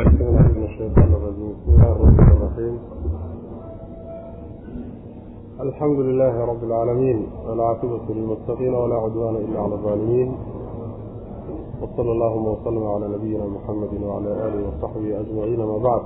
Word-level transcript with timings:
أعوذ 0.00 0.16
رب 6.44 6.64
العالمين 6.64 7.26
والعاقبة 7.48 8.00
للمتقين 8.08 8.74
ولا 8.74 8.94
عدوان 8.94 9.36
إلا 9.36 9.60
على 9.60 9.74
الظالمين 9.74 10.32
وصلى 11.82 12.12
اللهم 12.12 12.46
وسلم 12.46 12.86
على 12.86 13.08
نبينا 13.08 13.44
محمد 13.46 14.02
وعلى 14.02 14.28
آله 14.28 14.68
وصحبه 14.68 15.20
أجمعين 15.20 15.58
ما 15.64 15.78
بعد 15.78 16.00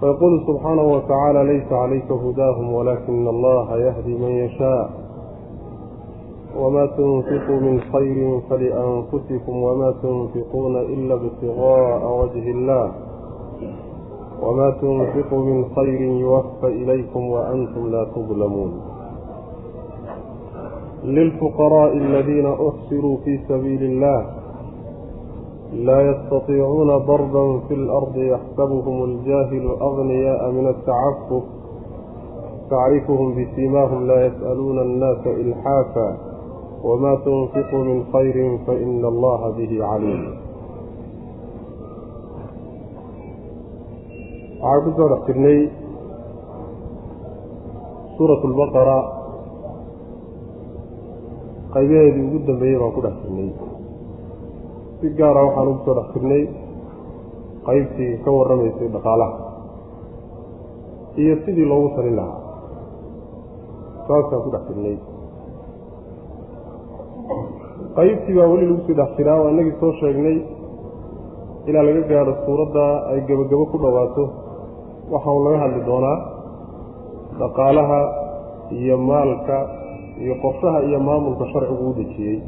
فيقول 0.00 0.44
سبحانه 0.46 0.82
وتعالى 0.82 1.44
ليس 1.44 1.72
عليك 1.72 2.12
هداهم 2.12 2.72
ولكن 2.72 3.28
الله 3.28 3.76
يهدي 3.76 4.18
من 4.18 4.30
يشاء 4.30 5.07
وما 6.58 6.86
تنفقوا 6.86 7.60
من 7.60 7.80
خير 7.92 8.40
فلأنفسكم 8.50 9.56
وما 9.62 9.90
تنفقون 10.02 10.76
إلا 10.76 11.14
ابتغاء 11.14 12.20
وجه 12.22 12.50
الله 12.50 12.92
وما 14.42 14.70
تنفقوا 14.70 15.44
من 15.44 15.64
خير 15.76 16.00
يوفى 16.00 16.66
إليكم 16.66 17.26
وأنتم 17.30 17.86
لا 17.90 18.04
تظلمون 18.04 18.80
للفقراء 21.04 21.92
الذين 21.96 22.46
أحصروا 22.46 23.16
في 23.24 23.38
سبيل 23.48 23.82
الله 23.82 24.26
لا 25.72 26.10
يستطيعون 26.10 26.96
ضربا 26.98 27.58
في 27.68 27.74
الأرض 27.74 28.16
يحسبهم 28.16 29.04
الجاهل 29.04 29.66
أغنياء 29.80 30.50
من 30.50 30.66
التعفف 30.68 31.42
تعرفهم 32.70 33.30
بسيماهم 33.44 34.06
لا 34.06 34.26
يسألون 34.26 34.78
الناس 34.78 35.26
إلحافا 35.26 36.27
وما 36.83 37.15
تنفقوا 37.15 37.83
من 37.89 37.99
خير 38.13 38.37
فإن 38.67 39.01
الله 39.05 39.41
به 39.57 39.71
عليم 39.91 40.23
waxaan 44.63 44.79
ku 44.83 44.89
soo 44.97 45.07
dhex 45.11 45.21
jirnay 45.27 45.59
suurat 48.15 48.41
lbaqara 48.51 48.97
qaybaheedii 51.73 52.25
ugu 52.27 52.39
dambeeyey 52.47 52.77
baan 52.81 52.91
ku 52.95 53.01
dhex 53.05 53.15
jirnay 53.23 53.49
si 54.99 55.07
gaara 55.19 55.41
waxaan 55.47 55.67
ugu 55.71 55.81
soo 55.85 55.95
dhex 55.99 56.07
jirnay 56.15 56.43
qaybtii 57.67 58.11
ka 58.23 58.29
warramaysay 58.37 58.87
dhaqaalaha 58.95 59.35
iyo 61.21 61.35
sidii 61.43 61.67
loogu 61.71 61.89
talin 61.95 62.15
lahaa 62.19 62.39
saasaan 64.07 64.41
ku 64.45 64.49
dhex 64.55 64.63
jirnay 64.69 64.95
qaybtii 67.96 68.34
baa 68.38 68.48
weli 68.52 68.66
lagu 68.70 68.80
sii 68.86 68.96
dhex 68.98 69.10
jiraa 69.18 69.38
waa 69.42 69.50
inagii 69.54 69.76
soo 69.80 69.92
sheegnay 70.00 70.36
ilaa 71.68 71.82
laga 71.88 72.02
gaadho 72.10 72.32
suuradda 72.46 72.84
ay 73.10 73.18
gebagabo 73.28 73.64
ku 73.72 73.76
dhowaato 73.82 74.24
waxa 75.12 75.28
uu 75.36 75.42
laga 75.46 75.58
hadli 75.64 75.80
doonaa 75.88 76.18
dhaqaalaha 77.40 78.00
iyo 78.80 78.96
maalka 79.10 79.56
iyo 80.22 80.34
qorshaha 80.42 80.78
iyo 80.88 80.98
maamulka 81.08 81.44
sharcigu 81.52 81.84
u 81.90 81.94
dejiyey. 81.98 82.38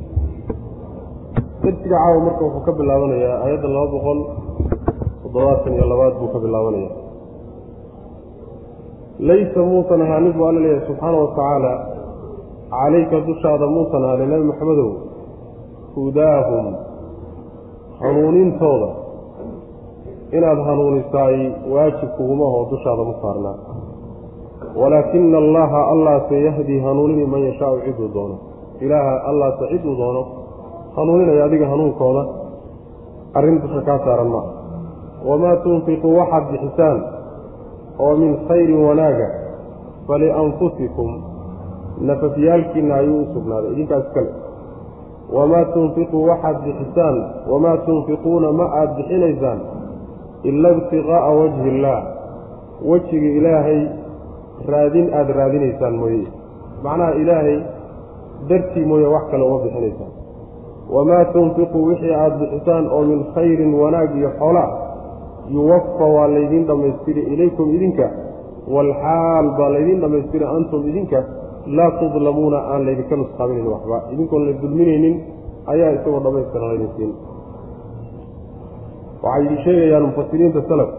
Darsiga 1.62 1.96
caawa 2.02 2.20
marka 2.26 2.42
wuxuu 2.46 2.64
ka 2.66 2.72
bilaabanayaa 2.78 3.36
aayadda 3.44 3.68
laba 3.74 3.88
boqol 3.94 4.18
toddobaatan 5.22 5.72
iyo 5.76 5.84
labaad 5.92 6.14
buu 6.20 6.30
ka 6.34 6.38
bilaabanaya 6.44 6.90
laysa 9.28 9.60
muusan 9.70 10.00
ahaanin 10.06 10.32
buu 10.36 10.46
alla 10.50 10.60
leeyahay 10.64 10.86
subxaana 10.88 11.16
wa 11.22 11.28
tacaala 11.36 11.72
calayka 12.70 13.20
dushaada 13.28 13.66
muusan 13.66 14.04
ahaanin 14.04 14.30
nebi 14.30 14.44
maxamedow 14.50 14.90
hudaahum 15.94 16.66
hanuunintooda 18.00 18.88
inaad 20.36 20.58
hanuunisaay 20.68 21.38
waajib 21.72 22.10
kugumahoo 22.16 22.66
dushaada 22.70 23.04
ma 23.04 23.14
saarnaa 23.22 23.56
walaakina 24.80 25.38
allaha 25.38 25.80
allaase 25.94 26.42
yahdii 26.44 26.80
hanuunini 26.80 27.26
man 27.26 27.42
yashaau 27.48 27.80
ciduu 27.80 28.08
doono 28.14 28.36
ilaaha 28.80 29.14
allaase 29.30 29.64
ciduu 29.72 29.96
doono 29.96 30.26
hanuuninaya 30.96 31.44
adiga 31.44 31.66
hanuunkooda 31.68 32.22
arrin 33.34 33.60
dusha 33.62 33.80
kaa 33.88 33.98
saaran 34.04 34.28
maaha 34.28 34.50
wamaa 35.28 35.56
tunfiquu 35.56 36.16
waxaad 36.18 36.44
bixisaan 36.52 36.98
oo 37.98 38.16
min 38.16 38.36
khayrin 38.48 38.84
wanaaga 38.88 39.28
falianfusikum 40.06 41.29
nafafyaalkiinna 42.00 42.94
ayuu 42.94 43.20
u 43.22 43.26
sugnaaday. 43.34 43.72
Idinkaas 43.72 44.04
kale 44.14 44.30
wamaa 45.32 45.64
tunfiquu 45.64 46.24
waxaad 46.28 46.56
bixisaan. 46.64 47.16
Wamaa 47.50 47.76
tunfiquuna 47.76 48.52
ma 48.52 48.64
aada 48.64 48.92
bixinaysaan 48.96 49.60
ila 50.42 50.70
ibtiqaa'a 50.70 51.30
wajhi 51.40 51.68
illaah. 51.68 52.02
Wejiga 52.90 53.28
ilaahay 53.38 53.80
raadin 54.68 55.14
aada 55.14 55.32
raadinaysaan 55.32 55.94
mooye. 56.02 56.26
Macnaha 56.84 57.14
ilaahay 57.14 57.58
dartii 58.48 58.84
mooye 58.84 59.06
wax 59.06 59.24
kale 59.30 59.44
uma 59.44 59.58
bixinaysaan. 59.64 60.12
Wamaa 60.90 61.24
tunfiquu 61.24 61.84
wixii 61.84 62.14
aada 62.14 62.36
bixisaan 62.36 62.86
oo 62.92 63.02
min 63.04 63.24
khayrin 63.34 63.74
wanaag 63.74 64.16
iyo 64.16 64.30
xoolaa 64.38 64.70
yuwafa 65.54 66.04
waa 66.04 66.26
laydiin 66.28 66.66
dhammaystiri 66.66 67.22
ilaykum 67.22 67.74
idinka 67.74 68.10
waalxaal 68.74 69.46
baa 69.58 69.68
laydiin 69.68 70.00
dhammaystiri 70.00 70.44
antum 70.44 70.88
idinka 70.88 71.24
laa 71.76 71.90
tudlamuuna 72.00 72.58
aan 72.72 72.82
laydinka 72.86 73.14
nusqaaminayn 73.22 73.68
waxba. 73.74 73.96
Idinkoon 74.12 74.42
la 74.48 74.52
dulminaynin 74.62 75.14
ayaa 75.72 75.90
isagoo 75.96 76.20
dhammaystiran 76.24 76.68
laydin 76.72 76.90
siin 76.96 77.12
waxay 79.24 79.56
sheegayaan 79.64 80.04
mufasiriinta 80.08 80.60
salaf. 80.70 80.90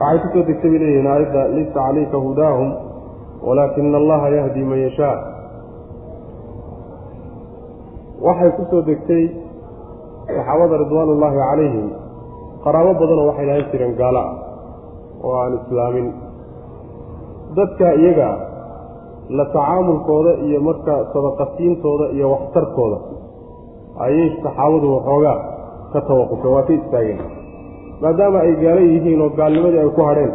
Waxay 0.00 0.18
ku 0.22 0.28
soo 0.34 0.44
degtay 0.48 0.70
bay 0.72 0.80
leeyihiin 0.82 1.08
aayadda 1.12 1.40
laysa 1.54 1.72
calayka 1.78 2.18
hudaahum 2.26 2.68
walaakina 3.46 3.96
allaha 4.02 4.26
yahdi 4.38 4.62
man 4.70 4.78
yashaa. 4.86 5.16
Waxay 8.26 8.50
ku 8.56 8.62
soo 8.70 8.82
degtay 8.88 9.24
saxaabada 10.26 10.74
ridwaan 10.82 11.08
ullaahi 11.14 11.38
calayhim 11.50 11.86
qaraabo 12.64 12.92
badanoo 13.00 13.26
waxay 13.30 13.46
lahan 13.50 13.64
jireen 13.72 13.94
gaalo 14.00 14.20
ah 14.26 14.32
oo 15.24 15.34
aan 15.42 15.52
islaamin. 15.60 16.08
Dadka 17.58 17.86
iyaga 18.02 18.28
la 19.36 19.44
tacaamulkooda 19.54 20.32
iyo 20.46 20.58
marka 20.68 20.94
sadaqasiintooda 21.12 22.06
iyo 22.16 22.26
waxtarkooda. 22.34 22.98
Ayay 24.04 24.28
saxaabadu 24.42 24.86
waxoogaa 24.94 25.36
ka 25.92 26.00
tawaqufeen 26.08 26.52
waa 26.54 26.62
ka 26.68 26.72
istaageen. 26.78 27.20
Maadaama 28.02 28.38
ay 28.46 28.52
gaalo 28.62 28.80
yihiin 28.92 29.20
oo 29.24 29.30
gaalnimadii 29.40 29.78
ay 29.84 29.90
ku 29.96 30.02
hadheen 30.08 30.32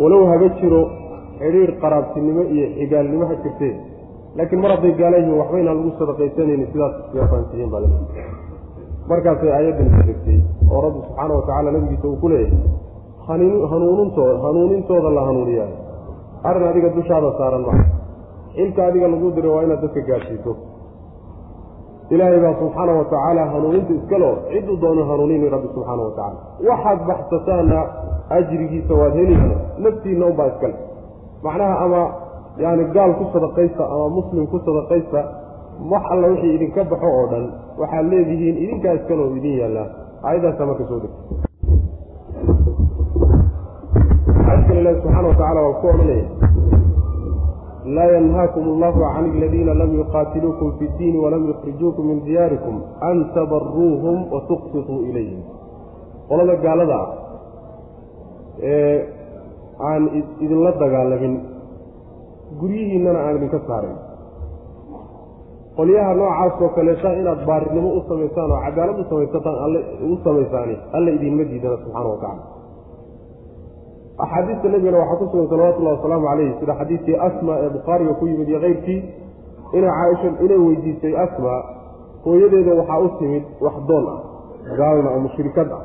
walow 0.00 0.22
haba 0.30 0.48
jiro 0.60 0.80
xidhiir 1.40 1.70
qaraabtinimo 1.82 2.42
iyo 2.54 2.66
xigaalnimo 2.78 3.24
ha 3.30 3.34
jirtee. 3.44 3.72
Laakiin 4.36 4.60
mar 4.62 4.70
hadday 4.74 4.92
gaalo 5.00 5.16
yihiin 5.20 5.38
waxba 5.40 5.56
inaan 5.62 5.76
lagu 5.78 5.90
sadaqaysanayni 6.00 6.66
sidaas 6.72 6.94
iskaga 7.02 7.26
fahansiiyeen 7.32 7.70
baa 7.74 7.82
markaasay 9.10 9.50
aayaddan 9.56 9.88
ka 9.96 10.02
degtay 10.08 10.38
oo 10.72 10.80
rabbi 10.84 10.98
subxaana 11.06 11.32
wa 11.38 11.42
tacala 11.48 11.68
nabigiisa 11.74 12.06
uu 12.10 12.18
ku 12.22 12.28
leeyahay 12.32 13.50
hanuunintooda 13.72 14.34
hanuunintooda 14.44 15.08
la 15.16 15.22
hanuuniyaa 15.28 15.68
arrin 16.50 16.68
adiga 16.70 16.88
dushaada 16.96 17.30
saaran 17.38 17.62
maa 17.68 17.82
xilka 18.56 18.80
adiga 18.88 19.08
lagu 19.12 19.30
diro 19.36 19.50
waa 19.54 19.64
inaad 19.66 19.80
dadka 19.84 20.00
gaadhsiiso. 20.08 20.52
Ilaahay 22.14 22.40
baa 22.44 22.54
subxaana 22.60 22.92
wa 22.98 23.04
tacaala 23.12 23.42
hanuuninta 23.52 23.92
iskaleo 23.98 24.34
cidduu 24.50 24.76
doono 24.82 25.02
hanuunini 25.10 25.48
rabbi 25.54 25.68
subxaana 25.74 26.02
wa 26.08 26.12
tacala 26.18 26.38
waxaad 26.68 27.00
baxsataana 27.08 27.78
ajrigiisa 28.38 28.94
waad 29.00 29.14
helisaa 29.20 29.58
naftiinna 29.84 30.26
unbaa 30.26 30.46
iskale. 30.52 30.76
Macnaha 31.44 31.74
ama 31.84 32.00
yaani 32.62 32.84
gaal 32.96 33.12
ku 33.18 33.24
sadaqaysta 33.34 33.84
ama 33.94 34.06
muslim 34.18 34.46
ku 34.52 34.58
sadaqaysta 34.68 35.20
wax 35.92 36.02
alla 36.12 36.26
wixii 36.32 36.54
idinka 36.56 36.84
baxo 36.92 37.08
oo 37.18 37.26
dhan 37.32 37.44
waxaad 37.80 38.06
leedihiin 38.12 38.56
idinkaa 38.64 38.94
iskale 38.98 39.22
idin 39.38 39.58
yaallaa. 39.62 39.88
Aayaddaasa 40.26 40.66
marka 40.66 40.84
soo 40.90 41.00
degta 41.04 41.20
subxana 45.02 45.28
wa 45.28 45.34
tacala 45.34 45.60
waa 45.66 45.78
ku 45.80 45.86
odhanaya 45.92 46.24
laa 47.96 48.10
yanhaakum 48.16 48.64
allahu 48.74 48.98
can 49.14 49.24
aladiina 49.36 49.74
lam 49.74 49.90
yuqaatiluukum 50.00 50.78
fi 50.78 50.84
ddiini 50.94 51.18
walam 51.24 51.42
yukhrijuukum 51.50 52.04
min 52.10 52.18
diyaarikum 52.24 52.76
an 53.00 53.16
tabaruuhum 53.34 54.16
wa 54.32 54.40
tuqsituu 54.48 55.00
ilayhim. 55.10 55.40
Qolada 56.28 56.54
gaalada 56.64 56.96
ah 57.02 57.08
ee 58.62 58.96
aan 59.90 60.02
idinla 60.44 60.72
dagaalamin 60.82 61.34
guryihiinnana 62.60 63.18
aan 63.26 63.36
idinka 63.38 63.60
saarin 63.68 63.96
qolyaha 65.76 66.14
noocaas 66.20 66.54
oo 66.62 66.68
kaleeta 66.76 67.12
inaad 67.20 67.40
baarinimo 67.48 67.88
u 67.98 68.00
samaysaan 68.08 68.50
oo 68.50 68.60
cadaalad 68.66 68.98
u 69.02 69.04
samaysataan 69.10 69.56
alle 69.64 69.80
u 70.12 70.16
samaysaani 70.24 70.76
alla 70.96 71.10
idinma 71.16 71.44
diidana 71.50 71.76
subxaana 71.82 72.08
wa 72.08 72.18
tacala 72.22 72.42
axaadiista 74.18 74.68
nebigana 74.68 74.98
waxaa 74.98 75.16
ku 75.16 75.24
sugan 75.32 75.48
salawatullahi 75.48 75.96
wasalaamu 75.96 76.26
calayh 76.28 76.50
sida 76.60 76.74
xadiidkii 76.80 77.16
asma 77.28 77.52
ee 77.64 77.70
bukhaariga 77.76 78.12
ku 78.14 78.26
yimid 78.26 78.48
iyo 78.48 78.60
keyrkii 78.60 79.00
inay 79.76 79.90
caaisha 79.98 80.28
inay 80.44 80.58
weydiisay 80.66 81.14
asma 81.24 81.52
hooyadeeda 82.24 82.74
waxaa 82.80 83.00
u 83.06 83.08
timid 83.18 83.44
wax 83.60 83.74
doon 83.88 84.04
ah 84.08 84.18
gaalna 84.78 85.08
oo 85.10 85.20
mushrikad 85.26 85.68
ah. 85.72 85.82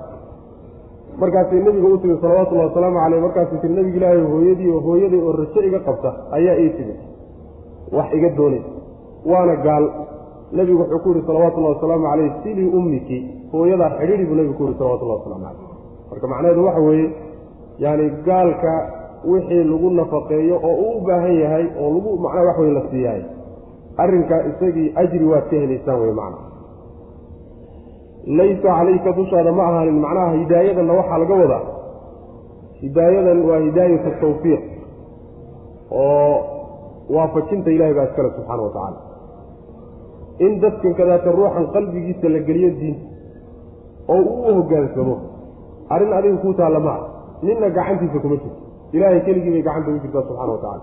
Markaasay 1.20 1.60
nebiga 1.60 1.88
u 1.88 1.98
timid 1.98 2.22
salawatullahi 2.22 2.68
wasalaamu 2.68 2.98
caleyh 3.04 3.22
markaasay 3.22 3.60
tiri 3.62 3.74
nebiga 3.74 3.98
ilaahay 3.98 4.22
hooyadii 4.34 4.72
oo 4.72 4.80
hooyaday 4.80 5.22
oo 5.28 5.34
rajo 5.42 5.62
iga 5.68 5.80
qabta 5.80 6.10
ayaa 6.32 6.56
ii 6.64 6.70
timid. 6.78 7.00
Wax 7.92 8.08
iga 8.14 8.30
doonaysa. 8.30 8.72
Waana 9.32 9.56
gaal. 9.56 9.86
Nebigu 10.52 10.80
wuxuu 10.80 11.00
ku 11.04 11.10
yihi 11.10 11.28
salawatullahi 11.28 11.74
wasalaamu 11.76 12.06
caleyh 12.12 12.32
silii 12.44 12.70
ummiki. 12.80 13.18
Hooyadaa 13.52 13.90
xidhiidhi 14.00 14.26
buu 14.26 14.36
nebigu 14.36 14.54
ku 14.58 14.64
yihi 14.64 14.78
salawatullahi 14.80 15.20
waslamu 15.20 15.44
caleyh 15.46 15.68
marka 16.12 16.28
macnaheedu 16.28 16.66
waxa 16.66 16.82
weeye 16.82 17.08
yaani 17.84 18.06
gaalka 18.28 18.74
wixii 19.32 19.64
lagu 19.72 19.90
nafaqeeyo 20.00 20.56
oo 20.70 20.76
uu 20.86 20.94
u 20.98 21.02
baahan 21.08 21.36
yahay 21.44 21.66
oo 21.82 21.90
lagu 21.96 22.12
macnaha 22.24 22.46
wax 22.48 22.58
wey 22.64 22.72
la 22.78 22.82
siiyahay 22.92 23.24
arrinkaa 24.04 24.42
isagii 24.52 24.88
ajri 25.02 25.26
waad 25.32 25.46
ka 25.52 25.56
helaysaan 25.64 26.00
wey 26.04 26.14
macna. 26.22 26.40
Laysa 28.38 28.62
calayka 28.78 29.12
dushaada 29.20 29.52
ma 29.58 29.64
ahaanin 29.70 30.00
macnaha 30.06 30.32
hidaayadanna 30.42 30.94
waxaa 31.00 31.18
laga 31.24 31.36
wadaa. 31.42 31.64
Hidaayadan 32.82 33.40
waa 33.50 33.60
hidaayatu 33.66 34.12
tawfiiq 34.22 34.62
oo 35.92 36.36
waafajinta 37.16 37.70
ilahay 37.76 37.94
baa 37.98 38.08
iskale 38.10 38.30
subxaana 38.36 38.62
wa 38.68 38.70
tacaala. 38.76 39.00
In 40.46 40.52
dadkan 40.64 40.94
kadaata 41.00 41.32
ruuxan 41.38 41.66
qalbigiisa 41.76 42.28
la 42.36 42.40
geliyo 42.50 42.70
diinta 42.80 43.06
oo 44.14 44.22
uu 44.34 44.44
u 44.50 44.54
hoggaansamo 44.58 45.16
arrin 45.94 46.14
adiga 46.18 46.38
kuu 46.44 46.54
taalla 46.60 46.80
ma 46.88 46.94
ah 46.98 47.02
ninna 47.46 47.68
gacantiisa 47.78 48.20
kuma 48.24 48.36
jirto 48.42 48.60
ilaahay 48.96 49.22
keligii 49.28 49.52
bay 49.56 49.62
gacanta 49.68 49.90
ugu 49.92 50.00
jirtaa 50.04 50.24
subxana 50.28 50.52
wa 50.56 50.60
tacala 50.64 50.82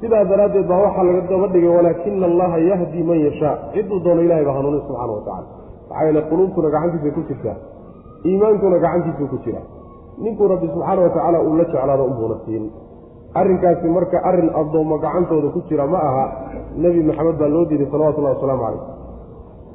sidaa 0.00 0.24
daraaddeed 0.30 0.66
baa 0.70 0.80
waxaa 0.86 1.04
laga 1.08 1.20
daba 1.30 1.46
dhigay 1.54 1.70
walaakina 1.76 2.26
allaha 2.30 2.58
yahdi 2.70 3.00
man 3.08 3.18
yashaa. 3.26 3.54
Cidduu 3.74 3.98
doono 4.04 4.22
ilahay 4.26 4.44
baa 4.48 4.56
hanuunin 4.58 4.80
subxaana 4.86 5.12
wa 5.16 5.22
tacala 5.26 5.46
maxaa 5.88 6.04
yeele 6.06 6.20
quluubtuna 6.30 6.68
gacantiisay 6.74 7.12
ku 7.16 7.22
jirtaa. 7.28 7.56
Iimaankuna 8.28 8.76
gacantiisuu 8.84 9.26
ku 9.32 9.36
jiraa 9.44 9.64
ninkuu 10.22 10.48
rabbi 10.52 10.66
subxaana 10.74 11.00
wa 11.06 11.10
tacaala 11.14 11.38
uu 11.48 11.56
la 11.60 11.64
jeclaado 11.64 12.04
unbuuna 12.10 12.36
siin. 12.44 12.64
Arrinkaasi 13.40 13.88
marka 13.96 14.18
arrin 14.28 14.50
addoommo 14.60 14.98
gacantooda 15.04 15.48
ku 15.54 15.60
jira 15.68 15.86
ma 15.92 15.98
aha 16.08 16.24
nebi 16.82 17.00
maxamed 17.08 17.36
baa 17.40 17.48
loo 17.54 17.64
diiday 17.70 17.88
salawatullahi 17.92 18.34
wasalaamu 18.36 18.62
calayh 18.66 18.82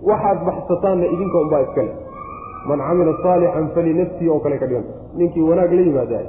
waxaad 0.09 0.39
baxsataanna 0.47 1.05
idinka 1.15 1.37
unbaa 1.43 1.61
iskale 1.65 1.91
man 2.69 2.79
camila 2.87 3.13
saalixan 3.23 3.65
falinafsihi 3.75 4.29
oo 4.33 4.39
kale 4.45 4.57
ka 4.61 4.67
dhiganta 4.69 4.93
ninkii 5.17 5.41
wanaag 5.49 5.71
la 5.73 5.81
yimaadaay 5.81 6.25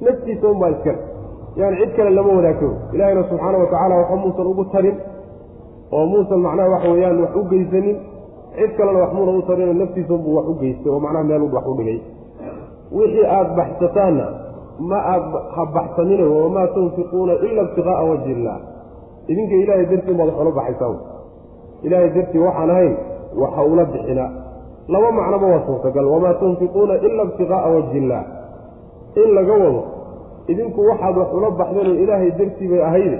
naftiisa 0.00 0.48
unbaa 0.48 0.70
iskale 0.74 0.98
yani 1.56 1.76
cid 1.80 1.90
kale 1.96 2.10
lama 2.10 2.32
wadaagto 2.38 2.68
ilaahayna 2.94 3.22
subxaana 3.28 3.58
wa 3.58 3.66
tacaala 3.66 3.94
waxba 4.00 4.16
muusan 4.16 4.46
ugu 4.46 4.64
tarin 4.64 4.96
oo 5.92 6.06
muusan 6.06 6.40
macnaha 6.46 6.68
waxa 6.74 6.88
weeyaan 6.92 7.20
wax 7.24 7.36
u 7.36 7.44
geysanin. 7.50 7.96
Cid 8.56 8.70
kalena 8.76 8.98
wax 9.02 9.12
muuna 9.16 9.32
u 9.38 9.42
tarinoo 9.42 9.74
naftiisunbuu 9.74 10.34
wax 10.36 10.46
u 10.48 10.54
geystay 10.60 10.92
oo 10.92 11.00
macnaha 11.00 11.24
meel 11.24 11.42
wax 11.56 11.64
u 11.66 11.74
dhigay. 11.78 11.98
Wixii 12.92 13.26
aada 13.26 13.50
baxsataanna 13.58 14.26
ma 14.90 14.98
aad 15.14 15.22
ha 15.54 15.62
baxsanina 15.74 16.24
wamaa 16.36 16.66
tunfiquuna 16.74 17.32
ila 17.32 17.62
ibtiqaa'a 17.62 18.04
wajhi 18.10 18.32
illaah. 18.32 18.60
Idinka 19.28 19.54
ilaahay 19.62 19.86
dartii 19.86 20.14
baad 20.18 20.28
wax 20.28 20.40
ula 20.42 20.50
baxaysaan 20.58 20.96
ilaahay 21.82 22.10
dartii 22.16 22.38
waxaan 22.46 22.70
ahayn 22.70 22.94
waxa 23.42 23.62
ula 23.72 23.84
bixina 23.92 24.24
laba 24.88 25.08
macnoba 25.12 25.46
waa 25.46 25.62
suurtagal. 25.66 26.04
Wamaa 26.06 26.34
tunfiquuna 26.34 26.94
ila 27.06 27.22
ibtiqaa'a 27.28 27.68
wajhi 27.74 27.98
illaah 27.98 28.24
in 29.22 29.28
laga 29.36 29.52
wado 29.62 29.82
idinku 30.48 30.80
waxaad 30.90 31.16
wax 31.18 31.28
ula 31.38 31.50
baxdeenoo 31.50 31.94
ilaahay 32.02 32.30
dartii 32.38 32.68
bay 32.68 32.82
ahayde 32.82 33.18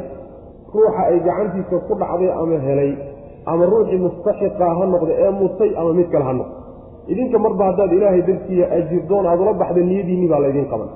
ruuxa 0.75 1.03
ay 1.11 1.21
gacantiisa 1.21 1.77
ku 1.89 1.95
dhacday 2.01 2.31
ama 2.33 2.57
helay 2.67 2.91
ama 3.47 3.65
ruuxii 3.67 3.99
mustaxiqa 4.05 4.65
ha 4.79 4.85
noqda 4.93 5.13
ee 5.25 5.31
mutay 5.41 5.71
ama 5.81 5.93
mid 5.99 6.09
kale 6.13 6.25
ha 6.25 6.33
noqdo 6.33 6.55
idinka 7.13 7.39
marba 7.45 7.65
haddaad 7.69 7.93
ilaahay 7.99 8.23
dartiiya 8.29 8.67
ajirdoon 8.79 9.27
aad 9.27 9.41
ula 9.41 9.53
baxda 9.63 9.81
niyadiinni 9.91 10.29
baa 10.33 10.41
laydin 10.45 10.67
qaban. 10.73 10.89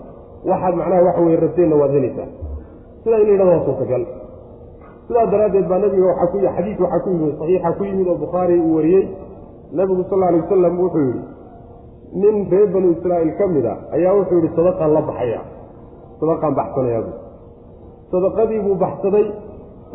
Waxaad 0.50 0.74
macnaha 0.80 1.02
waxa 1.08 1.20
weye 1.26 1.36
rabteenna 1.44 1.76
waad 1.80 1.90
helaysaa. 1.96 2.28
Sidaa 3.04 3.18
in 3.20 3.26
la 3.26 3.32
yidhahdo 3.32 3.52
waa 3.52 3.64
suurtagal. 3.66 4.02
Sidaa 5.06 5.26
daraaddeed 5.32 5.66
baa 5.70 5.78
nabiga 5.84 6.06
waxaa 6.10 6.26
ku 6.32 6.38
xadiis 6.56 6.78
waxaa 6.84 7.00
ku 7.04 7.08
yimid 7.10 7.34
saxiixa 7.38 7.70
ku 7.78 7.82
yimid 7.84 8.06
oo 8.08 8.14
bukhaari 8.24 8.56
uu 8.60 8.74
wariyey 8.76 9.04
nabigu 9.72 10.02
sal 10.10 10.18
alla 10.18 10.26
alay 10.28 10.40
wasalam 10.44 10.74
wuxuu 10.80 11.04
yidhi 11.08 11.22
nin 12.22 12.36
reer 12.50 12.68
banu 12.74 12.88
israa'iil 12.96 13.32
ka 13.38 13.46
mid 13.54 13.66
a 13.66 13.74
ayaa 13.96 14.14
wuxuu 14.18 14.36
yidhi 14.40 14.50
sadaqaan 14.58 14.92
la 14.96 15.00
baxaya 15.08 15.40
sadaqaan 16.20 16.54
baxsanayabu 16.60 17.12
sadaqadii 18.12 18.60
buu 18.66 18.74
baxsaday 18.84 19.26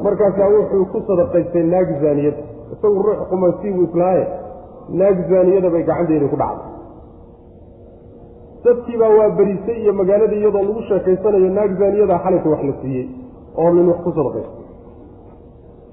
markaasaa 0.05 0.49
wuxuu 0.57 0.85
ku 0.93 0.97
sadaqaystay 1.09 1.63
naag 1.73 1.89
zaaniyad 2.03 2.37
isagu 2.73 2.99
ruux 3.07 3.19
qumansiibuu 3.31 3.83
islaaye 3.89 4.23
naag 5.01 5.17
zaaniyada 5.31 5.69
bay 5.73 5.83
gacanteedii 5.89 6.29
ku 6.33 6.37
dhacday. 6.41 6.69
Dadkiibaa 8.65 9.09
waa 9.17 9.29
berisay 9.37 9.77
iyo 9.83 9.93
magaaladii 9.99 10.39
iyadoo 10.41 10.61
lagu 10.67 10.81
sheekaysanayo 10.89 11.49
naag 11.57 11.71
zaaniyada 11.79 12.17
xalayka 12.23 12.49
wax 12.53 12.61
la 12.69 12.73
siiyey 12.81 13.05
oo 13.61 13.69
nin 13.75 13.87
wax 13.91 13.99
ku 14.05 14.11
sadaqaystay. 14.17 14.65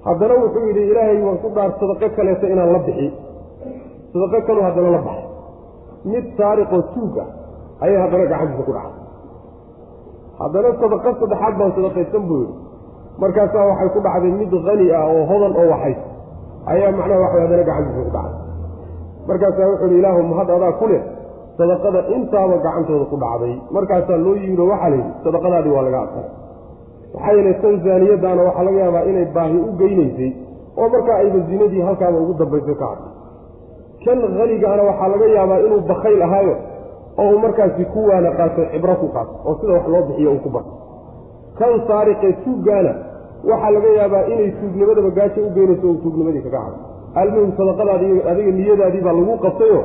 Haddana 0.07 0.35
wuxuu 0.43 0.65
yidhi 0.69 0.83
ilaahay 0.91 1.19
waan 1.27 1.39
ku 1.43 1.49
dhaar 1.57 1.71
sadaqo 1.81 2.07
kaleeto 2.17 2.47
inaan 2.55 2.73
la 2.73 2.79
bixi 2.87 3.07
sadaqo 4.13 4.39
kaluu 4.49 4.63
haddana 4.69 4.91
la 4.97 5.01
baxay 5.07 5.25
mid 6.13 6.25
saariqoo 6.39 6.83
tuug 6.95 7.15
ah 7.25 7.29
ayay 7.85 7.99
haddana 8.05 8.25
gacantiisa 8.33 8.63
ku 8.69 8.73
dhacday 8.77 8.97
haddana 10.41 10.69
sadaqo 10.83 11.09
saddexaad 11.21 11.55
baan 11.61 11.71
sadaqaysan 11.79 12.23
buu 12.29 12.41
yidhi. 12.43 12.55
Markaasaa 13.23 13.65
waxay 13.71 13.89
ku 13.95 14.01
dhacday 14.07 14.33
mid 14.41 14.53
hani 14.69 14.87
ah 14.99 15.05
oo 15.13 15.23
hodan 15.31 15.53
oo 15.61 15.67
waxays 15.75 16.01
ayaa 16.73 16.91
macnaha 16.99 17.21
waxa 17.25 17.39
haddana 17.45 17.63
gacantiisa 17.71 18.01
ku 18.07 18.13
dhacday 18.17 18.35
markaasaa 19.29 19.67
wuxuu 19.71 19.87
yidhi 19.89 19.99
ilaahu 20.03 20.21
mahad 20.33 20.49
adaa 20.57 20.73
ku 20.81 20.87
leh 20.93 21.03
sadaqada 21.59 22.01
intaaba 22.17 22.57
gacantooda 22.67 23.05
ku 23.13 23.17
dhacday. 23.25 23.55
Markaasaa 23.77 24.19
loo 24.25 24.35
yimid 24.43 24.59
oo 24.63 24.69
waxaa 24.73 24.91
la 24.93 24.97
yidhi 25.01 25.11
sadaqadaadii 25.25 25.73
waa 25.77 25.85
laga 25.87 25.99
adkaray. 26.05 26.31
Maxaa 27.15 27.33
yeelay 27.37 27.55
tan 27.63 27.75
zaaniyadaana 27.85 28.43
waxaa 28.49 28.65
laga 28.69 28.79
yaabaa 28.85 29.05
inay 29.11 29.27
baahi 29.37 29.57
u 29.69 29.71
geynaysay 29.81 30.31
oo 30.81 30.89
markaa 30.95 31.17
ayba 31.23 31.39
zinadii 31.51 31.83
halkaaba 31.89 32.17
ugu 32.25 32.35
dambaysay 32.41 32.77
ka 32.81 32.87
hadlay 32.93 33.13
kan 34.09 34.19
hanigaana 34.41 34.83
waxaa 34.89 35.09
laga 35.13 35.27
yaabaa 35.37 35.59
inuu 35.67 35.81
bakayl 35.91 36.23
ahaayo 36.27 36.55
oo 37.21 37.29
uu 37.33 37.39
markaasi 37.45 37.85
ku 37.93 38.01
waana 38.11 38.31
qaato 38.39 38.63
cibro 38.73 38.95
ku 39.03 39.07
qaato 39.17 39.33
oo 39.49 39.55
sida 39.61 39.73
wax 39.77 39.87
loo 39.93 40.03
bixiyo 40.09 40.31
uu 40.35 40.41
ku 40.45 40.49
barto. 40.55 40.73
Kan 41.59 41.73
saariqee 41.89 42.33
tuuggaana 42.45 42.93
waxaa 43.51 43.71
laga 43.77 43.89
yaabaa 43.99 44.25
inay 44.33 44.51
tuugnimadaba 44.61 45.11
gaajo 45.19 45.41
u 45.47 45.51
geynayso 45.57 45.87
o 45.91 45.95
tuugnimadii 46.03 46.43
kaga 46.47 46.61
hadlo. 46.65 46.81
Almuhim 47.21 47.51
sadaqadaadi 47.59 48.09
adiga 48.31 48.51
niyadaadii 48.59 49.03
baa 49.07 49.15
lagu 49.19 49.35
qabtayo 49.45 49.81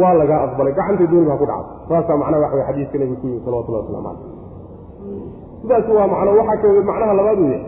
waa 0.00 0.14
lagaa 0.20 0.40
aqbalay. 0.46 0.72
Gacanta 0.78 1.04
dooni 1.12 1.26
baa 1.30 1.38
ku 1.42 1.46
dhacday. 1.50 1.74
Saasaa 1.88 2.16
macnaha 2.22 2.42
waxa 2.44 2.56
wey 2.58 2.64
xadiiska 2.68 2.96
nabiga 3.00 3.20
ku 3.20 3.26
yimi 3.28 3.40
salawatullahi 3.44 3.82
waslamu 3.84 4.08
caleyh 4.08 4.36
sidaas 5.62 5.86
waa 5.98 6.06
macno 6.12 6.30
waxaa 6.40 6.56
ka 6.62 6.68
macnaha 6.90 7.12
labaad 7.20 7.40
weeye. 7.44 7.60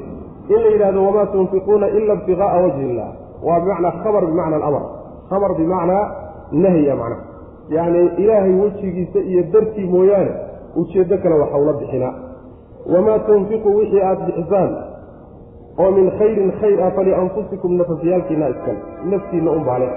In 0.55 0.59
la 0.65 0.69
yidhahdo 0.75 1.01
wamaa 1.07 1.27
tunfiquuna 1.35 1.87
ila 1.99 2.13
ibtiqaa'a 2.19 2.57
wajhi 2.65 2.83
illah 2.91 3.09
waa 3.47 3.61
bimacnaa 3.63 3.93
khabar 4.03 4.23
bimacna 4.31 4.57
alamr 4.61 4.83
khabar 5.31 5.51
bimacnaa 5.59 6.05
nahya 6.53 6.95
macnaha. 7.01 7.25
Yacni 7.77 8.01
ilaahay 8.23 8.55
wejigiisa 8.63 9.19
iyo 9.31 9.43
dartii 9.53 9.87
mooyaane 9.95 10.33
ujeeddo 10.77 11.17
kale 11.23 11.35
waxa 11.43 11.57
ula 11.63 11.73
bixinaa 11.73 12.15
wamaa 12.93 13.19
tunfiqu 13.19 13.69
wixii 13.79 14.03
aada 14.03 14.25
bixisaan? 14.27 14.71
Oo 15.79 15.91
min 15.97 16.11
khayrin 16.19 16.51
khayr 16.61 16.79
ah 16.87 16.91
falianfusikum 16.97 17.71
nafafyaalkiina 17.81 18.49
iskale 18.55 18.79
naftiinna 19.11 19.51
un 19.51 19.65
baale 19.69 19.89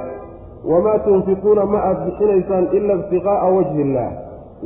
wamaa 0.72 1.00
tunfiquuna 1.06 1.66
ma 1.66 1.80
aada 1.88 2.06
bixinaysaan 2.06 2.66
ila 2.78 2.94
ibtiqaa'a 3.00 3.48
wajhi 3.56 3.82
illaah 3.86 4.12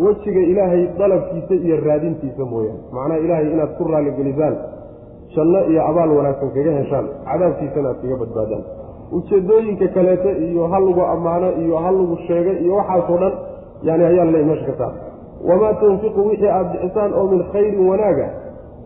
wejiga 0.05 0.41
ilaahay 0.51 0.83
dalabkiisa 0.99 1.53
iyo 1.65 1.75
raadintiisa 1.85 2.45
mooyaane. 2.51 2.81
Macnaha 2.95 3.19
ilaahay 3.25 3.47
inaad 3.53 3.71
ku 3.77 3.83
raalligelisaan 3.91 4.55
janno 5.35 5.59
iyo 5.71 5.81
abaal 5.89 6.11
wanaagsan 6.17 6.49
kaga 6.55 6.71
heshaan 6.79 7.05
cadaabkiisana 7.29 7.89
aad 7.89 7.99
kaga 8.03 8.15
badbaadaan 8.21 8.63
ujeeddooyinka 9.11 9.87
kaleeto 9.87 10.29
iyo 10.47 10.67
ha 10.67 10.79
lagu 10.79 11.01
ammaano 11.01 11.47
iyo 11.63 11.77
ha 11.77 11.91
lagu 11.91 12.17
sheegay 12.27 12.57
iyo 12.63 12.75
waxaasoo 12.75 13.17
dhan 13.17 13.33
yani 13.83 14.03
ayaa 14.03 14.25
le 14.25 14.43
meesha 14.43 14.65
ka 14.65 14.77
saar 14.77 14.93
wamaa 15.49 15.73
tunfiqu 15.73 16.19
wixii 16.27 16.47
aada 16.47 16.69
bixisaan 16.73 17.13
oo 17.13 17.27
min 17.31 17.43
khayrin 17.51 17.89
wanaaga 17.89 18.27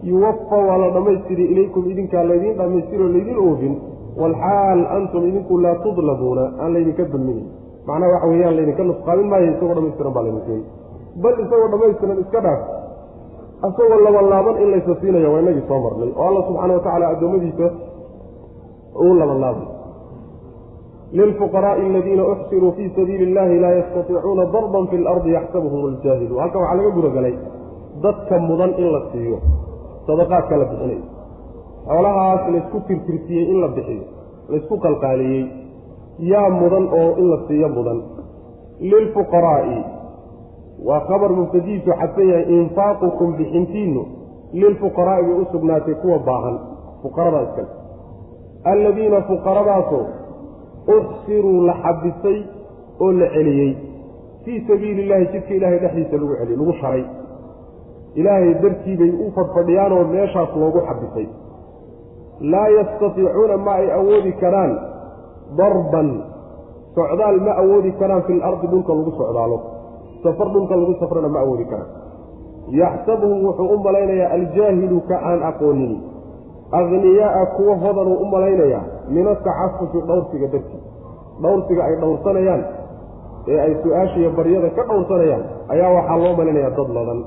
yuwafa 0.04 0.58
waa 0.68 0.78
la 0.78 0.90
dhammaystiri 0.96 1.46
ilaykum 1.54 1.90
idinkaa 1.92 2.24
laydiin 2.24 2.58
dhammaystiroo 2.58 3.10
laydin 3.16 3.38
oofin 3.48 3.74
walxaal 4.22 4.82
antum 4.98 5.24
idinku 5.30 5.58
laa 5.66 5.76
tudlamuuna 5.86 6.44
aan 6.62 6.74
laydinka 6.74 7.04
dulminin. 7.14 7.46
Macnaha 7.88 8.12
waxa 8.14 8.28
weeyaan 8.28 8.56
laydinka 8.58 8.84
nusqaamin 8.84 9.28
maayo 9.32 9.48
isagoo 9.52 9.76
dhamaystiran 9.78 10.14
baa 10.14 10.24
laydin 10.28 10.64
bal 11.24 11.36
isagoo 11.44 11.68
dhammaystiran 11.74 12.18
iska 12.24 12.40
dhaaf 12.46 12.62
isagoo 13.70 14.00
labanlaaban 14.06 14.56
in 14.64 14.70
laysa 14.74 14.96
siinaya 15.02 15.30
waa 15.34 15.42
inagii 15.44 15.66
soo 15.70 15.80
marnay 15.86 16.12
oo 16.20 16.28
alla 16.30 16.42
subxaana 16.48 16.74
watacaala 16.74 17.06
addoommadiisa 17.14 17.68
uu 19.06 19.14
labanlaabay 19.22 19.68
lilfuqaraai 21.20 21.86
aladiina 21.90 22.24
uxsiruu 22.34 22.72
fii 22.78 22.90
sabiili 22.96 23.24
illahi 23.30 23.60
laa 23.64 23.72
yastatiicuuna 23.80 24.46
darban 24.56 24.88
fi 24.92 24.98
lardi 24.98 25.34
yaxsabuhum 25.38 25.82
aljaahilu 25.92 26.40
halkan 26.42 26.62
waxaa 26.62 26.78
laga 26.80 26.92
gudagalay 26.98 27.36
dadka 28.04 28.40
mudan 28.50 28.72
in 28.78 28.88
la 28.96 29.02
siiyo 29.12 29.38
sadaqaadka 30.08 30.58
la 30.62 30.66
bixinayo 30.72 31.04
xoolahaas 31.88 32.44
laysku 32.54 32.80
tirtirtiyey 32.88 33.46
in 33.54 33.62
la 33.64 33.68
bixiyo 33.78 34.06
laysku 34.52 34.76
qalqaaliyey 34.86 35.44
yaa 36.32 36.50
mudan 36.62 36.86
oo 37.00 37.10
in 37.22 37.28
la 37.34 37.38
siiyo 37.48 37.70
mudan 37.78 38.00
lilfuqaraa'i 38.92 39.78
waa 40.88 41.02
khabar 41.10 41.32
mubtadiisu 41.40 41.92
xadsan 42.00 42.28
yahay 42.32 42.46
infaaqukum 42.60 43.30
bixintiinu 43.40 44.02
lilfuqaraa'i 44.62 45.24
bay 45.28 45.36
u 45.42 45.46
sugnaatay 45.52 45.96
kuwa 46.02 46.20
baahan 46.30 46.58
fuqaradaa 47.04 47.44
iskale 47.48 47.70
alladiina 48.72 49.22
fuqaradaasoo 49.30 50.04
uxsiruu 50.98 51.62
la 51.68 51.74
xabisay 51.84 52.40
oo 53.04 53.12
la 53.12 53.28
celiyey. 53.36 53.72
Fii 54.46 54.60
sabiili 54.68 55.02
illahi 55.04 55.26
jidka 55.34 55.54
ilaahay 55.58 55.80
dhexdiisa 55.84 56.16
lagu 56.18 56.36
celiyey 56.40 56.58
lagu 56.62 56.74
sharay. 56.82 57.04
Ilaahay 58.20 58.54
dartii 58.64 58.98
bay 59.02 59.12
u 59.26 59.32
fadhfadhiyaanoo 59.36 60.04
meeshaas 60.14 60.52
loogu 60.62 60.80
xabisay. 60.88 61.28
Laa 62.52 62.68
yastatiicuuna 62.78 63.58
ma 63.66 63.74
ay 63.82 63.88
awoodi 64.00 64.32
karaan 64.42 64.72
darban. 65.58 66.10
Socdaal 66.96 67.38
ma 67.46 67.52
awoodi 67.62 67.92
karaan 68.00 68.24
fi 68.28 68.34
lardi 68.44 68.68
dhulka 68.72 68.94
lagu 68.98 69.12
socdaalo. 69.20 69.58
Safar 70.24 70.48
dhulka 70.54 70.76
lagu 70.76 70.94
safrana 71.02 71.30
ma 71.36 71.40
awoodi 71.46 71.66
karaan. 71.72 71.90
Yaxsabuhum 72.82 73.40
wuxuu 73.46 73.70
u 73.76 73.78
malaynayaa 73.86 74.30
aljaahilu 74.38 75.00
ka 75.10 75.16
aan 75.30 75.42
aqoonin. 75.50 75.94
Akhniyaaa 76.80 77.46
kuwa 77.56 77.76
hodanuu 77.84 78.18
u 78.24 78.26
malaynayaa 78.34 78.84
min 79.10 79.28
atacafufi 79.28 80.02
dhowrsiga 80.08 80.48
dartii 80.54 80.81
dhowrsiga 81.44 81.82
ay 81.90 81.96
dhowrsanayaan 82.04 82.62
ee 83.52 83.60
ay 83.66 83.74
su'aashiyo 83.84 84.30
baryada 84.38 84.70
ka 84.78 84.84
dhowrsanayaan 84.90 85.44
ayaa 85.74 85.90
waxaa 85.98 86.18
loo 86.24 86.34
malaynayaa 86.40 86.74
dad 86.80 86.90
ladan 86.98 87.20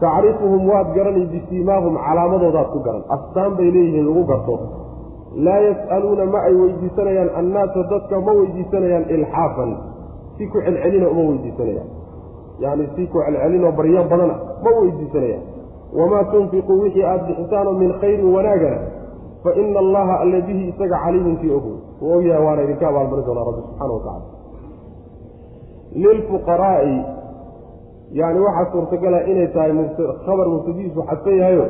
tacrifuhum 0.00 0.62
waad 0.70 0.88
garani 0.96 1.26
bisiimaahum 1.32 1.94
calaamadoodaad 2.06 2.68
ku 2.72 2.78
garan. 2.86 3.02
Astaan 3.08 3.56
bay 3.56 3.68
leeyihiin 3.76 4.06
lagu 4.08 4.22
garto. 4.30 4.54
Laa 5.46 5.60
yas'aluuna 5.68 6.24
ma 6.32 6.38
ay 6.48 6.54
weydiisanayaan 6.60 7.30
annaasa 7.40 7.80
dadka 7.92 8.20
ma 8.26 8.32
weydiisanayaan 8.38 9.04
ilxaafan. 9.14 9.70
Si 10.36 10.44
ku 10.52 10.60
celcelina 10.66 11.08
uma 11.08 11.22
weydiisanayaan. 11.30 11.88
Yacni 12.60 12.84
si 12.96 13.06
ku 13.08 13.18
celcelinoo 13.24 13.72
baryo 13.78 14.04
badana 14.10 14.34
ma 14.64 14.70
weydiisanayaan. 14.80 15.44
Wamaa 15.96 16.24
tunfiquu 16.32 16.72
wixii 16.82 17.04
aada 17.04 17.24
bixisaanoo 17.28 17.74
min 17.80 17.90
khayrin 18.00 18.28
wanaagana 18.36 18.78
fa 19.44 19.50
ina 19.62 19.78
allaha 19.84 20.14
alla 20.22 20.40
bihi 20.48 20.62
isaga 20.76 20.96
caliimun 21.04 21.36
kii 21.40 21.52
ogow 21.56 21.76
uu 22.02 22.12
ogyahay 22.16 22.42
waana 22.46 22.62
idinka 22.66 22.84
abaalmarin 22.90 23.24
doonaa 23.28 23.44
rabbi 23.48 23.62
subxana 23.66 23.92
wa 23.96 24.00
tacala 24.06 24.24
lilfuqaraa'i 26.04 26.96
yani 28.20 28.38
waxaa 28.46 28.70
suurtagala 28.72 29.18
inay 29.30 29.48
tahay 29.54 29.72
khabar 30.26 30.46
mubtadiisu 30.54 31.00
xadfan 31.10 31.36
yahayo 31.40 31.64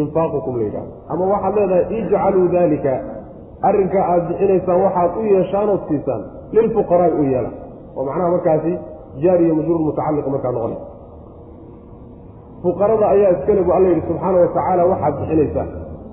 infaaqukum 0.00 0.54
la 0.58 0.64
yidhahdo 0.68 0.92
ama 1.12 1.24
waxaad 1.32 1.54
leedahay 1.60 1.84
ijcaluu 1.98 2.46
daalika 2.54 2.92
arrinkaa 3.68 4.04
aada 4.12 4.24
bixinaysaan 4.28 4.80
waxaad 4.86 5.10
u 5.20 5.22
yeeshaanood 5.34 5.82
siisaan 5.88 6.22
lilfuqaraa'i 6.56 7.12
u 7.20 7.22
yeela 7.32 7.50
oo 7.96 8.02
macnaha 8.08 8.30
markaasi 8.36 8.72
jaari 9.22 9.44
iyo 9.46 9.54
majruur 9.58 9.80
mutacalliq 9.88 10.26
markaa 10.34 10.52
noqonay. 10.56 10.78
Fuqarada 12.62 13.06
ayaa 13.14 13.30
iskale 13.36 13.62
bu 13.66 13.72
alla 13.76 13.88
yidhi 13.88 14.02
subxaana 14.08 14.38
wa 14.42 14.48
tacaala 14.56 14.82
waxaad 14.92 15.14
bixinaysaan. 15.20 15.68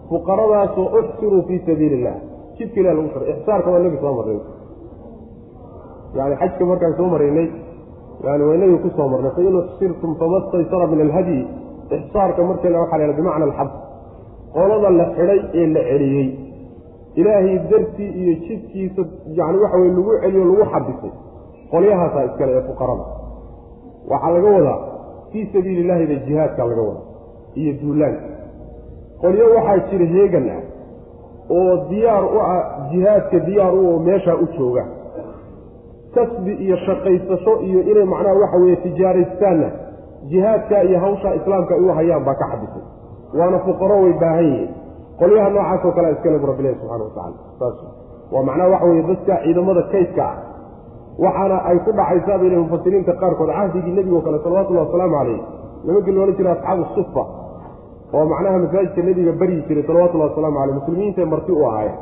Fuqaradaasoo 0.10 0.86
uxsiruu 1.00 1.42
fii 1.48 1.60
sabiili 1.68 1.96
illah 2.00 2.16
jidka 2.58 2.78
ilah 2.82 2.94
lagu 2.98 3.10
sharay 3.14 3.30
ixsaarka 3.34 3.68
waa 3.74 3.80
nabi 3.86 3.98
soo 4.04 4.14
marnay. 4.18 4.40
Yani 6.18 6.36
xajka 6.42 6.64
markaan 6.72 6.94
soo 6.98 7.08
maraynay 7.14 7.48
yani 8.26 8.44
waa 8.48 8.56
inagii 8.58 8.80
ku 8.84 8.90
soo 8.98 9.08
marnay. 9.14 9.32
Fain 9.36 9.56
uxsirtum 9.62 10.12
fama 10.20 10.38
staysara 10.48 10.86
min 10.92 11.00
alhadyi 11.08 11.40
ixsaarka 11.98 12.42
markeena 12.50 12.80
waxa 12.84 12.98
la 12.98 13.14
bimacna 13.20 13.46
alxabs. 13.50 13.76
Qolada 14.56 14.90
la 15.00 15.06
xidhay 15.16 15.40
ee 15.60 15.68
la 15.76 15.82
celiyey. 15.90 16.28
Ilaahay 17.20 17.58
dartii 17.72 18.12
iyo 18.22 18.34
jidkiisa 18.46 19.02
yani 19.40 19.58
waxa 19.64 19.78
weye 19.82 19.92
lagu 19.98 20.12
celiyo 20.24 20.44
lagu 20.50 20.66
xabisay. 20.74 21.12
Qolyahaasaa 21.72 22.24
iskale 22.30 22.52
ee 22.58 22.64
fuqarada. 22.70 23.06
Waxaa 24.12 24.32
laga 24.36 24.50
wadaa 24.58 24.80
fii 25.32 25.46
sabiili 25.54 25.82
illaahi 25.84 26.06
ba 26.12 26.16
jihaadka 26.28 26.62
laga 26.70 26.82
wadaa 26.90 27.06
iyo 27.60 27.72
duulaanka 27.82 28.22
qolyo 29.22 29.46
waxaa 29.56 29.78
jira 29.90 30.06
heegan 30.14 30.46
ah 30.56 30.62
oo 31.50 31.74
diyaar 31.90 32.24
u 32.24 32.40
ah 32.42 32.62
jihaadka 32.92 33.40
diyaar 33.48 33.74
u 33.74 33.82
oo 33.92 34.00
meeshaa 34.00 34.36
u 34.36 34.48
jooga. 34.58 34.84
Kasbi 36.16 36.54
iyo 36.54 36.78
shaqaysasho 36.86 37.54
iyo 37.68 37.80
inay 37.92 38.06
macnaha 38.06 38.36
waxa 38.42 38.58
weeye 38.58 38.76
tijaaraystaanna 38.76 39.70
jihaadka 40.32 40.84
iyo 40.84 41.00
hawshaa 41.00 41.34
islaamka 41.40 41.74
ay 41.76 41.82
u 41.82 41.94
hayaan 41.98 42.24
baa 42.26 42.36
ka 42.42 42.46
xabisay 42.52 42.84
waana 43.40 43.60
fuqaro 43.66 43.96
way 44.04 44.14
baahan 44.22 44.46
yihiin. 44.46 44.70
Qolyaha 45.20 45.50
noocaasoo 45.50 45.92
kalea 45.92 46.12
iskale 46.12 46.40
bu 46.40 46.48
rabbilahi 46.52 46.76
subxana 46.80 47.04
wa 47.04 47.10
tacala 47.10 47.38
saas. 47.60 47.78
Waa 48.34 48.44
macnaha 48.50 48.70
waxa 48.74 48.86
weeye 48.86 49.04
dadka 49.10 49.34
ciidamada 49.44 49.82
kaydka 49.92 50.24
ah. 50.24 50.36
Waxaana 51.24 51.58
ay 51.70 51.78
ku 51.86 51.92
dhacaysaa 52.00 52.38
bay 52.42 52.50
le 52.50 52.58
mufasiriinta 52.64 53.14
qaarkood 53.22 53.50
cahdigii 53.50 53.94
nebigo 53.98 54.22
kale 54.26 54.38
salawatullahi 54.44 54.86
wasalaamu 54.88 55.16
calayh 55.18 55.40
nimankii 55.86 56.12
loohan 56.16 56.36
jiray 56.38 56.52
asxaabu 56.54 56.84
sufa 56.96 57.24
oo 58.14 58.26
macnaha 58.32 58.58
masaajidka 58.64 59.02
nebiga 59.08 59.32
baryi 59.42 59.62
jiray 59.68 59.84
salawatullahi 59.88 60.30
wasalaamu 60.32 60.58
caleyh 60.60 60.76
muslimiintae 60.80 61.26
marti 61.34 61.52
u 61.52 61.66
ahaayeen. 61.70 61.98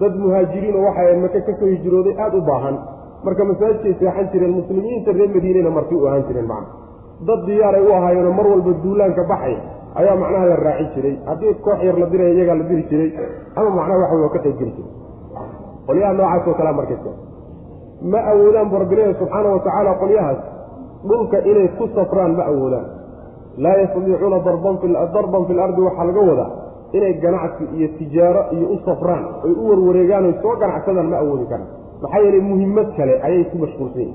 Dad 0.00 0.14
muhaajiriinoo 0.22 0.82
waxay 0.88 1.16
maka 1.24 1.40
ka 1.46 1.52
soo 1.60 1.66
hijrooday 1.74 2.14
aada 2.24 2.36
u 2.38 2.42
baahan. 2.50 2.76
Marka 3.24 3.44
masaajidkay 3.50 3.94
seexan 4.00 4.28
jireen 4.32 4.54
muslimiinta 4.60 5.12
reer 5.12 5.30
madiinena 5.34 5.70
marti 5.78 5.94
u 5.94 6.06
ahaan 6.06 6.24
jireen 6.28 6.46
macna 6.52 6.68
dad 7.28 7.40
diyaaray 7.46 7.82
u 7.86 7.92
ahaayeenoo 7.98 8.32
mar 8.38 8.46
walba 8.52 8.72
duulaanka 8.84 9.22
baxay 9.32 9.56
ayaa 10.00 10.16
macnaha 10.22 10.44
la 10.50 10.56
raacin 10.66 10.88
jiray. 10.94 11.14
Haddii 11.28 11.54
koox 11.64 11.78
yar 11.86 11.96
la 12.02 12.06
diraya 12.12 12.34
iyagaa 12.34 12.54
la 12.60 12.64
diri 12.70 12.82
jiray 12.90 13.10
ama 13.56 13.70
macnaha 13.78 13.98
waxa 14.02 14.16
waa 14.22 14.28
ka 14.34 14.38
qayb 14.44 14.56
geli 14.60 14.72
jiray. 14.76 14.92
Qolyaha 15.86 16.12
noocaasoo 16.18 16.54
kalea 16.58 16.72
markaysa 16.80 17.10
ma 18.12 18.18
awoodaan 18.32 18.68
bu 18.70 18.76
rabbilahi 18.82 19.14
subxaana 19.20 19.48
wa 19.54 19.60
tacaala 19.66 19.94
qolyahaas. 20.02 20.40
Dhulka 21.08 21.38
inay 21.50 21.68
ku 21.78 21.84
safraan 21.96 22.32
ma 22.38 22.44
awoodaan 22.52 22.86
laa 23.64 23.76
yastadiicuuna 23.82 24.38
darban 25.16 25.44
fi 25.48 25.52
lardi 25.60 25.80
waxaa 25.88 26.04
laga 26.10 26.20
wadaa 26.30 26.50
inay 26.96 27.12
ganacsi 27.24 27.64
iyo 27.76 27.88
tijaaro 27.98 28.42
iyo 28.56 28.66
u 28.74 28.76
safraan 28.86 29.24
oy 29.44 29.52
u 29.62 29.64
warwareegaan 29.70 30.24
oy 30.28 30.34
soo 30.42 30.54
ganacsadaan 30.62 31.08
ma 31.12 31.16
awoodi 31.22 31.46
karaan 31.52 31.68
maxaa 32.02 32.20
yeelay 32.24 32.40
muhimmad 32.50 32.88
kale 32.98 33.14
ayay 33.28 33.44
ku 33.50 33.56
mashquulsan 33.64 34.10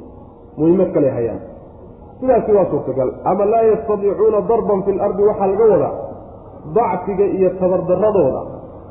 muhimmad 0.59 0.89
kale 0.95 1.09
hayaan. 1.17 1.41
Sidaasi 2.19 2.51
waa 2.57 2.65
suurtagal. 2.71 3.09
Ama 3.31 3.45
laa 3.53 3.63
yastadiicuuna 3.71 4.39
darban 4.49 4.79
fi 4.85 4.91
lardi 5.01 5.21
waxaa 5.29 5.47
laga 5.51 5.65
wadaa 5.73 5.93
dacfiga 6.77 7.25
iyo 7.37 7.49
tabardaradooda 7.59 8.41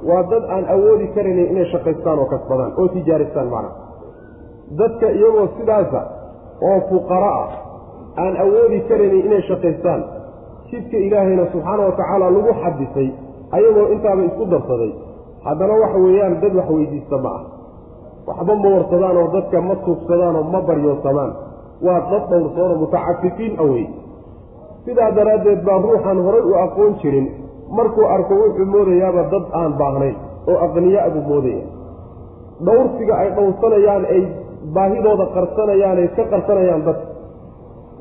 waa 0.08 0.22
dad 0.32 0.44
aan 0.54 0.64
awoodi 0.74 1.06
karaynin 1.14 1.46
inay 1.52 1.66
shaqaystaan 1.72 2.18
oo 2.22 2.26
kasbadaan 2.32 2.72
oo 2.80 2.88
tijaaristaan 2.94 3.48
macnaha. 3.54 3.74
Dadka 4.78 5.06
iyagoo 5.18 5.46
sidaasa 5.58 6.00
oo 6.68 6.78
fuqara 6.90 7.30
ah 7.42 7.50
aan 8.22 8.34
awoodi 8.44 8.78
karaynin 8.90 9.22
inay 9.28 9.42
shaqaystaan 9.50 10.00
jidka 10.72 10.96
ilaahayna 11.06 11.44
subxaana 11.52 11.82
wa 11.88 11.92
tacaala 12.00 12.26
lagu 12.36 12.52
xadisay 12.62 13.08
ayagoo 13.56 13.86
intaaba 13.94 14.22
isku 14.28 14.44
darsaday. 14.52 14.92
Haddana 15.44 15.74
waxa 15.82 15.98
weeyaan 16.04 16.34
dad 16.42 16.54
wax 16.58 16.68
weydiista 16.76 17.16
ma 17.24 17.30
ah. 17.38 17.42
Waxba 18.26 18.54
ma 18.62 18.68
warsadaan 18.76 19.16
oo 19.22 19.28
dadka 19.36 19.60
ma 19.68 19.74
tuugsadaan 19.84 20.36
oo 20.40 20.46
ma 20.54 20.60
baryoosamaan 20.68 21.32
waa 21.86 22.00
dad 22.10 22.24
dhowrsoonoo 22.30 22.78
mutacafifiin 22.82 23.54
awey 23.64 23.84
sidaa 24.84 25.10
daraaddeed 25.18 25.60
baa 25.66 25.78
ruuxaan 25.84 26.18
horay 26.26 26.42
u 26.50 26.54
aqoon 26.64 26.94
jirin. 27.02 27.26
Markuu 27.76 28.06
arko 28.14 28.34
wuxuu 28.34 28.66
moodayaaba 28.74 29.22
dad 29.32 29.44
aan 29.60 29.72
baahnayn 29.80 30.16
oo 30.50 30.56
aqniyaa 30.66 31.10
moodaya 31.28 31.64
dhowrsiga 32.66 33.14
ay 33.22 33.28
dhowrsanayaan 33.36 34.04
ay 34.14 34.22
baahidooda 34.74 35.26
qarsanayaan 35.36 35.98
ay 36.02 36.08
ka 36.16 36.24
qarsanayaan 36.32 36.82
dadka 36.86 37.11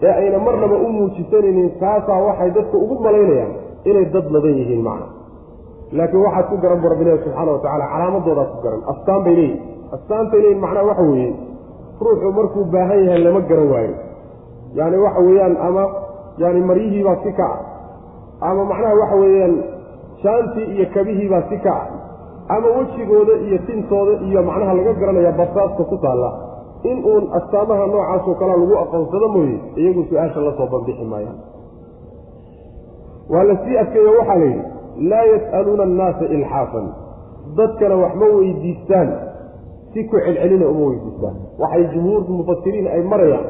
ee 0.07 0.13
ayna 0.21 0.37
marnaba 0.47 0.75
u 0.85 0.87
muujisanaynin 0.97 1.69
kaasaa 1.81 2.19
waxay 2.27 2.49
dadka 2.57 2.77
ugu 2.83 2.95
malaynayaan 3.05 3.51
inay 3.89 4.05
dad 4.13 4.25
ladan 4.35 4.55
yihiin 4.61 4.81
macna. 4.87 5.07
Laakiin 5.97 6.23
waxaad 6.25 6.45
ku 6.51 6.55
garan 6.63 6.79
bu 6.83 6.87
rabbilahi 6.93 7.17
subxaana 7.23 7.51
wa 7.55 7.59
tacala 7.65 7.85
calaamadoodaad 7.93 8.49
ku 8.53 8.59
garan. 8.65 8.81
Astaan 8.93 9.21
bay 9.25 9.35
leeyihiin 9.35 9.61
astaantay 9.95 10.39
leeyihiin 10.43 10.61
macnaha 10.65 10.85
waxa 10.91 11.03
weeye 11.11 11.31
ruuxu 12.05 12.29
markuu 12.37 12.63
baahan 12.73 12.99
yahay 13.05 13.21
lama 13.25 13.41
garan 13.49 13.67
waayo. 13.73 13.93
Yacni 14.77 14.97
waxa 15.05 15.21
weeyaan 15.27 15.55
ama 15.67 15.83
yani 16.43 16.61
maryihiibaa 16.69 17.17
si 17.23 17.31
ka 17.39 17.47
ah 17.53 18.49
ama 18.49 18.61
macnaha 18.71 18.93
waxa 19.01 19.15
weeyaan 19.23 19.53
jaantii 20.23 20.67
iyo 20.75 20.85
kabihiibaa 20.95 21.43
si 21.49 21.57
ka 21.65 21.73
ah 21.81 21.85
ama 22.55 22.67
wejigooda 22.77 23.33
iyo 23.47 23.57
tintooda 23.67 24.13
iyo 24.27 24.39
macnaha 24.49 24.73
laga 24.77 24.93
garanaya 25.01 25.31
basaasta 25.39 25.83
ku 25.91 25.97
taalla 26.03 26.29
in 26.89 26.97
uun 27.05 27.23
astaamaha 27.37 27.85
noocaasoo 27.93 28.35
kalea 28.41 28.57
lagu 28.61 28.75
aqoonsado 28.83 29.27
mooye 29.35 29.57
iyagu 29.81 30.03
su'aasha 30.09 30.39
la 30.47 30.51
soo 30.57 30.67
bandixi 30.73 31.05
maayaan 31.13 31.39
waa 33.33 33.43
la 33.49 33.55
sii 33.65 33.77
adkeeyo 33.83 34.11
waxaa 34.19 34.35
la 34.41 34.45
yidhi 34.45 34.63
laa 35.09 35.25
yas'aluuna 35.33 35.83
annaasa 35.83 36.25
ilxaafan 36.35 36.87
dadkana 37.57 37.95
wax 38.03 38.13
ma 38.21 38.25
weydiistaan 38.37 39.09
si 39.93 40.03
ku 40.09 40.15
celcelina 40.25 40.67
uma 40.73 40.85
weydiistaan. 40.89 41.35
Waxay 41.61 41.83
jumhuurku 41.93 42.31
mufasiriin 42.39 42.87
ay 42.87 43.01
marayaan 43.13 43.45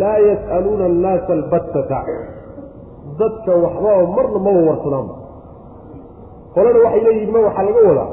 laa 0.00 0.18
yas'aluuna 0.28 0.84
annaasa 0.90 1.32
albattata. 1.38 1.98
Dadka 3.20 3.52
waxbaba 3.64 4.06
marna 4.16 4.38
maba 4.46 4.60
warsadaanba 4.70 5.14
qolana 6.54 6.78
waxay 6.84 7.02
leeyihiin 7.06 7.32
ma 7.34 7.40
waxaa 7.46 7.64
laga 7.68 7.80
wadaa 7.88 8.08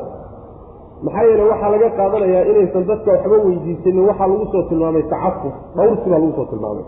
maxaa 1.05 1.23
yeele 1.29 1.43
waxaa 1.51 1.69
laga 1.75 1.89
qaadanayaa 1.99 2.43
inaysan 2.51 2.83
dadka 2.91 3.09
waxba 3.15 3.37
weydiisanin 3.45 4.03
waxaa 4.09 4.27
lagu 4.31 4.45
soo 4.53 4.63
tilmaamay 4.69 5.03
tacafuf 5.13 5.55
dhowrsi 5.77 6.05
baa 6.11 6.19
lagu 6.19 6.31
soo 6.37 6.45
tilmaamay. 6.51 6.85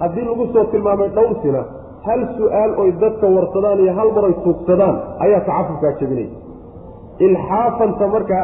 Haddii 0.00 0.24
lagu 0.30 0.44
soo 0.54 0.64
tilmaamay 0.72 1.08
dhowrsina 1.16 1.62
hal 2.06 2.20
su'aal 2.38 2.70
oy 2.82 2.90
dadka 3.02 3.26
warsadaan 3.36 3.78
iyo 3.84 3.92
hal 3.98 4.10
mar 4.16 4.24
ay 4.28 4.34
tuugsadaan 4.44 4.96
ayaa 5.24 5.40
tacafufkaa 5.48 5.92
jebinaya 6.00 6.30
ilxaafanta 7.26 8.06
marka 8.14 8.38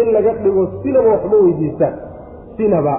in 0.00 0.06
laga 0.16 0.32
dhigo 0.44 0.62
sinaba 0.82 1.08
waxma 1.14 1.36
weydiistaan 1.44 1.94
sinaba 2.56 2.94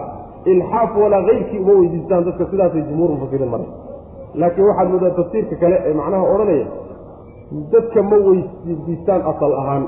ilxaaf 0.51 0.91
walaa 1.03 1.23
keyrkii 1.29 1.59
uma 1.63 1.73
weydiistaan 1.81 2.23
dadka 2.27 2.43
sidaasay 2.51 2.81
jumhuur 2.89 3.09
mufasiriin 3.15 3.49
maray 3.53 3.69
laakiin 4.41 4.67
waxaad 4.69 4.89
moodaa 4.93 5.13
tafsiirka 5.19 5.55
kale 5.61 5.75
ee 5.87 5.93
macnaha 5.99 6.25
odhanaya 6.33 6.65
dadka 7.73 7.99
ma 8.11 8.17
weydiistaan 8.27 9.21
asal 9.31 9.51
ahaan 9.61 9.83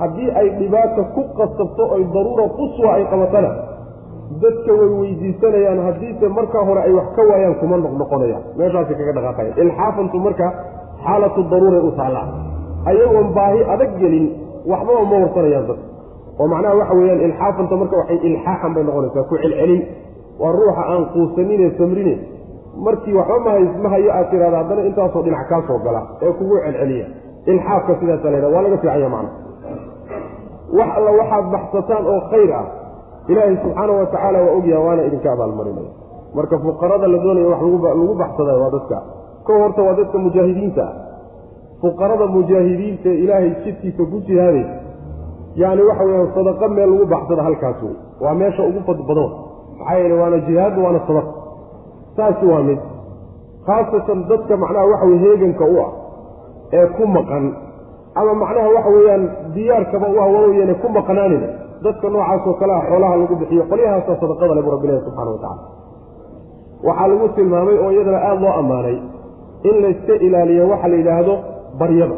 haddii 0.00 0.30
ay 0.40 0.48
dhibaata 0.60 1.02
ku 1.14 1.22
qasabto 1.38 1.82
oy 1.96 2.02
daruura 2.14 2.46
quswa 2.58 2.88
ay 2.98 3.04
qabatana 3.12 3.50
dadka 4.42 4.72
way 4.78 4.88
weydiisanayaan 5.00 5.80
haddiise 5.86 6.28
markaa 6.38 6.64
hore 6.68 6.80
ay 6.86 6.92
wax 6.98 7.08
ka 7.16 7.22
waayaan 7.30 7.54
kuma 7.60 7.76
noqnoqonayaan 7.84 8.42
meeshaasay 8.60 8.96
kaga 9.00 9.12
dhaqaaqayaan 9.18 9.58
ilxaafantu 9.64 10.16
marka 10.26 10.46
xaalatu 11.06 11.40
daruuray 11.52 11.82
u 11.88 11.90
taallaa 12.00 12.26
ayagoon 12.90 13.28
baahi 13.38 13.60
adag 13.74 13.92
gelin 14.02 14.26
waxbaba 14.72 15.02
ma 15.10 15.16
warsanayaan 15.24 15.66
dadka 15.70 15.84
oo 16.40 16.46
macnaha 16.52 16.74
waxa 16.80 16.94
weeyaan 17.00 17.20
ilxaafanta 17.28 17.74
marka 17.82 17.94
waxay 18.00 18.18
ilxaaxan 18.30 18.70
bay 18.76 18.84
noqonaysaa 18.88 19.24
ku 19.30 19.34
celcelin. 19.44 19.82
Waa 20.40 20.52
ruuxa 20.52 20.82
aan 20.92 21.04
quusanine 21.12 21.66
samrine. 21.78 22.14
Markii 22.86 23.14
waxba 23.18 23.38
mahay 23.46 23.64
ma 23.82 23.88
hayo 23.94 24.10
aad 24.16 24.26
tiraada 24.32 24.56
haddana 24.60 24.82
intaasoo 24.88 25.22
dhinac 25.26 25.48
kaa 25.50 25.62
soo 25.68 25.78
gala 25.86 26.00
ee 26.24 26.32
kugu 26.38 26.56
celceliya 26.64 27.06
ilxaafka 27.52 27.92
sidaasa 28.00 28.30
la 28.34 28.48
waa 28.54 28.62
laga 28.66 28.76
fiicanya 28.82 29.08
macna 29.14 29.30
wax 30.72 30.88
alla 30.98 31.10
waxaad 31.20 31.44
baxsataan 31.54 32.04
oo 32.06 32.20
khayr 32.30 32.50
ah 32.52 32.66
ilaahay 33.28 33.56
subxaanahu 33.62 33.98
watacaala 33.98 34.38
waa 34.42 34.56
ogyaha 34.58 34.80
waana 34.86 35.02
idinka 35.08 35.32
abaalmarinaya 35.32 35.92
marka 36.34 36.58
fuqarada 36.58 37.06
la 37.08 37.18
doonaya 37.18 37.46
wax 37.48 37.60
lagu 37.62 38.14
baxsadayo 38.14 38.60
waa 38.60 38.70
dadka. 38.70 38.98
Ko 39.44 39.52
horta 39.62 39.82
waa 39.82 39.94
dadka 39.94 40.18
mujaahidiinta 40.18 40.82
ah. 40.82 40.94
Fuqarada 41.80 42.26
mujaahidiinta 42.26 43.08
ilaahay 43.08 43.50
jidkiisa 43.64 44.02
ku 44.04 44.20
jihaadaysa 44.26 44.76
yani 45.56 45.82
waxa 45.82 46.04
weyaan 46.04 46.30
sadaqo 46.34 46.68
meel 46.68 46.90
lagu 46.90 47.06
baxsada 47.06 47.42
halkaas 47.42 47.82
wey 47.82 47.96
waa 48.20 48.34
meesha 48.34 48.62
ugu 48.62 48.80
fad 48.86 48.98
maxaa 48.98 49.98
yeele 49.98 50.14
waana 50.14 50.38
jihaaddu 50.38 50.84
waana 50.84 51.00
sadaq. 51.06 51.26
Saasi 52.16 52.46
waa 52.46 52.62
mid. 52.62 52.78
Khaasatan 53.66 54.28
dadka 54.28 54.56
macnaha 54.56 54.86
waxa 54.86 55.06
weye 55.06 55.18
heeganka 55.18 55.64
u 55.64 55.76
ah 55.80 55.90
ee 56.72 56.86
ku 56.96 57.06
maqan 57.06 57.44
ama 58.20 58.32
macnaha 58.42 58.68
waxa 58.76 58.90
weeyaan 58.96 59.24
diyaarkaba 59.54 60.06
u 60.08 60.16
waweyaane 60.20 60.74
ku 60.82 60.88
maqnaanina 60.98 61.48
dadka 61.84 62.06
noocaasoo 62.14 62.54
kale 62.60 62.72
ah 62.78 62.82
xoolaha 62.90 63.14
lagu 63.20 63.34
bixiyo 63.40 63.64
qolyahaasa 63.72 64.12
sadaqada 64.22 64.54
le 64.58 64.62
bu 64.66 64.70
rabbilahi 64.74 65.00
subxana 65.06 65.30
wa 65.34 65.38
tacala 65.44 65.62
waxaa 66.88 67.08
lagu 67.12 67.28
tilmaamay 67.36 67.76
oo 67.84 67.90
iyadana 67.96 68.18
aada 68.28 68.40
loo 68.44 68.54
ammaanay 68.60 68.96
in 69.68 69.74
layska 69.84 70.14
ilaaliyo 70.26 70.64
waxa 70.72 70.88
la 70.92 70.96
yidhaahdo 71.00 71.34
baryada. 71.80 72.16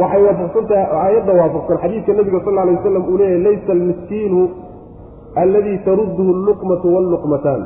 Waxay 0.00 0.22
waafaqsan 0.26 0.64
aayadda 1.02 1.32
waafaqsan. 1.40 1.76
Xadiidka 1.82 2.12
nabiga 2.18 2.40
sal 2.44 2.58
alay 2.62 2.74
wasalam 2.78 3.04
uu 3.10 3.16
leeyahy 3.20 3.42
laysa 3.46 3.70
almiskiinu 3.76 4.40
alladii 5.42 5.78
tarudduhu 5.88 6.30
alluqmatu 6.36 6.86
walluqmataan 6.94 7.62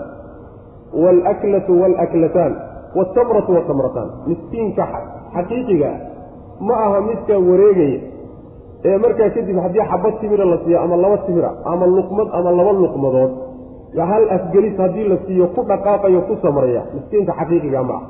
waalaklatu 1.02 1.72
waalaklataan 1.82 2.52
waltamratu 2.96 3.50
waltamrataan 3.56 4.08
miskiinka 4.30 4.84
xaqiiqiga 5.34 5.90
ma 6.60 6.74
aha 6.86 7.00
midka 7.00 7.34
wareegaya. 7.38 8.00
Ee 8.84 8.98
markaa 8.98 9.30
kadib 9.36 9.56
haddii 9.64 9.84
xabad 9.90 10.14
timira 10.20 10.44
la 10.44 10.58
siiyo 10.64 10.80
ama 10.80 10.96
laba 10.96 11.18
timira 11.26 11.50
ama 11.64 11.86
luqmad 11.86 12.28
ama 12.32 12.50
laba 12.50 12.72
luqmadood 12.72 13.32
hal 14.10 14.24
afgelis 14.36 14.76
haddii 14.78 15.08
la 15.08 15.16
siiyo 15.26 15.46
ku 15.54 15.60
dhaqaaqayo 15.68 16.20
ku 16.28 16.36
samraya 16.42 16.82
miskiinka 16.94 17.32
xaqiiqiga 17.40 17.82
ma 17.82 17.94
ah 17.94 18.02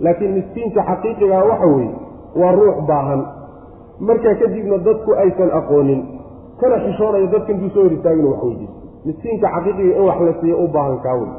laakiin 0.00 0.32
miskiinka 0.38 0.80
xaqiiqigaa 0.90 1.42
waxa 1.50 1.66
weeye 1.66 1.94
waa 2.40 2.52
ruux 2.52 2.76
baahan. 2.88 3.22
Markaa 4.00 4.34
kadibna 4.40 4.78
dadku 4.78 5.10
aysan 5.22 5.50
aqoonin. 5.58 6.00
Kana 6.60 6.76
xishoonayo 6.84 7.26
dadka 7.26 7.52
intuu 7.52 7.70
soo 7.74 7.82
hor 7.82 7.92
istaaginu 7.92 8.28
wax 8.30 8.42
weydiiso 8.42 8.78
miskiinka 9.04 9.46
xaqiiqiga 9.54 9.96
in 9.98 10.04
wax 10.08 10.18
la 10.26 10.32
siiyo 10.40 10.56
u 10.64 10.68
baahan 10.68 10.98
kaa 11.04 11.14
wey 11.20 11.30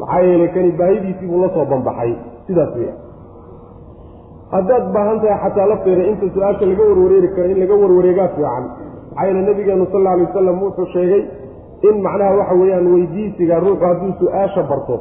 maxaa 0.00 0.20
yeelay 0.22 0.48
kani 0.54 0.70
baahidiisii 0.72 1.26
buu 1.26 1.40
la 1.42 1.48
soo 1.54 1.64
banbaxay 1.72 2.12
sidaas 2.46 2.74
weya 2.76 2.92
haddaad 4.54 4.84
baahan 4.94 5.18
tahay 5.22 5.38
xataa 5.44 5.66
lafteeda 5.72 6.02
inta 6.10 6.26
su'aasha 6.34 6.64
laga 6.70 6.82
warwareeri 6.90 7.28
karo 7.36 7.48
in 7.52 7.58
laga 7.62 7.74
warwareegaa 7.82 8.28
fiican. 8.36 8.64
Maxaa 9.10 9.26
yeele 9.26 9.40
nabigeenu 9.48 9.86
sal 9.92 10.00
alla 10.00 10.10
alay 10.14 10.26
wasalam 10.28 10.56
wuxuu 10.62 10.86
sheegay 10.94 11.22
in 11.88 11.94
macnaha 12.06 12.36
waxa 12.40 12.54
weeyaan 12.60 12.86
weydiisiga 12.94 13.54
ruuxu 13.64 13.84
hadduu 13.90 14.12
su'aasha 14.20 14.62
barto 14.70 14.96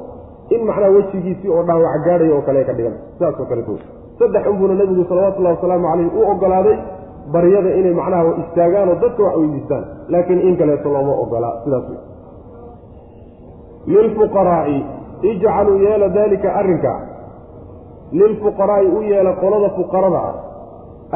in 0.56 0.62
macnaha 0.70 0.92
wejigiisii 0.98 1.50
oo 1.56 1.64
dhaawac 1.68 1.96
gaadhaya 2.08 2.34
oo 2.38 2.42
kale 2.48 2.64
ka 2.70 2.74
dhigan. 2.78 2.96
Sidaasoo 3.18 3.46
kaleto 3.52 3.74
saddex 4.20 4.44
unbuuna 4.52 4.74
nebigu 4.82 5.04
salawatullahi 5.10 5.56
wasalaamu 5.58 5.88
caleyh 5.92 6.10
u 6.18 6.22
ogolaaday 6.32 6.78
baryada 7.34 7.70
inay 7.80 7.94
macnaha 8.02 8.24
istaagaan 8.44 8.90
oo 8.94 8.98
dadka 9.04 9.22
wax 9.28 9.36
weydiistaan. 9.42 9.84
Laakiin 10.14 10.40
in 10.48 10.56
kaleeto 10.62 10.90
looma 10.96 11.14
ogolaa 11.24 11.54
sidaas 11.64 11.86
lilfuqaraa'i 13.94 14.78
ijcaluu 15.32 15.78
yeela 15.86 16.08
daalika 16.18 16.50
arrinka 16.60 16.92
lilfuqaraa'i 18.12 18.88
u 18.98 19.02
yeela 19.12 19.34
qolada 19.42 19.70
fuqarada 19.78 20.18
ah 20.30 20.36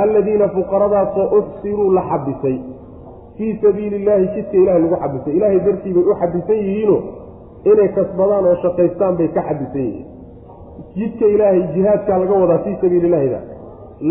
alladiina 0.04 0.47
fuqaradaasoo 0.56 1.27
uxsiruu 1.39 1.89
la 1.97 2.01
xabisay. 2.12 2.58
Fii 3.38 3.60
sabiili 3.63 3.95
illaahi 4.01 4.27
jidka 4.36 4.58
ilahay 4.58 4.82
lagu 4.82 4.95
xabisay. 5.04 5.34
Ilaahay 5.38 5.60
dartii 5.65 5.93
bay 5.93 6.04
u 6.04 6.15
xabisan 6.21 6.56
yihiino 6.65 6.97
inay 7.71 7.89
kasbadaan 7.97 8.45
oo 8.49 8.56
shaqaystaan 8.63 9.13
bay 9.19 9.27
ka 9.36 9.41
xabisan 9.49 9.82
yihiin. 9.88 10.06
Jidka 10.97 11.25
ilaahay 11.36 11.62
jihaadkaa 11.75 12.17
laga 12.21 12.34
wadaa 12.41 12.58
fii 12.65 12.75
sabiili 12.82 13.08
illahida 13.08 13.39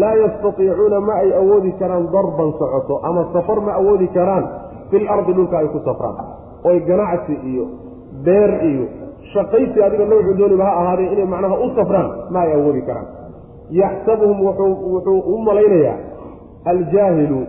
laa 0.00 0.14
yastatiicuuna 0.22 1.00
ma 1.00 1.14
ay 1.22 1.30
awoodi 1.40 1.72
karaan 1.80 2.04
darban 2.14 2.50
socoto 2.58 2.94
ama 3.08 3.22
safar 3.32 3.58
ma 3.66 3.72
awoodi 3.80 4.08
karaan 4.16 4.44
fil 4.90 5.06
ardi 5.14 5.32
dhulka 5.38 5.58
ay 5.58 5.68
ku 5.74 5.78
safraan. 5.88 6.16
Oy 6.68 6.78
ganacsi 6.88 7.34
iyo 7.50 7.64
beer 8.24 8.50
iyo 8.70 8.84
shaqaysi 9.34 9.78
adiga 9.86 10.04
noocu 10.10 10.32
dooniba 10.38 10.64
ha 10.68 10.72
ahaadee 10.80 11.08
inay 11.14 11.26
macnaha 11.34 11.56
u 11.64 11.70
safraan 11.76 12.08
ma 12.34 12.40
ay 12.44 12.52
awoodi 12.58 12.82
karaan. 12.88 13.06
Yaxsabuhum 13.80 14.38
wuxuu 14.46 15.18
u 15.34 15.38
malaynayaa. 15.48 15.96
Aljaahilu 16.70 17.40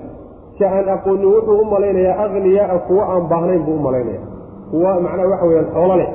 ka 0.59 0.65
aan 0.77 0.89
aqoonin 0.95 1.25
wuxuu 1.35 1.57
u 1.61 1.65
malaynayaa 1.73 2.17
akhniyaaa 2.25 2.79
kuwa 2.87 3.03
aan 3.13 3.23
baahnayn 3.31 3.63
buu 3.65 3.75
u 3.75 3.83
malaynaya 3.87 4.21
kuwa 4.71 4.91
macnaha 5.05 5.27
waxa 5.31 5.45
weyaan 5.49 5.69
xoolo 5.73 5.95
leh 6.01 6.09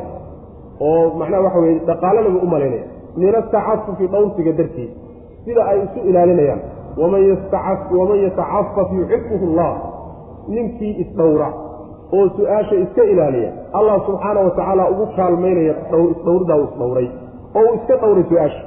oo 0.81 1.05
macnaha 1.21 1.43
waxa 1.47 1.59
weye 1.65 1.79
dhaqaalana 1.89 2.29
buu 2.35 2.43
u 2.47 2.51
malaynaya 2.55 2.85
min 3.17 3.35
atacafufi 3.41 4.07
dhowrsiga 4.13 4.53
dartiis 4.59 4.91
sida 5.45 5.63
ay 5.71 5.79
isu 5.85 6.09
ilaalinayaan. 6.11 6.61
Waman 6.97 7.23
yatacafaf 8.25 8.89
yuxibuhu 8.99 9.45
allah. 9.51 9.73
Ninkii 10.49 10.93
isdhowra 11.03 11.49
oo 12.13 12.29
su'aasha 12.37 12.75
iska 12.85 13.03
ilaaliya 13.13 13.51
allah 13.79 13.97
subxaana 14.07 14.41
wa 14.47 14.51
tacaala 14.51 14.91
ugu 14.93 15.07
kaalmaynaya 15.17 15.75
isdhowrdaa 16.13 16.57
uu 16.61 16.67
isdhowray 16.71 17.09
oo 17.59 17.63
uu 17.69 17.75
iska 17.79 17.97
dhowray 18.03 18.25
su'aasha. 18.31 18.63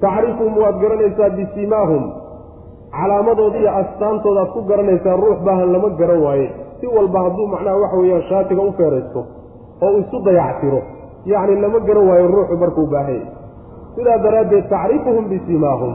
Tacrifuhum 0.00 0.56
waad 0.62 0.76
garanaysaa 0.82 1.30
bisimaahum 1.36 2.04
calaamadooda 2.96 3.58
iyo 3.58 3.70
astaantoodaad 3.80 4.48
ku 4.54 4.60
garanaysaa 4.70 5.16
ruux 5.22 5.38
baahan 5.46 5.72
lama 5.74 5.88
garan 6.00 6.20
waaye. 6.26 6.48
Si 6.80 6.86
walba 6.96 7.18
hadduu 7.24 7.46
macnaha 7.52 7.76
waxa 7.82 7.96
weeyaan 8.02 8.22
shaatiga 8.30 8.62
u 8.62 8.72
feeraysto 8.78 9.20
oo 9.82 9.90
uu 9.92 9.98
isu 10.02 10.18
dayactiro 10.26 10.80
yacni 11.32 11.60
lama 11.64 11.78
garan 11.88 12.08
waayo 12.10 12.26
ruuxu 12.34 12.56
markuu 12.62 12.86
baahanya 12.86 13.26
sidaa 13.96 14.18
daraaddeed 14.24 14.66
tacrifuhum 14.74 15.24
bisimaahum 15.32 15.92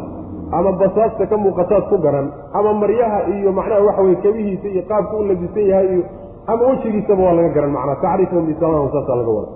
ama 0.58 0.72
basaasta 0.82 1.26
ka 1.32 1.38
muuqataad 1.38 1.84
ku 1.90 1.98
garan 2.06 2.28
ama 2.54 2.74
maryaha 2.82 3.20
iyo 3.36 3.52
macnaha 3.52 3.82
waxa 3.88 4.02
weye 4.06 4.16
kebihiisa 4.26 4.68
iyo 4.74 4.82
qaabku 4.92 5.16
u 5.22 5.24
labisan 5.30 5.66
yahay 5.72 5.88
iyo 5.96 6.04
ama 6.52 6.64
wejigiisaba 6.70 7.22
waa 7.28 7.34
laga 7.38 7.50
garan 7.58 7.72
macnaa 7.78 8.02
tacrifuhum 8.06 8.46
bisimaahum 8.50 8.90
saasaa 8.96 9.16
laga 9.22 9.32
wada 9.38 9.52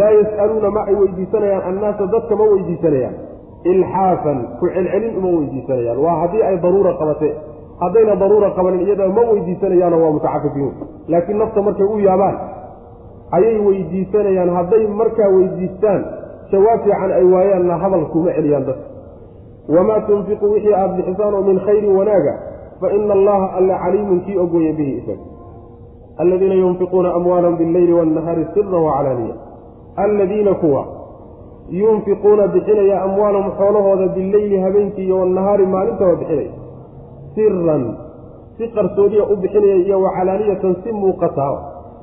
laa 0.00 0.10
yas'aluuna 0.20 0.70
ma 0.76 0.80
ay 0.90 0.94
weydiisanayaan 1.00 1.62
annaasa 1.70 2.06
dadka 2.14 2.36
ma 2.40 2.44
weydiisanayaan. 2.52 3.14
Ilxaafan 3.72 4.38
ku 4.60 4.64
celcelin 4.74 5.16
uma 5.20 5.28
weydiisanayaan. 5.38 5.98
Waa 6.04 6.16
haddii 6.22 6.42
ay 6.48 6.56
daruura 6.64 6.92
qabate 7.00 7.28
haddayna 7.82 8.14
daruura 8.22 8.48
qabanin 8.58 8.80
iyada 8.86 9.08
ma 9.16 9.22
weydiisanayaano 9.30 9.96
waa 10.02 10.12
mutacafifiin. 10.16 10.70
Laakiin 11.12 11.38
nafta 11.42 11.62
markay 11.66 11.86
u 11.86 11.98
yaabaan 12.06 12.36
ayay 13.36 13.58
weydiisanayaan 13.66 14.50
hadday 14.58 14.86
markaa 15.00 15.28
weydiistaan 15.36 16.00
jawaab 16.52 16.80
fiican 16.86 17.10
ay 17.18 17.24
waayaanna 17.34 17.74
hadal 17.82 18.04
kuma 18.14 18.30
celiyaan 18.38 18.64
dadka 18.70 18.86
wamaa 19.76 20.00
tunfiqu 20.00 20.50
wixii 20.52 20.74
aada 20.74 20.92
bixisaan 20.96 21.34
oo 21.34 21.42
min 21.42 21.60
khayrin 21.66 21.96
wanaaga 21.96 22.34
fa 22.80 22.92
ina 22.92 23.12
allaha 23.14 23.52
alla 23.58 23.78
caliimun 23.78 24.20
kii 24.20 24.38
ogooya 24.38 24.72
bihi 24.72 24.92
isaga 25.00 25.24
aladiina 26.16 26.54
yunfiquuna 26.54 27.14
amwaalahum 27.14 27.56
billeyli 27.56 27.92
waannahaari 27.92 28.46
sira 28.54 28.78
wacalaaniya 28.78 29.34
alladiina 29.96 30.54
kuwa 30.54 30.84
yunfiquuna 31.70 32.46
bixinaya 32.46 33.02
amwaalahum 33.02 33.52
xoolahooda 33.58 34.06
billeyli 34.08 34.60
habeenkii 34.60 35.04
iyo 35.04 35.18
wannahaari 35.18 35.66
maalintaba 35.66 36.14
bixinaya 36.14 36.50
siran 37.34 37.94
si 38.58 38.68
qarsoodiya 38.68 39.24
u 39.24 39.36
bixinaya 39.36 39.76
iyo 39.76 40.02
wa 40.02 40.10
calaaniyatan 40.16 40.76
si 40.84 40.92
muuqata 40.92 41.48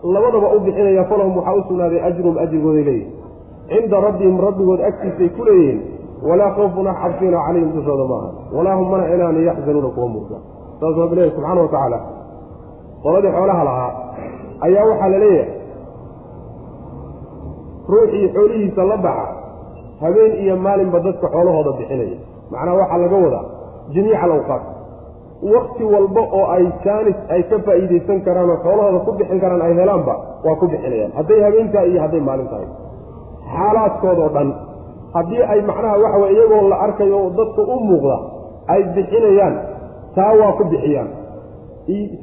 labadaba 0.03 0.47
u 0.55 0.59
bixinaya 0.59 1.03
falahum 1.05 1.37
waxaa 1.37 1.53
u 1.55 1.63
sugnaaday 1.67 2.01
ajrum 2.03 2.37
ajrigooday 2.37 2.83
leeyihiin 2.83 3.13
cinda 3.69 3.99
rabbihim 4.01 4.39
rabbigood 4.41 4.81
agtiisay 4.89 5.29
ku 5.29 5.45
leeyihiin 5.45 5.96
walaa 6.29 6.51
khawfun 6.57 6.87
ax 6.91 6.97
cabsiina 7.03 7.37
calayhim 7.47 7.69
dushooda 7.77 8.05
maaha 8.11 8.29
walaa 8.57 8.75
hum 8.79 8.87
mana 8.91 9.03
inaana 9.15 9.39
yaxzanuuna 9.49 9.89
kuwa 9.95 10.07
murga 10.13 10.37
saas 10.79 10.95
rabbi 11.03 11.15
leeyahy 11.15 11.33
subxana 11.35 11.61
wa 11.61 11.67
tacaala 11.73 11.99
qoladii 13.03 13.31
xoolaha 13.37 13.63
lahaa 13.69 13.91
ayaa 14.67 14.85
waxaa 14.91 15.09
la 15.13 15.19
leeyahay 15.23 15.51
ruuxii 17.93 18.27
xoolihiisa 18.35 18.83
la 18.91 18.97
baxa 19.05 19.27
habeen 20.01 20.31
iyo 20.43 20.55
maalinba 20.65 20.99
dadka 21.05 21.27
xoolahooda 21.33 21.71
bixinaya 21.79 22.17
macnaha 22.51 22.77
waxaa 22.81 22.97
laga 23.03 23.17
wadaa 23.25 23.45
jamiica 23.93 24.21
alawqaat 24.27 24.63
wakti 25.53 25.83
walba 25.93 26.21
oo 26.37 26.45
ay 26.55 26.65
jaanis 26.85 27.17
ay 27.33 27.41
ka 27.49 27.57
faa'iidaysan 27.67 28.19
karaan 28.27 28.49
oo 28.53 28.57
xoolahooda 28.65 28.99
ku 29.07 29.11
bixin 29.19 29.39
karaan 29.43 29.61
ay 29.67 29.73
helaanba 29.79 30.15
waa 30.45 30.55
ku 30.61 30.65
bixinayaan 30.73 31.11
hadday 31.17 31.39
habeentaa 31.47 31.83
iyo 31.91 31.99
hadday 32.05 32.21
maalin 32.29 32.47
tahay 32.53 32.67
xaalaadkoodao 33.55 34.29
dhan 34.35 34.49
haddii 35.13 35.43
ay 35.53 35.61
macnaha 35.61 35.97
waxa 36.03 36.17
weye 36.23 36.33
iyagoo 36.35 36.67
la 36.69 36.77
arkayo 36.85 37.17
oo 37.23 37.29
dadka 37.29 37.61
u 37.61 37.79
muuqda 37.89 38.17
ay 38.67 38.83
bixinayaan 38.95 39.55
taa 40.15 40.33
waa 40.39 40.51
ku 40.57 40.63
bixiyaan. 40.71 41.09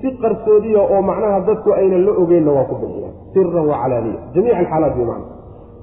Si 0.00 0.08
qarsoodiya 0.22 0.80
oo 0.80 1.02
macnaha 1.02 1.40
dadku 1.40 1.72
aynan 1.72 2.04
la 2.06 2.12
ogeynna 2.22 2.52
waa 2.52 2.64
ku 2.70 2.74
bixiyaan. 2.82 3.14
Siran 3.32 3.66
wa 3.70 3.76
calaaniya 3.82 4.20
jamiica 4.34 4.58
alxaalaat 4.58 4.94
bi 4.96 5.04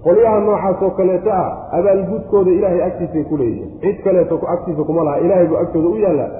qolyaha 0.05 0.39
noocaas 0.39 0.81
oo 0.81 0.91
kaleeto 0.97 1.29
ah 1.31 1.49
abaalgudkooda 1.77 2.51
ilaahay 2.51 2.81
agtiisay 2.83 3.23
ku 3.29 3.37
leeyihiin. 3.37 3.69
Cid 3.81 3.97
kaleeto 4.03 4.39
agtiisa 4.53 4.83
kuma 4.83 5.03
laha. 5.03 5.17
Ilaahay 5.19 5.47
buu 5.47 5.57
agtooda 5.57 5.87
u 5.89 5.97
yaallaa. 5.97 6.31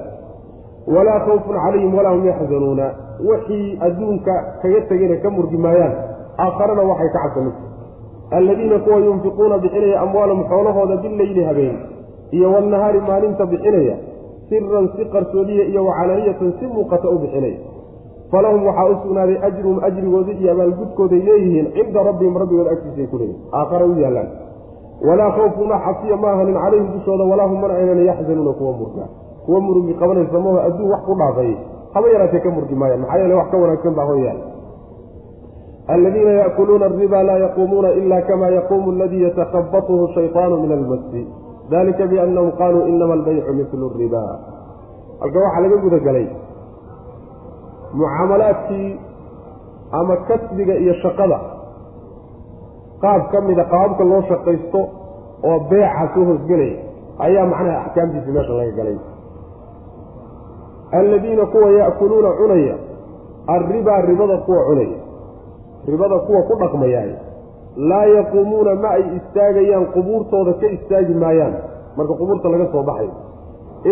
Walaa 0.86 1.20
khawfun 1.26 1.56
calayhim 1.64 1.94
walaa 1.94 2.10
hum 2.10 2.24
yaxzanuuna 2.26 2.86
wixii 3.28 3.78
adduunka 3.86 4.34
kaga 4.62 4.80
tegayna 4.88 5.16
ka 5.22 5.30
murgi 5.30 5.56
maayaan 5.56 5.94
aakharana 6.38 6.82
waxay 6.82 7.08
ka 7.14 7.18
cabsanaysa 7.22 7.62
alladiina 8.38 8.78
kuwa 8.78 8.98
yunfiquuna 8.98 9.58
bixinaya 9.58 10.00
amwaalahum 10.00 10.44
xoolahooda 10.48 10.96
bileyli 10.96 11.44
habeen 11.44 11.76
iyo 12.30 12.52
walnahaari 12.52 13.00
maalinta 13.00 13.46
bixinaya 13.46 13.96
siran 14.48 14.88
si 14.96 15.04
qarsoodiya 15.04 15.64
iyo 15.64 15.84
wacalaaniyatan 15.86 16.52
si 16.60 16.66
muuqata 16.66 17.08
u 17.08 17.18
bixinaya 17.18 17.58
falahum 18.32 18.66
waxaa 18.66 18.88
u 18.92 18.96
sugnaaday 19.02 19.38
ajruhum 19.48 19.84
ajrigoodii 19.84 20.36
iyo 20.40 20.52
abaalgudkooday 20.52 21.20
leeyihiin 21.28 21.72
cinda 21.76 22.02
rabbihim 22.02 22.36
rabbigood 22.42 22.68
agtiisay 22.74 23.06
ku 23.06 23.18
leeyihiin 23.18 23.48
aakhara 23.52 23.86
u 23.86 23.98
yaallaan 24.04 24.30
walaa 25.08 25.30
khawfun 25.36 25.70
xasiya 25.84 26.16
ma 26.16 26.28
ahanin 26.32 26.54
calayhim 26.54 26.88
dushooda 26.94 27.24
walaa 27.24 27.48
hum 27.50 27.60
mana 27.60 27.74
aynan 27.74 28.06
yaxzanuuna 28.06 28.52
kuwa 28.52 28.72
murgaa 28.72 29.08
kuwa 29.46 29.60
murugi 29.60 29.94
qabanaysa 29.94 30.40
maho 30.40 30.58
adduun 30.60 30.90
wax 30.90 31.02
ku 31.06 31.14
dhaafay 31.14 31.54
haba 31.94 32.08
yaraatee 32.08 32.40
ka 32.40 32.50
murgi 32.50 32.74
maayaan 32.74 33.00
maxaa 33.00 33.18
yeele 33.18 33.34
wax 33.34 33.50
ka 33.50 33.56
wanaagsan 33.56 33.94
baa 33.94 34.04
hoo 34.04 34.16
yaal 34.24 34.38
aladiina 35.88 36.30
yaakuluuna 36.30 36.84
ariba 36.86 37.22
laa 37.22 37.38
yaquumuuna 37.38 37.90
ila 37.92 38.22
kama 38.22 38.48
yaquumu 38.48 38.90
aladii 38.92 39.22
yatakhabatuhu 39.22 40.08
shayطaanu 40.14 40.56
min 40.62 40.72
almasi 40.72 41.26
dalika 41.70 42.06
biannahum 42.06 42.52
qaluu 42.52 42.86
inama 42.86 43.14
albaycu 43.14 43.52
mitlu 43.54 43.92
riba 43.98 44.38
halka 45.20 45.38
waxaa 45.38 45.60
laga 45.60 45.76
gudagelay 45.76 46.26
mucaamalaadkii 47.94 49.00
ama 49.92 50.16
kasbiga 50.16 50.74
iyo 50.74 50.94
shaqada 51.02 51.38
qaab 53.02 53.22
ka 53.32 53.40
mida 53.40 53.64
qaababka 53.64 54.04
loo 54.04 54.22
shaqaysto 54.30 54.80
oo 55.50 55.58
beeca 55.70 56.04
soo 56.14 56.24
hoosgelaya 56.24 56.76
ayaa 57.18 57.46
macnaha 57.52 57.78
axkaamtiisi 57.84 58.30
meesha 58.36 58.52
laga 58.52 58.72
galay 58.78 58.96
alladiina 60.92 61.46
kuwa 61.46 61.70
ya'kuluuna 61.70 62.30
cunaya 62.38 62.76
arribaa 63.46 64.00
ribada 64.00 64.36
kuwa 64.46 64.64
cunaya 64.68 65.01
ribada 65.88 66.18
kuwa 66.26 66.42
ku 66.48 66.54
dhaqmayaay 66.62 67.10
laa 67.90 68.06
yaquumuuna 68.16 68.74
ma 68.74 68.88
ay 68.98 69.04
istaagayaan 69.18 69.86
qubuurtooda 69.94 70.52
ka 70.60 70.66
istaagi 70.76 71.14
maayaan. 71.14 71.54
Marka 71.96 72.14
qubuurta 72.20 72.48
laga 72.48 72.66
soo 72.72 72.82
baxayo 72.82 73.12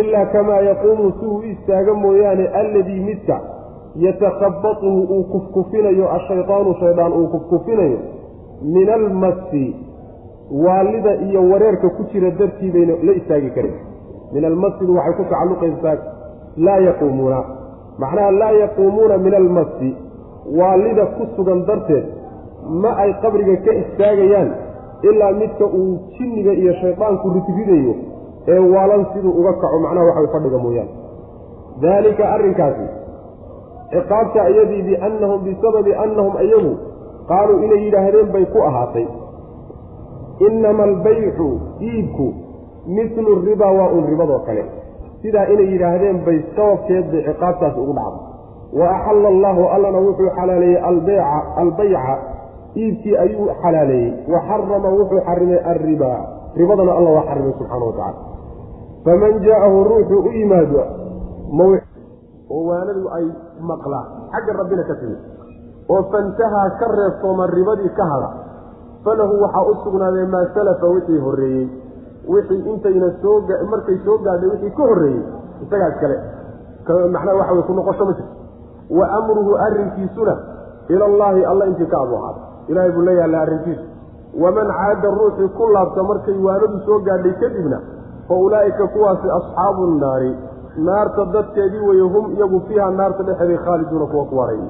ilaa 0.00 0.26
kamaa 0.32 0.60
yaquumu 0.70 1.12
si 1.20 1.26
uu 1.26 1.42
istaaga 1.52 1.94
mooyaane 1.94 2.46
alladii 2.60 3.00
midka 3.08 3.36
yatakhabatuhu 3.96 5.00
uu 5.14 5.24
kufkufinayo 5.32 6.12
ashaydaanu 6.16 6.74
shaydaan 6.80 7.12
uu 7.12 7.26
kufkufinayo 7.28 7.98
min 8.74 8.88
almasi 8.90 9.64
waalida 10.64 11.14
iyo 11.26 11.40
wareerka 11.50 11.88
ku 11.96 12.02
jira 12.12 12.30
dartii 12.30 12.70
bayna 12.70 12.94
la 13.02 13.12
istaagi 13.12 13.50
karin. 13.50 13.74
Min 14.32 14.44
almasidu 14.44 14.94
waxay 14.96 15.14
ku 15.18 15.24
tacalluqaysaa 15.30 15.96
laa 16.56 16.78
yaquumuuna. 16.88 17.40
Macnaha 17.98 18.30
laa 18.30 18.50
yaquumuuna 18.62 19.18
min 19.18 19.34
almasi 19.34 19.90
waalida 20.58 21.04
ku 21.16 21.26
sugan 21.36 21.64
darteed 21.68 22.04
ma 22.82 22.90
ay 23.02 23.10
qabriga 23.22 23.56
ka 23.66 23.72
istaagayaan 23.82 24.50
ilaa 25.10 25.32
midka 25.40 25.64
uu 25.64 25.98
jinniga 26.18 26.52
iyo 26.52 26.72
shaydaanku 26.82 27.26
ridridayo 27.36 27.94
ee 28.48 28.58
waalan 28.74 29.06
siduu 29.12 29.32
uga 29.40 29.52
kaco. 29.62 29.78
Macnaha 29.84 30.06
waxa 30.06 30.28
fadhiga 30.34 30.58
mooyaane. 30.64 30.92
Daalika 31.82 32.24
arrinkaasi 32.34 32.86
ciqaabta 33.92 34.48
iyadii 34.50 34.82
biannahum 34.88 35.40
bisababi 35.46 35.92
annahum 36.04 36.34
iyagu 36.46 36.72
qaaluu 37.30 37.58
inay 37.66 37.80
yidhaahdeen 37.84 38.28
bay 38.34 38.44
ku 38.52 38.58
ahaatay. 38.68 39.06
Innama 40.46 40.82
albaycu 40.90 41.48
iibku 41.80 42.26
mislu 42.96 43.34
ribaa 43.48 43.72
waa 43.78 43.88
un 43.96 44.06
ribadoo 44.12 44.40
kale. 44.46 44.64
Sidaa 45.22 45.46
inay 45.52 45.68
yidhaahdeen 45.72 46.18
bay 46.26 46.38
sababkeed 46.56 47.06
bay 47.12 47.22
ciqaabtaas 47.28 47.76
ugu 47.82 47.92
dhacday 47.98 48.29
wa 48.78 48.86
axalla 48.96 49.28
allahu 49.34 49.62
allana 49.74 49.98
wuxuu 50.06 50.30
xalaaleeyey 50.38 50.78
albayca 50.90 51.38
albayca 51.62 52.14
iibkii 52.76 53.16
ayuu 53.24 53.48
xalaaleeyey 53.62 54.10
wa 54.32 54.38
xarama 54.48 54.88
wuxuu 54.98 55.20
xarimay 55.28 55.60
alribaa 55.72 56.20
ribadana 56.56 56.92
alla 56.98 57.10
waa 57.16 57.26
xarimay 57.30 57.52
subxaana 57.58 57.84
wa 57.86 57.92
tacala 57.98 58.18
faman 59.04 59.32
jaa'ahu 59.46 59.84
ruuxuu 59.90 60.20
u 60.28 60.30
yimaado 60.38 60.82
oo 62.50 62.62
waanadu 62.68 63.08
ay 63.16 63.26
maqlaan 63.70 64.06
xagga 64.34 64.52
rabbina 64.60 64.82
ka 64.90 64.94
timid 65.00 65.20
oo 65.90 66.02
fantahaa 66.12 66.68
ka 66.80 66.86
reebtooma 66.98 67.46
ribadii 67.46 67.90
ka 67.98 68.04
hada 68.12 68.30
falahu 69.04 69.34
waxaa 69.42 69.66
u 69.70 69.74
sugnaaday 69.84 70.26
maa 70.26 70.46
salafa 70.54 70.86
wixii 70.94 71.18
horreeyey 71.26 71.68
wixii 72.28 72.62
intayna 72.70 73.10
soo 73.22 73.36
markay 73.70 73.98
soo 74.04 74.18
gaadhay 74.26 74.50
wixii 74.50 74.74
ka 74.78 74.82
horreeyey 74.82 75.22
isagaa 75.62 75.88
iskale 75.94 76.16
macnaha 77.14 77.38
waxa 77.38 77.52
way 77.54 77.62
ku 77.68 77.72
noqosho 77.78 78.04
ma 78.04 78.12
jirto 78.18 78.34
wa 78.98 79.06
amruhu 79.18 79.52
arrinkiisuna 79.66 80.34
ila 80.88 81.04
allaahi 81.10 81.44
alla 81.52 81.66
intii 81.70 81.86
ka 81.94 81.98
abu 82.04 82.14
ahaaday 82.20 82.42
ilaahay 82.70 82.92
buu 82.96 83.02
la 83.08 83.12
yaallay 83.20 83.40
arrinkiisu 83.46 83.84
waman 84.42 84.68
caada 84.78 85.10
ruuxii 85.18 85.48
ku 85.58 85.68
laabta 85.74 86.02
markay 86.10 86.36
waanadu 86.46 86.78
soo 86.86 86.98
gaadhay 87.08 87.34
kadibna 87.42 87.78
fa 88.28 88.34
ulaa'ika 88.46 88.86
kuwaasi 88.94 89.30
asxaabu 89.38 89.86
nnaari 89.94 90.32
naarta 90.88 91.24
dadkeedii 91.36 91.84
weye 91.88 92.06
hum 92.14 92.32
iyagu 92.36 92.60
fiiha 92.68 92.90
naarta 93.00 93.22
dhexeeday 93.28 93.58
khaaliduuna 93.64 94.06
kuwa 94.12 94.24
ku 94.30 94.36
waray 94.40 94.60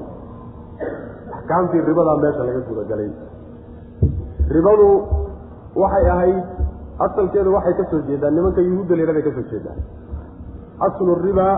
axkaamtii 1.36 1.80
ribadaa 1.90 2.16
meesha 2.24 2.44
laga 2.44 2.60
gudagalay 2.68 3.10
ribadu 4.56 4.88
waxay 5.82 6.10
ahayd 6.14 6.38
asalkeedu 7.06 7.54
waxay 7.56 7.74
ka 7.80 7.84
soo 7.90 8.00
jeedaan 8.08 8.34
nimanka 8.34 8.60
yuhuudda 8.68 8.96
leeraday 9.00 9.22
ka 9.22 9.30
soo 9.36 9.44
jeedaan. 9.52 9.78
Aslu 10.86 11.14
ribaa 11.26 11.54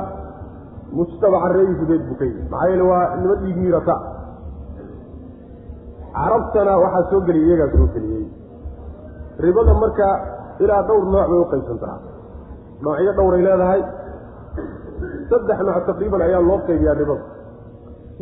mujtamaca 0.99 1.49
reer 1.55 1.69
yuhuudeed 1.73 2.03
buu 2.09 2.17
ka 2.21 2.25
yimi 2.25 2.43
maxaa 2.51 2.69
yeele 2.71 2.85
waa 2.91 3.05
nima 3.21 3.35
dhiig 3.43 3.87
carabtana 6.13 6.73
waxaa 6.79 7.11
soo 7.11 7.21
geliyay 7.27 7.49
iyagaa 7.49 7.73
soo 7.77 7.89
geliyey 7.95 8.27
ribada 9.45 9.75
marka 9.75 10.07
ilaa 10.61 10.83
dhowr 10.89 11.05
nooc 11.13 11.29
bay 11.31 11.41
u 11.41 11.47
qaybsantaa 11.53 11.99
noocyo 12.83 13.13
dhowray 13.19 13.43
leedahay 13.47 13.83
saddex 15.31 15.59
nooc 15.67 15.87
taqriiban 15.87 16.23
ayaa 16.29 16.43
loo 16.49 16.59
qaybiyaa 16.67 16.99
ribada 17.01 17.25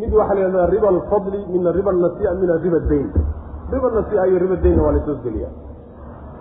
mid 0.00 0.12
waxaa 0.18 0.34
la 0.34 0.40
yidhahdaa 0.40 0.70
riba 0.74 0.88
alfadli 0.94 1.40
mina 1.52 1.70
riba 1.78 1.90
alnasiya 1.94 2.34
mina 2.42 2.54
riba 2.64 2.78
dayn 2.90 3.08
riba 3.72 3.88
nasiya 3.96 4.26
iyo 4.26 4.38
riba 4.44 4.56
daynna 4.64 4.82
waa 4.86 4.94
la 4.96 5.00
soo 5.06 5.18
geliyaa 5.24 5.54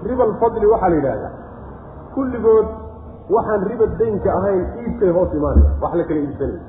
riba 0.10 0.24
alfadli 0.30 0.66
waxaa 0.74 0.90
la 0.90 0.96
yidhahdaa 1.00 1.34
kulligood 2.14 2.68
waxaan 3.36 3.62
riba 3.72 3.86
daynka 4.00 4.30
ahayn 4.40 4.62
iibkay 4.84 5.12
hoos 5.18 5.32
imaanaya 5.40 5.72
wax 5.84 5.94
la 6.00 6.04
kala 6.10 6.20
iibsanaya 6.20 6.62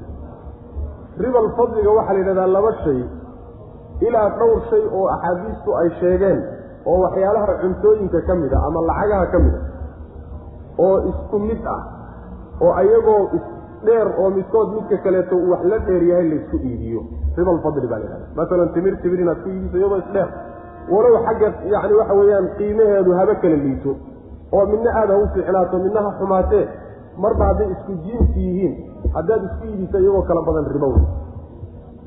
riba 1.25 1.39
alfadliga 1.45 1.91
waxaa 1.99 2.13
la 2.15 2.19
yidhahdaa 2.21 2.47
laba 2.57 2.73
shay. 2.85 3.01
Ilaa 4.07 4.29
dhowr 4.39 4.61
shay 4.71 4.83
oo 4.99 5.07
axaadiistu 5.15 5.71
ay 5.81 5.89
sheegeen 6.01 6.39
oo 6.91 6.99
waxyaalaha 7.05 7.55
cuntooyinka 7.63 8.21
ka 8.29 8.35
mid 8.43 8.53
a 8.53 8.59
ama 8.69 8.81
lacagaha 8.91 9.27
ka 9.33 9.39
mid 9.45 9.55
a 9.55 9.63
oo 10.85 10.97
isku 11.11 11.39
mid 11.49 11.63
ah 11.75 11.83
oo 12.65 12.73
ayagoo 12.83 13.23
isdheer 13.39 14.09
oo 14.21 14.29
midkood 14.37 14.69
midka 14.77 14.97
kaleeto 15.05 15.37
wax 15.53 15.63
la 15.73 15.79
dheer 15.89 16.03
yahay 16.11 16.27
laysku 16.33 16.57
iibiyo. 16.57 17.01
Riba 17.37 17.51
alfadli 17.57 17.87
baa 17.93 17.99
la 17.99 18.05
yidhahda 18.05 18.27
masalan 18.41 18.69
timir 18.77 18.95
timir 19.03 19.21
inaad 19.25 19.41
ku 19.45 19.49
iibiso 19.49 19.77
iyadoo 19.81 19.99
isdheer 20.05 20.29
walow 20.93 21.15
xagga 21.27 21.49
yacni 21.75 21.95
waxa 22.01 22.15
weeyaan 22.21 22.47
qiimaheedu 22.59 23.11
haba 23.21 23.35
kala 23.43 23.57
liito 23.65 23.93
oo 24.57 24.65
midna 24.73 24.91
aada 25.01 25.13
ha 25.17 25.21
u 25.25 25.29
fiicnaato 25.35 25.77
midna 25.87 26.01
ha 26.07 26.11
xumaatee 26.21 26.65
marba 27.25 27.45
hadday 27.51 27.69
isku 27.75 27.93
jinsi 28.07 28.39
yihiin 28.47 28.75
haddaad 29.17 29.43
isku 29.49 29.65
iibisa 29.71 29.99
iyagoo 30.05 30.23
kala 30.31 30.43
badan 30.49 30.67
ribo 30.75 30.89
wey 30.95 31.05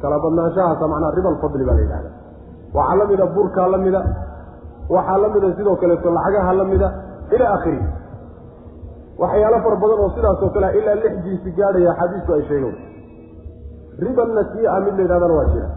kala 0.01 0.17
badnaanshahaasa 0.25 0.86
macnaa 0.93 1.12
riba 1.17 1.29
alfadli 1.34 1.65
baa 1.69 1.75
la 1.79 1.82
yidhahda 1.86 2.10
waxaa 2.77 2.95
la 3.01 3.06
mida 3.12 3.25
burkaa 3.36 3.67
la 3.73 3.77
mida 3.86 4.01
waxaa 4.95 5.17
la 5.23 5.27
mida 5.36 5.47
sidoo 5.58 5.75
kaleeto 5.82 6.10
lacagaha 6.17 6.53
la 6.60 6.63
mida 6.71 6.88
ilaa 7.36 7.51
akhiri 7.58 7.82
waxyaalo 9.21 9.58
fara 9.65 9.75
badan 9.84 9.99
oo 10.06 10.10
sidaasoo 10.17 10.49
kale 10.56 10.67
ilaa 10.79 10.95
lix 11.03 11.13
jinsi 11.25 11.49
gaadhaya 11.60 11.91
axaadiistu 11.93 12.32
ay 12.38 12.43
sheegen 12.49 12.75
riba 14.06 14.23
nasiia 14.38 14.79
mid 14.86 14.95
la 14.97 15.01
yidhahdana 15.06 15.34
waa 15.39 15.47
jira. 15.53 15.67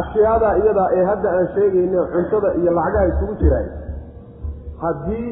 Ashyaada 0.00 0.48
iyadaa 0.60 0.88
ee 0.98 1.04
hadda 1.10 1.28
aan 1.38 1.46
sheegayno 1.54 2.00
cuntada 2.14 2.48
iyo 2.60 2.70
lacagaha 2.78 3.04
isugu 3.12 3.34
jiraay 3.42 3.66
haddii 4.82 5.28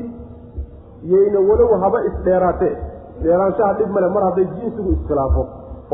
yayna 1.12 1.38
walow 1.48 1.70
haba 1.84 1.98
isdheeraatee 2.10 2.74
dheeraanshaha 3.22 3.72
dhib 3.78 3.90
male 3.96 4.08
mar 4.14 4.22
hadday 4.28 4.46
jinsigu 4.56 4.90
iskhilaafo. 4.96 5.42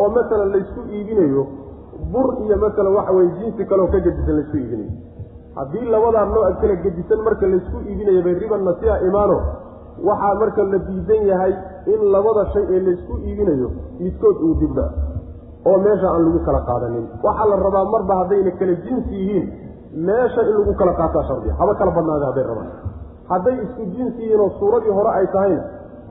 Oo 0.01 0.09
masalan 0.17 0.51
laysku 0.55 0.81
iibinayo 0.97 1.43
bur 2.13 2.29
iyo 2.45 2.57
masalan 2.65 2.95
waxa 2.99 3.13
weye 3.17 3.31
jinsi 3.39 3.63
kaleoo 3.71 3.91
ka 3.95 3.99
gedisan 4.07 4.37
laysku 4.39 4.57
iibinayo. 4.63 4.93
Haddii 5.57 5.87
labadaa 5.95 6.25
nooc 6.35 6.61
kala 6.61 6.75
gedisan 6.85 7.21
marka 7.27 7.47
laysku 7.53 7.77
iibinayo 7.89 8.21
bay 8.27 8.35
riba 8.43 8.57
nasiha 8.69 8.97
imaano. 9.09 9.37
Waxaa 10.09 10.35
marka 10.43 10.63
la 10.73 10.79
diidan 10.89 11.23
yahay 11.31 11.53
in 11.93 12.01
labada 12.15 12.45
shay 12.53 12.65
ee 12.75 12.81
laysku 12.89 13.15
iibinayo 13.29 13.69
midkood 14.01 14.37
uu 14.47 14.55
dibdha 14.63 14.87
oo 15.69 15.77
meesha 15.85 16.09
aan 16.15 16.23
lagu 16.27 16.41
kala 16.47 16.61
qaadanin. 16.69 17.05
Waxaa 17.27 17.49
la 17.53 17.57
rabaa 17.67 17.85
marba 17.95 18.15
haddayna 18.21 18.51
kala 18.61 18.75
jinsi 18.85 19.13
yihiin 19.21 19.47
meesha 20.09 20.41
in 20.49 20.55
lagu 20.61 20.73
kala 20.81 20.93
qaataa 21.01 21.25
shardiya 21.29 21.55
haba 21.61 21.75
kala 21.81 21.91
badnaada 21.99 22.27
hadday 22.31 22.45
rabaan 22.51 22.71
hadday 23.33 23.57
isku 23.65 23.83
jinsi 23.97 24.21
yihiin 24.23 24.41
oo 24.45 24.51
suuradii 24.61 24.95
hore 24.99 25.11
ay 25.19 25.27
tahayna 25.35 25.63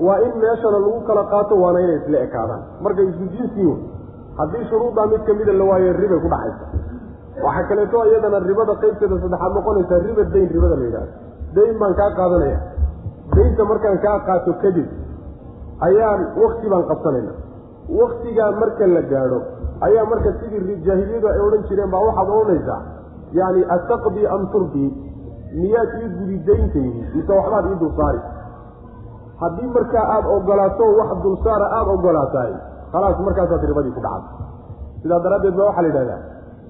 waa 0.07 0.17
in 0.25 0.33
meeshana 0.43 0.77
lagu 0.85 0.99
kala 1.07 1.23
qaato 1.33 1.53
waana 1.63 1.79
inay 1.85 1.97
isla 2.01 2.17
ekaadaan. 2.27 2.61
Markay 2.83 3.05
isku 3.11 3.25
jinsi 3.35 3.59
yihiin 3.59 3.79
haddii 4.39 4.63
shuruuddaa 4.69 5.07
mid 5.13 5.21
kamida 5.27 5.53
la 5.61 5.65
waayo 5.69 5.93
ribay 6.01 6.19
ku 6.25 6.29
dhacaysa. 6.33 6.65
Waxaa 7.45 7.67
kaleeto 7.69 7.97
iyadana 8.11 8.39
ribada 8.49 8.73
qaybteeda 8.83 9.15
saddexaad 9.23 9.53
noqonaysaa 9.57 9.99
riba 10.07 10.23
dayn 10.33 10.47
ribada 10.55 10.75
la 10.81 10.85
yidhahdo 10.87 11.11
dayn 11.57 11.75
baan 11.81 11.93
kaa 11.99 12.09
qaadanaya. 12.19 12.59
Daynta 13.35 13.63
markaan 13.71 13.97
kaa 14.05 14.17
qaato 14.27 14.51
kadib 14.63 14.87
ayaan 15.87 16.21
wakti 16.41 16.67
baan 16.71 16.83
qabsanayna 16.91 17.33
waktigaa 17.99 18.51
marka 18.61 18.85
la 18.95 19.01
gaadho 19.11 19.39
ayaa 19.87 20.05
marka 20.11 20.31
sidii 20.39 20.75
jaahiliyadu 20.87 21.27
ay 21.33 21.39
odhan 21.47 21.63
jireen 21.69 21.91
baa 21.93 22.01
waxaad 22.07 22.29
odhanaysaa 22.39 22.79
yacni 23.39 23.61
ataqdii 23.75 24.27
am 24.35 24.43
turdii 24.53 24.89
miyaad 25.53 25.89
ii 26.01 26.09
gudi 26.17 26.37
dayntaydi 26.47 27.01
mise 27.15 27.31
waxbaad 27.39 27.65
ii 27.71 27.79
dulsaari? 27.83 28.19
Haddii 29.41 29.69
markaa 29.75 30.05
aada 30.15 30.27
ogolaato 30.37 30.83
wax 30.99 31.09
dulsaara 31.23 31.65
aada 31.77 31.91
ogolaatahay 31.97 32.53
khalaas 32.91 33.19
markaasaad 33.27 33.63
ribadii 33.71 33.93
ku 33.97 34.01
dhacda 34.05 34.29
sidaa 35.01 35.19
daraaddeed 35.25 35.55
ba 35.59 35.63
waxaa 35.69 35.81
la 35.81 35.87
yidhahdaa 35.89 36.21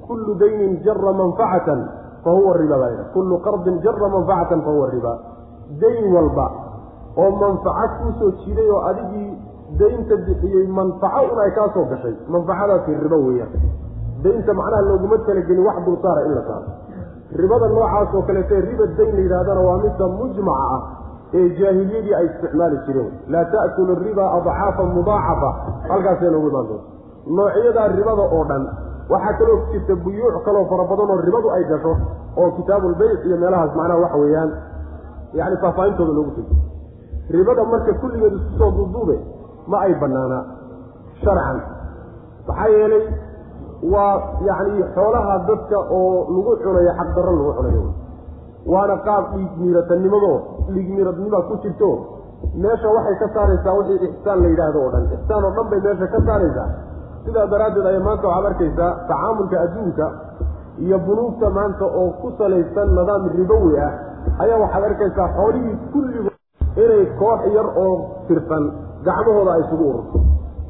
kullu 0.07 0.35
daynin 0.41 0.73
jara 0.85 1.13
manfacatan 1.21 1.79
fa 2.23 2.29
huwa 2.37 2.53
riba 2.61 2.77
baa 2.81 2.89
ydha 2.95 3.03
kullu 3.13 3.35
qardin 3.47 3.77
jara 3.85 4.07
manfacatan 4.15 4.61
fa 4.65 4.71
huwa 4.75 4.87
riba. 4.95 5.13
Dayn 5.81 6.05
walba 6.15 6.45
oo 7.17 7.29
manfaco 7.41 7.95
kuusoo 8.01 8.31
jiiday 8.41 8.69
oo 8.75 8.81
adigii 8.89 9.29
daynta 9.79 10.15
bixiyey 10.27 10.67
manfaco 10.67 11.21
un 11.33 11.39
ay 11.45 11.51
kaa 11.57 11.67
soo 11.73 11.85
gashay 11.91 12.15
manfacadaasi 12.33 12.93
ribo 13.03 13.17
weeyaan. 13.27 13.51
Daynta 14.23 14.53
macnaha 14.53 14.81
looguma 14.89 15.17
talagelin 15.27 15.65
wax 15.67 15.77
dulsaara 15.85 16.21
in 16.27 16.33
la 16.37 16.41
saaro 16.49 16.67
ribada 17.41 17.67
noocaas 17.67 18.13
oo 18.15 18.21
kaleete 18.27 18.61
riba 18.69 18.85
dayn 18.97 19.11
la 19.15 19.21
yidhahdana 19.25 19.61
waa 19.67 19.77
midda 19.83 20.07
mujmaca 20.19 20.65
ah 20.75 20.81
ee 21.33 21.49
jaahiliyadii 21.59 22.13
ay 22.19 22.25
isticmaali 22.25 22.77
jireen. 22.85 23.11
laa 23.33 23.45
ta'kulu 23.53 23.95
riba 24.05 24.23
adcaafan 24.37 24.87
mudaacafa 24.97 25.49
halkaasay 25.89 26.29
noogu 26.33 26.47
imaan 26.49 26.67
doonta 26.67 26.87
noocyadaa 27.37 27.87
ribada 27.97 28.23
oo 28.37 28.43
dhan 28.49 28.63
waxaa 29.13 29.33
kaloo 29.39 29.57
jirta 29.71 29.95
buyuuc 30.03 30.35
kaloo 30.45 30.65
fara 30.71 30.83
badan 30.91 31.09
oo 31.15 31.21
ribadu 31.27 31.47
ay 31.55 31.63
gasho 31.71 31.93
oo 32.39 32.49
kitaabulbeyc 32.57 33.19
iyo 33.25 33.37
meelahaas 33.43 33.75
macnaha 33.79 33.99
waxa 34.03 34.17
weeyaan. 34.23 34.51
yani 35.39 35.57
faahfaahintooda 35.61 36.13
loogu 36.17 36.31
tegi 36.37 36.55
ribada 37.37 37.63
marka 37.71 37.93
kulligeed 38.01 38.33
isku 38.33 38.57
soo 38.57 38.71
duuduube 38.77 39.17
ma 39.71 39.77
ay 39.85 39.93
bannaanaa 40.01 40.43
sharcan. 41.23 41.57
maxaa 42.47 42.67
yeelay 42.75 43.03
waa 43.83 44.13
yacni 44.47 44.83
xoolaha 44.95 45.35
dadka 45.47 45.77
oo 45.89 46.27
lagu 46.35 46.53
cunayo 46.63 46.91
xaqdarro 46.99 47.31
lagu 47.39 47.51
cunayo. 47.57 47.83
Waana 48.67 48.95
qaab 49.07 49.23
dhiig 49.33 49.51
miiratanimadoo 49.57 50.37
dhiig 50.73 50.89
ku 51.47 51.55
jirto. 51.63 51.89
Meesha 52.55 52.87
waxay 52.87 53.15
ka 53.19 53.27
saaraysaa 53.35 53.73
wixii 53.77 54.03
ixsaan 54.07 54.41
la 54.43 54.47
yidhaahdo 54.47 54.79
oo 54.83 54.91
dhan. 54.91 55.03
Ixsaan 55.15 55.43
oo 55.43 55.51
dhan 55.55 55.67
bay 55.71 55.79
meesha 55.85 56.07
ka 56.07 56.19
saaraysaa. 56.27 56.67
Sidaa 57.25 57.47
daraaddeed 57.51 57.85
ayaa 57.85 58.03
maanta 58.03 58.27
waxaad 58.27 58.45
arkaysaa 58.51 58.91
tacaamulka 59.07 59.57
adduunka 59.65 60.05
iyo 60.79 60.97
bunuugta 60.99 61.49
maanta 61.49 61.85
oo 61.85 62.09
ku 62.21 62.31
salaysan 62.37 62.89
nidaam 62.97 63.23
ribowi 63.37 63.79
ah. 63.79 63.91
Ayaa 64.43 64.59
waxaad 64.63 64.83
arkaysaa 64.83 65.27
xoolihii 65.37 65.75
kulligood 65.93 66.35
inay 66.83 67.05
koox 67.19 67.41
yar 67.55 67.67
oo 67.83 67.93
tirsan 68.27 68.63
gacmahooda 69.07 69.51
ay 69.55 69.61
isugu 69.67 69.83
ururto. 69.89 70.17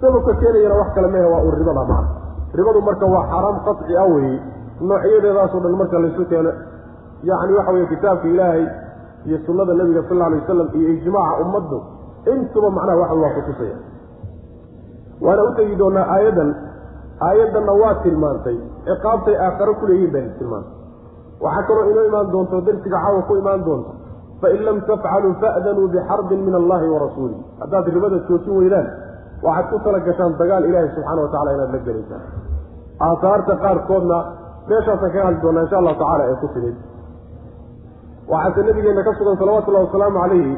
Sababka 0.02 0.34
keenayana 0.42 0.76
wax 0.82 0.90
kale 0.96 1.08
mehe 1.08 1.26
waa 1.34 1.42
uu 1.46 1.52
ribada 1.58 1.84
maa 1.92 2.19
ribadu 2.58 2.82
marka 2.82 3.06
waa 3.06 3.26
xaaraam 3.32 3.58
qaci 3.68 3.94
ah 4.04 4.08
weye 4.14 4.40
noocyadeedaasoo 4.90 5.60
dhan 5.64 5.76
marka 5.82 6.00
laysu 6.04 6.26
keeno. 6.32 6.52
Yacni 7.30 7.54
waxa 7.58 7.72
weye 7.76 7.86
kitaabka 7.94 8.28
ilaahay 8.28 8.66
iyo 9.26 9.38
sunnada 9.46 9.74
nebiga 9.74 10.02
sal 10.10 10.18
alla 10.18 10.26
alay 10.28 10.40
wasalam 10.42 10.68
iyo 10.80 10.90
ijmaaca 10.98 11.42
ummaddu 11.44 11.78
intuba 12.34 12.70
macnaha 12.78 12.98
waxa 13.02 13.16
waa 13.24 13.34
kutusaya 13.38 13.78
waana 15.22 15.44
u 15.44 15.52
tegi 15.56 15.76
doonaa 15.76 16.06
aayaddan 16.16 16.50
aayaddanna 17.28 17.74
waa 17.82 17.96
tilmaantay. 18.04 18.58
Ciqaabtay 18.88 19.36
aakharo 19.46 19.74
ku 19.80 19.86
leeyihiin 19.88 20.12
bay 20.14 20.26
tilmaantay. 20.40 20.74
Waxaa 21.44 21.64
kaloo 21.68 21.90
inoo 21.92 22.06
imaan 22.10 22.32
doonto 22.32 22.62
darsiga 22.68 22.98
caawa 23.04 23.22
ku 23.28 23.36
imaan 23.42 23.64
doonto. 23.68 23.92
Fain 24.42 24.62
lam 24.64 24.78
tafcaluu 24.88 25.34
fa'danuu 25.42 25.88
bixarbin 25.94 26.40
min 26.48 26.56
allahi 26.56 26.88
wa 26.94 27.00
rasuulih 27.06 27.40
haddaad 27.60 27.86
ribada 27.96 28.20
joojin 28.28 28.56
weydaan 28.60 28.88
waxaad 29.46 29.66
ku 29.72 29.78
tala 29.86 30.00
gashaan 30.08 30.34
dagaal 30.42 30.64
ilaahi 30.70 30.90
subxana 30.96 31.22
wa 31.26 31.30
tacala 31.34 31.50
inaad 31.56 31.72
la 31.76 31.80
gelaysaan 31.88 32.24
aahaarta 33.08 33.54
qaarkoodna 33.66 34.18
meeshaasaan 34.70 35.12
kaga 35.14 35.26
hadli 35.28 35.42
doonaa 35.46 35.64
insha 35.66 35.78
allahu 35.82 35.98
tacala 36.04 36.24
ee 36.32 36.38
ku 36.44 36.48
timid. 36.56 36.76
Waxaase 38.32 38.62
nabigeenna 38.70 39.04
ka 39.08 39.14
sugan 39.20 39.38
salawatullahi 39.42 39.86
wasalaamu 39.88 40.18
calayhi 40.24 40.54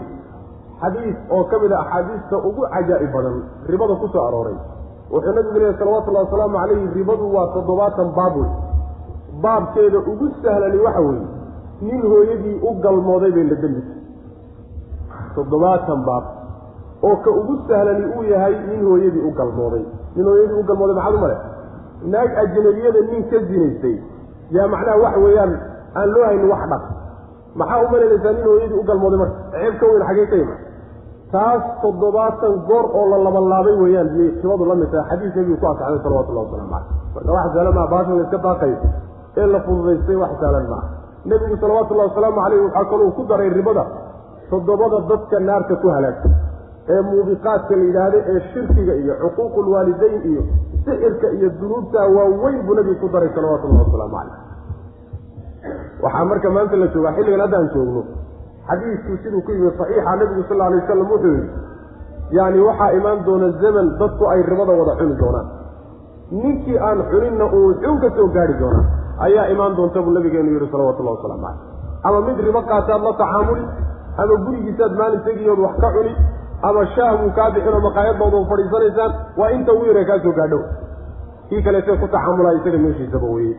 xadiis 0.82 1.18
oo 1.36 1.44
ka 1.52 1.56
mid 1.64 1.72
a 1.72 1.78
axaadiista 1.84 2.36
ugu 2.50 2.62
cajaa'ib 2.74 3.12
badan 3.16 3.36
ribada 3.72 3.94
ku 4.02 4.08
soo 4.14 4.24
arooray. 4.28 4.58
Wuxuu 5.14 5.34
nabigu 5.38 5.58
leeyahy 5.62 5.78
salawatullahi 5.84 6.26
wasalaamu 6.28 6.56
calayhi 6.62 6.88
ribadu 7.00 7.26
waa 7.36 7.48
toddobaatan 7.56 8.10
baab 8.18 8.36
wey 8.42 8.50
baabkeeda 9.46 10.00
ugu 10.12 10.26
sahlani 10.44 10.80
waxa 10.88 11.02
weeye 11.08 11.28
nin 11.88 12.02
hooyadii 12.12 12.56
u 12.68 12.70
galmooday 12.86 13.32
bay 13.38 13.46
la 13.52 13.56
dembisa. 13.64 13.94
Toddobaatan 15.36 16.00
baab 16.10 16.26
oo 17.08 17.16
ka 17.26 17.30
ugu 17.40 17.54
sahlani 17.68 18.06
uu 18.18 18.24
yahay 18.34 18.56
nin 18.70 18.82
hooyadii 18.90 19.24
u 19.28 19.32
galmooday. 19.40 19.84
Nin 20.16 20.26
hooyadii 20.30 20.58
u 20.62 20.64
galmooday 20.70 20.96
maxaad 20.96 21.16
u 21.16 21.20
male? 21.26 21.38
Naag 22.14 22.30
ajnabiyada 22.44 23.02
nin 23.12 23.22
ka 23.32 23.38
zinaysay 23.50 23.96
yaa 24.56 24.68
macnaha 24.74 24.98
waxa 25.04 25.20
weeyaan 25.26 25.52
aan 26.00 26.10
loo 26.14 26.24
haynin 26.30 26.50
wax 26.54 26.64
dhaq 26.72 26.84
maxaa 27.60 27.80
u 27.86 27.88
malaynaysaa 27.94 28.34
nin 28.38 28.46
hooyadii 28.50 28.80
u 28.82 28.84
galmooday 28.90 29.20
marka? 29.24 29.36
Ceeb 29.54 29.74
ka 29.80 29.86
weyn 29.92 30.04
xagee 30.10 30.28
ka 30.32 30.36
ima 30.44 30.56
taas 31.34 31.62
toddobaatan 31.82 32.54
goor 32.68 32.86
oo 33.00 33.06
la 33.12 33.18
labanlaabay 33.26 33.76
weeyaan 33.82 34.10
biyay 34.14 34.32
ribadu 34.44 34.66
la 34.70 34.76
mid 34.80 34.90
tahay 34.92 35.08
xadiis 35.12 35.36
nebigu 35.38 35.58
ku 35.62 35.66
asaxday 35.72 36.00
salawatullahi 36.04 36.46
wasalaamu 36.46 36.72
caleyh 36.72 36.88
marka 37.16 37.32
wax 37.36 37.48
sahlan 37.56 37.74
maa 37.78 37.88
baashan 37.94 38.16
la 38.20 38.24
iska 38.26 38.38
daaqayo 38.46 38.78
ee 39.40 39.46
la 39.54 39.60
fududaystay 39.66 40.16
wax 40.24 40.32
sahlan 40.42 40.66
maaha 40.72 40.88
nebigu 41.32 41.56
salawatullahi 41.64 42.08
wasalaamu 42.12 42.40
caleyh 42.46 42.60
waxaa 42.66 42.86
kaluu 42.92 43.12
ku 43.18 43.24
daray 43.30 43.50
ribada. 43.60 43.84
Toddobada 44.52 44.98
dadka 45.12 45.40
naarta 45.48 45.76
ku 45.82 45.88
halaagta 45.96 46.30
ee 46.90 47.02
muubiqaadka 47.10 47.76
la 47.80 47.84
yidhaahda 47.90 48.18
ee 48.32 48.40
shirkiga 48.54 48.94
iyo 49.04 49.14
xuquuqulwaalidayn 49.24 50.22
iyo 50.32 50.42
sixirka 50.86 51.28
iyo 51.38 51.50
dunuubta 51.62 52.00
waaweyn 52.16 52.62
buu 52.68 52.76
nebigu 52.80 53.00
ku 53.02 53.08
daray 53.14 53.30
salawatullahi 53.36 53.84
wasalaamu 53.86 54.16
caleyh 54.18 54.40
waxaa 56.04 56.26
marka 56.32 56.50
maanta 56.56 56.76
la 56.84 56.88
joogaa 56.94 57.14
xilligan 57.18 57.42
haddaan 57.46 57.68
joogno 57.74 58.02
xadiisku 58.70 59.18
siduu 59.24 59.42
ku 59.46 59.52
yimi 59.52 59.72
saxiixa 59.80 60.16
nebigu 60.22 60.44
sal 60.50 60.62
alay 60.68 60.80
wasalam 60.82 61.08
wuxuu 61.14 61.34
yidhi 61.38 61.50
yacni 62.38 62.60
waxaa 62.70 62.92
imaan 63.00 63.20
doona 63.28 63.48
zaman 63.64 63.86
dadku 64.00 64.24
ay 64.34 64.42
ribada 64.50 64.74
wada 64.80 64.94
cuni 65.00 65.16
doonaan. 65.22 65.48
Ninkii 66.32 66.78
aan 66.88 67.00
xuninna 67.12 67.46
uu 67.58 67.74
xun 67.84 67.98
ka 68.04 68.10
soo 68.18 68.28
gaari 68.36 68.54
doonaa 68.62 68.86
ayaa 69.26 69.46
imaan 69.54 69.76
doonta 69.78 70.02
buu 70.06 70.14
nabigeenu 70.18 70.50
yidhi 70.56 70.68
salawatullahi 70.74 71.18
wasalaamu 71.18 71.44
caleyh 71.46 72.08
ama 72.08 72.20
mid 72.28 72.38
ribo 72.48 72.62
qaataad 72.72 73.02
la 73.08 73.14
tacaamuli 73.22 73.64
ama 74.22 74.36
gurigiisaad 74.46 74.94
maalin 75.00 75.22
tegiyood 75.28 75.60
wax 75.66 75.76
ka 75.84 75.90
cuni 75.96 76.14
ama 76.70 76.86
shaah 76.96 77.18
buu 77.22 77.32
kaa 77.38 77.50
bixinoo 77.56 77.82
maqaayadooda 77.88 78.46
fadhiisanaysaan 78.54 79.12
waa 79.38 79.52
inta 79.58 79.74
ugu 79.74 79.86
yare 79.86 80.06
kaa 80.06 80.20
soo 80.24 80.34
kii 81.50 81.62
kaleetee 81.64 81.98
ku 81.98 82.08
tacaamulaa 82.08 82.52
isaga 82.60 82.78
meeshiisaba 82.78 83.28
weye. 83.28 83.56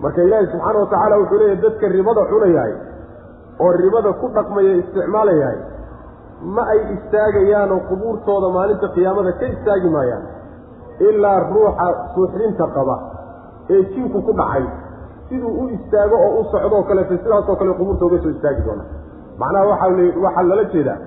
Marka 0.00 0.22
ilaahi 0.22 0.46
subxaana 0.52 0.78
wa 0.78 0.86
tacaala 0.92 1.18
wuxuu 1.18 1.38
leeyahy 1.38 1.60
dadka 1.64 1.88
ribada 1.88 2.24
cunayahay 2.30 2.72
oo 3.60 3.72
ribada 3.82 4.12
ku 4.20 4.30
dhaqmaya 4.36 4.76
isticmaalayahay 4.82 5.58
ma 6.54 6.62
ay 6.74 6.80
istaagayaanoo 6.94 7.80
qubuurtooda 7.90 8.48
maalinta 8.56 8.88
qiyaamada 8.94 9.32
ka 9.42 9.46
istaagi 9.54 9.90
maayaan 9.96 10.24
ilaa 11.10 11.36
ruuxa 11.52 11.86
suuxdinta 12.14 12.66
qaba 12.76 12.96
ee 13.70 13.84
jinku 13.94 14.22
ku 14.22 14.32
dhacay. 14.40 14.66
Siduu 15.28 15.52
u 15.64 15.68
istaago 15.76 16.16
oo 16.26 16.40
u 16.40 16.44
socdoo 16.52 16.82
kaleeto 16.88 17.16
sidaasoo 17.22 17.56
kale 17.56 17.74
qubuurta 17.80 18.04
uga 18.06 18.18
soo 18.24 18.30
istaagi 18.36 18.62
doona. 18.66 18.84
Macnaha 19.38 19.64
waxaa 19.70 20.12
waxaa 20.24 20.48
lala 20.50 20.64
jeedaa 20.74 20.98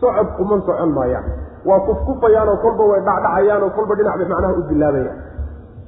socod 0.00 0.28
kuman 0.36 0.60
socon 0.68 0.90
maayaan 0.98 1.24
waa 1.68 1.80
kufkufayaanoo 1.88 2.56
kolba 2.64 2.84
way 2.90 3.00
dhacdhacayaanoo 3.08 3.70
kolba 3.76 3.94
dhinac 3.98 4.16
bay 4.20 4.28
macnaha 4.32 4.52
u 4.60 4.62
bilaabayaan. 4.70 5.18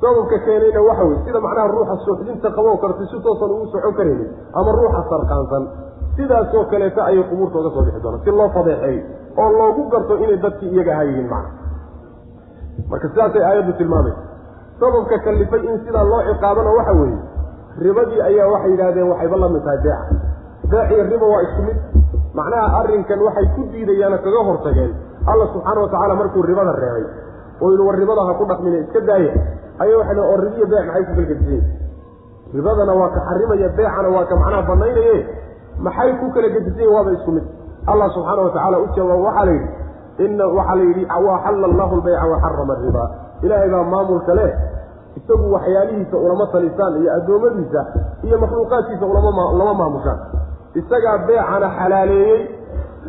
Sababka 0.02 0.38
keenayna 0.46 0.80
waxa 0.88 1.04
weye 1.08 1.18
sida 1.26 1.40
macnaha 1.46 1.68
ruuxa 1.74 1.96
suuxdinta 2.04 2.48
qaboo 2.56 2.76
kaleto 2.82 3.04
si 3.12 3.18
toosan 3.26 3.50
ugu 3.54 3.66
socon 3.74 3.94
karaynin 3.98 4.28
ama 4.58 4.70
ruuxa 4.78 5.00
sarqaansan 5.10 5.64
sidaasoo 6.16 6.64
kaleeta 6.72 7.00
ayay 7.10 7.24
qubuurta 7.30 7.56
uga 7.60 7.70
soo 7.74 7.82
bixi 7.86 8.00
doonaan. 8.04 8.22
Si 8.24 8.30
loo 8.38 8.48
fadeexeeyo 8.56 9.02
oo 9.42 9.50
loogu 9.58 9.82
garto 9.92 10.14
inay 10.24 10.38
dadkii 10.44 10.70
iyaga 10.74 10.92
ahaa 10.94 11.06
yihiin 11.08 11.28
macna. 11.32 11.50
Marka 12.90 13.06
sidaasay 13.12 13.42
aayaddu 13.48 13.72
tilmaamaysa 13.80 14.20
sababka 14.80 15.16
kalifay 15.26 15.62
in 15.70 15.76
sidaa 15.86 16.04
loo 16.10 16.20
ciqaabana 16.28 16.70
waxa 16.78 16.92
weeye 17.00 17.18
ribadii 17.84 18.20
ayaa 18.28 18.48
waxay 18.54 18.70
yidhahdeen 18.74 19.08
waxayba 19.12 19.36
la 19.42 19.48
mid 19.54 19.62
tahay 19.66 19.78
beeca 19.86 20.16
beec 20.72 20.90
iyo 20.96 21.04
riba 21.12 21.26
waa 21.32 21.42
isku 21.46 21.60
mid. 21.68 21.78
Macnaha 22.36 22.66
arrinkan 22.80 23.20
waxay 23.26 23.46
ku 23.54 23.60
diidayaano 23.72 24.16
kaga 24.24 24.40
hortageen. 24.48 24.92
Alla 25.30 25.44
subxaana 25.52 25.80
watacaala 25.84 26.14
markuu 26.20 26.42
ribada 26.50 26.72
reebay 26.82 27.04
oo 27.62 27.68
yidhi 27.72 27.82
war 27.86 27.96
ribada 28.02 28.22
ha 28.28 28.32
ku 28.40 28.44
dhaqmine 28.50 28.78
iska 28.84 29.00
daaya 29.08 29.32
ayay 29.82 29.94
waxay 30.00 30.18
oo 30.18 30.36
ribiyo 30.44 30.66
beec 30.72 30.86
maxay 30.88 31.04
ku 31.08 31.12
gelgediseen 31.18 31.62
ribadana 32.56 32.92
waa 33.00 33.10
ka 33.14 33.20
xarimaya 33.28 33.68
beecana 33.76 34.08
waa 34.14 34.24
ka 34.30 34.34
macnaha 34.40 34.62
banaynaye 34.70 35.16
maxay 35.86 36.10
ku 36.20 36.26
kala 36.34 36.48
gedisayen 36.56 36.90
waaba 36.96 37.10
isku 37.16 37.30
mid. 37.36 37.44
Allah 37.86 38.08
subxaana 38.16 38.40
watacaala 38.46 38.76
u 38.82 38.86
jawaab 38.96 39.20
waxaa 39.28 39.44
la 39.48 39.52
yidhi 39.52 39.70
ina 40.26 40.44
waxaa 40.56 40.76
la 40.80 40.84
yidhi 40.88 41.04
waaxalla 41.26 41.66
allahu 41.70 41.94
lbayca 42.00 42.26
waxarama 42.32 42.72
ariba 42.78 43.04
ilaahay 43.44 43.68
baa 43.74 43.84
maamulka 43.92 44.34
leh. 44.40 44.50
Isagu 45.12 45.46
waxyaalihiisa 45.54 46.16
ulama 46.16 46.46
talisaan 46.52 46.94
iyo 47.02 47.10
addoommadiisa 47.16 47.80
iyo 48.26 48.36
makhluuqaadkiisa 48.42 49.04
lama 49.06 49.74
maamushaan 49.80 50.18
isagaa 50.80 51.16
beecana 51.28 51.68
xalaaleeyey 51.78 52.40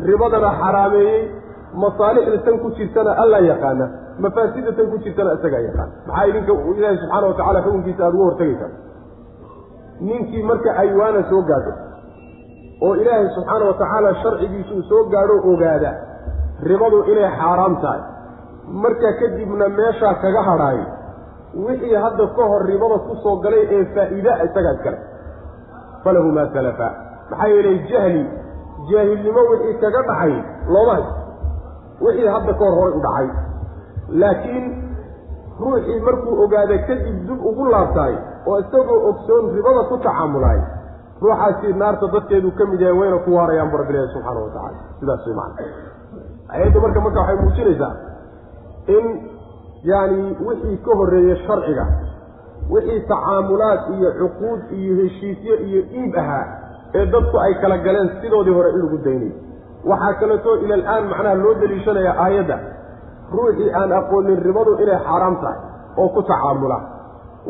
ribadana 0.09 0.49
xaraameeyey 0.61 1.21
masaalixda 1.83 2.37
tan 2.45 2.57
ku 2.63 2.67
jirtana 2.77 3.11
alla 3.23 3.39
yaqaana 3.51 3.85
mafaasida 4.23 4.71
tan 4.77 4.87
ku 4.91 4.97
jirtana 5.03 5.31
isagaa 5.37 5.61
yaqaana. 5.67 5.91
Maxaa 6.07 6.25
idinka 6.29 6.53
ilaahi 6.77 6.97
subxaana 7.01 7.27
watacala 7.31 7.59
xukunkiisa 7.65 8.01
aada 8.05 8.15
uga 8.17 8.25
hortagaysaa 8.29 8.71
ninkii 10.07 10.43
marka 10.49 10.69
aywaana 10.83 11.21
soo 11.29 11.41
gaadho 11.49 11.73
oo 12.85 12.93
ilaahay 13.01 13.27
subxaana 13.35 13.65
watacaala 13.71 14.09
sharcigiisa 14.23 14.71
uu 14.77 14.83
soo 14.89 15.03
gaadho 15.13 15.35
ogaada 15.53 15.91
ribadu 16.69 16.97
inay 17.11 17.29
xaaraam 17.39 17.75
tahay. 17.83 18.01
Markaa 18.83 19.13
kadibna 19.21 19.65
meeshaa 19.77 20.13
kaga 20.23 20.41
hadhaayo 20.49 20.85
wixii 21.65 21.95
hadda 22.05 22.27
ka 22.35 22.43
hor 22.51 22.61
ribada 22.71 22.97
ku 23.07 23.13
soo 23.23 23.35
galay 23.43 23.63
ee 23.75 23.81
faa'iida 23.95 24.31
isagaa 24.45 24.73
iskale 24.77 24.99
falahu 26.03 26.29
maa 26.37 26.47
salafa 26.53 26.87
maxaa 27.31 27.47
yeelay 27.53 27.77
jahli 27.91 28.23
jaahilnimo 28.91 29.41
wixii 29.51 29.79
kaga 29.83 30.01
dhacay 30.09 30.33
looma 30.73 30.93
hay 30.97 31.03
wixii 32.05 32.27
hadda 32.35 32.53
ka 32.53 32.65
hor 32.65 32.75
horay 32.79 32.93
u 32.97 33.01
dhacay. 33.07 33.27
Laakiin 34.21 34.65
ruuxii 35.59 35.99
markuu 36.07 36.43
ogaada 36.43 36.77
kadib 36.87 37.17
dib 37.27 37.45
ugu 37.49 37.65
laabtaay 37.73 38.15
oo 38.47 38.59
isagoo 38.59 38.99
ogsoon 39.09 39.53
ribada 39.55 39.83
ku 39.89 39.97
tacaamulaay 39.97 40.61
ruuxaasi 41.21 41.73
naarta 41.81 42.07
dadkeedu 42.13 42.51
ka 42.57 42.65
mid 42.71 42.81
yahay 42.81 42.97
wayna 42.99 43.17
ku 43.25 43.35
waarayaan 43.37 43.69
bu 43.71 43.77
rabbi 43.77 43.93
ilahi 43.93 44.13
subxaana 44.13 44.39
wa 44.39 44.49
tacala 44.55 44.79
sidaas 44.99 45.27
way 45.27 45.35
macana 45.35 45.67
ayaddu 46.55 46.81
marka 46.85 46.99
marka 47.05 47.19
waxay 47.19 47.37
muujinaysaa 47.43 47.93
in 48.95 49.05
yaani 49.91 50.37
wixii 50.47 50.77
ka 50.85 50.97
horreeyey 50.99 51.37
sharciga 51.47 51.85
wixii 52.73 52.99
tacaamulaad 53.11 53.79
iyo 53.97 54.11
cuquud 54.19 54.61
iyo 54.79 54.95
heshiisyo 55.03 55.55
iyo 55.67 55.81
iib 56.01 56.17
ahaa 56.23 56.45
ee 56.97 57.05
dadku 57.13 57.37
ay 57.45 57.53
kala 57.61 57.77
galeen 57.87 58.09
sidoodii 58.21 58.53
hore 58.57 58.69
in 58.75 58.81
lagu 58.85 58.97
daynayo. 59.05 59.33
Waxaa 59.91 60.13
kaleeto 60.21 60.51
ila 60.63 60.73
al-aan 60.79 61.03
macnaha 61.11 61.35
loo 61.43 61.53
deliishanaya 61.61 62.11
aayadda. 62.25 62.57
Ruuxii 63.35 63.69
aan 63.79 63.91
aqoonin 63.99 64.39
ribadu 64.47 64.71
inay 64.83 64.99
xaaraam 65.07 65.35
tahay 65.43 65.57
oo 66.01 66.09
ku 66.15 66.21
tacaamula. 66.29 66.77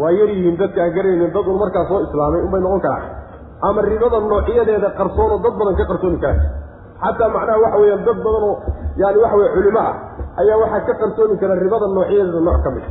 Waa 0.01 0.11
yar 0.19 0.29
yihiin 0.35 0.57
dadka 0.61 0.79
aan 0.85 0.93
garaynin 0.97 1.31
dad 1.35 1.45
un 1.51 1.57
markaa 1.63 1.85
soo 1.89 1.99
islaamay 2.07 2.41
unbay 2.47 2.61
noqon 2.65 2.81
karaan. 2.85 3.05
Ama 3.67 3.81
ribada 3.81 4.19
noocyadeeda 4.19 4.89
qarsoonoo 4.99 5.39
dad 5.45 5.53
badan 5.59 5.75
ka 5.79 5.85
qarsoomi 5.91 6.17
kara 6.23 6.35
xataa 7.03 7.29
macnaha 7.35 7.59
waxa 7.63 7.77
weeyaan 7.83 8.03
dad 8.07 8.17
badan 8.25 8.43
oo 8.49 8.55
yaani 9.01 9.17
waxa 9.23 9.35
weye 9.39 9.51
culimo 9.55 9.79
ah 9.89 9.93
ayaa 10.41 10.57
waxaa 10.63 10.81
ka 10.87 10.93
qarsoomi 11.01 11.35
kara 11.41 11.53
ribada 11.63 11.87
noocyadeeda 11.97 12.39
nooc 12.47 12.59
ka 12.65 12.69
mid. 12.75 12.85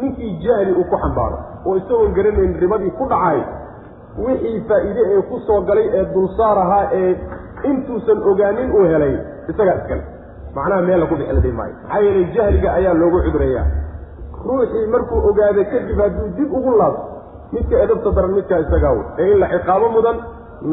Ninkii 0.00 0.32
jahli 0.44 0.72
uu 0.80 0.84
ku 0.92 0.96
xambaaro 1.02 1.38
oo 1.66 1.74
isagoon 1.80 2.12
garanayn 2.16 2.52
ribadii 2.62 2.92
ku 2.98 3.04
dhacay 3.12 3.40
wixii 4.26 4.60
faa'iide 4.68 5.02
ee 5.14 5.22
ku 5.30 5.36
soo 5.46 5.60
galay 5.68 5.86
ee 5.98 6.04
dulsaar 6.14 6.56
ahaa 6.64 6.84
ee 7.00 7.10
intuusan 7.70 8.18
ogaanin 8.30 8.70
uu 8.78 8.86
helay 8.92 9.14
isagaa 9.50 9.76
iskale. 9.80 10.02
Macnaha 10.56 10.80
meel 10.88 11.00
laku 11.02 11.14
bixiladi 11.20 11.52
maayo. 11.58 11.74
Maxaa 11.82 12.00
yeelay 12.06 12.26
jahliga 12.36 12.68
ayaa 12.78 12.94
loogu 13.02 13.18
cudurayaa 13.26 13.66
ruuxii 14.48 14.86
markuu 14.94 15.18
ogaada 15.30 15.62
kadib 15.72 15.98
hadduu 16.04 16.26
dib 16.38 16.50
ugu 16.58 16.72
laabto 16.80 17.02
midka 17.54 17.76
edabta 17.84 18.10
daran 18.16 18.32
midkaa 18.38 18.58
isagaa 18.64 18.92
wey 18.96 19.04
ee 19.22 19.26
in 19.32 19.38
la 19.42 19.46
ciqaabo 19.54 19.86
mudan 19.96 20.16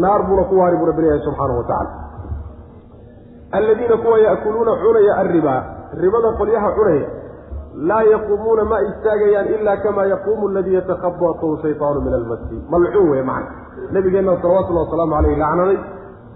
naar 0.03 0.21
buuna 0.27 0.43
ku 0.49 0.55
waari 0.61 0.77
buu 0.79 0.87
rabbi 0.91 1.01
leeyahay 1.05 1.23
subxaanahu 1.27 1.59
watacala 1.61 1.91
alladiina 3.57 3.97
kuwa 4.03 4.17
ya'kuluuna 4.27 4.71
cunaya 4.83 5.13
arribaa 5.21 5.59
ribada 6.03 6.29
qolyaha 6.39 6.69
cunaya 6.77 7.07
laa 7.75 8.03
yaquumuuna 8.03 8.63
ma 8.63 8.81
istaagayaan 8.81 9.47
ila 9.47 9.77
kama 9.77 10.05
yaquumu 10.05 10.47
aladii 10.49 10.73
yatakhabatahu 10.79 11.59
shaytaanu 11.61 12.01
min 12.01 12.13
almasi 12.13 12.57
malcuun 12.69 13.09
wey 13.09 13.21
macna. 13.21 13.51
Nabigeenna 13.91 14.37
salawatullahi 14.41 14.85
wasalaamu 14.87 15.15
caleyh 15.15 15.37
lacnaday 15.37 15.77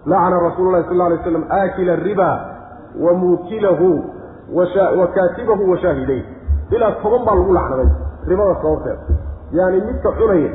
lacana 0.06 0.40
rasuulu 0.40 0.72
lahi 0.72 0.84
sal 0.90 0.96
lla 0.98 1.06
alay 1.06 1.20
slam 1.24 1.44
aakila 1.60 1.94
ariba 1.94 2.30
wa 3.06 3.14
muukilahu 3.14 4.04
wa 5.00 5.08
kaatibahu 5.08 5.72
wa 5.72 5.78
shaahidayh 5.78 6.24
ilaa 6.72 6.92
toban 7.04 7.26
baa 7.26 7.36
lagu 7.36 7.54
lacnaday 7.54 7.90
ribada 8.28 8.56
sababteeda 8.62 9.00
yaani 9.52 9.82
midka 9.88 10.12
cunaya 10.20 10.50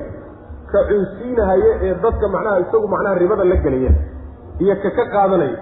ka 0.72 0.78
cunsiinahaya 0.90 1.70
ee 1.82 1.94
dadka 2.02 2.28
macnaha 2.28 2.60
isagu 2.60 2.88
macnaha 2.88 3.14
ribada 3.14 3.44
la 3.44 3.56
gelaya 3.56 3.92
iyo 4.58 4.74
ka 4.82 4.90
ka 4.98 5.04
qaadanaya 5.14 5.56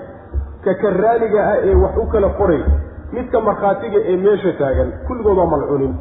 ka 0.65 0.75
ka 0.83 0.91
raaliga 1.03 1.41
ah 1.53 1.57
ee 1.69 1.75
wax 1.85 1.97
u 1.97 2.07
kala 2.15 2.29
qoray 2.41 2.63
midka 3.17 3.39
markhaatiga 3.49 3.99
ee 4.11 4.17
meesha 4.25 4.53
taagan 4.61 4.89
kulligood 5.09 5.39
waa 5.41 5.47
malcuunin 5.55 5.93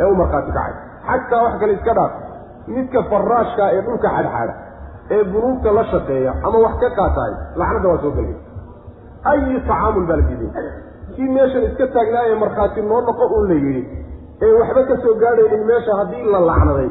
ee 0.00 0.04
u 0.12 0.14
markhaati 0.20 0.52
kacay 0.58 0.72
xataa 1.08 1.42
wax 1.46 1.54
kale 1.60 1.72
iska 1.78 1.94
dhaaf 1.98 2.12
midka 2.76 3.00
faraashka 3.10 3.64
ee 3.76 3.80
dhulka 3.86 4.08
xadxaada 4.16 4.54
ee 5.14 5.22
bunuugta 5.32 5.70
la 5.78 5.84
shaqeeya 5.92 6.32
ama 6.46 6.58
wax 6.66 6.74
ka 6.84 6.90
qaataay 6.98 7.32
lacnadda 7.60 7.88
waa 7.92 8.00
soo 8.04 8.12
gelay 8.18 8.36
ayi 9.30 9.60
tacaamul 9.68 10.06
baa 10.10 10.16
la 10.20 10.22
diiday. 10.28 10.50
Kii 11.16 11.28
meeshan 11.36 11.62
iska 11.68 11.86
taagnaaye 11.96 12.34
markhaati 12.44 12.80
noo 12.90 13.00
noqo 13.08 13.24
uun 13.34 13.44
la 13.50 13.54
yidhi 13.64 13.82
ee 14.44 14.52
waxba 14.60 14.82
ka 14.90 14.96
soo 15.04 15.14
gaadhaynin 15.22 15.64
meesha 15.70 15.92
haddii 16.00 16.24
la 16.34 16.40
lacnaday 16.50 16.88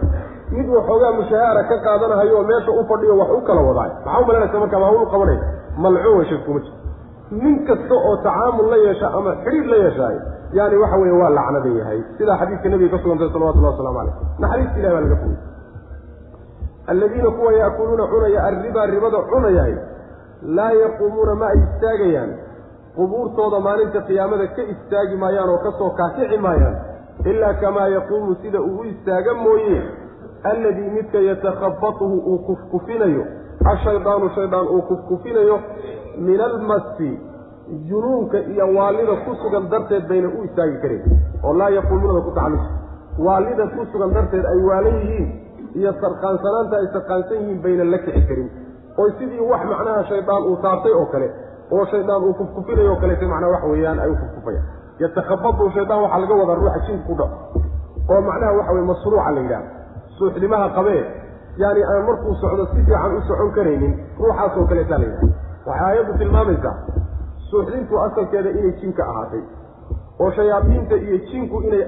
mid 0.56 0.68
waxoogaa 0.76 1.12
mushahaara 1.20 1.64
ka 1.72 1.76
qaadanahayo 1.86 2.44
meesha 2.52 2.72
u 2.72 2.84
fadhiyo 2.92 3.14
wax 3.22 3.30
u 3.38 3.42
kala 3.48 3.62
wadaay. 3.70 3.92
Maxaa 4.06 4.22
u 4.22 4.26
malanaysa 4.30 4.60
markaa 4.64 4.80
waa 4.84 4.92
hawl 4.94 5.06
qabanaya 5.14 5.40
malcuun 5.84 6.18
way 6.18 6.26
shak 6.32 6.42
kuma 6.46 6.60
jirto 6.60 6.81
nin 7.32 7.66
kasta 7.68 7.96
oo 7.96 8.16
tacaamul 8.24 8.70
la 8.72 8.78
yeesha 8.86 9.08
ama 9.18 9.36
xidhiir 9.46 9.66
la 9.72 9.78
yeeshaayo 9.84 10.22
yaani 10.58 10.76
waxa 10.84 10.98
weeye 11.02 11.18
waa 11.22 11.30
lacnadan 11.38 11.78
yahay. 11.78 12.00
Sidaa 12.18 12.38
xadiidka 12.42 12.70
nabiga 12.70 12.98
ka 12.98 13.04
sugantay 13.04 13.30
salawatullahi 13.34 13.74
waslamu 13.74 13.98
caleyh 13.98 14.14
naxariista 14.40 14.80
ilahi 14.80 14.94
baa 14.96 15.02
laga 15.02 15.16
fogay 15.22 15.38
alladiina 16.88 17.30
kuwa 17.32 17.54
yaakuluuna 17.54 18.08
cunaya 18.08 18.44
arribaa 18.44 18.86
ribada 18.86 19.18
cunayahay 19.32 19.76
laa 20.58 20.72
yaquumuuna 20.72 21.36
ma 21.36 21.48
ay 21.48 21.60
istaagayaan. 21.66 22.32
Qubuurtooda 22.96 23.60
maalinta 23.60 24.02
qiyaamada 24.08 24.48
ka 24.56 24.64
istaagi 24.74 25.16
maayaan 25.16 25.50
oo 25.50 25.58
ka 25.66 25.72
soo 25.80 25.90
kaakici 26.00 26.38
maayaan 26.38 26.76
ilaa 27.32 27.54
kamaa 27.62 27.88
yaquumu 27.88 28.36
sida 28.42 28.62
uu 28.62 28.84
istaaga 28.84 29.34
mooye 29.34 29.78
alladii 30.44 30.90
midka 30.96 31.20
yatakhabatuhu 31.30 32.16
uu 32.32 32.40
kufkufinayo. 32.48 33.24
Ashaydaanu 33.74 34.30
shaydaan 34.36 34.68
uu 34.68 34.82
kufkufinayo 34.82 35.60
min 36.18 36.40
almasi 36.42 37.10
junuunka 37.90 38.38
iyo 38.54 38.66
waalida 38.78 39.16
ku 39.26 39.36
sugan 39.42 39.70
darteed 39.70 40.08
bayna 40.10 40.28
u 40.28 40.44
istaagi 40.48 40.78
karin 40.82 41.02
oo 41.44 41.54
laa 41.54 41.70
yaquumuunada 41.78 42.22
ku 42.28 42.32
tacallusa 42.38 42.70
waalida 43.28 43.64
ku 43.76 43.86
sugan 43.92 44.12
darteed 44.18 44.46
ay 44.54 44.60
waalan 44.70 44.96
yihiin 45.02 45.28
iyo 45.80 45.92
sarqaansanaanta 46.02 46.76
ay 46.82 46.88
sarqaansan 46.96 47.38
yihiin 47.42 47.62
bayna 47.64 47.84
la 47.94 47.98
kici 48.04 48.22
karin. 48.30 48.50
Oo 49.00 49.08
sidii 49.18 49.40
wax 49.52 49.62
macnaha 49.72 50.04
shaydaan 50.10 50.44
uu 50.50 50.58
taabtay 50.64 50.94
oo 51.00 51.06
kale 51.14 51.28
oo 51.72 51.86
shaydaan 51.92 52.24
uu 52.28 52.34
kufkufinayo 52.40 52.94
o 52.94 52.96
kalete 53.04 53.26
macnaha 53.34 53.52
wax 53.56 53.64
weeyaan 53.72 54.00
ay 54.04 54.10
u 54.12 54.16
kufkufayaan. 54.22 54.66
Yatakhabatu 55.00 55.70
shaydaan 55.76 56.02
waxaa 56.04 56.20
laga 56.24 56.36
wadaa 56.42 56.56
ruuxa 56.60 56.80
jinku 56.88 57.06
ku 57.08 57.14
dhaco 57.20 57.38
oo 58.12 58.22
macnaha 58.28 58.52
waxa 58.60 58.72
weye 58.76 58.86
masruuca 58.92 59.32
la 59.36 59.42
yidhaha 59.42 59.64
suuxdimaha 60.18 60.68
qabee 60.78 61.02
yaani 61.62 61.82
aan 61.92 62.04
markuu 62.08 62.36
socdo 62.42 62.66
si 62.74 62.84
fiican 62.86 63.16
u 63.18 63.22
socon 63.30 63.52
karaynin 63.56 63.94
ruuxaasoo 64.20 64.66
kaleetaa 64.72 65.00
la 65.00 65.06
yidhaha 65.08 65.28
waxay 65.68 65.86
aayaddu 65.88 66.14
tilmaamaysaa 66.22 66.76
suuxdintu 67.50 67.94
asalkeeda 68.06 68.50
inay 68.60 68.74
jinka 68.82 69.04
ahaatay 69.12 69.44
oo 70.24 70.30
shayaadiinta 70.38 70.96
iyo 71.06 71.18
jinku 71.32 71.58
inay 71.68 71.84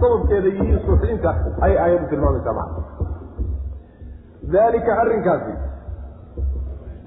sababkeeda 0.00 0.48
yihiin 0.56 0.80
suuxdinta 0.86 1.30
ayay 1.66 1.78
aayaddu 1.84 2.06
tilmaamaysaa 2.12 2.54
macna 2.60 2.82
daalika 4.54 4.92
arrinkaasi 5.02 5.52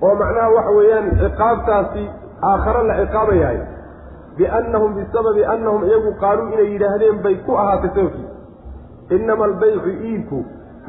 oo 0.05 0.13
macnaha 0.22 0.49
waxa 0.57 0.72
weeyaan 0.80 1.07
ciqaabtaasi 1.24 2.03
aakhare 2.51 2.84
la 2.89 2.95
ciqaabayahay 3.01 3.59
biannahum 4.38 4.91
bisababi 4.99 5.43
annahum 5.53 5.82
iyagu 5.89 6.11
qaaluu 6.24 6.47
inay 6.53 6.68
yidhaahdeen 6.74 7.18
bay 7.26 7.36
ku 7.47 7.51
ahaatay 7.63 7.91
sababkii 7.95 8.28
inama 9.18 9.43
albaycu 9.49 9.89
iibku 10.09 10.39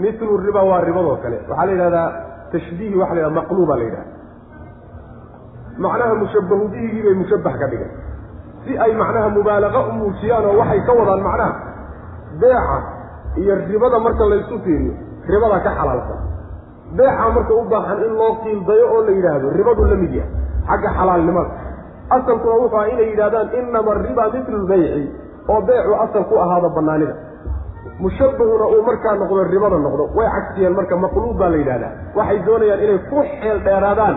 mitlu 0.05 0.37
riba 0.47 0.63
waa 0.71 0.81
ribadoo 0.89 1.17
kale. 1.23 1.39
Waxaa 1.49 1.67
la 1.69 1.73
yidhahdaa 1.73 2.09
tashbiihi 2.53 2.97
waxa 3.01 3.15
la 3.15 3.21
yidhahda 3.21 3.37
maqluuba 3.41 3.75
la 3.81 3.85
yidhahda 3.89 4.13
macnaha 5.85 6.15
mushabbahu 6.23 6.65
bihigii 6.73 7.03
bay 7.07 7.15
mushabbah 7.23 7.55
ka 7.61 7.67
dhigay 7.73 7.91
si 8.65 8.73
ay 8.85 8.93
macnaha 9.03 9.29
mubaalaqa 9.37 9.79
u 9.89 9.93
muujiyaan 10.01 10.45
oo 10.51 10.57
waxay 10.61 10.81
ka 10.89 10.93
wadaan 11.01 11.23
macnaha 11.29 11.53
beeca 12.41 12.77
iyo 13.43 13.55
ribada 13.71 13.99
marka 14.07 14.25
laysu 14.33 14.57
fiiriyo 14.65 14.95
ribada 15.33 15.59
ka 15.67 15.71
xalaalsan. 15.79 16.21
Beeca 16.99 17.25
marka 17.37 17.53
u 17.55 17.63
baahan 17.73 17.99
in 18.07 18.13
loo 18.21 18.33
qiildayo 18.43 18.85
oo 18.95 19.01
la 19.07 19.13
yidhaahdo 19.17 19.47
ribadu 19.59 19.83
la 19.91 19.97
mid 20.03 20.13
yahay 20.19 20.33
xagga 20.69 20.91
xalaalnimada. 20.99 21.51
Asalkuna 22.17 22.55
wuxuu 22.63 22.77
aha 22.79 22.87
inay 22.93 23.09
yidhahdaan 23.13 23.49
inama 23.61 23.91
ariba 23.95 24.25
mitlu 24.35 24.57
lbayci 24.65 25.05
oo 25.53 25.61
beecu 25.69 25.93
asal 26.05 26.25
ku 26.31 26.35
ahaado 26.45 26.69
banaanida 26.77 27.15
mushabbahuna 28.01 28.67
uu 28.75 28.83
markaa 28.89 29.15
noqdo 29.21 29.43
ribada 29.53 29.79
noqdo 29.87 30.05
way 30.17 30.29
cagsiyeen 30.37 30.75
marka 30.79 30.97
maqluub 31.05 31.37
baa 31.41 31.49
la 31.53 31.57
yidhahdaa 31.63 31.93
waxay 32.19 32.39
doonayaan 32.47 32.81
inay 32.85 32.99
ku 33.11 33.19
xeel 33.41 33.59
dheeraadaan 33.67 34.17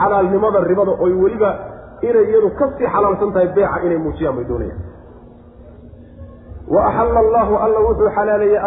xalaalnimada 0.00 0.58
ribada 0.70 0.92
oy 1.04 1.12
weliba 1.22 1.50
inay 2.08 2.24
iyadu 2.30 2.48
ka 2.58 2.64
sii 2.76 2.86
xalaalsan 2.94 3.30
tahay 3.34 3.48
beeca 3.56 3.76
inay 3.86 3.98
muujiyaan 4.04 4.36
bay 4.38 4.44
doonayaan. 4.50 4.80
Wa 6.74 6.80
axalla 6.88 7.18
allahu 7.24 7.54
alla 7.64 7.78
wuxuu 7.86 8.10
xalaaleeyey 8.16 8.58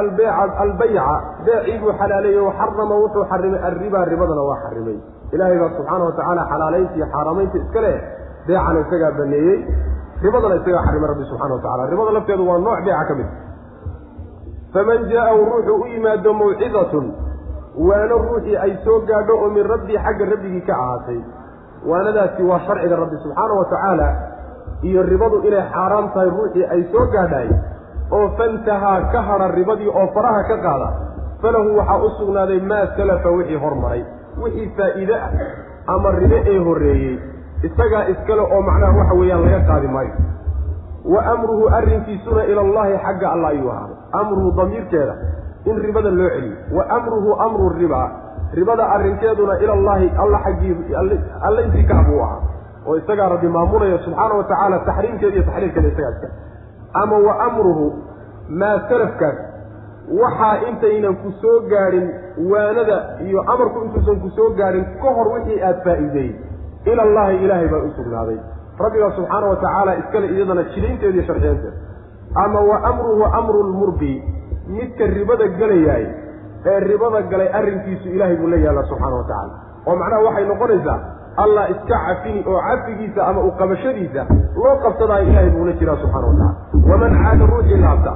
albayca. 0.63 1.15
Beecii 1.45 1.77
buu 1.81 1.91
xalaaleeyey 1.99 2.41
waxarama 2.49 2.95
wuxuu 3.03 3.23
xarimay 3.31 3.59
alribaa 3.69 4.05
ribadana 4.11 4.41
waa 4.49 4.59
xarimay. 4.63 4.97
Ilaahay 5.33 5.57
baa 5.61 5.69
subxaana 5.77 6.03
wa 6.07 6.11
tacaala 6.17 6.41
xalaalaynta 6.51 6.93
iyo 6.97 7.05
xaaramaynta 7.13 7.57
iska 7.61 7.79
leh 7.85 7.95
beecana 8.47 8.79
isagaa 8.83 9.11
baneeyey 9.19 9.57
ribadana 10.25 10.55
isagaa 10.59 10.83
xarimay 10.87 11.07
rabbi 11.13 11.23
subxana 11.29 11.53
wa 11.57 11.61
tacala 11.65 11.83
ribada 11.93 12.11
lafteedu 12.17 12.43
waa 12.49 12.59
nooc 12.65 12.79
beeca 12.85 13.03
ka 13.09 13.13
mid. 13.19 13.29
Faman 14.73 14.99
jaa-ahu 15.11 15.41
ruuxuu 15.51 15.77
u 15.83 15.85
yimaado 15.93 16.31
mawcidatun 16.41 17.05
waano 17.77 18.17
ruuxii 18.17 18.57
ay 18.57 18.77
soo 18.83 18.99
gaadho 19.09 19.33
oo 19.43 19.49
min 19.49 19.63
rabbii 19.73 19.97
xagga 20.05 20.25
rabbigii 20.31 20.61
ka 20.67 20.73
ahaatay. 20.75 21.19
Waanadaasi 21.89 22.43
waa 22.43 22.59
sharciga 22.67 22.95
rabbi 22.95 23.17
subxaana 23.23 23.53
wa 23.59 23.65
tacaala 23.65 24.07
iyo 24.81 25.03
ribadu 25.03 25.39
inay 25.47 25.63
xaaraam 25.73 26.09
tahay 26.13 26.29
ruuxii 26.29 26.65
ay 26.75 26.81
soo 26.91 27.05
gaadhaay 27.15 27.49
oo 28.11 28.27
fantahaa 28.37 29.01
ka 29.13 29.21
hadha 29.21 29.47
ribadii 29.55 29.87
oo 29.87 30.07
faraha 30.13 30.43
ka 30.49 30.57
qaada. 30.65 30.89
Falahu 31.41 31.77
waxaa 31.77 31.97
u 32.05 32.09
sugnaaday 32.19 32.59
maa 32.59 32.85
salafa 32.97 33.29
wixii 33.37 33.55
hormaray 33.63 34.03
wixii 34.43 34.69
faa'iide 34.77 35.15
ah 35.15 35.31
ama 35.95 36.11
ribe 36.11 36.43
ee 36.53 36.57
horreeyey. 36.67 37.15
Isagaa 37.63 38.03
iskale 38.13 38.41
oo 38.41 38.61
macnaha 38.61 38.97
waxa 38.99 39.13
weeyaan 39.19 39.41
laga 39.45 39.59
qaadi 39.69 39.87
maayo. 39.87 40.13
Wa 41.05 41.21
amruhu 41.33 41.69
arrinkiisuna 41.77 42.43
ila 42.45 42.61
allahi 42.61 42.97
xagga 43.05 43.31
alla 43.33 43.47
ayuu 43.47 43.71
ahaaday 43.71 43.97
amruhu 44.21 44.51
damiirkeeda 44.59 45.15
in 45.65 45.75
ribada 45.85 46.09
loo 46.09 46.29
celiyo. 46.29 46.55
Wa 46.77 46.83
amruhu 46.97 47.33
amru 47.45 47.69
riba. 47.79 48.01
Ribada 48.53 48.83
arrinkeeduna 48.95 49.59
ila 49.63 49.73
allahi 49.73 50.11
alla 50.23 50.39
xaggii 50.45 50.75
alle 51.41 51.63
intii 51.65 51.83
ka 51.87 51.99
abuu 51.99 52.19
ahaa. 52.23 52.41
Oo 52.87 52.95
isagaa 52.97 53.29
rabbi 53.29 53.47
maamulaya 53.47 53.97
subxaana 54.05 54.33
wa 54.35 54.43
tacaala 54.43 54.79
taxriimkeeda 54.79 55.35
iyo 55.35 55.43
taxliilkeeda 55.43 55.87
isagaa 55.87 56.11
iska 56.11 56.27
ama 56.93 57.17
wa 57.17 57.33
amruhu 57.45 57.85
maa 58.49 58.79
salafkaas 58.89 59.37
waxaa 60.21 60.55
intaynan 60.69 61.15
ku 61.21 61.31
soo 61.41 61.59
gaadhin 61.71 62.07
waanada 62.51 62.97
iyo 63.27 63.39
amarku 63.53 63.85
intuusan 63.85 64.19
ku 64.23 64.29
soo 64.35 64.49
gaadhin 64.59 64.85
ka 65.01 65.09
hor 65.17 65.27
wixii 65.33 65.61
aada 65.61 65.81
faa'iideeyey. 65.85 66.35
Ila 66.85 67.01
allahi 67.03 67.35
ilaahay 67.45 67.67
baa 67.73 67.83
u 67.85 67.91
sugnaaday. 67.95 68.37
Rabbigaa 68.79 69.11
subxaana 69.15 69.47
wa 69.47 69.55
tacaala 69.55 69.95
iskale 70.01 70.27
iyadana 70.35 70.63
jidaynteeda 70.73 71.15
iyo 71.15 71.23
sharciyanteeda 71.29 71.77
ama 72.35 72.59
wa 72.59 72.83
amruhu 72.83 73.23
amru 73.39 73.63
lmurbi 73.63 74.13
midka 74.77 75.05
ribada 75.17 75.47
gelayaay 75.59 76.05
ee 76.71 76.79
ribada 76.89 77.21
galay 77.31 77.49
arrinkiisu 77.59 78.07
ilaahay 78.15 78.35
buu 78.41 78.47
la 78.53 78.57
yaallaa 78.65 78.83
subxaana 78.91 79.15
wa 79.15 79.23
tacaala. 79.29 79.53
oo 79.87 79.95
macnaha 80.01 80.21
waxay 80.27 80.45
noqonaysaa 80.51 80.99
allah 81.43 81.63
iska 81.73 81.95
cafini 82.07 82.41
oo 82.51 82.59
cafigiisa 82.67 83.21
ama 83.29 83.41
u 83.41 83.51
qabashadiisa 83.59 84.25
loo 84.63 84.75
qabsadaayo 84.83 85.25
ilaahay 85.29 85.49
buula 85.55 85.71
jiraa 85.79 85.97
subxana 86.03 86.27
wa 86.27 86.35
tacala 86.41 86.91
waman 86.91 87.13
caada 87.23 87.45
ruuxii 87.53 87.79
laabta 87.85 88.13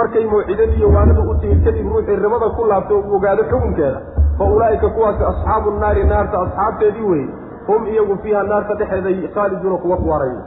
markay 0.00 0.24
mawcidadii 0.32 0.78
iyo 0.80 0.88
waanadu 0.96 1.22
u 1.30 1.34
timid 1.40 1.64
kadib 1.64 1.86
ruuxii 1.92 2.16
ribada 2.24 2.48
ku 2.56 2.64
laabta 2.72 2.94
oo 2.94 3.16
ogaado 3.16 3.42
xukunkeeda 3.50 4.00
fa 4.38 4.44
ulaa'ika 4.54 4.88
kuwaasi 4.96 5.24
asxaabu 5.32 5.70
naari 5.82 6.04
naarta 6.12 6.36
asxaabteedii 6.46 7.06
weye 7.12 7.28
hum 7.66 7.86
iyagu 7.92 8.16
fiiha 8.22 8.42
naarta 8.52 8.74
dhexeeda 8.80 9.28
khaaliduuna 9.34 9.76
kuwa 9.84 9.96
ku 10.02 10.08
waarayo 10.12 10.40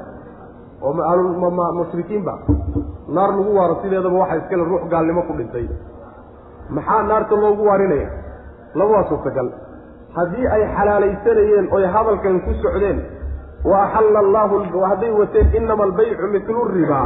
oo 0.86 1.73
mushrikiinba 1.79 2.33
naar 3.15 3.29
lagu 3.38 3.51
waaro 3.57 3.75
sideedaba 3.81 4.17
waxaa 4.21 4.38
iskale 4.41 4.63
ruux 4.69 4.83
gaalnimo 4.93 5.21
ku 5.27 5.33
dhintay. 5.38 5.65
Maxaa 6.69 7.03
naarta 7.09 7.36
loogu 7.36 7.63
waarinaya? 7.69 8.09
Labaa 8.75 9.03
suurtagal. 9.09 9.47
Haddii 10.15 10.47
ay 10.55 10.63
xalaalaysanayeen 10.77 11.67
oy 11.75 11.83
hadalkan 11.95 12.41
ku 12.45 12.51
socdeen 12.63 12.99
wa 13.69 13.77
axalla 13.86 14.19
allaahu 14.25 14.55
hadday 14.89 15.11
wateen 15.19 15.47
inama 15.59 15.83
albaycu 15.83 16.27
mitlu 16.33 16.63
ribaa 16.75 17.05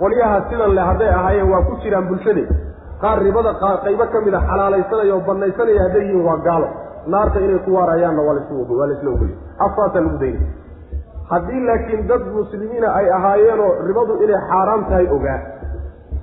qolyaha 0.00 0.36
sidan 0.50 0.74
le 0.74 0.80
hadday 0.90 1.08
ahaayeen 1.18 1.50
waa 1.52 1.62
ku 1.68 1.76
jiraan 1.82 2.06
bulshade. 2.10 2.44
Qaar 3.02 3.18
ribada 3.26 3.52
qaybo 3.84 4.04
ka 4.12 4.18
mid 4.26 4.34
a 4.34 4.40
xalaalaysanaya 4.48 5.14
oo 5.16 5.22
banaysanaya 5.28 5.82
hadday 5.86 6.02
yihiin 6.06 6.24
waa 6.28 6.38
gaalo. 6.46 6.68
Naarta 7.06 7.38
inay 7.40 7.58
ku 7.64 7.70
waarayaanna 7.76 8.22
waa 8.28 8.34
laisla 8.36 9.10
ogolya 9.10 9.36
afaasaa 9.66 10.00
lagu 10.04 10.18
daynay 10.18 10.46
haddii 11.30 11.60
laakiin 11.68 12.06
dad 12.10 12.22
muslimiina 12.36 12.88
ay 13.00 13.06
ahaayeenoo 13.18 13.70
ribadu 13.88 14.14
inay 14.24 14.40
xaaraam 14.50 14.84
tahay 14.90 15.06
ogaa. 15.16 15.38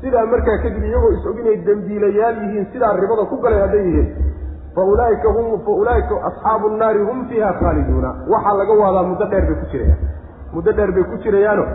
Sidaa 0.01 0.25
markaa 0.31 0.57
kadib 0.63 0.83
iyagoo 0.89 1.11
is-og 1.17 1.37
inay 1.43 1.57
dembiilayaal 1.67 2.37
yihiin 2.43 2.65
sidaa 2.73 2.93
ribada 3.01 3.23
ku 3.31 3.37
galay 3.45 3.59
hadday 3.65 3.83
yihiin. 3.87 4.07
Fa 4.75 4.81
ulaaika 4.93 5.29
hum 5.37 5.47
fa 5.65 5.71
ulaaika 5.81 6.15
asxaabu 6.29 6.69
nnaari 6.73 7.01
hum 7.09 7.25
fiiha 7.29 7.53
khaaliduuna. 7.61 8.09
Waxaa 8.33 8.55
laga 8.61 8.73
waadaa 8.81 9.03
muddo 9.11 9.25
dheer 9.31 9.45
bay 9.49 9.55
ku 9.61 9.65
jirayaan. 9.71 9.99
Muddo 10.53 10.71
dheer 10.77 10.91
bay 10.97 11.03
ku 11.11 11.15
jirayaano 11.23 11.65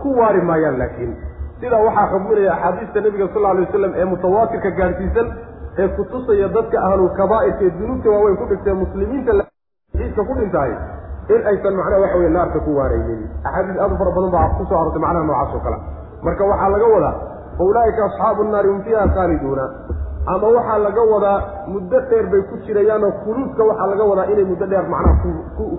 ku 0.00 0.08
waari 0.20 0.40
maayaan 0.50 0.78
laakiin. 0.82 1.12
Sidaa 1.60 1.82
waxaa 1.86 2.06
xugminaya 2.12 2.52
axaadiista 2.56 3.00
nebiga 3.06 3.28
sal 3.34 3.46
alay 3.52 3.64
wasalam 3.66 3.92
ee 4.00 4.04
mutawaatirka 4.14 4.70
gaadhsiisan 4.80 5.26
ee 5.82 5.88
kutusaya 5.96 6.48
dadka 6.56 6.76
ahlul 6.88 7.12
kabaa'irka 7.20 7.62
ee 7.68 7.72
dunuubta 7.78 8.10
waaweyn 8.14 8.36
ku 8.40 8.44
dhigtee 8.50 8.74
muslimiinta 8.82 9.32
ciidka 9.98 10.22
ku 10.28 10.34
dhintahay 10.40 10.72
in 11.34 11.40
aysan 11.50 11.74
macnaha 11.78 12.00
waxa 12.04 12.16
weye 12.20 12.30
naarta 12.36 12.58
ku 12.66 12.70
waaraynin. 12.78 13.20
Axaadiis 13.48 13.78
aad 13.84 13.92
u 13.92 13.96
fara 14.00 14.10
badan 14.16 14.30
baa 14.34 14.48
ku 14.58 14.62
soo 14.68 14.78
arortay 14.80 15.00
macnaha 15.04 15.24
noocaas 15.28 15.54
oo 15.56 15.60
kale. 15.66 15.78
Marka 16.26 16.44
waxaa 16.50 16.68
laga 16.74 16.86
wadaa 16.94 17.14
fa 17.58 17.62
ulaaika 17.70 18.02
asxaabu 18.08 18.42
nnaari 18.48 18.68
hum 18.72 18.80
fiiha 18.86 19.04
khaaliduuna. 19.16 19.64
Ama 20.32 20.46
waxaa 20.56 20.78
laga 20.86 21.02
wadaa 21.12 21.38
muddo 21.72 21.98
dheer 22.10 22.26
bay 22.32 22.42
ku 22.50 22.54
jirayaanoo 22.66 23.12
khuluudka 23.24 23.62
waxaa 23.70 23.86
laga 23.92 24.04
wadaa 24.10 24.26
inay 24.32 24.44
muddo 24.50 24.66
dheer 24.72 24.84
macnaha 24.94 25.14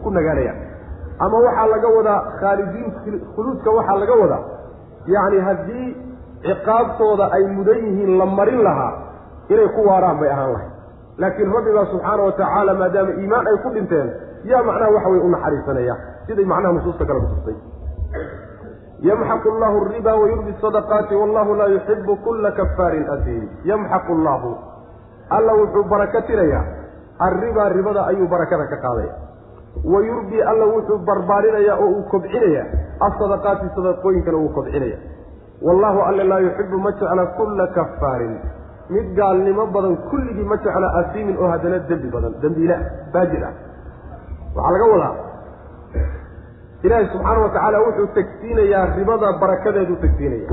ku 0.04 0.10
nagaanayaan. 0.18 0.58
Ama 1.26 1.38
waxaa 1.45 1.68
laga 1.74 1.88
wadaa 1.97 2.20
khaalidiin 2.41 2.88
khuluudka 3.36 3.70
waxaa 3.78 3.97
laga 4.04 4.16
wadaa 4.24 4.41
yacni 5.14 5.39
haddii 5.47 5.88
ciqaabtooda 6.45 7.26
ay 7.36 7.43
mudan 7.56 7.78
yihiin 7.86 8.18
la 8.20 8.26
marin 8.26 8.62
lahaa 8.68 8.93
inay 9.54 9.68
ku 9.76 9.82
waaraan 9.89 10.18
bay 10.22 10.30
ahaan 10.36 10.52
lahay 10.56 10.70
laakiin 11.22 11.52
rabbigaa 11.56 11.86
subxaana 11.91 12.24
wa 12.28 12.32
tacaala 12.39 12.74
maadaama 12.82 13.12
iimaan 13.22 13.47
ay 13.52 13.58
ku 13.64 13.70
dhinteen 13.76 14.08
yaa 14.44 14.64
macnaha 14.64 14.92
waxa 14.96 15.10
weye 15.10 15.24
u 15.24 15.30
naxariisanaya. 15.30 15.96
Siday 16.28 16.46
macnaha 16.46 16.74
nusuusta 16.74 17.06
kale 17.06 17.20
kutustay 17.20 17.56
yamxaqu 19.02 19.48
allahu 19.54 19.86
ariba 19.86 20.12
wayurbi 20.22 20.54
sadaqaati 20.62 21.16
wallahu 21.16 21.56
laa 21.56 21.68
yuxibu 21.76 22.16
kulla 22.26 22.52
kafaarin 22.52 23.06
asiim. 23.16 23.48
Yamxaqu 23.64 24.12
allahu 24.18 24.50
alla 25.30 25.54
wuxuu 25.62 25.84
baraka 25.90 26.22
tirayaa. 26.22 26.64
Arribaa 27.20 27.70
ribada 27.70 28.06
ayuu 28.08 28.28
barakada 28.28 28.68
ka 28.68 28.78
qaadaya 28.78 29.14
wa 29.84 30.00
yurbi 30.02 30.42
alla 30.42 30.66
wuxuu 30.66 30.98
barbaarinayaa 31.08 31.78
oo 31.80 31.90
uu 31.98 32.04
kobcinayaa. 32.12 32.66
Asadaqaati 33.08 33.68
sadaqooyinkana 33.76 34.38
wuu 34.38 34.50
kobcinaya 34.58 34.98
wallahu 35.62 36.00
alle 36.10 36.24
laa 36.24 36.40
yuxibu 36.40 36.78
ma 36.80 36.92
jecla 36.92 37.26
kulla 37.38 37.68
kafaarin 37.68 38.36
mid 38.90 39.08
gaalnimo 39.16 39.66
badan 39.68 39.96
kulligii 40.10 40.44
ma 40.52 40.56
jecla 40.58 40.88
asiimin 41.00 41.38
oo 41.38 41.48
haddana 41.54 41.80
dembi 41.90 42.08
badan 42.16 42.34
dembiila 42.42 42.78
baajir 43.14 43.44
ah 43.44 43.54
waxaa 44.60 44.74
laga 44.76 44.88
wadaa. 44.93 45.14
Ilaahi 46.84 47.07
subxaana 47.14 47.39
wa 47.43 47.49
tacaala 47.55 47.80
wuxuu 47.86 48.07
tegsiinayaa 48.18 48.86
ribada 48.97 49.34
barakadeeduu 49.41 49.95
tegsiinaya. 50.03 50.49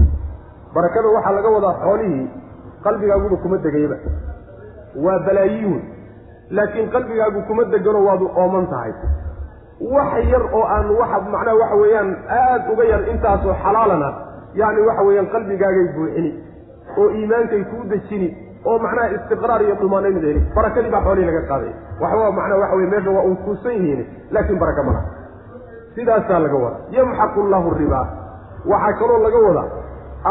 Barakada 0.75 1.09
waxaa 1.17 1.33
laga 1.39 1.49
wadaa 1.57 1.75
xoolihii 1.83 2.25
qalbigaaguba 2.85 3.37
kuma 3.43 3.57
degayba. 3.67 3.97
Waa 5.05 5.19
balaayiin 5.27 5.77
laakiin 6.57 6.91
qalbigaagu 6.95 7.41
kuma 7.49 7.65
degano 7.75 8.01
waadu 8.09 8.27
ooman 8.43 8.67
tahay. 8.73 8.93
Wax 9.95 10.13
yar 10.33 10.43
oo 10.59 10.65
aan 10.75 10.87
waxa 11.01 11.19
macnaha 11.35 11.57
waxa 11.63 11.77
weeyaan 11.83 12.11
aada 12.39 12.73
uga 12.73 12.85
yar 12.93 13.03
intaasoo 13.13 13.55
xalaalana 13.65 14.09
yacni 14.61 14.83
waxa 14.89 15.03
weeyaan 15.09 15.29
qalbigaagay 15.35 15.87
buuxini 15.97 16.31
oo 17.01 17.07
iimaankay 17.19 17.63
kuu 17.71 17.85
dejini 17.93 18.29
oo 18.69 18.77
macnaha 18.85 19.09
istiqraar 19.17 19.61
iyo 19.67 19.75
dhumaanayn 19.81 20.17
heli 20.27 20.41
barakadii 20.57 20.91
baa 20.95 21.03
xoolihii 21.07 21.27
laga 21.31 21.43
qaaday. 21.51 21.73
Waxba 22.03 22.31
macnaha 22.39 22.61
waxa 22.63 22.77
weye 22.79 22.89
meesha 22.93 23.11
waa 23.17 23.25
un 23.31 23.37
kuusan 23.45 23.73
yihiin 23.79 24.03
laakiin 24.35 24.59
baraka 24.63 24.83
ma 24.87 24.93
laha. 24.97 25.07
Sidaasaa 25.95 26.39
laga 26.45 26.57
wada 26.65 26.79
yamxaqu 26.97 27.41
llahu 27.53 27.69
ribaa 27.81 28.07
waxaa 28.73 28.99
kaloo 29.01 29.19
laga 29.27 29.39
wadaa 29.49 29.69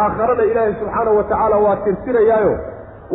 aakharada 0.01 0.43
ilaahay 0.51 0.73
subxaanahu 0.79 1.17
wa 1.19 1.23
tacaala 1.29 1.57
waa 1.65 1.75
tirtirayaayo. 1.85 2.55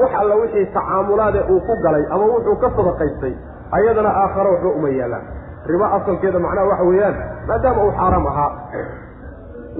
Wax 0.01 0.11
alla 0.21 0.35
wixii 0.41 0.67
tacaamulaade 0.75 1.41
uu 1.53 1.61
ku 1.67 1.75
galay 1.85 2.05
ama 2.15 2.25
wuxuu 2.33 2.57
ka 2.63 2.69
sadaqaystay 2.77 3.35
ayadana 3.77 4.11
aakharo 4.23 4.51
waxba 4.55 4.71
uma 4.79 4.89
yaallaan. 5.01 5.25
Riba 5.71 5.87
asalkeeda 5.97 6.39
macnaha 6.45 6.67
waxa 6.73 6.85
weeyaan 6.91 7.17
maadaama 7.49 7.81
uu 7.87 7.93
xaaraam 7.99 8.27
ahaa. 8.33 8.51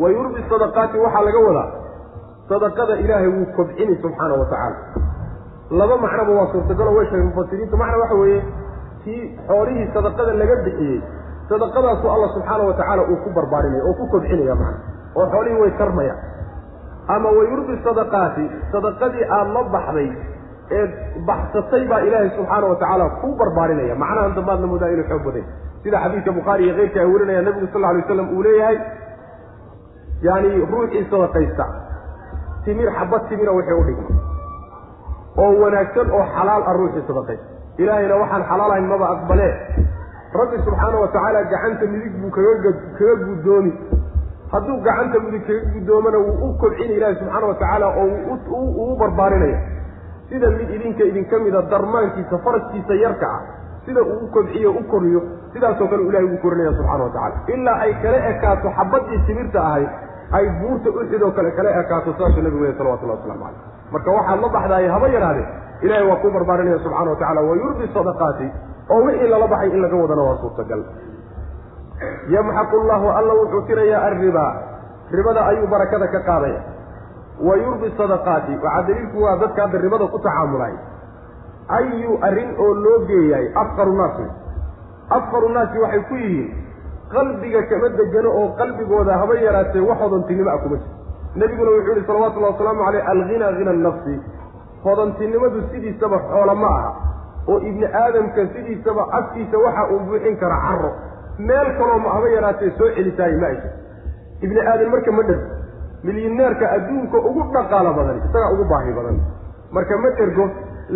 Wa 0.03 0.09
yurbi 0.15 0.41
sadaqaati 0.51 0.97
waxaa 1.05 1.23
laga 1.29 1.41
wadaa 1.49 1.69
sadaqada 2.51 2.95
ilaahay 3.05 3.29
wuu 3.37 3.47
kobcini 3.57 3.95
subxaana 4.03 4.35
wa 4.41 4.47
tacaala 4.53 4.77
laba 5.79 5.97
macnoba 6.05 6.33
waa 6.39 6.49
suurtagalo 6.53 6.91
way 6.97 7.07
sheegay 7.11 7.25
mufasiriintu. 7.31 7.77
Macna 7.83 7.97
waxa 8.03 8.15
weeye 8.23 8.41
kii 9.05 9.21
xoolihii 9.49 9.87
sadaqada 9.95 10.33
laga 10.41 10.57
bixiyey 10.67 10.99
sadaqadaasu 11.51 12.07
alla 12.15 12.29
subxaana 12.35 12.65
wa 12.69 12.75
tacaala 12.81 13.03
uu 13.13 13.17
ku 13.25 13.31
barbaarinaya 13.39 13.83
oo 13.89 13.95
ku 14.01 14.05
kobcinaya 14.15 14.55
macna 14.55 14.79
oo 15.19 15.27
xoolihii 15.35 15.61
way 15.63 15.71
tarmaya 15.81 16.15
ama 17.15 17.29
wayurbi 17.39 17.75
sadaqaati 17.87 18.45
sadaqadii 18.73 19.25
aada 19.37 19.53
la 19.57 19.63
baxday 19.75 20.09
ee 20.79 20.85
baxsatay 21.29 21.83
baa 21.93 22.01
ilaahay 22.09 22.31
subxaana 22.39 22.67
wa 22.73 22.77
tacaala 22.83 23.07
ku 23.23 23.29
barbaarinaya. 23.41 23.95
Macnahan 24.03 24.35
dambaadna 24.39 24.67
moodaa 24.73 24.91
inuu 24.95 25.07
xoog 25.11 25.23
baday 25.29 25.45
sida 25.83 25.99
xadiidka 26.05 26.33
bukhaari 26.39 26.63
iyo 26.67 26.75
keyrka 26.79 26.99
ay 27.01 27.07
warinayaan 27.15 27.45
nabigu 27.49 27.67
sal 27.73 27.81
lla 27.83 27.89
alay 27.93 28.03
waslam 28.05 28.29
uu 28.37 28.43
leeyahay 28.47 28.77
yani 30.29 30.51
ruuxii 30.73 31.05
sadaqaysta 31.13 31.65
timir 32.65 32.89
xabad 32.99 33.23
timira 33.31 33.53
wixii 33.59 33.79
u 33.81 33.85
dhigma 33.89 34.09
oo 35.37 35.51
wanaagsan 35.63 36.11
oo 36.19 36.25
xalaal 36.37 36.63
ah 36.71 36.75
ruuxii 36.81 37.05
sadaqaysta 37.09 37.47
ilaahayna 37.83 38.17
waxaan 38.23 38.45
xalaalahayn 38.51 38.89
maba 38.93 39.07
aqbalee 39.15 39.53
rabbi 40.41 40.57
subxaana 40.67 40.97
wa 41.03 41.09
tacaala 41.15 41.43
gacanta 41.53 41.87
midig 41.95 42.15
buu 42.23 42.31
kaga 42.31 42.73
kaga 42.99 43.15
guddoomi 43.29 43.73
hadduu 44.53 44.77
gacanta 44.89 45.19
midig 45.27 45.45
kaga 45.49 45.61
guddoomana 45.75 46.19
wuu 46.27 46.49
u 46.49 46.53
kobcina 46.63 46.93
ilaahi 46.99 47.17
subxaana 47.23 47.47
wa 47.53 47.55
tacaala 47.55 47.87
oo 48.03 48.07
uu 48.85 48.97
barbaarinaya. 48.97 49.61
Sida 50.31 50.51
mid 50.51 50.71
idinka 50.71 51.05
idinka 51.11 51.39
mida 51.45 51.63
darmaankiisa 51.71 52.39
faraskiisa 52.45 52.95
yarka 53.05 53.27
ah 53.37 53.41
sida 53.87 54.03
uu 54.03 54.19
u 54.25 54.29
kobciyo 54.35 54.71
u 54.71 54.83
koriyo 54.93 55.21
sidaasoo 55.53 55.89
kale 55.89 56.03
ilahay 56.09 56.25
ugu 56.29 56.39
korinaya 56.45 56.73
subxana 56.79 57.05
wa 57.05 57.11
tacala 57.11 57.37
ilaa 57.55 57.79
ay 57.87 57.93
kala 58.03 58.19
ekaato 58.31 58.69
xabadii 58.79 59.19
timirta 59.27 59.59
ahayd 59.69 59.89
ay 60.39 60.47
buurta 60.61 60.89
uxid 61.01 61.23
oo 61.23 61.31
kale 61.39 61.51
kala 61.59 61.71
ekaato 61.83 62.15
saasuu 62.19 62.43
nabigu 62.47 62.63
wey 62.65 62.75
salawatullah 62.79 63.17
waslamu 63.19 63.45
caleyh 63.45 63.80
marka 63.93 64.11
waxaad 64.19 64.41
la 64.45 64.49
baxdaay 64.57 64.87
haba 64.95 65.09
yaraade 65.17 65.45
ilahay 65.87 66.07
waa 66.11 66.17
kuu 66.23 66.31
barbaarinaya 66.37 66.79
subxana 66.85 67.11
wa 67.11 67.17
tacala 67.23 67.41
wa 67.49 67.55
yurbi 67.63 67.87
sadaqaati 67.95 68.49
oo 68.95 69.01
wixii 69.07 69.29
lala 69.33 69.47
baxay 69.53 69.71
in 69.75 69.81
laga 69.85 69.97
wadana 70.03 70.23
waa 70.29 70.37
suurtagal. 70.43 70.83
Yamxaqu 72.35 72.77
llahu 72.89 73.07
alla 73.19 73.33
wuxuu 73.41 73.63
tirayaa 73.69 74.03
arribaa 74.09 74.53
ribada 75.13 75.41
ayuu 75.51 75.67
barakada 75.73 76.07
ka 76.15 76.21
qaadaya 76.29 76.61
wa 77.49 77.57
yurbi 77.63 77.89
sadaqaati 77.99 78.53
waxaa 78.65 78.83
daliilku 78.89 79.19
waa 79.25 79.37
dadka 79.43 79.63
hadda 79.67 79.79
ribada 79.87 80.07
ku 80.15 80.19
tacaamulay. 80.19 80.75
Ayu 81.79 82.19
arrin 82.29 82.51
oo 82.59 82.75
loo 82.85 82.99
geeyaay 83.09 83.47
afqaru 83.63 83.95
naasi. 84.01 84.27
Afqaru 85.19 85.49
naasi 85.57 85.79
waxay 85.85 86.03
ku 86.09 86.15
yihiin 86.15 86.49
qalbiga 87.15 87.63
kama 87.71 87.89
degano 87.99 88.31
oo 88.41 88.49
qalbigooda 88.61 89.13
haba 89.23 89.35
yaraatee 89.47 89.81
wax 89.89 89.99
hodantinimo 90.05 90.51
ah 90.55 90.59
kuma 90.63 90.77
jiro 90.79 90.95
nebiguna 91.37 91.71
wuxuu 91.71 91.95
yihi 91.95 92.07
salawatullahi 92.07 92.53
wasalaamu 92.53 92.85
caleyh 92.85 93.09
alghina 93.13 93.47
hina 93.59 93.73
nafsi. 93.73 94.15
Hodantinimadu 94.85 95.63
sidiisaba 95.73 96.19
xoola 96.31 96.55
ma 96.55 96.67
aha 96.79 96.91
oo 97.49 97.59
ibni 97.69 97.87
aadamka 98.03 98.47
sidiisaba 98.55 99.03
afkiisa 99.19 99.59
waxa 99.59 99.83
uu 99.93 99.99
buuxin 100.09 100.37
kara 100.43 100.57
caro 100.67 100.91
meel 101.39 101.69
kaloo 101.79 101.99
ma 102.05 102.11
haba 102.15 102.29
yaraatee 102.37 102.71
soo 102.79 102.89
celitaay 102.97 103.35
ma 103.43 103.47
aysa 103.47 103.69
ibni 104.45 104.61
aadam 104.61 104.91
marka 104.95 105.13
ma 105.13 105.23
dhergo 105.23 105.47
milyaneerka 106.05 106.71
adduunka 106.77 107.19
ugu 107.29 107.43
dhaqaalo 107.55 107.93
badan 107.99 108.17
isagaa 108.25 108.51
ugu 108.55 108.65
baahi 108.73 108.93
badan. 108.99 109.17
Marka 109.77 109.99
ma 110.05 110.11
dhergo 110.19 110.45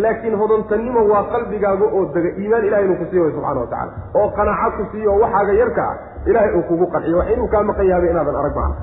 laakiin 0.03 0.35
hodantanimo 0.41 1.01
waa 1.11 1.23
qalbigaaga 1.33 1.85
oo 1.97 2.03
dega 2.15 2.29
iimaan 2.41 2.65
ilahay 2.67 2.85
inuu 2.85 2.97
ku 3.01 3.05
siiyo 3.11 3.29
subxana 3.35 3.59
wa 3.61 3.67
tacala 3.67 3.91
oo 4.19 4.27
qanaaco 4.37 4.77
ku 4.77 4.83
siiyo 4.91 5.09
oo 5.13 5.19
waxaaga 5.23 5.53
yarka 5.61 5.83
ah 5.91 5.95
ilaahay 6.29 6.51
uu 6.57 6.63
kugu 6.69 6.87
qanciyo 6.93 7.17
wax 7.21 7.29
inuu 7.35 7.47
kaa 7.53 7.63
maqan 7.69 7.87
yahabay 7.91 8.09
inaadan 8.13 8.35
arag 8.41 8.55
macna 8.55 8.75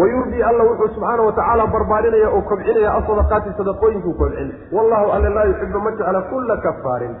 wa 0.00 0.06
yurdi 0.12 0.42
alla 0.50 0.64
wuxuu 0.70 0.88
subxaana 0.94 1.22
wa 1.28 1.32
tacaala 1.38 1.66
barbaarinaya 1.74 2.28
oo 2.36 2.42
kobcinaya 2.50 2.90
asadaqaati 2.98 3.50
sadaqooyinkuu 3.58 4.14
kobcin 4.20 4.48
wallahu 4.76 5.10
alla 5.16 5.28
laa 5.36 5.44
yuxibu 5.50 5.80
ma 5.86 5.90
jecla 5.98 6.22
kulla 6.30 6.56
kafaarin 6.66 7.14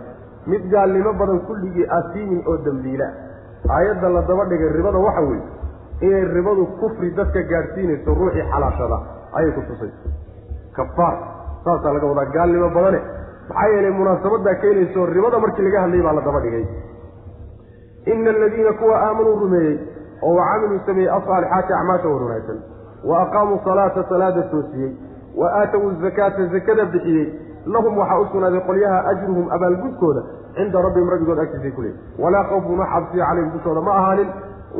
mid 0.52 0.62
gaalnimo 0.74 1.12
badan 1.20 1.40
kulligii 1.48 1.86
asiimin 1.98 2.40
oo 2.52 2.56
dembiila 2.66 3.08
aayadda 3.76 4.08
la 4.16 4.22
daba 4.30 4.44
dhigay 4.52 4.70
ribada 4.78 4.98
waxa 5.06 5.20
weeye 5.28 5.42
inay 6.06 6.24
ribadu 6.36 6.66
kufri 6.80 7.10
dadka 7.18 7.42
gaadhsiinayso 7.52 8.14
ruuxii 8.20 8.46
xalaashada 8.52 8.98
ayay 9.38 9.52
ku 9.58 9.60
tusayso 9.68 10.08
kafaar 10.78 11.14
saasaa 11.64 11.92
laga 11.96 12.06
wadaa 12.12 12.32
gaalnimo 12.36 12.70
badane 12.78 13.00
maxaa 13.48 13.68
yeelay 13.74 13.92
munaasabadaa 14.00 14.54
keenayso 14.64 15.06
ribada 15.16 15.38
markii 15.44 15.66
laga 15.68 15.80
hadlayay 15.84 16.04
baa 16.08 16.16
la 16.18 16.24
daba 16.28 16.40
dhigay 16.46 16.64
ina 18.12 18.30
aladiina 18.30 18.72
kuwa 18.80 18.96
aamanuu 19.06 19.36
rumeeyey 19.44 19.76
oo 20.26 20.34
wa 20.38 20.44
camiluu 20.50 20.80
sameeyey 20.86 21.10
asaalixaati 21.18 21.72
acmaasha 21.78 22.08
war 22.12 22.22
wanaagsan 22.26 22.58
wa 23.10 23.22
aqaamuu 23.24 23.58
salaata 23.64 24.04
salaada 24.08 24.42
toosiyey. 24.52 24.92
Wa 25.40 25.48
aatawu 25.60 25.90
zakaata 26.02 26.46
zakada 26.54 26.84
bixiyey. 26.92 27.26
Lahum 27.74 27.98
waxaa 27.98 28.18
u 28.20 28.26
sugnaaday 28.32 28.60
qolyaha 28.68 28.98
ajruhum 29.10 29.46
abaalgudkooda 29.56 30.22
cinda 30.56 30.82
rabbihim 30.86 31.08
rabbigood 31.14 31.38
agtiisay 31.44 31.72
ku 31.76 31.82
leey 31.82 31.94
walaa 32.18 32.44
khawfun 32.50 32.78
wax 32.82 32.88
cabsiya 32.94 33.24
calayhim 33.28 33.50
dushooda 33.54 33.80
ma 33.88 33.92
ahaanin. 34.00 34.28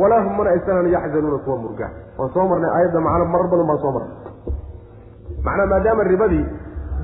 Walaa 0.01 0.21
hum 0.25 0.37
mana 0.39 0.51
aysanan 0.51 0.87
yaxzanuuna 0.97 1.39
kuwa 1.45 1.57
murga. 1.63 1.89
Waan 2.19 2.31
soo 2.35 2.47
marnay 2.51 2.71
aayadda 2.77 3.01
macna 3.07 3.25
marar 3.35 3.49
badan 3.53 3.67
baan 3.71 3.79
soo 3.85 3.93
marnay. 3.97 4.17
Macnaa 5.45 5.67
maadaama 5.73 6.03
ribadii 6.13 6.45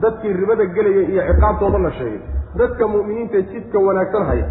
dadkii 0.03 0.33
ribada 0.33 0.65
gelaya 0.77 1.03
iyo 1.13 1.23
ciqaabtooda 1.29 1.79
la 1.79 1.91
sheegay 1.99 2.21
dadka 2.59 2.85
mu'miniinta 2.93 3.41
jidka 3.51 3.79
wanaagsan 3.87 4.25
haya 4.31 4.47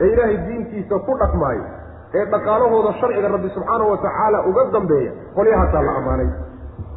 ee 0.00 0.08
ilaahay 0.12 0.36
diintiisa 0.46 0.98
ku 1.06 1.12
dhaqmaayo 1.22 1.64
ee 2.14 2.24
dhaqaalahooda 2.34 2.92
sharciga 3.00 3.28
rabbi 3.36 3.48
subxaanahu 3.56 3.90
wa 3.90 3.98
tacaala 4.04 4.38
uga 4.50 4.64
dambeeya 4.76 5.12
qolyahaasaa 5.36 5.82
la 5.88 5.92
ammaanay. 6.00 6.28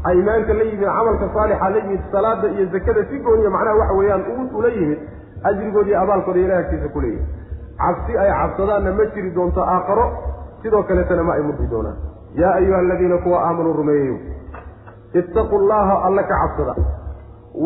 Aymaanka 0.09 0.53
la 0.59 0.63
yimid 0.69 0.85
camalka 0.97 1.27
saalixa 1.35 1.69
la 1.69 1.77
yimid 1.83 2.01
salaada 2.11 2.47
iyo 2.55 2.65
zakada 2.75 3.01
si 3.09 3.19
gooniya 3.25 3.49
macnaha 3.55 3.75
waxa 3.81 3.93
weeyaan 3.99 4.23
ula 4.59 4.69
yimid 4.77 4.99
ajrigoodi 5.49 5.89
iyo 5.91 5.99
abaalkooda 6.03 6.39
ilahay 6.45 6.63
agtiisa 6.63 6.89
ku 6.93 6.99
leeyahay 7.01 7.25
cabsi 7.81 8.17
ay 8.23 8.29
cabsadaanna 8.39 8.91
ma 8.99 9.05
jiri 9.15 9.31
doonto 9.37 9.61
aakharo 9.73 10.05
sidoo 10.61 10.83
kaletana 10.89 11.23
ma 11.27 11.33
ay 11.37 11.41
murdi 11.47 11.67
doonaan. 11.73 11.97
Yaa 12.41 12.53
ayuha 12.59 12.79
aladiina 12.83 13.17
kuwa 13.23 13.37
aamanuu 13.47 13.73
rumeeyayo 13.81 14.15
ittaquu 15.19 15.57
llaha 15.69 15.95
alla 16.07 16.23
ka 16.23 16.35
cabsada. 16.43 16.73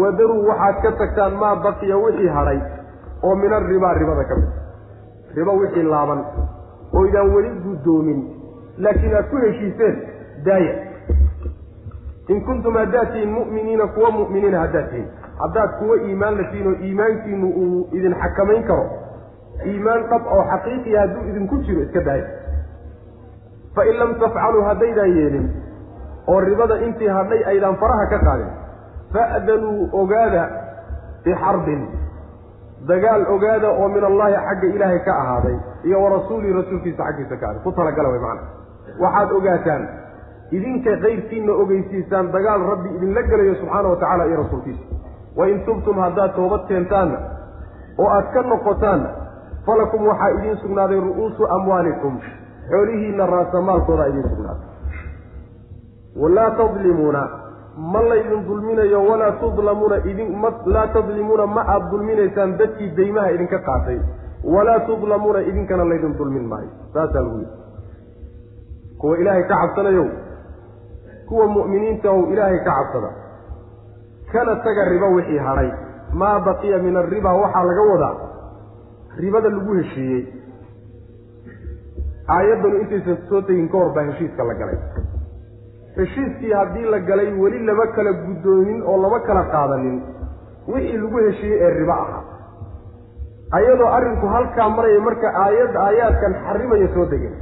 Wadaruu 0.01 0.47
waxaad 0.49 0.75
ka 0.83 0.91
tagtaan 1.01 1.33
maa 1.41 1.55
baqiya 1.65 1.97
wixii 2.03 2.27
hadhay 2.37 2.59
oo 3.23 3.35
min 3.41 3.53
arribaa 3.59 3.93
ribada 3.99 4.23
ka 4.29 4.35
mid. 4.41 4.49
Ribo 5.37 5.51
wixii 5.61 5.83
laaban 5.93 6.21
oo 6.95 7.05
idaan 7.09 7.33
weli 7.35 7.51
guddoomin 7.65 8.19
laakiin 8.77 9.15
aad 9.19 9.27
ku 9.31 9.37
heshiiseen 9.45 9.95
daaya. 10.45 10.73
In 12.29 12.41
kuntum 12.45 12.75
haddaad 12.81 13.11
tihiin 13.13 13.31
mu'miniina 13.37 13.87
kuwa 13.95 14.11
mu'miniina 14.11 14.59
haddaad 14.59 14.89
tihiin. 14.91 15.07
Haddaad 15.41 15.71
kuwa 15.79 15.95
iimaan 16.07 16.37
la 16.37 16.43
tihiin 16.51 16.67
oo 16.67 16.75
iimaankiinu 16.87 17.47
uu 17.63 17.87
idin 17.91 18.15
xakamayn 18.21 18.63
karo. 18.69 18.85
Iimaan 19.65 20.07
dhab 20.09 20.25
oo 20.35 20.43
xaqiiqiya 20.51 20.99
hadduu 21.01 21.23
idinku 21.29 21.57
jiro 21.67 21.81
iska 21.81 22.01
daaya. 22.05 22.25
Fa 23.75 23.85
in 23.89 23.97
lam 23.99 24.15
tafcaluu 24.21 24.61
haddaydaan 24.69 25.11
yeelin 25.17 25.47
oo 26.27 26.39
ribada 26.39 26.75
intii 26.87 27.07
hadhay 27.17 27.41
aydaan 27.51 27.75
faraha 27.81 28.05
ka 28.13 28.19
qaadin 28.25 28.51
fa'danuu 29.13 29.89
ogaada 30.01 30.43
bixarbin 31.25 31.81
dagaal 32.87 33.21
ogaada 33.35 33.69
oo 33.79 33.87
min 33.95 34.03
allaahi 34.03 34.35
xagga 34.47 34.67
ilaahay 34.75 34.99
ka 35.07 35.13
ahaaday 35.21 35.57
iyo 35.87 35.97
wa 36.03 36.09
rasuulihi 36.15 36.53
rasuulkiisa 36.59 37.03
xaggiisa 37.07 37.35
ka 37.41 37.45
ahaaday. 37.45 37.63
Ku 37.63 37.71
talagala 37.71 38.09
way 38.13 38.19
macana 38.19 38.41
waxaad 39.03 39.31
ogaataan 39.37 39.83
idinka 40.57 40.91
kayrkiinna 41.03 41.53
ogeysiisaan 41.63 42.31
dagaal 42.35 42.61
rabbi 42.71 42.89
idinla 42.97 43.21
gelayo 43.29 43.55
subxaana 43.61 43.87
wa 43.89 43.95
tacala 44.03 44.23
iyo 44.29 44.37
rasuulkiisa. 44.43 44.83
Wain 45.37 45.65
tubtum 45.65 45.97
haddaad 46.05 46.35
toobad 46.35 46.63
keentaanna 46.67 47.17
oo 47.97 48.09
aad 48.17 48.27
ka 48.33 48.41
noqotaanna 48.51 49.09
falakum 49.65 50.01
waxaa 50.07 50.29
idiin 50.37 50.57
sugnaaday 50.63 50.99
ru'uusu 51.07 51.43
amwaalikum. 51.55 52.19
Xoolihiinna 52.69 53.25
raasamaalkoodaa 53.35 54.07
idiin 54.11 54.29
sugnaaday. 54.29 54.67
Walaa 56.21 56.51
tadlimuuna 56.59 57.21
ma 57.77 58.01
laydin 58.09 58.41
dulminayo 58.47 58.99
walaa 59.09 59.31
tudlamuuna 59.41 59.97
idin 60.11 60.35
ma 60.41 60.49
laa 60.65 60.87
tadlimuuna 60.93 61.45
ma 61.55 61.61
aada 61.73 61.89
dulminaysaan 61.91 62.57
dadkii 62.59 62.89
daymaha 62.97 63.31
idinka 63.35 63.59
qaatay. 63.69 63.99
Walaa 64.43 64.79
tudlamuuna 64.89 65.39
idinkana 65.49 65.85
laydin 65.89 66.17
dulmin 66.17 66.45
maayo 66.51 66.69
saasaa 66.93 67.21
lagu 67.25 67.37
yidhi. 67.37 67.51
Kuwa 68.99 69.17
ilaahay 69.17 69.43
ka 69.43 69.55
cabsanayow 69.61 70.07
kuwa 71.27 71.47
mu'miniinta 71.55 72.11
ow 72.11 72.21
ilaahay 72.33 72.59
ka 72.67 72.71
cabsada 72.77 73.09
kana 74.31 74.55
taga 74.55 74.85
ribo 74.91 75.07
wixii 75.15 75.37
hadhay. 75.47 75.71
Maa 76.13 76.39
baqiya 76.39 76.77
min 76.85 76.95
arriba 76.97 77.33
waxaa 77.33 77.63
laga 77.69 77.83
wadaa? 77.91 78.15
Ribada 79.17 79.49
lagu 79.49 79.73
heshiiyey. 79.79 80.23
Aayaddanu 82.29 82.77
intaysan 82.81 83.17
soo 83.29 83.41
tegin 83.41 83.67
ka 83.69 83.77
hor 83.77 83.93
baa 83.95 84.03
heshiiska 84.09 84.43
la 84.49 84.53
galay 84.61 84.77
heshiiskii 85.97 86.51
haddii 86.59 86.85
la 86.93 86.99
galay 87.09 87.29
weli 87.43 87.59
lama 87.69 87.87
kala 87.95 88.11
guddoomin 88.25 88.79
oo 88.91 88.97
lama 89.03 89.19
kala 89.27 89.43
qaadanin 89.53 89.97
wixii 90.73 90.97
lagu 91.03 91.17
heshiiyey 91.25 91.59
ee 91.65 91.73
ribo 91.79 91.91
ahaa 92.03 92.21
ayadoo 93.57 93.89
arrinku 93.97 94.27
halkaa 94.35 94.69
maraya 94.77 94.99
marka 95.07 95.27
aayad 95.45 95.75
aayaadkan 95.85 96.33
xarimaya 96.45 96.87
soo 96.95 97.05
degen 97.13 97.33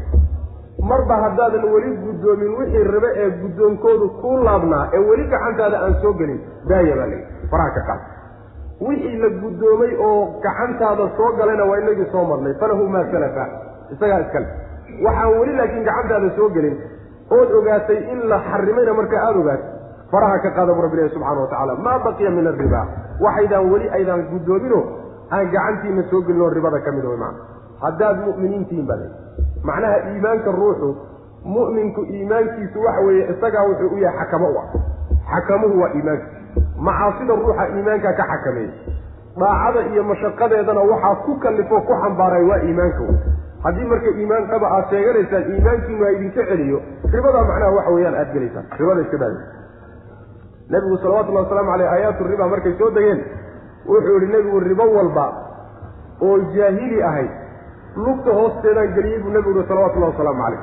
marba 0.92 1.16
haddaadan 1.24 1.66
weli 1.74 1.92
guddoomin 2.06 2.52
wixii 2.60 2.84
ribe 2.96 3.10
ee 3.24 3.30
guddoonkoodu 3.42 4.10
kuu 4.22 4.38
laabnaa 4.48 4.84
ee 4.98 5.04
weli 5.10 5.26
gacantaada 5.34 5.78
aan 5.86 5.96
soo 6.04 6.14
gelin 6.22 6.40
daaya 6.70 6.96
baa 7.00 7.08
layihi 7.12 7.50
faraha 7.52 7.72
ka 7.78 7.82
qaad. 7.90 8.02
Wixii 8.88 9.18
la 9.24 9.30
guddoomay 9.42 9.92
oo 10.08 10.16
gacantaada 10.46 11.06
soo 11.18 11.30
galayna 11.40 11.66
waa 11.72 11.80
inagii 11.84 12.08
soo 12.14 12.24
marnay 12.32 12.54
falahu 12.62 12.88
maa 12.94 13.06
salafa. 13.12 13.46
Isagaa 13.94 14.20
iskale. 14.26 14.48
Waxaan 15.06 15.34
weli 15.40 15.54
laakiin 15.60 15.84
gacantaada 15.90 16.30
soo 16.38 16.50
gelin 16.56 16.76
ood 17.38 17.52
ogaatay 17.60 18.00
in 18.14 18.20
la 18.30 18.40
xarimayna 18.50 18.94
markaa 19.00 19.22
aada 19.28 19.40
ogaatay. 19.40 19.70
Faraha 20.12 20.40
ka 20.44 20.50
qaada 20.58 20.74
bu 20.74 20.82
rabbi 20.82 20.98
ilahi 20.98 21.14
subxana 21.16 21.42
wa 21.42 21.48
tacala 21.48 21.76
maa 21.76 22.00
baqiya 22.06 22.30
min 22.30 22.48
arriba 22.48 22.82
waxaydaan 23.26 23.72
weli 23.72 23.88
aydaan 23.98 24.22
guddoominoo 24.32 24.84
aan 25.32 25.52
gacantiina 25.52 26.04
soo 26.12 26.22
gelin 26.28 26.42
oo 26.42 26.50
ribada 26.50 26.80
ka 26.86 26.92
mid 26.92 27.06
way 27.06 27.18
macana 27.18 27.40
haddaad 27.84 28.18
mu'miniintihiin 28.28 28.88
baa 28.88 28.98
macnaha 29.64 29.98
iimaanka 30.12 30.52
ruuxu 30.52 30.90
mu'minku 31.46 32.02
iimaankiisu 32.16 32.84
waxa 32.86 33.02
weeye 33.08 33.24
isagaa 33.34 33.64
wuxuu 33.70 33.94
u 33.96 33.98
yahay 33.98 34.20
xakamo 34.20 34.50
u 34.52 34.58
ah. 34.64 34.68
Xakamuhu 35.32 35.82
waa 35.82 35.94
iimaankiisa. 35.96 36.40
Macaasida 36.78 37.34
ruuxa 37.36 37.68
iimaanka 37.76 38.14
ka 38.14 38.24
xakameeya. 38.32 38.74
Daacada 39.40 39.82
iyo 39.94 40.04
mashaqadeedana 40.04 40.82
waxaa 40.92 41.16
ku 41.26 41.36
kallifoo 41.40 41.82
ku 41.88 41.94
xambaaray 42.02 42.44
waa 42.50 42.60
iimaanka 42.68 43.04
haddii 43.64 43.88
marka 43.92 44.10
iimaan 44.20 44.48
dhaba 44.52 44.68
aad 44.78 44.86
sheeganaysaan 44.94 45.44
iimaankiinu 45.56 46.04
ha 46.06 46.12
idinka 46.18 46.46
celiyo. 46.52 46.80
Ribadaa 47.16 47.44
macnaha 47.50 47.72
waxa 47.78 47.92
weeyaan 47.96 48.16
aad 48.22 48.30
gelaysaan. 48.36 48.66
Ribada 48.80 49.02
iska 49.06 49.18
daadi 49.24 49.40
nebigu 50.74 50.98
salawatullahi 51.04 51.46
wasalaamu 51.46 51.72
caleyh 51.72 51.90
aayaatu 51.94 52.24
riba 52.32 52.46
markay 52.54 52.74
soo 52.80 52.90
degeen 52.98 53.20
wuxuu 53.92 54.18
yihi 54.22 54.32
nebigu 54.36 54.60
ribo 54.70 54.86
walba 54.98 55.26
oo 56.28 56.38
jaahili 56.56 57.00
ahayd 57.10 57.32
lugta 58.06 58.32
hoosteedaan 58.40 58.94
geliyey 58.98 59.20
buu 59.24 59.34
nebigu 59.36 59.58
yihi 59.58 59.68
salawatullahi 59.72 60.12
wasalaamu 60.14 60.44
caleyh 60.44 60.62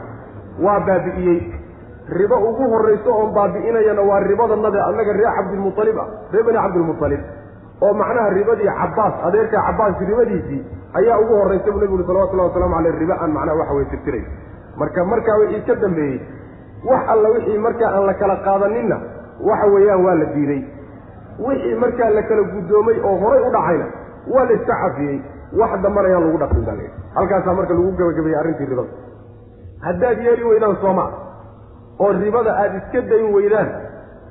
waa 0.66 0.80
baabi'iyey. 0.88 1.40
Ribo 2.18 2.36
ugu 2.51 2.64
horrayso 2.72 3.11
oon 3.18 3.34
baabi'inayana 3.36 4.03
waa 4.11 4.20
ribadanada 4.30 4.80
annaga 4.88 5.12
reer 5.18 5.32
cabdilmualib 5.38 5.99
ah 6.05 6.09
reer 6.32 6.44
bani 6.49 6.59
cabdilmualib 6.64 7.20
oo 7.85 7.93
macnaha 8.01 8.31
ribadii 8.39 8.70
cabbaas 8.81 9.14
adeerkaa 9.29 9.62
cabbaas 9.68 10.01
ribadiisii 10.11 10.61
ayaa 10.99 11.18
ugu 11.22 11.35
horraysa 11.41 11.70
buu 11.72 11.81
nebigu 11.83 11.97
yihi 11.99 12.07
salawatullahi 12.11 12.49
wasalamu 12.51 12.74
caleyh 12.76 12.99
ribo 13.03 13.14
aan 13.22 13.31
macnaha 13.37 13.59
waxa 13.61 13.74
weye 13.76 13.89
tirtiray. 13.93 14.24
Marka 14.81 15.05
markaa 15.12 15.37
wixii 15.41 15.62
ka 15.68 15.74
dambeeyey. 15.85 16.18
Wax 16.89 17.03
alla 17.12 17.29
wixii 17.35 17.59
markaa 17.66 17.91
aan 17.97 18.07
la 18.07 18.14
kala 18.20 18.37
qaadaninna 18.47 18.97
waxa 19.49 19.66
weeyaan 19.74 20.05
waa 20.07 20.14
la 20.20 20.24
diiday 20.35 20.62
wixii 21.47 21.74
markaa 21.85 22.11
la 22.16 22.22
kala 22.29 22.43
guddoomay 22.53 22.99
oo 23.09 23.16
horay 23.22 23.41
u 23.49 23.51
dhacayna 23.57 23.87
waa 24.35 24.45
la 24.49 24.53
iska 24.59 24.74
cafiyey. 24.83 25.18
Wax 25.61 25.81
dambana 25.83 26.09
yaan 26.12 26.24
lagu 26.26 26.39
dhaqin 26.43 26.64
baa 26.68 26.76
la 26.81 26.89
halkaasaa 27.16 27.55
marka 27.59 27.74
lagu 27.74 27.93
gabagabeeyey 28.01 28.39
arrintii 28.41 28.66
ribada. 28.72 28.89
Haddaad 29.87 30.18
yeeli 30.26 30.45
weydaan 30.51 30.76
sooma 30.83 31.05
oo 31.99 32.12
ribada 32.22 32.53
aada 32.62 32.76
iska 32.83 33.01
dayn 33.11 33.29
weydaan 33.37 33.68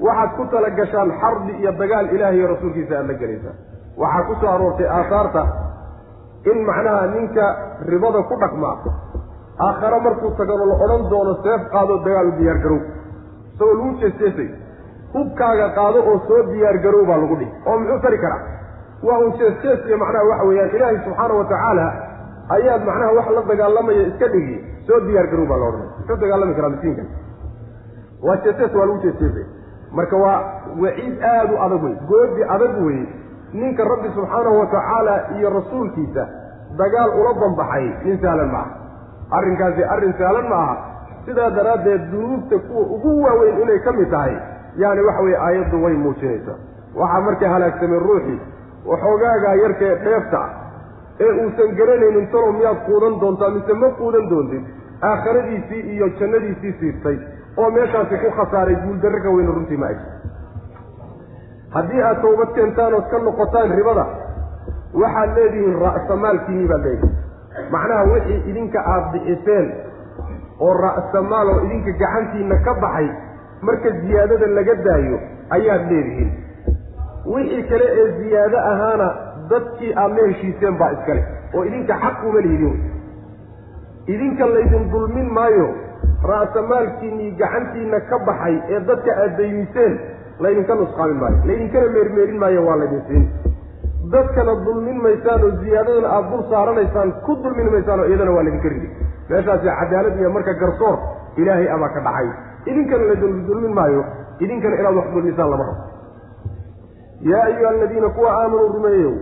waxaad 0.06 0.30
ku 0.38 0.44
tala 0.52 0.70
gashaan 0.80 1.10
xarbi 1.22 1.52
iyo 1.62 1.72
dagaal 1.82 2.08
ilaahay 2.16 2.38
iyo 2.40 2.48
rasuulkiisa 2.54 2.94
aada 2.98 3.08
la 3.08 3.14
gelaysaan 3.22 3.56
waxaa 4.02 4.24
ku 4.30 4.34
soo 4.42 4.50
aroortay 4.56 4.88
aahaarta 4.98 5.44
in 6.52 6.58
macnaha 6.70 7.02
ninka 7.16 7.46
ribada 7.92 8.22
ku 8.30 8.36
dhaqmaa 8.44 8.76
aakhare 9.68 10.00
markuu 10.06 10.32
tagano 10.40 10.66
la 10.72 10.76
odhan 10.86 11.04
doono 11.12 11.34
seef 11.46 11.62
qaadoo 11.74 12.00
dagaal 12.08 12.30
diyaargarow 12.40 12.80
isagoo 13.54 13.74
lagu 13.80 13.94
jeesjeesay 14.02 14.50
hubkaaga 15.14 15.68
qaado 15.78 16.00
oo 16.12 16.18
soo 16.28 16.42
diyaargarow 16.52 17.04
baa 17.10 17.18
lagu 17.24 17.36
dhihi 17.42 17.52
oo 17.70 17.78
muxuu 17.80 18.00
tari 18.06 18.18
karaa? 18.26 18.42
Waa 19.08 19.18
un 19.24 19.32
jees-jees 19.40 19.82
iyo 19.88 19.98
macnaha 20.02 20.24
waxa 20.30 20.46
weeyaan. 20.50 20.70
Ilaahay 20.76 20.98
subxaana 21.06 21.34
wa 21.40 21.46
tacaala 21.52 21.86
ayaad 22.56 22.82
macnaha 22.90 23.12
wax 23.18 23.28
la 23.38 23.42
dagaalamaya 23.50 24.02
iska 24.10 24.28
dhigi 24.34 24.56
soo 24.88 25.00
diyaargarow 25.08 25.46
baa 25.52 25.58
la 25.62 25.66
odhanaya. 25.70 25.92
Muxuu 26.00 26.18
dagaalami 26.24 26.54
karaa 26.58 26.70
miskiinkan 26.76 27.08
waa 28.28 28.38
jees-jees 28.46 28.74
waa 28.80 28.86
lagu 28.90 29.00
jees-jeesay 29.06 29.46
marka 29.92 30.18
waa 30.18 30.42
waciid 30.84 31.24
aada 31.24 31.54
u 31.54 31.58
adag 31.66 31.84
wey 31.84 31.96
goodi 32.10 32.44
adag 32.56 32.76
wey 32.86 33.00
ninka 33.54 33.84
rabbi 33.84 34.10
subxaanahu 34.16 34.60
wa 34.60 34.66
tacaala 34.66 35.16
iyo 35.38 35.50
rasuulkiisa 35.50 36.28
dagaal 36.78 37.10
ula 37.20 37.34
banbaxay 37.42 37.88
nin 38.04 38.20
sahlan 38.22 38.52
ma 38.52 38.60
aha. 38.60 38.76
Arrinkaasi 39.38 39.84
arrin 39.84 40.14
sahlan 40.20 40.48
ma 40.50 40.56
aha. 40.56 40.76
Sidaa 41.26 41.50
daraaddeed 41.50 42.12
dunuubta 42.12 42.58
kuwa 42.68 42.84
ugu 42.96 43.24
waaweyn 43.24 43.62
inay 43.62 43.80
ka 43.80 43.92
mid 43.92 44.10
tahay 44.12 44.36
yaani 44.78 45.02
waxa 45.08 45.22
weye 45.22 45.38
aayaddu 45.48 45.84
way 45.84 45.94
muujinaysaa 45.94 46.58
waxaa 46.96 47.22
marka 47.22 47.50
halaagsamay 47.50 48.00
ruuxii 48.00 48.40
waxoogaagaa 48.86 49.56
yarka 49.64 49.86
ee 49.86 49.96
dheefta 50.06 50.40
ah 50.40 50.50
ee 51.26 51.32
uusan 51.44 51.76
garanaynin 51.80 52.28
talow 52.32 52.52
miyaad 52.60 52.78
quudan 52.88 53.20
doontaa 53.24 53.50
mise 53.56 53.74
ma 53.84 53.90
quudan 54.00 54.30
doontid 54.30 54.64
aakhiradiisii 55.10 55.82
iyo 55.96 56.08
jannadiisii 56.20 56.74
siirtay 56.80 57.18
oo 57.62 57.70
meeshaasi 57.78 58.16
ku 58.24 58.30
khasaaray 58.40 58.76
guuldarro 58.86 59.20
ka 59.26 59.30
weyna 59.36 59.52
runtii 59.58 59.78
ma 59.84 59.90
eg 59.96 60.00
haddii 61.76 62.02
aad 62.10 62.22
tawbad 62.26 62.54
keentaan 62.58 62.94
ood 63.00 63.08
ka 63.14 63.20
noqotaan 63.28 63.76
ribada 63.80 64.06
waxaad 65.04 65.36
leedihiin 65.38 65.78
ra'samaalkiinii 65.86 66.68
baad 66.74 66.86
leedihin 66.90 67.16
macnaha 67.76 68.04
wixii 68.14 68.40
idinka 68.52 68.80
aada 68.94 69.08
bixiseen 69.14 69.68
oo 70.66 70.74
ra'samaal 70.86 71.48
oo 71.54 71.60
idinka 71.68 71.92
gacantiinna 72.04 72.58
ka 72.68 72.74
baxay 72.84 73.08
marka 73.70 73.90
ziyaadada 74.02 74.48
laga 74.58 74.76
daayo 74.88 75.18
ayaad 75.58 75.84
leedihiin. 75.92 76.30
Wixii 77.34 77.64
kale 77.70 77.86
ee 78.02 78.06
ziyaado 78.20 78.58
ahaana 78.72 79.08
dadkii 79.50 79.94
aad 80.04 80.12
la 80.20 80.28
heshiiseen 80.28 80.78
baa 80.82 80.92
iskale 80.98 81.22
oo 81.56 81.64
idinka 81.70 81.94
xaq 82.04 82.18
uma 82.30 82.42
lihidin 82.46 82.76
idinka 84.14 84.46
laydin 84.56 84.86
dulmin 84.92 85.30
maayo 85.38 85.68
ra'samaalkiinnii 86.24 87.32
gacantiinna 87.42 88.00
ka 88.10 88.18
baxay 88.28 88.56
ee 88.74 88.80
dadka 88.90 89.12
aad 89.24 89.38
daymiseen 89.40 89.94
laydinka 90.44 90.76
nusqaamin 90.82 91.18
maayo 91.22 91.38
laydinkana 91.50 91.88
meermeerin 91.96 92.40
maayo 92.44 92.62
waa 92.68 92.78
laydin 92.82 93.02
siin. 93.08 93.24
Dadkana 94.14 94.54
dulmin 94.66 94.98
maysaan 95.06 95.44
oo 95.44 95.52
ziyaadadana 95.62 96.10
aada 96.16 96.30
dul 96.32 96.44
saaranaysaan 96.52 97.10
ku 97.26 97.32
dulmin 97.44 97.70
maysaan 97.74 98.00
iyadana 98.10 98.32
waa 98.38 98.44
laydinka 98.48 98.70
ridi. 98.74 98.90
Meeshaasi 99.30 99.68
cadaalad 99.80 100.16
iyo 100.20 100.30
marka 100.36 100.54
garsoor 100.62 100.96
ilaahay 101.42 101.68
abaa 101.76 101.90
ka 101.96 102.02
dhacay. 102.08 102.28
Idinkana 102.72 103.04
laydin 103.10 103.46
dulmin 103.48 103.74
maayo 103.80 104.02
idinkana 104.44 104.76
inaad 104.82 104.96
wax 105.00 105.08
dulmisaan 105.16 105.50
lama 105.54 105.66
rabo 105.70 105.84
yaa 107.30 107.44
ayuha 107.50 107.70
aladiina 107.70 108.10
kuwa 108.16 108.32
aamanuu 108.42 108.74
rumeeyow 108.74 109.14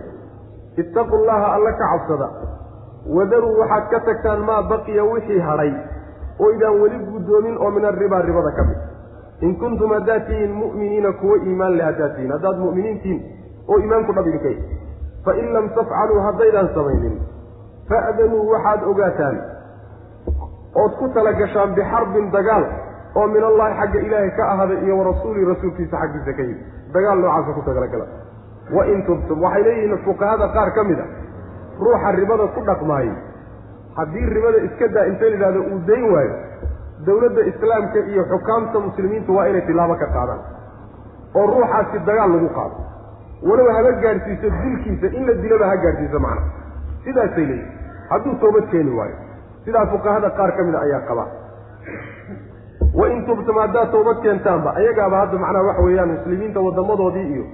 ittaqu 0.82 1.16
llaha 1.28 1.46
alla 1.56 1.70
ka 1.78 1.84
cabsada 1.92 2.26
wadaruu 3.16 3.54
waxaad 3.60 3.86
ka 3.92 3.98
tagtaan 4.08 4.40
maa 4.48 4.62
baqiya 4.72 5.04
wixii 5.12 5.38
hadhay 5.48 5.70
oo 6.40 6.50
idaan 6.56 6.80
weli 6.82 6.98
guddoomin 7.12 7.56
oo 7.64 7.70
min 7.76 7.84
arribaa 7.90 8.22
ribada 8.28 8.50
ka 8.58 8.62
mid. 8.68 8.78
In 9.46 9.52
kuntum 9.60 9.90
haddaad 9.96 10.26
tihiin 10.28 10.52
mu'miniina 10.62 11.12
kuwo 11.20 11.34
iimaan 11.36 11.76
leh 11.78 11.84
haddaad 11.90 12.12
tihiin 12.16 12.32
haddaad 12.36 12.58
mu'miniintihiin 12.64 13.20
oo 13.68 13.76
iimaanku 13.82 14.12
dhab 14.16 14.26
idinka 14.30 14.48
y 14.48 14.56
fain 15.26 15.52
lam 15.56 15.66
tafcaluu 15.76 16.20
haddaydaan 16.26 16.68
samaynin 16.74 17.14
fa'danuu 17.90 18.42
waxaad 18.52 18.80
ogaataan 18.92 19.36
ood 20.82 20.92
ku 21.00 21.08
tala 21.14 21.32
gashaan 21.40 21.74
bixarbin 21.78 22.30
dagaal 22.36 22.64
oo 23.16 23.26
min 23.34 23.42
allahi 23.50 23.74
xagga 23.80 24.00
ilaahay 24.06 24.30
ka 24.38 24.44
ahaaday 24.52 24.78
iyo 24.86 24.94
warasuulihi 25.00 25.46
rasuulkiisa 25.52 25.96
xaggiisa 26.02 26.32
ka 26.38 26.42
yimi 26.48 26.62
dagaal 26.94 27.18
noocaasa 27.24 27.52
ku 27.58 27.62
tagalagala 27.68 28.06
wain 28.76 29.00
tubtum 29.08 29.42
waxay 29.46 29.62
leeyihiin 29.68 29.98
fuqahada 30.06 30.48
qaar 30.56 30.70
ka 30.78 30.84
mid 30.90 30.98
a 30.98 31.06
ruuxa 31.84 32.10
ribada 32.20 32.46
ku 32.56 32.60
dhaqmaayey 32.70 33.14
haddii 33.98 34.26
ribada 34.36 34.58
iska 34.68 34.88
daa 34.96 35.04
inta 35.12 35.24
layidhahdo 35.30 35.60
uu 35.72 35.78
dayn 35.88 36.04
waayo 36.14 36.34
dowladda 37.06 37.42
islaamka 37.52 37.98
iyo 38.12 38.22
xukaamta 38.32 38.80
muslimiintu 38.88 39.36
waa 39.36 39.46
inay 39.50 39.62
tilaabo 39.70 39.94
ka 40.02 40.06
qaadaan 40.16 40.42
oo 41.38 41.46
ruuxaasi 41.52 41.98
dagaal 42.08 42.30
lagu 42.36 42.48
qaado. 42.58 42.76
Walow 43.48 43.68
haba 43.76 43.90
gaadhsiiso 44.04 44.48
dilkiisa 44.62 45.06
in 45.18 45.26
la 45.28 45.34
dilaba 45.42 45.66
ha 45.70 45.76
gaadhsiiso 45.84 46.18
macna. 46.26 46.42
Sidaasay 47.04 47.46
leeyihiin 47.50 48.08
hadduu 48.10 48.34
toobad 48.44 48.66
keeni 48.72 48.92
waayo 48.98 49.16
sidaa 49.64 49.86
fuqahada 49.92 50.30
qaar 50.38 50.50
ka 50.56 50.62
mida 50.68 50.80
ayaa 50.86 51.00
qabaa 51.10 51.28
wain 53.00 53.18
tubtum 53.28 53.56
haddaad 53.62 53.90
toobad 53.94 54.18
keentaanba 54.24 54.70
ayagaaba 54.80 55.16
hadda 55.22 55.38
macnaha 55.44 55.64
waxa 55.68 55.82
weeyaan 55.86 56.10
muslimiinta 56.16 56.60
waddamadoodii 56.66 57.26
iyo 57.34 57.44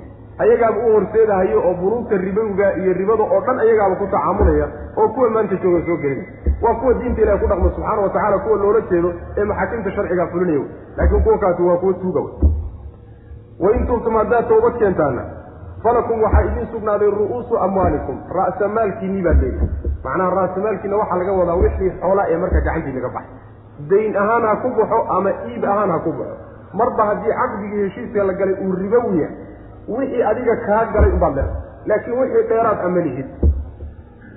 ayagaaba 0.43 0.79
u 0.87 0.93
horseedahayo 0.95 1.59
oo 1.69 1.75
bunuugta 1.81 2.17
ribowga 2.27 2.67
iyo 2.81 2.93
ribada 3.01 3.23
oo 3.35 3.41
dhan 3.47 3.59
ayagaaba 3.65 3.95
ku 4.01 4.07
tacaamulaya 4.15 4.67
oo 5.01 5.09
kuwa 5.15 5.31
maanta 5.35 5.57
jooga 5.63 5.81
soo 5.87 5.97
gelina. 6.03 6.25
Waa 6.63 6.75
kuwa 6.81 6.95
diinta 7.01 7.21
ilahi 7.23 7.39
ku 7.43 7.47
dhaqma 7.51 7.71
subxaana 7.77 8.01
watacala 8.07 8.39
kuwa 8.45 8.57
loola 8.63 8.81
jeedo 8.91 9.11
ee 9.39 9.45
maxaakimta 9.51 9.91
sharcigaa 9.97 10.27
fulinaya. 10.33 10.65
Laakiin 10.97 11.23
kuwa 11.25 11.39
kaasi 11.39 11.63
waa 11.69 11.77
kuwa 11.83 11.93
tuuga 12.03 12.21
wain 13.61 13.87
tubtum 13.87 14.15
haddaad 14.17 14.49
toobad 14.49 14.75
keentaana 14.79 15.23
falakum 15.83 16.23
waxaa 16.23 16.43
idiin 16.49 16.67
sugnaaday 16.73 17.11
ru'uusu 17.11 17.59
amwaalikum. 17.67 18.17
Ra'samaalkiinii 18.39 19.23
baa 19.27 19.35
leeyahy 19.43 19.69
macnaha 20.05 20.31
ra'samaalkiina 20.41 20.97
waxaa 21.03 21.19
laga 21.21 21.33
wadaa 21.41 21.55
wixii 21.63 21.91
xoolaa 22.01 22.27
ee 22.33 22.37
marka 22.43 22.61
gacantii 22.67 22.93
laga 22.99 23.09
baxay. 23.09 23.37
Dayn 23.91 24.17
ahaan 24.23 24.43
ha 24.49 24.57
ku 24.63 24.69
baxo 24.79 24.99
ama 25.17 25.31
iib 25.51 25.65
ahaan 25.65 25.91
ha 25.95 25.99
ku 26.07 26.11
baxo. 26.19 26.37
Marba 26.79 27.05
haddii 27.11 27.35
caqdigii 27.41 27.83
heshiiska 27.85 28.25
la 28.29 28.33
galay 28.41 28.55
uu 28.65 28.73
ribowiya 28.83 29.29
wixii 29.89 30.23
adiga 30.31 30.57
kaa 30.67 30.85
galay 30.95 31.13
ubaad 31.17 31.35
leedahay 31.37 31.87
laakiin 31.87 32.19
wixii 32.21 32.49
dheeraad 32.51 32.79
ama 32.87 33.01
lihid. 33.07 33.27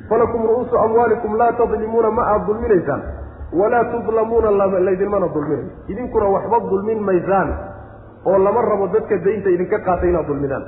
Falakum 0.09 0.41
ru'uusu 0.49 0.77
amwaalikum 0.77 1.37
laa 1.37 1.51
tadlimuuna 1.59 2.11
ma 2.11 2.23
aad 2.33 2.45
dulminaysaan. 2.47 3.01
Walaa 3.59 3.83
tudlamuuna 3.91 4.51
laydinmana 4.87 5.27
dulminayo 5.33 5.69
idinkuna 5.87 6.25
waxba 6.35 6.59
dulmin 6.69 6.99
maysaan 7.09 7.49
oo 8.25 8.37
lama 8.37 8.61
rabo 8.61 8.87
dadka 8.93 9.17
daynta 9.25 9.49
idinka 9.49 9.79
qaatay 9.87 10.09
inaad 10.09 10.27
dulmidaan 10.27 10.63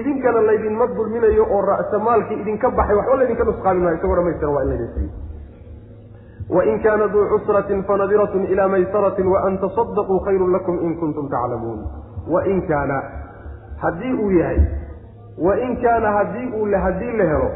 idinkana 0.00 0.40
laydinma 0.48 0.86
dulminayo 0.96 1.44
oo 1.54 1.60
ra'samaalkii 1.70 2.40
idinka 2.42 2.70
baxay 2.70 2.96
waxba 2.96 3.16
laydinka 3.20 3.44
nusqaamin 3.44 3.82
maayo. 3.84 3.96
Isagoo 3.96 4.16
dhamaystiran 4.16 4.54
waa 4.54 4.62
in 4.62 4.68
laydin 4.70 4.90
siiyo 4.94 5.10
wain 6.56 6.80
kaana 6.82 7.06
duu 7.12 7.24
cusratin 7.32 7.84
fanadiratun 7.84 8.44
ilaa 8.52 8.68
maysaratin 8.68 9.26
waan 9.32 9.58
tasadaquu 9.58 10.20
khayrun 10.24 10.52
lakum 10.52 10.76
in 10.86 10.96
kuntum 11.00 11.28
taclamuun. 11.28 11.80
Wain 12.32 12.62
kaana 12.68 13.02
haddii 13.82 14.12
uu 14.12 14.30
yahay 14.30 14.60
wain 15.46 15.76
kaana 15.82 16.12
haddii 16.12 16.46
uu 16.60 16.66
haddii 16.84 17.12
la 17.18 17.24
helo 17.24 17.50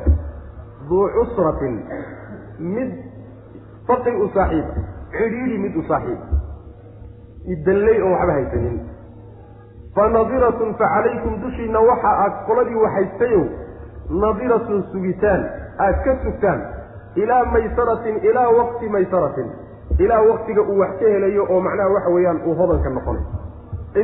duu 0.89 1.09
cusratin 1.17 1.81
mid 2.59 2.93
faqi 3.87 4.11
u 4.11 4.29
saaxiiba 4.35 4.75
cidhiidhi 5.17 5.59
mid 5.59 5.77
u 5.77 5.83
saaxiiba 5.89 6.27
idalley 7.55 8.03
oo 8.03 8.13
waxba 8.13 8.33
haysanin. 8.33 8.81
Fa 9.95 10.09
nadiratun 10.09 10.75
fa 10.75 10.89
calaykum 10.95 11.41
dushiinna 11.43 11.81
waxa 11.81 12.13
aad 12.25 12.35
qoladii 12.47 12.79
waxaystayow 12.85 13.43
nadiratun 14.25 14.85
sugitaan 14.93 15.43
aad 15.87 15.97
ka 16.05 16.15
sugtaan 16.25 16.61
ilaa 17.17 17.45
maysaratin 17.45 18.17
ilaa 18.31 18.49
waqti 18.59 18.89
maysaratin 18.89 19.51
ilaa 19.99 20.23
waqtiga 20.31 20.63
uu 20.63 20.79
wax 20.79 20.93
ka 21.01 21.11
helayo 21.15 21.47
oo 21.51 21.61
macnaha 21.61 21.89
waxa 21.97 22.11
weeyaan 22.15 22.41
uu 22.47 22.55
hodanka 22.61 22.91
noqonay. 22.91 23.23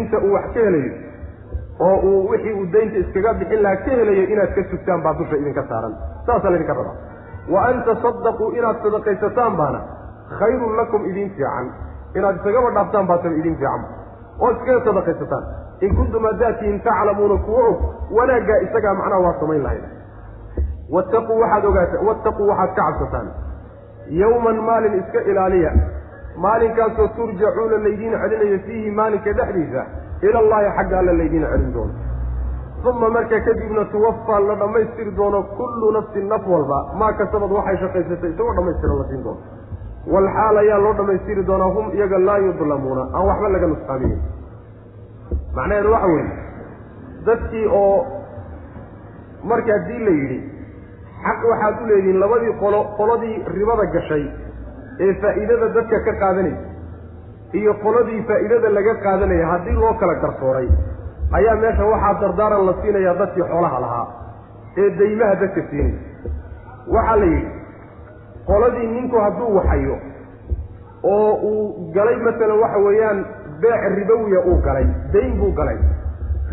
Inta 0.00 0.18
uu 0.18 0.32
wax 0.32 0.52
ka 0.54 0.60
helayo 0.66 0.92
oo 1.86 1.96
uu 2.10 2.28
wixii 2.30 2.52
uu 2.60 2.66
daynta 2.72 2.96
iskaga 3.02 3.32
bixin 3.40 3.62
lahaa 3.64 3.82
ka 3.84 3.90
helayo 4.00 4.24
inaad 4.34 4.52
ka 4.56 4.62
sugtaan 4.70 5.02
baa 5.04 5.14
dusha 5.18 5.36
idinka 5.42 5.62
saaran. 5.70 5.92
Saasaa 6.26 6.50
laydinka 6.52 6.74
rabaa 6.80 6.96
wa 7.52 7.60
an 7.68 7.76
tasadaquu 7.88 8.46
inaad 8.58 8.78
sadaqaysataan 8.86 9.56
baana 9.60 9.80
khayrun 10.38 10.72
lakum 10.80 11.02
idin 11.10 11.30
fiican. 11.36 11.66
Inaad 12.18 12.36
isagaba 12.40 12.70
dhaaftaan 12.76 13.06
baataba 13.10 13.34
idin 13.42 13.56
fiican. 13.60 13.82
Oo 14.40 14.50
iskaga 14.56 14.80
sadaqaysataan. 14.88 15.44
In 15.86 15.92
kuntum 15.96 16.24
haddaatihin 16.28 16.80
taclamuuna 16.86 17.36
kuwa 17.46 17.62
og 17.68 17.78
wanaaggaa 18.16 18.58
isagaa 18.66 18.94
macnaha 19.00 19.20
waa 19.26 19.34
samayn 19.40 19.62
lahayd. 19.66 19.84
Wattaquu 20.96 21.32
waxaad 21.42 21.64
ogaata 21.70 21.96
wattaquu 22.08 22.42
waxaad 22.50 22.74
ka 22.76 22.82
cabsataan. 22.88 23.28
Yowman 24.20 24.58
maalin 24.68 24.94
iska 25.00 25.20
ilaaliya. 25.30 25.72
Maalinkaasoo 26.44 27.08
turjacuuna 27.16 27.78
laydiin 27.84 28.14
celinayo 28.22 28.58
fiihi 28.66 28.90
maalinka 28.98 29.32
dhexdiisa 29.38 29.82
ila 30.26 30.38
allahi 30.44 30.68
xagga 30.78 30.96
alla 31.00 31.12
laydiin 31.20 31.44
celin 31.52 31.72
doono. 31.74 31.92
Uma 32.88 33.08
marka 33.16 33.40
kadibna 33.46 33.84
tuwafaa 33.92 34.40
la 34.48 34.54
dhammaystiri 34.60 35.10
doono 35.18 35.42
kullu 35.58 35.90
nafsin 35.96 36.26
naf 36.32 36.46
walba. 36.52 36.78
Maa 36.98 37.12
kasabad 37.20 37.50
waxay 37.58 37.76
shaqaysatay 37.82 38.30
isagoo 38.32 38.54
dhammaystiran 38.58 38.98
la 38.98 39.04
siin 39.10 39.22
doono. 39.24 39.40
Walxaal 40.12 40.56
ayaa 40.62 40.78
loo 40.84 40.92
dhammaystiri 40.98 41.42
doonaa 41.48 41.70
hum 41.76 41.86
iyaga 41.96 42.18
laa 42.28 42.38
yudlamuuna. 42.46 43.02
Aan 43.14 43.26
waxba 43.30 43.48
laga 43.54 43.66
nusqaamiyin 43.72 44.20
macnaheedu 45.56 45.90
waxa 45.92 46.06
weeye 46.06 46.30
dadkii 47.26 47.66
oo 47.80 48.06
marka 49.50 49.72
haddii 49.76 49.98
la 50.06 50.10
yidhi 50.18 50.38
xaq 51.26 51.40
waxaad 51.50 51.82
u 51.82 51.86
leedihiin 51.90 52.20
labadii 52.22 52.52
qolo 52.62 52.80
qoladii 52.98 53.36
ribada 53.56 53.84
gashay 53.94 54.24
ee 55.04 55.12
faa'iidada 55.22 55.68
dadka 55.76 55.98
ka 56.06 56.12
qaadanaysa 56.22 56.62
iyo 57.52 57.72
qoladii 57.84 58.22
faa'iidada 58.28 58.68
laga 58.76 58.94
qaadanaya 59.04 59.46
haddii 59.52 59.76
loo 59.82 59.94
kala 60.00 60.14
garsooray. 60.22 60.68
Ayaa 61.38 61.56
meesha 61.62 61.84
waxaa 61.92 62.14
dardaaran 62.22 62.66
la 62.66 62.74
siinayaa 62.82 63.14
dadkii 63.20 63.46
xoolaha 63.52 63.78
lahaa 63.84 64.06
ee 64.82 64.90
daymaha 64.98 65.34
dadka 65.42 65.62
siinaya 65.70 65.98
waxaa 66.96 67.16
la 67.20 67.26
yidhi 67.32 67.50
qoladii 68.50 68.86
ninku 68.96 69.16
hadduu 69.24 69.50
waxayo 69.58 69.96
oo 71.12 71.32
uu 71.50 71.90
galay 71.94 72.16
masalan 72.26 72.58
waxa 72.62 72.78
weeyaan 72.86 73.18
beec 73.62 73.82
ribowiya 73.98 74.40
uu 74.50 74.58
galay 74.66 74.86
dayn 75.12 75.32
buu 75.40 75.52
galay 75.58 75.78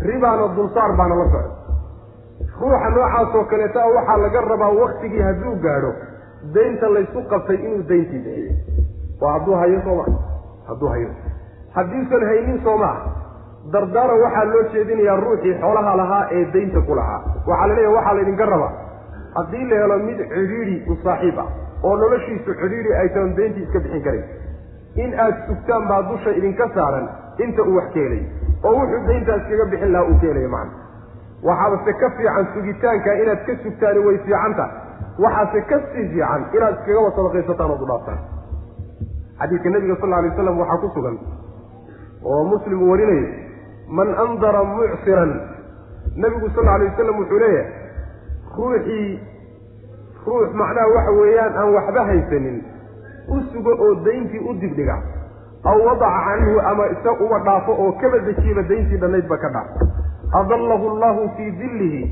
ribaana 0.08 0.48
dulsaar 0.56 0.90
baana 0.98 1.14
la 1.20 1.26
socda. 1.32 1.50
Ruuxa 2.60 2.88
noocaasoo 2.96 3.44
kaleeta 3.50 3.80
waxaa 3.96 4.16
laga 4.24 4.40
rabaa 4.50 4.72
waktigii 4.82 5.22
hadduu 5.28 5.54
gaadho 5.64 5.92
daynta 6.54 6.86
laysku 6.94 7.20
qabtay 7.32 7.56
inuu 7.66 7.82
dayntii 7.90 8.20
bixiyo 8.24 8.52
waa 9.20 9.32
hadduu 9.38 9.54
hayo 9.60 9.80
soo 9.84 9.96
maa 10.00 10.10
hadduu 10.68 10.88
hayo. 10.94 11.10
Haddiisan 11.76 12.24
haynin 12.30 12.60
soo 12.64 12.76
maa 12.82 12.96
dardaaran 13.72 14.20
waxaa 14.24 14.44
loo 14.52 14.62
jeedinayaa 14.74 15.16
ruuxii 15.24 15.54
xoolaha 15.60 15.96
lahaa 16.00 16.24
ee 16.38 16.44
daynta 16.54 16.80
ku 16.88 16.94
lahaa. 17.00 17.20
Waxaa 17.48 17.66
la 17.68 17.74
leeyahay 17.74 17.94
waxaa 17.98 18.14
laydinka 18.18 18.46
rabaa. 18.54 18.72
Haddii 19.36 19.64
la 19.70 19.76
helo 19.82 19.98
mid 20.08 20.18
cidhiidhi 20.34 20.76
u 20.92 20.96
saaxiib 21.04 21.38
ah 21.44 21.46
oo 21.82 21.94
noloshiisu 22.02 22.54
cidhiidhi 22.60 22.94
ay 23.00 23.08
taon 23.16 23.36
dayntii 23.38 23.62
iska 23.66 23.80
bixin 23.84 24.02
karin. 24.06 24.24
In 25.04 25.10
aad 25.24 25.36
sugtaan 25.48 25.88
baa 25.88 26.02
dusha 26.10 26.30
idinka 26.40 26.68
saaran 26.74 27.06
inta 27.44 27.62
uu 27.62 27.74
wax 27.78 27.88
ka 27.94 28.00
helay 28.04 28.22
oo 28.64 28.72
wuxuu 28.80 29.02
dayntaa 29.08 29.36
iskaga 29.42 29.66
bixin 29.72 29.92
lahaa 29.96 30.08
uu 30.10 30.16
ka 30.22 30.26
helaya 30.30 30.48
macna. 30.48 30.74
Waxaabase 31.48 31.92
ka 32.00 32.08
fiican 32.16 32.46
sugitaanka 32.54 33.10
inaad 33.22 33.42
ka 33.48 33.52
sugtaani 33.64 34.00
way 34.06 34.16
fiicanta. 34.24 34.64
Waxaase 35.24 35.60
ka 35.70 35.76
sii 35.92 36.06
fiican 36.14 36.42
inaad 36.56 36.74
iskagaba 36.78 37.10
sadaqaysataan 37.18 37.70
ood 37.74 37.82
u 37.84 37.90
dhaaftaan 37.92 38.18
xadiidka 39.40 39.70
nabiga 39.74 39.96
sal 40.00 40.12
alay 40.18 40.30
waslam 40.30 40.58
waxaa 40.62 40.80
ku 40.84 40.88
sugan 40.94 41.16
oo 42.24 42.42
muslim 42.52 42.82
uu 42.82 42.90
warinayo 42.90 43.26
man 43.98 44.08
andara 44.24 44.62
mucsiran 44.74 45.32
nabigu 46.24 46.48
sal 46.56 46.68
alay 46.74 46.88
wasalam 46.92 47.18
wuxuu 47.22 47.38
leeyahay 47.38 47.66
ruuxii 48.56 49.18
ruux 50.26 50.48
macnaha 50.60 50.86
waxa 50.96 51.12
weeyaan 51.20 51.52
aan 51.60 51.68
waxba 51.76 52.04
haysanin 52.10 52.56
u 53.28 53.40
sugo 53.52 53.72
oo 53.86 53.94
dayntii 54.06 54.42
u 54.50 54.54
dibdhiga 54.62 54.96
aw 55.70 55.76
wadaca 55.86 56.18
canhu 56.26 56.54
ama 56.70 56.84
isa 56.94 57.12
uba 57.24 57.38
dhaafo 57.46 57.72
oo 57.84 57.92
kaba 58.00 58.18
dejiiba 58.26 58.62
dayntii 58.70 58.98
dhannaydba 59.02 59.36
ka 59.44 59.48
dhaaf. 59.54 59.68
Adallahu 60.40 60.90
allahu 60.94 61.22
fii 61.36 61.50
dillihi 61.60 62.02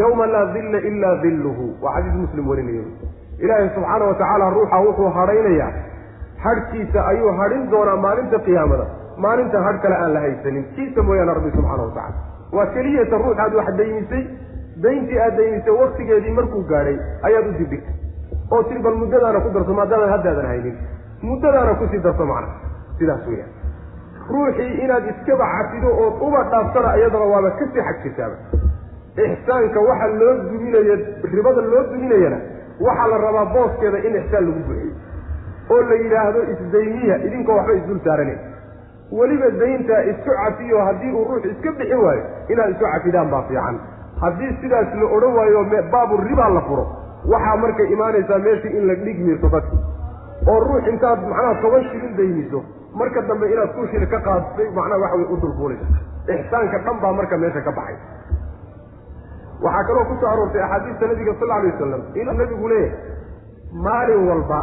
yowma 0.00 0.26
laa 0.26 0.46
dilla 0.54 0.78
ilaa 0.90 1.16
dilluhu. 1.22 1.66
Waa 1.82 1.92
xadiis 1.96 2.14
muslim 2.24 2.48
warinayo 2.48 2.84
ilaahay 3.38 3.68
subxaana 3.74 4.04
wa 4.10 4.14
tacaala 4.20 4.50
ruuxa 4.56 4.78
wuxuu 4.86 5.10
hadhaynayaa 5.18 5.70
hadhkiisa 6.44 6.98
ayuu 7.12 7.32
hadhin 7.40 7.62
doonaa 7.72 7.96
maalinta 8.04 8.38
qiyaamada. 8.46 8.86
Maalinta 9.24 9.58
hadh 9.66 9.78
kale 9.82 9.96
aan 10.02 10.12
la 10.14 10.20
haysanin. 10.26 10.64
Kiisa 10.76 11.02
mooyaane 11.08 11.34
rabbi 11.38 11.50
subxaana 11.56 11.82
wa 11.82 11.90
tacala 11.96 12.14
waa 12.56 12.66
keliyata 12.74 13.16
ruuxaad 13.24 13.54
wax 13.60 13.68
daymisay. 13.80 14.22
Dayntii 14.84 15.18
aad 15.24 15.36
daymisay 15.40 15.74
waktigeedii 15.82 16.34
markuu 16.38 16.62
gaadhay 16.72 16.96
ayaad 17.30 17.46
u 17.50 17.52
dibdhigtay 17.58 17.94
oo 18.54 18.62
tir 18.68 18.78
bal 18.84 18.96
muddadaana 19.02 19.40
ku 19.44 19.50
darso 19.56 19.72
maadaaman 19.80 20.10
haddaadan 20.14 20.46
haynin. 20.52 20.76
Muddadaana 21.28 21.74
ku 21.80 21.84
sii 21.92 22.00
darso 22.06 22.24
macna. 22.32 22.54
Sidaas 22.98 23.26
weya 23.28 23.46
ruuxii 24.32 24.72
inaad 24.84 25.04
iskaba 25.12 25.46
cafido 25.54 25.90
ood 26.04 26.20
uba 26.26 26.40
dhaaftana 26.52 26.90
iyadana 26.98 27.24
waaba 27.32 27.50
ka 27.58 27.64
sii 27.72 27.82
xag 27.86 27.96
jirtaaba 28.02 28.36
ixsaanka 29.24 29.80
waxa 29.88 30.06
loo 30.20 30.34
duminaya 30.50 30.94
ribada 31.34 31.62
loo 31.72 31.82
duminayana 31.92 32.38
waxaa 32.86 33.08
la 33.12 33.18
rabaa 33.24 33.44
booskeeda 33.54 33.98
in 34.08 34.14
ixsaan 34.20 34.44
lagu 34.48 34.60
buxiyo 34.68 34.92
oo 35.72 35.80
la 35.90 35.94
yidhaahdo 36.02 36.40
isdaymiya 36.54 37.16
idinkoo 37.28 37.56
waxba 37.58 37.74
isdul 37.80 38.00
saaranen 38.06 38.38
weliba 39.18 39.48
daynta 39.62 39.96
isku 40.12 40.30
cafiyo 40.40 40.78
haddii 40.88 41.12
uu 41.20 41.24
ruux 41.30 41.44
iska 41.52 41.72
bixin 41.78 42.00
waayo 42.06 42.22
inaad 42.52 42.70
isku 42.74 42.84
cafidaan 42.92 43.30
baa 43.34 43.42
fiican. 43.48 43.76
Haddii 44.22 44.50
sidaas 44.60 44.94
la 45.00 45.06
odhan 45.16 45.34
waayo 45.38 45.60
baabu 45.94 46.16
ribaa 46.28 46.48
la 46.56 46.60
furo 46.68 46.84
waxaa 47.32 47.56
markay 47.64 47.86
imaanaysaa 47.96 48.38
meeshii 48.46 48.72
in 48.78 48.86
la 48.90 48.94
dhig 49.04 49.18
miirto 49.26 49.48
dadka 49.54 49.76
oo 50.52 50.58
ruux 50.68 50.88
intaad 50.92 51.20
macnaha 51.32 51.54
toban 51.64 51.84
shilin 51.90 52.16
daymiso 52.20 52.60
marka 53.00 53.22
dambe 53.30 53.46
inaad 53.52 53.72
ku 53.76 53.86
shil 53.92 54.06
ka 54.14 54.20
qaadtay 54.28 54.68
macnaha 54.78 55.00
waxa 55.04 55.16
way 55.20 55.26
u 55.34 55.36
dulfuulaysa 55.44 55.86
ixsaanka 56.36 56.78
dhan 56.86 57.00
baa 57.04 57.12
marka 57.20 57.38
meesha 57.44 57.60
ka 57.68 57.72
baxay. 57.78 57.96
Waxaa 59.64 59.84
kaloo 59.88 60.04
ku 60.10 60.14
soo 60.20 60.28
aroortay 60.32 60.62
axaadiista 60.66 61.06
nabiga 61.12 61.34
sal 61.40 61.50
alay 61.56 61.70
wasalam 61.72 62.02
inuu 62.20 62.34
nabigu 62.40 62.68
leeyahay 62.68 62.98
maalin 63.86 64.22
walba 64.30 64.58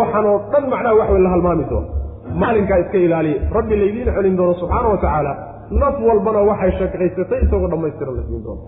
waxaanoo 0.00 0.36
dhan 0.52 0.64
macnaha 0.72 0.94
wax 1.00 1.08
way 1.14 1.22
la 1.26 1.30
halmaami 1.34 1.64
doono 1.70 1.88
maalinkaa 2.42 2.78
iska 2.84 2.98
ilaaliya 3.06 3.40
rabbi 3.58 3.76
laydiin 3.82 4.14
celin 4.16 4.36
doono 4.36 4.54
subxaana 4.60 4.88
wa 4.88 4.96
tacaala. 5.04 5.32
Naf 5.80 5.94
walbana 6.08 6.40
waxay 6.50 6.72
shaqaysatay 6.78 7.40
isagoo 7.46 7.68
dhammaystiran 7.72 8.14
la 8.16 8.22
siin 8.28 8.42
doono 8.44 8.62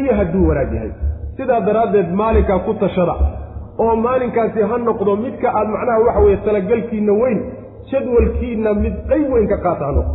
iyo 0.00 0.12
hadduu 0.18 0.48
wanaag 0.48 0.72
yahay. 0.74 0.92
Sidaa 1.36 1.60
daraaddeed 1.60 2.08
maalinkaa 2.20 2.58
ku 2.66 2.74
tashada. 2.74 3.14
Oo 3.78 3.96
maalinkaasi 3.96 4.62
ha 4.70 4.78
noqdo 4.78 5.16
midka 5.16 5.48
aad 5.58 5.68
macnaha 5.74 5.98
waxa 6.06 6.20
weeye 6.24 6.36
talagalkiinna 6.46 7.12
weyn 7.22 7.38
jadwalkiinna 7.90 8.74
mid 8.74 8.94
qayb 9.10 9.26
weyn 9.34 9.48
ka 9.52 9.56
qaata 9.66 9.84
ha 9.88 9.92
noqdo 9.98 10.14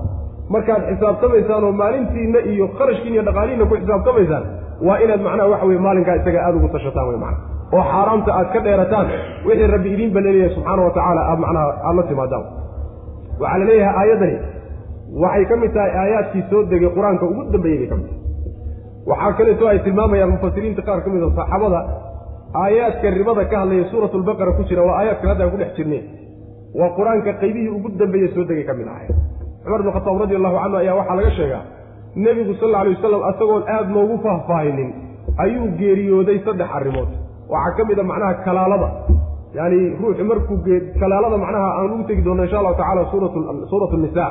markaad 0.54 0.82
xisaabtamaysaan 0.90 1.64
oo 1.64 1.72
maalintiinna 1.82 2.40
iyo 2.52 2.68
kharashkiina 2.78 3.16
iyo 3.16 3.24
dhaqaalihiinna 3.30 3.66
ku 3.72 3.76
xisaabtamaysaan 3.82 4.44
waa 4.88 4.98
inaad 5.04 5.22
macnaha 5.28 5.48
waxa 5.54 5.66
weye 5.70 5.80
maalinkaa 5.88 6.16
isaga 6.22 6.40
aada 6.46 6.58
ugu 6.60 6.70
tashataan 6.76 7.08
wey 7.12 7.18
macana 7.26 7.40
oo 7.78 7.84
xaaraamta 7.92 8.32
aad 8.40 8.48
ka 8.56 8.60
dheerataan 8.66 9.08
wixii 9.48 9.68
rabbi 9.76 9.90
idiin 9.96 10.12
baneelaya 10.18 10.50
subxaana 10.56 10.82
wa 10.88 10.92
tacaala 10.98 11.22
aad 11.32 11.40
macnaha 11.46 11.66
aada 11.88 11.98
la 12.00 12.04
timaadaan. 12.12 12.44
Waxaa 13.42 13.58
la 13.62 13.66
leeyahay 13.70 13.96
aayaddani 14.02 14.38
waxay 15.24 15.46
ka 15.52 15.56
mid 15.62 15.72
tahay 15.78 15.92
aayaadkii 16.04 16.44
soo 16.52 16.62
degay 16.72 16.90
qur'aanka 16.98 17.24
ugu 17.32 17.42
dambeeyey 17.56 17.78
bay 17.82 17.88
ka 17.92 17.96
mid 18.00 18.08
tahay. 18.10 18.22
Waxaa 19.12 19.32
kaleeto 19.40 19.64
ay 19.72 19.80
tilmaamayaan 19.88 20.32
mufasiriinta 20.36 20.82
qaar 20.88 21.00
ka 21.06 21.10
mid 21.16 21.24
a 21.24 21.30
saxaabada 21.40 21.80
aayaadka 22.64 23.08
ribada 23.20 23.44
ka 23.52 23.56
hadlaya 23.62 23.86
suuratu 23.92 24.16
lbaqara 24.24 24.52
ku 24.58 24.64
jira 24.70 24.82
waa 24.88 24.96
aayaadkan 25.02 25.28
hadda 25.32 25.44
aan 25.46 25.52
ku 25.54 25.58
dhex 25.62 25.72
jirnay 25.80 26.02
waa 26.80 26.90
qur'aanka 26.98 27.32
qaybihii 27.42 27.72
ugu 27.78 27.90
dambeeye 28.02 28.28
soo 28.36 28.44
degay 28.50 28.64
ka 28.70 28.74
mid 28.80 28.88
ahay 28.94 29.08
cumar 29.66 29.80
bnu 29.84 29.92
khataab 29.98 30.18
radi 30.24 30.36
allahu 30.40 30.56
canhu 30.64 30.78
ayaa 30.84 30.96
waxaa 31.00 31.16
laga 31.20 31.32
sheegaa 31.40 31.62
nebigu 32.16 32.54
sal 32.60 32.70
alla 32.70 32.80
alay 32.82 32.94
wasalam 32.98 33.22
asagoon 33.32 33.64
aada 33.76 33.90
noogu 33.96 34.16
faahfaahinin 34.26 34.90
ayuu 35.44 35.68
geeriyooday 35.80 36.38
saddex 36.48 36.70
arrimood. 36.80 37.10
Waxaa 37.54 37.76
ka 37.78 37.84
mid 37.90 38.00
a 38.00 38.04
macnaha 38.12 38.34
kalaalada. 38.46 38.90
Yaani 39.58 39.80
ruuxu 40.02 40.24
markuu 40.32 40.58
kalaalada 41.02 41.38
macnaha 41.44 41.68
aan 41.80 41.92
ugu 41.96 42.04
tegi 42.10 42.22
doonno 42.28 42.44
insha 42.48 42.58
allahu 42.62 42.76
tacala 42.82 43.02
suuratu 43.72 43.98
nisa 44.04 44.26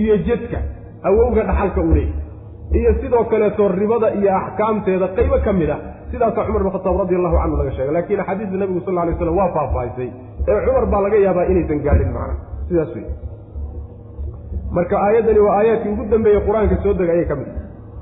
iyo 0.00 0.16
jedka 0.28 0.58
awowga 1.08 1.42
dhaxalka 1.48 1.80
u 1.80 1.94
leey 1.96 2.10
iyo 2.78 2.90
sidoo 3.00 3.24
kaleeto 3.32 3.68
ribada 3.80 4.08
iyo 4.18 4.30
axkaamteeda 4.40 5.06
qaybo 5.16 5.38
ka 5.46 5.52
mid 5.60 5.70
ah. 5.70 5.80
Sidaasaa 6.10 6.44
cumar 6.46 6.62
bin 6.66 6.72
khataab 6.74 6.96
radi 7.02 7.14
allahu 7.18 7.36
canhu 7.42 7.56
laga 7.60 7.70
sheegay. 7.76 7.92
Laakiin 7.96 8.20
axaadiista 8.22 8.56
nebigu 8.62 8.80
sal 8.86 8.98
alay 9.02 9.14
slam 9.18 9.36
waa 9.40 9.48
faahfaahisay 9.56 10.08
ee 10.50 10.58
cumar 10.66 10.84
baa 10.92 11.00
laga 11.06 11.16
yaabaa 11.26 11.46
inaysan 11.52 11.78
gaadhin 11.86 12.10
macna. 12.16 12.34
Sidaas 12.68 12.90
wey 12.96 13.04
marka 14.76 14.96
aayaddani 15.06 15.40
waa 15.46 15.54
aayaadkii 15.60 15.92
ugu 15.94 16.04
dambeeyey 16.12 16.40
qur'aanka 16.48 16.76
soo 16.84 16.94
degay 17.00 17.14
ayay 17.16 17.26
ka 17.30 17.36
mid. 17.40 17.48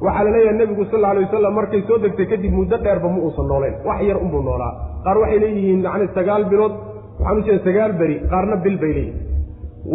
Waxaa 0.06 0.24
la 0.26 0.30
leeyahay 0.34 0.56
nebigu 0.60 0.84
sal 0.90 0.98
alla 0.98 1.08
alay 1.12 1.24
wasalam 1.26 1.54
markay 1.58 1.82
soo 1.88 1.98
degtay 2.04 2.26
kadib 2.32 2.52
muddo 2.58 2.76
dheerba 2.84 3.08
ma 3.14 3.18
uusan 3.26 3.46
noolayn 3.52 3.74
wax 3.88 4.00
yar 4.08 4.18
unbuu 4.24 4.42
noolaa. 4.48 4.72
Qaar 5.04 5.16
waxay 5.22 5.38
leeyihiin 5.44 5.80
yani 5.88 6.06
sagaal 6.16 6.44
bilood 6.52 6.74
waxaan 7.18 7.38
u 7.38 7.42
jeeda 7.46 7.60
sagaal 7.68 7.92
beri 8.00 8.16
qaarna 8.32 8.56
bil 8.64 8.76
bay 8.82 8.92
leeyihiin 8.98 9.16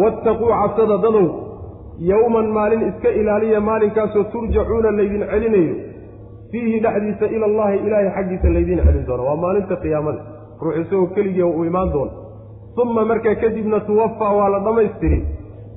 wattaquu 0.00 0.46
cabsada 0.60 0.96
dadow 1.04 1.26
yowman 2.10 2.46
maalin 2.56 2.82
iska 2.90 3.08
ilaaliya 3.20 3.60
maalinkaasoo 3.68 4.24
turjacuuna 4.32 4.90
laydin 4.98 5.22
celinayo. 5.32 5.74
Fiihi 6.50 6.78
dhexdiisa 6.84 7.26
ila 7.36 7.44
allahi 7.50 7.76
ilaahay 7.86 8.10
xaggiisa 8.16 8.48
laydiin 8.56 8.80
celin 8.86 9.04
doono. 9.08 9.22
Waa 9.28 9.36
maalinta 9.44 9.76
qiyaamada. 9.84 10.20
Ruux 10.62 10.76
isagoo 10.82 11.06
keligii 11.16 11.42
uu 11.42 11.64
imaan 11.70 11.88
doono 11.94 12.12
uma 12.82 13.02
markaa 13.10 13.34
kadibna 13.42 13.78
tuwafaa 13.88 14.32
waa 14.38 14.48
la 14.54 14.58
dhammaystiri 14.66 15.18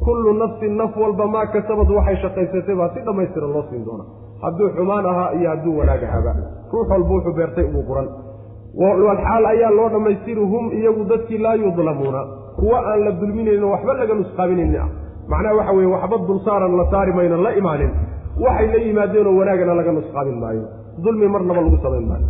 kullu 0.08 0.32
nafsin 0.42 0.74
naf 0.82 0.94
walba 1.04 1.26
maa 1.36 1.46
kasabad 1.56 1.90
waxay 1.98 2.18
shaqaysatay 2.24 2.76
baa 2.82 2.90
si 2.96 3.00
dhammaystiran 3.08 3.52
loo 3.56 3.64
siin 3.70 3.84
doona 3.88 4.04
hadduu 4.44 4.70
xumaan 4.78 5.06
ahaa 5.12 5.30
iyo 5.40 5.50
hadduu 5.54 5.74
wanaag 5.80 6.04
ahaaba 6.10 6.32
ruux 6.74 6.88
walba 6.94 7.12
wuxuu 7.16 7.34
beertay 7.40 7.66
ugu 7.70 7.82
quran. 7.90 8.08
Walxaal 8.82 9.46
ayaa 9.54 9.72
loo 9.80 9.90
dhammaystiri 9.94 10.44
hum 10.54 10.66
iyagu 10.80 11.04
dadkii 11.12 11.38
laa 11.46 11.56
yudlamuuna. 11.64 12.22
Kuwa 12.60 12.80
aan 12.92 13.00
la 13.06 13.12
dulminaynin 13.22 13.64
waxba 13.74 13.94
laga 14.02 14.14
nusqaaminayni 14.22 14.78
ah 14.84 14.90
macnaha 15.32 15.56
waxa 15.60 15.74
weeye 15.78 15.92
waxba 15.96 16.18
dulsaaran 16.30 16.74
la 16.80 16.86
saari 16.92 17.14
maynan 17.20 17.42
la 17.46 17.52
imaanin. 17.62 17.92
Waxay 18.46 18.68
la 18.74 18.80
yimaadeenoo 18.86 19.34
wanaagana 19.40 19.74
laga 19.80 19.92
nusqaamin 19.98 20.38
maayo. 20.44 20.64
Dulmi 21.04 21.28
marnaba 21.36 21.62
lagu 21.66 21.78
samayn 21.86 22.06
maayo. 22.12 22.28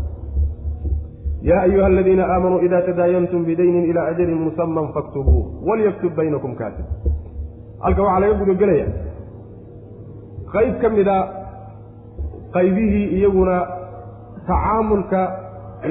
Yaa 1.49 1.61
ayuha 1.67 1.86
aladiina 1.91 2.23
aamanuu 2.34 2.59
ida 2.67 2.80
tadaayantum 2.88 3.41
bidaynin 3.49 3.86
ilaa 3.91 4.05
ajalin 4.11 4.39
musaman 4.47 4.88
faktubuu 4.95 5.41
walyaktub 5.67 6.13
baynakum 6.19 6.55
kaatib 6.61 6.86
halka 7.84 8.01
waxaa 8.05 8.19
laga 8.23 8.34
gudagelaya. 8.41 8.88
Qayb 10.53 10.73
ka 10.82 10.89
mida 10.97 11.17
qaybihii 12.55 13.07
iyaguna 13.17 13.57
tacaamulka 14.47 15.21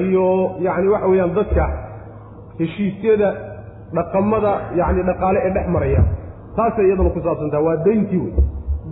iyo 0.03 0.27
yacni 0.65 0.87
waxa 0.93 1.07
weeyaan 1.11 1.33
dadka 1.37 1.65
heshiisyada 2.59 3.29
dhaqamada 3.97 4.51
yacni 4.79 5.01
dhaqaale 5.09 5.39
ee 5.47 5.51
dhex 5.55 5.67
maraya. 5.75 6.01
Taasay 6.57 6.85
iyadana 6.89 7.09
ku 7.15 7.19
saabsantaha 7.25 7.63
waa 7.67 7.77
dayntii 7.85 8.17
wey 8.23 8.33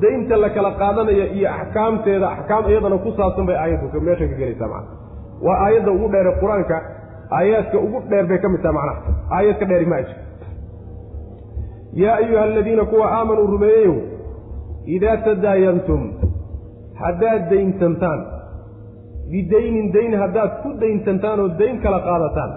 daynta 0.02 0.36
la 0.44 0.50
kala 0.56 0.72
qaadanaya 0.82 1.26
iyo 1.38 1.48
axkaamteeda 1.60 2.28
axkaam 2.36 2.64
iyadana 2.72 2.98
ku 3.06 3.10
saabsan 3.18 3.46
bay 3.50 3.58
aayaddu 3.64 4.02
meesha 4.08 4.26
ka 4.32 4.36
gelaysaa 4.42 4.68
macana 4.74 4.88
waa 5.46 5.58
aayadda 5.66 5.92
ugu 5.96 6.08
dheere 6.14 6.32
qur'aanka 6.42 6.78
aayaadka 7.38 7.78
ugu 7.86 7.98
dheer 8.12 8.26
bay 8.30 8.38
ka 8.44 8.48
mid 8.54 8.62
taha 8.66 8.74
macnaha. 8.78 9.00
Aayad 9.38 9.56
ka 9.62 9.66
dheeri 9.72 9.86
ma 9.92 9.96
ajir 10.02 10.18
yaa 12.04 12.16
ayuha 12.22 12.44
aladiina 12.50 12.86
kuwa 12.92 13.06
aamanuu 13.18 13.48
rumeeyeyow 13.56 13.96
idaa 14.96 15.18
tadaayantum 15.28 16.02
haddaad 17.04 17.44
daynsantaan 17.54 18.20
bidaynin 19.32 19.88
dayn 19.96 20.14
haddaad 20.24 20.52
ku 20.64 20.70
daynsantaan 20.84 21.40
oo 21.44 21.50
dayn 21.62 21.76
kala 21.86 22.00
qaadataan 22.08 22.52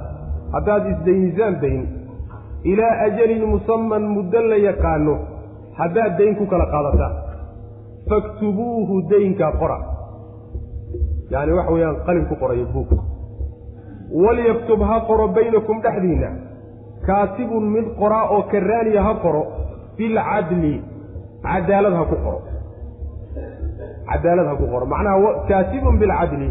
haddaad 0.55 0.84
isdaynisaan 0.93 1.55
dayn 1.64 1.82
ilaa 2.72 2.95
ajalin 3.07 3.45
musaman 3.55 4.05
muddo 4.16 4.41
la 4.51 4.59
yaqaano 4.68 5.14
haddaad 5.80 6.12
dayn 6.20 6.34
ku 6.41 6.47
kala 6.53 6.66
qaadataan 6.74 7.14
faktubuuhu 8.11 8.95
daynkaa 9.12 9.53
qora 9.62 9.78
yacani 11.32 11.53
waxa 11.59 11.72
weeyaan 11.76 11.97
qalin 12.07 12.26
ku 12.30 12.34
qorayo 12.43 12.66
buug 12.74 12.91
walyaktub 14.24 14.80
ha 14.91 14.97
qoro 15.09 15.26
baynakum 15.39 15.76
dhexdiinna 15.86 16.30
kaatibun 17.07 17.65
mid 17.75 17.87
qoraa 18.01 18.25
oo 18.35 18.43
karaaniya 18.53 19.03
ha 19.03 19.15
qoro 19.25 19.43
bilcadli 19.99 20.75
cadaalad 21.43 21.95
ha 21.99 22.05
ku 22.11 22.17
qoro. 22.25 22.41
Cadaalad 24.11 24.47
ha 24.51 24.55
ku 24.61 24.67
qoro. 24.73 24.87
Macnaha 24.87 25.47
kaatibun 25.49 25.99
bilcadli 26.03 26.49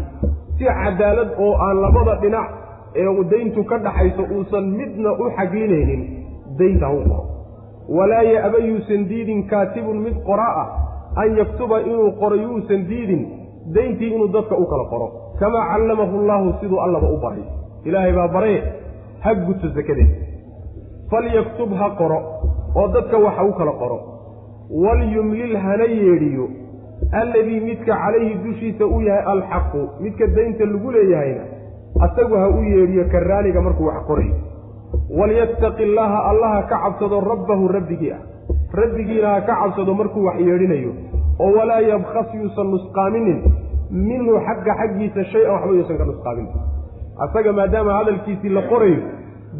si 0.58 0.64
cadaalad 0.64 1.30
oo 1.38 1.52
aan 1.66 1.76
labada 1.84 2.14
dhinac 2.22 2.48
ee 2.96 3.24
dayntu 3.30 3.64
ka 3.70 3.78
dhaxayso 3.78 4.22
uusan 4.34 4.64
midna 4.78 5.10
u 5.12 5.24
xaglinaynin 5.36 6.02
daynta 6.58 6.86
ha 6.86 6.92
u 6.92 7.02
qoro. 7.08 7.24
Walaa 7.96 8.22
ya'ba 8.22 8.58
yuusan 8.68 9.08
diidin 9.10 9.40
kaatibun 9.50 9.98
mid 10.06 10.16
qoraa 10.28 10.52
ah 10.62 10.68
an 11.22 11.36
yaktuba 11.40 11.80
inuu 11.90 12.12
qoro 12.20 12.36
yuusan 12.36 12.80
diidin 12.90 13.22
dayntii 13.74 14.10
inuu 14.14 14.28
dadka 14.36 14.54
u 14.62 14.66
kala 14.70 14.84
qoro. 14.92 15.06
Kamaa 15.40 15.64
callamahu 15.72 16.14
allaahu 16.20 16.52
siduu 16.60 16.80
allaba 16.86 17.06
u 17.14 17.18
baray. 17.24 17.44
Ilaahay 17.84 18.12
baa 18.12 18.28
baree 18.28 18.58
ha 19.24 19.34
guto 19.34 19.66
sakadeed 19.76 20.10
falyaktub 21.10 21.72
ha 21.80 21.88
qoro 21.98 22.18
oo 22.76 22.88
dadka 22.94 23.16
waxa 23.18 23.44
u 23.44 23.52
kala 23.58 23.72
qoro. 23.82 23.98
Walyumlil 24.70 25.56
hana 25.56 25.84
yeedhiyo. 25.84 26.46
Alladii 27.12 27.60
midka 27.60 27.94
calayhi 27.96 28.34
dushiisa 28.44 28.84
uu 28.86 29.00
yahay 29.00 29.24
alxaqu 29.32 29.80
midka 30.00 30.26
daynta 30.36 30.64
lagu 30.64 30.90
leeyahayna 30.96 31.44
asagu 32.06 32.34
ha 32.34 32.48
u 32.48 32.62
yeedhiyo 32.62 33.04
karaaniga 33.12 33.60
markuu 33.60 33.86
wax 33.86 34.02
qorayo. 34.06 34.34
Walyattaqi 35.18 35.82
illaaha 35.82 36.18
allaha 36.30 36.62
ka 36.70 36.76
cabsado 36.84 37.20
rabbahu 37.20 37.68
rabbigii 37.68 38.12
ah. 38.12 38.20
Rabbigiina 38.80 39.28
ha 39.34 39.40
ka 39.40 39.54
cabsado 39.62 39.94
markuu 39.94 40.24
wax 40.28 40.40
yeedhinayo. 40.40 40.92
Oo 41.40 41.52
walaa 41.58 41.80
yabkhas 41.80 42.34
yuusan 42.34 42.70
nusqaaminin 42.74 43.38
minhu 43.90 44.36
xagga 44.46 44.74
xaggiisa 44.80 45.24
shay-an 45.32 45.52
waxba 45.54 45.72
yuusan 45.78 45.96
ka 45.96 46.04
nusqaaminin. 46.04 46.52
Asaga 47.24 47.52
maadaama 47.52 47.92
hadalkiisii 47.98 48.52
la 48.52 48.62
qorayo 48.68 49.00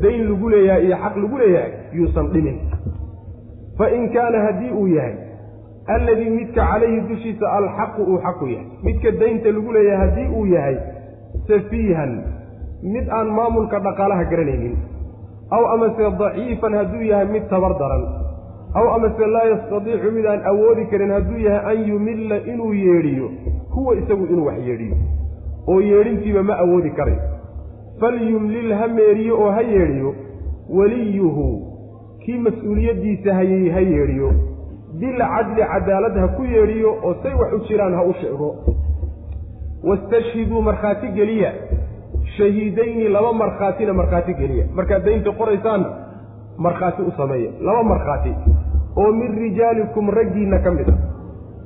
dayn 0.02 0.22
lagu 0.30 0.48
leeyahay 0.54 0.84
iyo 0.86 0.96
xaq 1.04 1.14
lagu 1.22 1.36
leeyahay 1.42 1.72
yuusan 1.98 2.26
dhimin 2.34 2.56
fa 3.78 3.86
in 3.96 4.04
kaana 4.16 4.38
haddii 4.46 4.70
uu 4.80 4.86
yahay 4.96 5.14
alladii 5.96 6.30
midka 6.38 6.62
calayhi 6.70 7.00
dushiisa 7.10 7.46
alxaqu 7.58 8.02
uu 8.12 8.18
xaqu 8.26 8.46
yahay. 8.54 8.66
Midka 8.86 9.10
daynta 9.20 9.48
lagu 9.56 9.72
leeyahay 9.76 10.00
haddii 10.08 10.28
uu 10.38 10.46
yahay 10.54 10.76
safiihan 11.48 12.12
mid 12.82 13.06
aan 13.18 13.28
maamulka 13.38 13.78
dhaqaalaha 13.86 14.24
garanaynin. 14.30 14.76
Aw 15.56 15.62
amase 15.74 16.10
daciifan 16.20 16.74
hadduu 16.80 17.02
yahay 17.10 17.26
mid 17.34 17.48
tabar 17.52 17.72
daran. 17.80 18.04
Aw 18.78 18.86
amase 18.96 19.26
laa 19.34 19.46
yastadiicu 19.52 20.12
mid 20.16 20.26
aan 20.26 20.44
awoodi 20.52 20.84
karin 20.92 21.10
hadduu 21.16 21.38
yahay 21.46 21.76
an 21.76 21.88
yumilla 21.88 22.36
inuu 22.52 22.72
yeedhiyo. 22.74 23.28
Huwa 23.74 23.96
isagu 24.00 24.26
inuu 24.26 24.46
wax 24.46 24.58
yeedhiyo. 24.68 24.96
Oo 25.68 25.80
yeedhintiiba 25.80 26.42
ma 26.42 26.54
awoodi 26.64 26.90
karayo 26.90 27.20
falyumlil 28.00 28.72
ha 28.80 28.88
meeriyo 28.88 29.34
oo 29.42 29.50
ha 29.50 29.62
yeedhiyo 29.62 30.14
weliyuhu 30.78 31.46
kii 32.24 32.38
mas'uuliyaddiisa 32.38 33.34
hayay 33.34 33.70
ha 33.70 33.80
yeedhiyo. 33.80 34.30
Bilcadli 35.00 35.62
cadaalad 35.72 36.16
ha 36.22 36.28
ku 36.36 36.42
yeedhiyo 36.44 36.90
oo 37.04 37.14
say 37.22 37.34
wax 37.40 37.52
u 37.52 37.58
jiraan 37.68 37.94
ha 37.94 38.02
u 38.04 38.12
sheego. 38.20 38.48
Wastashhiduu 39.84 40.62
markhaati 40.62 41.08
geliya. 41.08 41.52
Shahiidayni 42.36 43.08
laba 43.08 43.32
markhaatina 43.32 43.92
markhaati 43.92 44.34
geliya. 44.34 44.66
Markaad 44.74 45.04
daynta 45.04 45.30
qoraysaanna 45.32 45.90
markhaati 46.58 47.02
u 47.02 47.12
sameeya. 47.16 47.50
Laba 47.60 47.82
markhaati. 47.82 48.32
Oo 48.96 49.12
min 49.12 49.38
rijaalikum 49.38 50.10
raggiinna 50.10 50.58
ka 50.58 50.70
mid 50.70 50.88
a. 50.88 50.94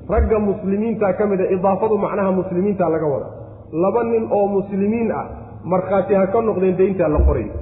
Ragga 0.08 0.38
muslimiinta 0.38 1.12
ka 1.18 1.26
mid 1.26 1.40
a 1.40 1.50
idaafadu 1.56 1.98
macnaha 1.98 2.32
muslimiinta 2.32 2.88
laga 2.88 3.06
wada 3.06 3.26
laba 3.72 4.02
nin 4.04 4.26
oo 4.30 4.46
muslimiin 4.46 5.10
ah 5.12 5.26
markhaati 5.64 6.14
ha 6.14 6.26
ka 6.26 6.40
noqdeen 6.42 6.76
dayntaa 6.76 7.08
la 7.08 7.18
qorayo 7.28 7.52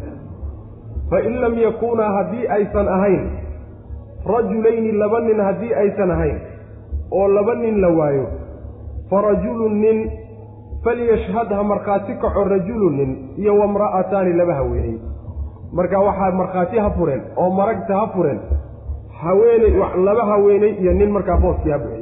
fa 1.10 1.20
in 1.28 1.40
lam 1.40 1.54
yakuunaa 1.58 2.10
haddii 2.16 2.46
aysan 2.56 2.88
ahayn 2.88 3.22
rajulayni 4.34 4.92
laba 4.92 5.20
nin 5.20 5.40
haddii 5.40 5.74
aysan 5.74 6.10
ahayn 6.10 6.38
oo 7.10 7.28
laba 7.28 7.54
nin 7.54 7.80
la 7.80 7.88
waayo 7.88 8.26
fa 9.10 9.20
rajulun 9.28 9.74
nin 9.80 9.98
falyashhad 10.84 11.52
ha 11.56 11.62
markhaati 11.62 12.14
kaco 12.22 12.44
rajulun 12.44 12.96
nin 12.96 13.10
iyo 13.36 13.56
wamra'ataani 13.60 14.32
laba 14.32 14.54
haweeney 14.54 14.96
marka 15.72 15.98
waxaa 16.00 16.30
markhaati 16.40 16.78
ha 16.78 16.90
fureen 16.90 17.22
oo 17.36 17.50
maragta 17.50 17.94
ha 18.00 18.06
fureen 18.14 18.40
haweeney 19.22 19.72
laba 20.04 20.24
haweeney 20.32 20.72
iyo 20.82 20.92
nin 20.92 21.10
markaa 21.10 21.36
booskii 21.36 21.70
ha 21.70 21.78
buxiya 21.78 21.99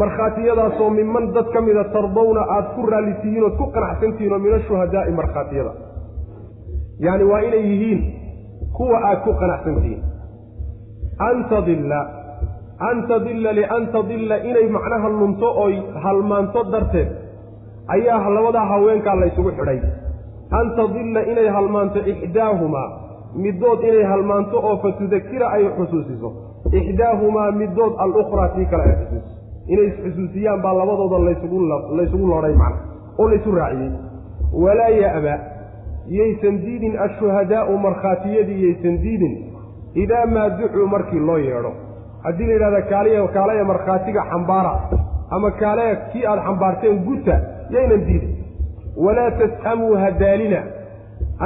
markhaatiyadaasoo 0.00 0.90
miman 0.90 1.32
dad 1.34 1.48
ka 1.54 1.60
mida 1.60 1.84
tardawna 1.94 2.42
aada 2.56 2.68
ku 2.76 2.86
raallitihiin 2.92 3.44
ood 3.48 3.56
ku 3.60 3.66
qanacsantihiin 3.74 4.32
oo 4.32 4.38
min 4.46 4.54
ashuhadaa'i 4.58 5.12
markhaatiyada. 5.20 5.72
Yacni 7.06 7.24
waa 7.30 7.40
inay 7.48 7.64
yihiin 7.70 8.00
kuwa 8.76 8.98
aada 9.08 9.20
ku 9.26 9.32
qanacsantihiin 9.42 10.02
an 11.28 11.36
tadilla 11.52 12.00
an 12.90 12.96
tadilla 13.10 13.50
lian 13.58 13.84
tadilla 13.94 14.36
inay 14.50 14.66
macnaha 14.76 15.08
lunto 15.18 15.48
oy 15.64 15.74
halmaanto 16.04 16.64
darteed 16.72 17.08
ayaa 17.96 18.30
labadaa 18.36 18.66
haweenkaa 18.72 19.14
la 19.20 19.26
ysugu 19.30 19.50
xidhay. 19.58 19.78
An 20.58 20.66
tadilla 20.78 21.20
inay 21.32 21.48
halmaanto 21.56 21.98
ixdaahumaa 22.12 22.88
middood 23.44 23.80
inay 23.90 24.04
halmaanto 24.12 24.56
oo 24.68 24.76
fatudakira 24.82 25.46
ay 25.56 25.64
xusuusiso. 25.78 26.28
Ixdaahumaa 26.78 27.50
middood 27.60 27.92
alukhraa 28.04 28.48
tii 28.56 28.66
kale 28.72 28.82
ay 28.90 28.96
xusuusiso 29.00 29.42
inay 29.72 29.86
isxusuusiyaan 29.90 30.62
baa 30.64 30.74
labadooda 30.80 31.18
laysugu 31.98 32.26
loodhay 32.32 32.54
macna 32.62 32.78
oo 33.18 33.28
laysu 33.30 33.50
raaciyey. 33.60 33.92
Walaa 34.64 34.88
ya'ba 35.02 35.34
yaysan 36.18 36.56
diidin 36.64 36.94
ashuhadaa'u 37.06 37.78
markhaatiyadii 37.86 38.60
yaysan 38.66 38.96
diidin 39.04 39.34
idaa 40.02 40.26
maa 40.34 40.48
ducuu 40.58 40.86
markii 40.94 41.20
loo 41.28 41.38
yeedho. 41.38 41.72
Haddii 42.24 42.46
la 42.46 42.52
yidhahda 42.54 42.82
kaaliya 42.92 43.26
kaalaya 43.36 43.64
markhaatiga 43.64 44.22
xambaara 44.30 44.72
ama 45.30 45.50
kaalaya 45.50 45.96
kii 46.12 46.24
aada 46.26 46.42
xambaarteen 46.48 46.96
guta 47.08 47.36
yaynan 47.74 48.02
diidin. 48.06 48.32
Walaa 49.04 49.30
tas'amuu 49.40 49.94
ha 50.02 50.10
daalina 50.22 50.60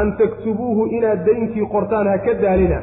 an 0.01 0.17
taktubuuhu 0.19 0.83
inaad 0.97 1.21
daynkii 1.27 1.67
qortaan 1.75 2.07
ha 2.13 2.19
ka 2.27 2.35
daalina. 2.43 2.79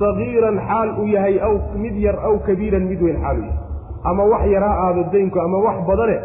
Sagiiran 0.00 0.56
xaal 0.68 0.88
uu 1.00 1.06
yahay 1.14 1.36
aw 1.48 1.54
mid 1.82 1.96
yar 2.06 2.16
aw 2.28 2.34
kabiiran 2.46 2.84
mid 2.90 3.00
weyn 3.06 3.18
xaal 3.24 3.36
uu 3.38 3.44
yahay 3.50 3.68
ama 4.08 4.22
wax 4.32 4.42
yar 4.54 4.62
ha 4.68 4.72
aado 4.86 5.02
daynku 5.12 5.38
ama 5.46 5.58
wax 5.66 5.76
badane 5.88 6.16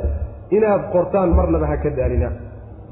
inaad 0.57 0.81
qortaan 0.93 1.29
marnaba 1.37 1.67
ha 1.71 1.77
ka 1.83 1.89
daalina. 1.97 2.29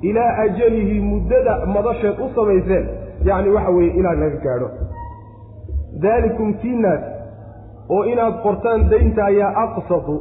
Ilaa 0.10 0.32
ajalihi 0.46 0.96
muddada 1.12 1.54
madasheed 1.76 2.18
u 2.20 2.28
samayseen 2.36 2.86
yacni 3.28 3.50
waxa 3.56 3.72
weeye 3.76 3.92
ilaa 4.00 4.16
laga 4.22 4.40
gaadho. 4.46 4.68
Daalikum 6.04 6.54
kiinaas 6.62 7.02
oo 7.96 8.04
inaad 8.12 8.36
qortaan 8.46 8.90
daynta 8.92 9.22
ayaa 9.32 9.52
aqsatu 9.64 10.16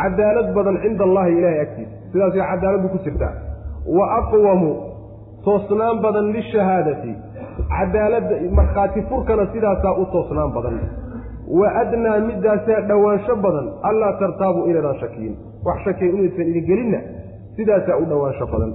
cadaalad 0.00 0.48
badan 0.56 0.76
cinda 0.82 1.04
allahi 1.08 1.30
ilaahay 1.38 1.60
agtiisa 1.64 1.94
sidaasay 2.12 2.42
cadaaladdu 2.50 2.88
ku 2.94 2.98
jirtaa 3.04 3.32
wa 3.98 4.04
aqwamu 4.20 4.70
toosnaan 5.46 5.96
badan 6.04 6.26
lishahaadati 6.36 7.12
cadaaladda 7.76 8.34
markhaati 8.58 9.00
furkana 9.10 9.44
sidaasaa 9.54 9.94
u 10.02 10.06
toosnaan 10.14 10.50
badan 10.56 10.74
wa 11.60 11.68
adnaa 11.82 12.18
middaasaa 12.28 12.80
dhowaansho 12.90 13.36
badan 13.44 13.66
allaa 13.90 14.12
tartaabu 14.22 14.60
inaydaan 14.70 14.98
shakiyin 15.02 15.34
wax 15.66 15.78
shakiya 15.88 16.10
inaysan 16.12 16.48
idin 16.52 16.66
gelinna 16.70 17.00
sidaasaa 17.56 17.96
u 18.02 18.06
dhowaansho 18.12 18.46
badan 18.54 18.72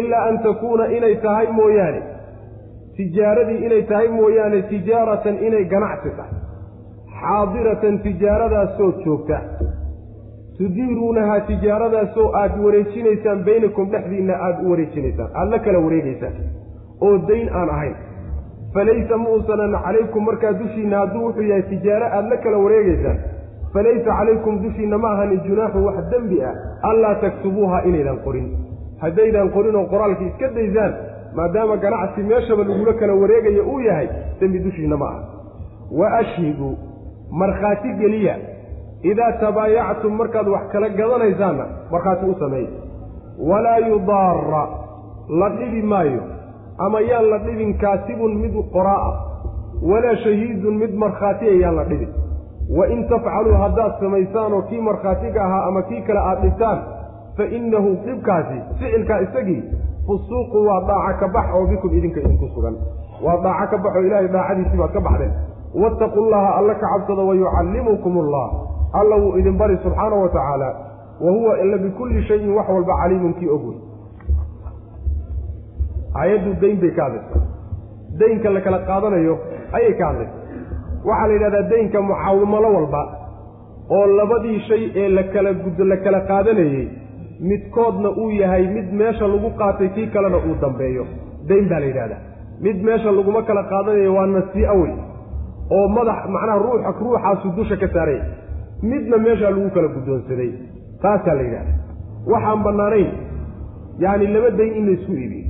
ilaa 0.00 0.22
an 0.28 0.38
takuuna 0.46 0.86
inay 0.96 1.14
tahay 1.26 1.46
mooyaane 1.58 2.00
tijaaradii 2.96 3.58
inay 3.66 3.82
tahay 3.90 4.08
mooyaane 4.18 4.62
tijaaratan 4.72 5.36
inay 5.48 5.64
ganacsi 5.74 6.10
tahay 6.18 6.34
xaadiratan 7.20 7.98
tijaaradaasoo 8.06 8.90
joogta 9.04 9.38
tudiiruunahaa 10.58 11.40
tijaaradaasoo 11.50 12.28
aad 12.42 12.52
wareejinaysaan 12.64 13.44
baynakum 13.48 13.90
dhexdiinna 13.92 14.34
aada 14.46 14.58
u 14.66 14.70
wareejinaysaan 14.70 15.30
aada 15.34 15.50
la 15.50 15.58
kala 15.66 15.78
wareegaysaan 15.86 16.34
oo 17.06 17.12
dayn 17.28 17.48
aan 17.60 17.70
ahayn 17.76 17.94
falaysa 18.74 19.16
ma 19.16 19.28
calaykum 19.84 20.24
markaa 20.24 20.52
dushiinna 20.52 20.98
hadduu 20.98 21.24
wuxuu 21.26 21.42
yahay 21.42 21.62
tijaaro 21.62 22.06
aada 22.06 22.28
la 22.28 22.36
kala 22.36 22.58
wareegaysaan 22.58 23.18
falaysa 23.72 24.16
calaykum 24.18 24.62
dushiinna 24.62 24.98
ma 24.98 25.12
ahanin 25.12 25.40
junaaxun 25.48 25.84
wax 25.84 26.10
dembi 26.10 26.42
ah 26.42 26.54
allaa 26.90 27.14
taktubuuha 27.14 27.82
inaydan 27.84 28.18
qorin 28.26 28.46
haddaydan 29.00 29.50
qorin 29.56 29.76
oo 29.76 29.86
qoraalka 29.94 30.24
iska 30.24 30.48
daysaan 30.54 30.94
maadaama 31.34 31.76
ganacsi 31.76 32.22
meeshaba 32.22 32.64
lagula 32.64 32.92
kala 32.92 33.14
wareegayo 33.14 33.66
uu 33.72 33.80
yahay 33.80 34.08
dembi 34.40 34.58
dushiinna 34.58 34.96
ma 34.96 35.06
aha 35.06 35.22
wa 36.00 36.12
ashhiduu 36.18 36.74
markhaati 37.42 37.92
geliya 38.02 38.36
idaa 39.02 39.32
tabaayactum 39.32 40.16
markaad 40.22 40.48
wax 40.48 40.68
kala 40.72 40.88
gadanaysaanna 40.88 41.66
markhaati 41.92 42.26
u 42.26 42.34
sameeya 42.38 42.68
walaa 43.50 43.78
yudaara 43.78 44.64
la 45.40 45.48
dhibi 45.48 45.82
maayo 45.82 46.22
ama 46.86 47.00
yaan 47.00 47.26
la 47.32 47.38
dhibin 47.46 47.74
kaatibun 47.82 48.38
mid 48.42 48.54
qoraa 48.76 49.00
ah 49.08 49.14
walaa 49.90 50.16
shahiidun 50.24 50.74
mid 50.82 50.94
markhaatiya 51.02 51.54
yaan 51.62 51.76
la 51.80 51.84
dhibin. 51.90 52.08
Wa 52.78 52.86
in 52.94 53.00
tafcaluu 53.10 53.54
haddaad 53.62 53.92
samaysaanoo 54.00 54.62
kii 54.70 54.80
markhaatiga 54.80 55.44
ahaa 55.44 55.62
ama 55.68 55.82
kii 55.82 56.00
kale 56.08 56.20
aad 56.20 56.42
dhibtaan 56.44 56.78
fa 57.36 57.44
innahu 57.58 57.90
dhibkaasi 58.06 58.58
ficilkaa 58.78 59.20
isagii 59.26 59.62
fusuuqu 60.06 60.66
waa 60.66 60.80
daaca 60.90 61.18
ka 61.20 61.28
bax 61.36 61.46
oo 61.54 61.66
bikum 61.66 61.96
idinka 61.98 62.20
idinku 62.20 62.48
sugan. 62.54 62.76
Waa 63.24 63.36
daaca 63.46 63.66
ka 63.70 63.78
baxoo 63.84 64.02
ilaahay 64.06 64.28
daacadiisii 64.36 64.78
baad 64.82 64.92
ka 64.92 65.00
baxdeen. 65.08 65.32
Wattaqu 65.82 66.20
llaha 66.30 66.50
alla 66.58 66.74
ka 66.74 66.86
cabsada 66.92 67.22
wayucallimukum 67.30 68.18
allah 68.24 68.46
alla 69.00 69.16
wuu 69.22 69.36
idin 69.38 69.56
bari 69.58 69.76
subxaana 69.82 70.16
wa 70.22 70.28
tacaala. 70.28 70.68
Wa 71.20 71.30
huwa 71.36 71.58
ila 71.62 71.78
bikulli 71.78 72.22
shayin 72.28 72.54
wax 72.56 72.68
walba 72.68 72.94
caliimun 73.02 73.34
kii 73.34 73.48
og 73.56 73.64
wey 76.14 76.22
aayaddu 76.22 76.54
dayn 76.60 76.80
bay 76.80 76.90
ka 76.90 77.04
hadlaysaa 77.04 77.42
daynka 78.20 78.50
la 78.50 78.60
kala 78.60 78.78
qaadanayo 78.78 79.34
ayay 79.72 79.94
ka 79.98 80.06
hadlaysa 80.06 80.34
waxaa 81.04 81.26
la 81.26 81.34
yidhahdaa 81.34 81.68
daynka 81.72 82.02
mucaawimalo 82.02 82.68
walba 82.76 83.02
oo 83.90 84.06
labadii 84.06 84.60
shay 84.68 84.82
ee 85.02 85.08
lakala 85.08 85.52
guddo 85.52 85.84
la 85.84 85.96
kala 85.96 86.20
qaadanayey 86.20 86.88
midkoodna 87.40 88.10
uu 88.22 88.30
yahay 88.30 88.66
mid 88.76 88.92
meesha 88.92 89.26
lagu 89.34 89.50
qaatay 89.60 89.88
kii 89.88 90.06
kalena 90.06 90.36
uu 90.36 90.56
dambeeyo. 90.60 91.06
Dayn 91.48 91.68
baa 91.68 91.80
la 91.80 91.86
yidhahdaa. 91.86 92.20
Mid 92.60 92.82
meesha 92.88 93.12
laguma 93.12 93.42
kala 93.42 93.62
qaadanayo 93.72 94.14
waa 94.14 94.26
nasii'a 94.26 94.74
wey 94.82 94.92
oo 95.76 95.88
madax 95.88 96.20
macnaha 96.34 96.58
ruuxa 96.58 96.90
ruuxaasu 97.00 97.48
dusha 97.56 97.76
ka 97.76 97.88
saaraya 97.94 98.24
midna 98.82 99.16
meeshaa 99.26 99.50
lagu 99.50 99.70
kala 99.76 99.88
guddoonsaday. 99.88 100.50
Taasaa 101.02 101.34
la 101.34 101.42
yidhahda 101.42 101.72
waxaan 102.32 102.62
bannaanayn 102.66 103.10
yacni 104.04 104.26
laba 104.34 104.50
dayn 104.60 104.72
in 104.78 104.86
laysku 104.90 105.12
iibiyo 105.12 105.46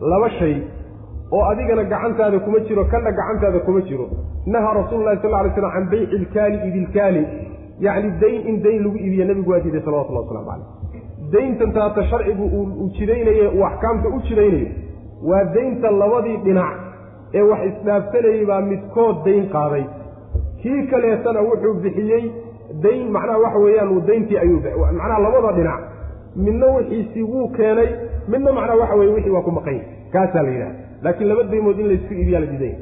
laba 0.00 0.30
shay 0.38 0.56
oo 1.32 1.42
adigana 1.50 1.84
gacantaada 1.84 2.38
kuma 2.38 2.60
jiro 2.60 2.84
kanna 2.84 3.10
gacantaada 3.12 3.58
kuma 3.66 3.80
jiro. 3.82 4.08
Nahaa 4.46 4.74
rasuululahi 4.80 5.18
sal 5.22 5.30
ly 5.44 5.50
slam 5.54 5.70
can 5.72 5.86
bayci 5.90 6.14
ilkaali 6.16 6.58
idilkaali 6.68 7.22
yacni 7.80 8.10
dayn 8.20 8.46
in 8.48 8.62
dayn 8.62 8.82
lagu 8.84 8.96
iibiya 8.96 9.24
nebigu 9.26 9.50
waa 9.50 9.60
diiday 9.60 9.82
salawatullah 9.84 10.22
waslamu 10.24 10.46
caleyh 10.50 10.66
dayntan 11.32 11.72
taata 11.72 12.04
sharcigu 12.10 12.44
uu 12.58 12.88
jidaynaye 12.98 13.48
uu 13.48 13.64
axkaamta 13.70 14.08
u 14.08 14.20
jidaynayo 14.28 14.68
waa 15.30 15.44
daynta 15.56 15.90
labadii 15.90 16.36
dhinac 16.46 16.76
ee 17.34 17.42
wax 17.50 17.60
isdhaafsanayey 17.70 18.46
baa 18.46 18.60
midkood 18.60 19.16
dayn 19.24 19.48
qaaday. 19.56 19.84
Kii 20.62 20.86
kaleetana 20.90 21.40
wuxuu 21.48 21.74
bixiyey 21.84 22.24
dayn 22.82 23.10
macnaha 23.16 23.38
waxa 23.44 23.58
weeyaan 23.58 24.00
dayntii 24.06 24.38
ayuu 24.38 24.60
macnaha 25.00 25.18
labada 25.26 25.52
dhinac 25.58 25.80
midna 26.46 26.66
wixiisii 26.76 27.24
wuu 27.32 27.46
keenay 27.58 27.88
midna 28.32 28.50
macnaha 28.58 28.78
waxa 28.82 28.94
weye 29.00 29.12
wixii 29.16 29.34
waa 29.36 29.44
ku 29.48 29.52
maqany 29.58 29.80
kaasaa 30.14 30.42
la 30.46 30.50
yidhaha 30.54 30.72
laakiin 31.04 31.28
laba 31.30 31.42
daymood 31.52 31.78
in 31.82 31.86
laysku 31.92 32.12
iibiyaa 32.20 32.40
la 32.44 32.48
diidanya 32.52 32.78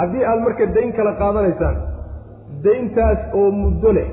haddii 0.00 0.24
aad 0.30 0.40
marka 0.46 0.66
dayn 0.76 0.90
kala 0.98 1.12
qaadanaysaan 1.22 1.76
dayntaas 2.66 3.20
oo 3.40 3.50
muddo 3.62 3.90
leh 3.98 4.08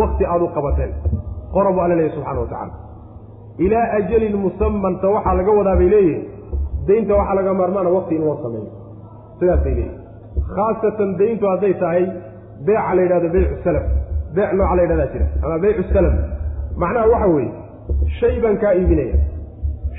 wakti 0.00 0.24
aad 0.32 0.42
u 0.42 0.48
qabateen. 0.56 0.90
Qora 1.54 1.70
buu 1.74 1.82
alla 1.84 1.94
leeyahy 1.98 2.14
subxana 2.16 2.40
wa 2.40 2.46
tacaala. 2.50 2.74
Ilaa 3.64 3.86
ajalin 3.98 4.36
musamanta 4.44 5.06
waxaa 5.14 5.34
laga 5.38 5.52
wadaa 5.58 5.76
bay 5.80 5.88
leeyihiin 5.94 6.22
daynta 6.88 7.12
waxaa 7.20 7.34
laga 7.38 7.52
maarmaana 7.60 7.90
wakti 7.96 8.14
in 8.18 8.22
loo 8.26 8.36
sameeyo. 8.42 8.68
Sidaasay 9.38 9.74
leeyihiin 9.78 9.98
khaasatan 10.56 11.10
dayntu 11.20 11.44
hadday 11.52 11.74
tahay 11.82 12.04
beeca 12.66 12.92
la 12.96 13.02
yidhahdo 13.04 13.28
beycu 13.36 13.54
salaf. 13.64 13.84
Beec 14.34 14.50
nooca 14.58 14.74
la 14.78 14.82
yidhahdaa 14.84 15.08
jira. 15.14 15.26
Ama 15.44 15.56
beycu 15.64 15.82
salam 15.94 16.14
macnaha 16.76 17.06
waxa 17.12 17.28
weeye 17.34 17.52
shay 18.20 18.40
baan 18.42 18.56
kaa 18.62 18.72
iibinaya. 18.74 19.16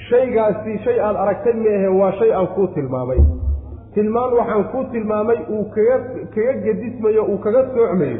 Shaygaasi 0.10 0.78
shay 0.84 0.98
aad 1.00 1.16
aragtay 1.24 1.54
meehe 1.54 1.88
waa 2.00 2.12
shay 2.20 2.32
aan 2.34 2.48
kuu 2.56 2.68
tilmaamay. 2.76 3.20
Tilmaan 3.94 4.34
waxaan 4.40 4.64
kuu 4.72 4.84
tilmaamay 4.94 5.38
uu 5.56 5.66
kaga 5.76 5.98
kaga 6.36 6.54
gedismayo 6.66 7.24
uu 7.32 7.38
kaga 7.46 7.62
soocmayo. 7.76 8.20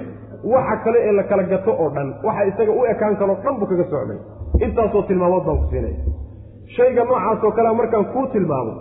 Waxa 0.54 0.76
kale 0.84 1.00
ee 1.08 1.12
la 1.20 1.24
kala 1.24 1.44
gato 1.44 1.72
oo 1.84 1.90
dhan 1.96 2.10
waxa 2.28 2.44
isaga 2.52 2.72
u 2.72 2.86
ekaan 2.94 3.16
karoo 3.20 3.38
dhan 3.44 3.56
buu 3.60 3.68
kaga 3.72 3.86
socmay 3.92 4.18
intaasoo 4.66 5.02
tilmaamood 5.10 5.44
baan 5.48 5.58
ku 5.62 5.66
siinaya 5.72 6.00
shayga 6.76 7.04
noocaas 7.10 7.44
oo 7.44 7.52
kalea 7.58 7.74
markaan 7.82 8.06
kuu 8.14 8.26
tilmaamo 8.34 8.74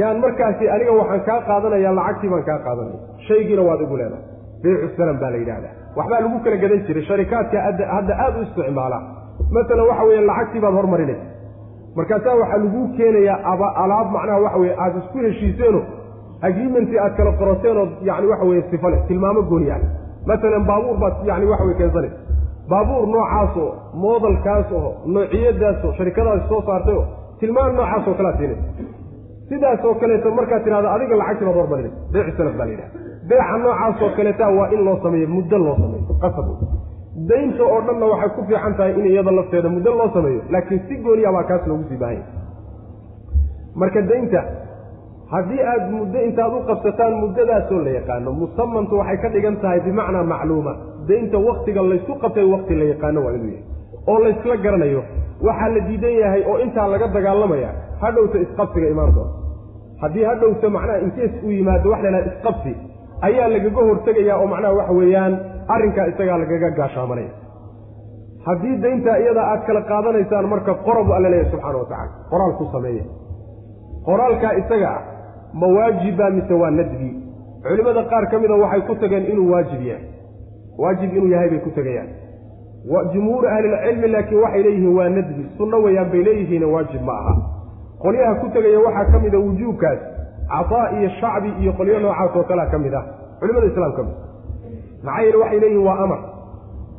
yaan 0.00 0.20
markaasi 0.24 0.64
aniga 0.74 0.92
waxaan 1.00 1.22
kaa 1.28 1.40
qaadanayaa 1.48 1.94
lacagtii 1.98 2.30
baan 2.34 2.44
kaa 2.50 2.58
qaadanaya. 2.66 2.98
Shaygiina 3.28 3.62
waad 3.68 3.80
igu 3.86 3.96
leedahay. 4.00 4.24
Beycu 4.62 4.88
salam 4.96 5.16
baa 5.22 5.30
la 5.34 5.38
yidhahdaa 5.42 5.74
waxbaa 5.96 6.20
lagu 6.24 6.38
kala 6.44 6.56
gadan 6.62 6.80
jiray 6.86 7.04
sharikaadka 7.10 7.56
hadda 7.66 7.84
aada 7.96 8.38
u 8.38 8.42
isticmaala. 8.46 8.98
Masalan 9.56 9.86
waxa 9.90 10.04
weeye 10.08 10.22
lacagtii 10.30 10.60
baad 10.64 10.74
hormarinaysa. 10.80 11.24
Markaasaa 11.96 12.34
waxaa 12.42 12.58
laguu 12.64 12.84
keenayaa 12.96 13.38
alaab 13.84 14.08
macnaha 14.16 14.38
waxa 14.46 14.58
weye 14.62 14.74
aada 14.84 14.98
isku 15.02 15.18
heshiiseeno 15.26 15.80
agreementii 16.48 16.98
aad 17.04 17.14
kala 17.18 17.32
qorateen 17.40 17.76
oo 17.82 17.86
yani 18.08 18.26
waxa 18.32 18.44
weye 18.50 18.62
sifale 18.70 18.96
tilmaamo 19.08 19.42
gooni 19.50 19.70
ah. 19.76 19.80
Masalan 20.30 20.64
baabuur 20.70 20.96
baad 21.02 21.14
yani 21.30 21.46
waxa 21.52 21.64
weye 21.68 21.76
keensanaysa 21.80 22.18
baabuur 22.70 23.04
noocaasoo 23.14 23.68
moodalkaasoo 24.04 24.88
noociyadaasoo 25.14 25.92
sharikadaasi 25.98 26.48
soo 26.48 26.62
saartayoo 26.68 27.04
tilmaan 27.40 27.76
noocaasoo 27.78 28.14
kalea 28.18 28.34
siinaysa 28.38 28.64
sidaasoo 29.48 29.94
kaleeto 30.00 30.30
markaad 30.38 30.62
tidhahdo 30.64 30.88
adiga 30.96 31.16
lacagtii 31.22 31.46
baad 31.48 31.56
hormarinaysa. 31.60 31.96
Beecu 32.12 32.32
salaf 32.38 32.54
baa 32.58 32.66
la 32.68 32.72
yidhaha 32.72 32.90
beeca 33.32 33.56
noocaasoo 33.64 34.10
kaleeta 34.16 34.46
waa 34.58 34.68
in 34.76 34.84
loo 34.86 34.96
sameeyo 35.04 35.28
muddo 35.36 35.58
loo 35.66 35.76
sameeyo 35.82 36.14
qasab. 36.24 36.46
Daynta 37.30 37.62
oo 37.72 37.80
dhanna 37.86 38.06
waxay 38.12 38.30
ku 38.36 38.40
fiican 38.48 38.74
tahay 38.78 38.92
in 38.98 39.06
iyada 39.10 39.30
lafteeda 39.38 39.68
muddo 39.76 39.90
loo 40.00 40.08
sameeyo 40.16 40.40
laakiin 40.54 40.80
si 40.88 40.94
gooniya 41.04 41.32
baa 41.36 41.44
kaas 41.50 41.66
loogu 41.70 41.84
sii 41.88 41.98
baahanya. 42.02 42.24
Marka 43.80 44.00
daynta 44.10 44.40
haddii 45.32 45.60
aad 45.72 45.84
muddo 45.96 46.18
intaad 46.28 46.52
u 46.58 46.60
qabsataan 46.70 47.14
muddadaasoo 47.22 47.80
la 47.86 47.90
yaqaano 47.98 48.30
musamantu 48.40 48.94
waxay 49.00 49.18
ka 49.22 49.28
dhigan 49.34 49.56
tahay 49.62 49.80
bimacnaa 49.86 50.24
macluuma. 50.32 50.72
Daynta 51.08 51.38
waktiga 51.48 51.82
laysku 51.90 52.14
qabtay 52.22 52.44
wakti 52.54 52.74
la 52.80 52.84
yaqaano 52.92 53.20
waa 53.24 53.32
inuu 53.36 53.50
yahay. 53.54 53.64
Oo 54.10 54.18
laysla 54.24 54.56
garanayo 54.64 55.02
waxaa 55.46 55.68
la 55.74 55.80
diidan 55.88 56.14
yahay 56.22 56.42
oo 56.50 56.56
intaa 56.64 56.86
laga 56.92 57.06
dagaalamaya 57.16 57.70
hadhowta 58.02 58.38
isqabsiga 58.44 58.88
imaan 58.94 59.12
doona 59.16 59.32
haddii 60.02 60.24
hadhowta 60.30 60.66
macnaha 60.76 60.98
inkees 61.06 61.32
uu 61.44 61.50
yimaado 61.58 61.90
wax 61.92 62.02
lahaha 62.04 62.26
isqabsi 62.30 62.72
ayaa 63.28 63.48
lagaga 63.54 63.82
hortegayaa 63.88 64.36
oo 64.42 64.46
macnaha 64.52 64.74
waxa 64.80 64.92
weeyaan 65.00 65.32
arrinkaa 65.74 66.06
isagaa 66.12 66.38
lagaga 66.42 66.70
gaashaamanaya 66.78 67.32
haddii 68.46 68.76
dayntaa 68.84 69.16
iyadaa 69.24 69.46
aad 69.52 69.62
kala 69.66 69.80
qaadanaysaan 69.90 70.46
marka 70.54 70.72
qorabu 70.86 71.10
alla 71.16 71.28
leeyahy 71.34 71.50
subxaana 71.52 71.78
wa 71.82 71.86
tacala 71.90 72.10
qoraal 72.30 72.52
ku 72.60 72.64
sameeya. 72.72 73.04
Qoraalkaa 74.06 74.52
isaga 74.62 74.88
ah 74.96 75.02
ma 75.60 75.66
waajiba 75.76 76.30
mise 76.36 76.54
waa 76.62 76.70
nadbi? 76.78 77.10
Culimmada 77.66 78.02
qaar 78.12 78.24
ka 78.30 78.36
mida 78.42 78.54
waxay 78.62 78.80
ku 78.88 78.94
tageen 79.02 79.24
inuu 79.32 79.50
waajib 79.52 79.82
yahay. 79.90 80.06
Waajib 80.82 81.10
inuu 81.16 81.30
yahay 81.34 81.48
bay 81.52 81.60
ku 81.66 81.70
tegayaan. 81.78 82.10
Jumhuuru 83.12 83.46
ahlilcilmi 83.54 84.08
laakiin 84.14 84.40
waxay 84.44 84.62
leeyihiin 84.66 84.94
waa 84.98 85.08
nadbi 85.18 85.42
sunno 85.58 85.76
weeyaan 85.84 86.10
bay 86.14 86.22
leeyihiin 86.28 86.64
waajib 86.74 87.02
ma 87.10 87.14
aha. 87.20 87.34
Qolyaha 88.04 88.34
ku 88.42 88.48
tegaya 88.56 88.80
waxaa 88.86 89.06
ka 89.12 89.18
mida 89.24 89.38
wujuubkaas 89.46 90.00
cataa 90.54 90.86
iyo 90.98 91.08
shacbi 91.20 91.50
iyo 91.62 91.72
qolyo 91.78 92.00
noocaas 92.04 92.36
oo 92.36 92.44
kalea 92.50 92.66
ka 92.72 92.78
mid 92.78 92.94
ah. 92.94 93.04
Culimada 93.40 93.66
islaam 93.66 93.92
mid. 93.98 94.16
Maxaa 95.04 95.22
yeele 95.24 95.36
waxay 95.42 95.60
leeyihiin 95.60 95.86
waa 95.88 95.98
amar. 96.04 96.20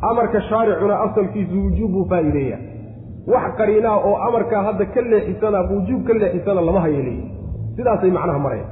Amarka 0.09 0.41
shaaricuna 0.49 0.95
asalkiisu 1.05 1.55
wujuub 1.65 1.91
buu 1.91 2.05
faa'iideeya 2.11 2.57
wax 3.33 3.45
qariinaa 3.59 3.97
oo 4.07 4.15
amarkaa 4.27 4.63
hadda 4.67 4.85
ka 4.85 5.01
leexisana 5.11 5.59
wujuub 5.71 6.01
ka 6.07 6.13
leexisana 6.13 6.61
lama 6.61 6.81
hayo 6.85 7.01
sidaasay 7.75 8.11
macnaha 8.17 8.39
mareen. 8.45 8.67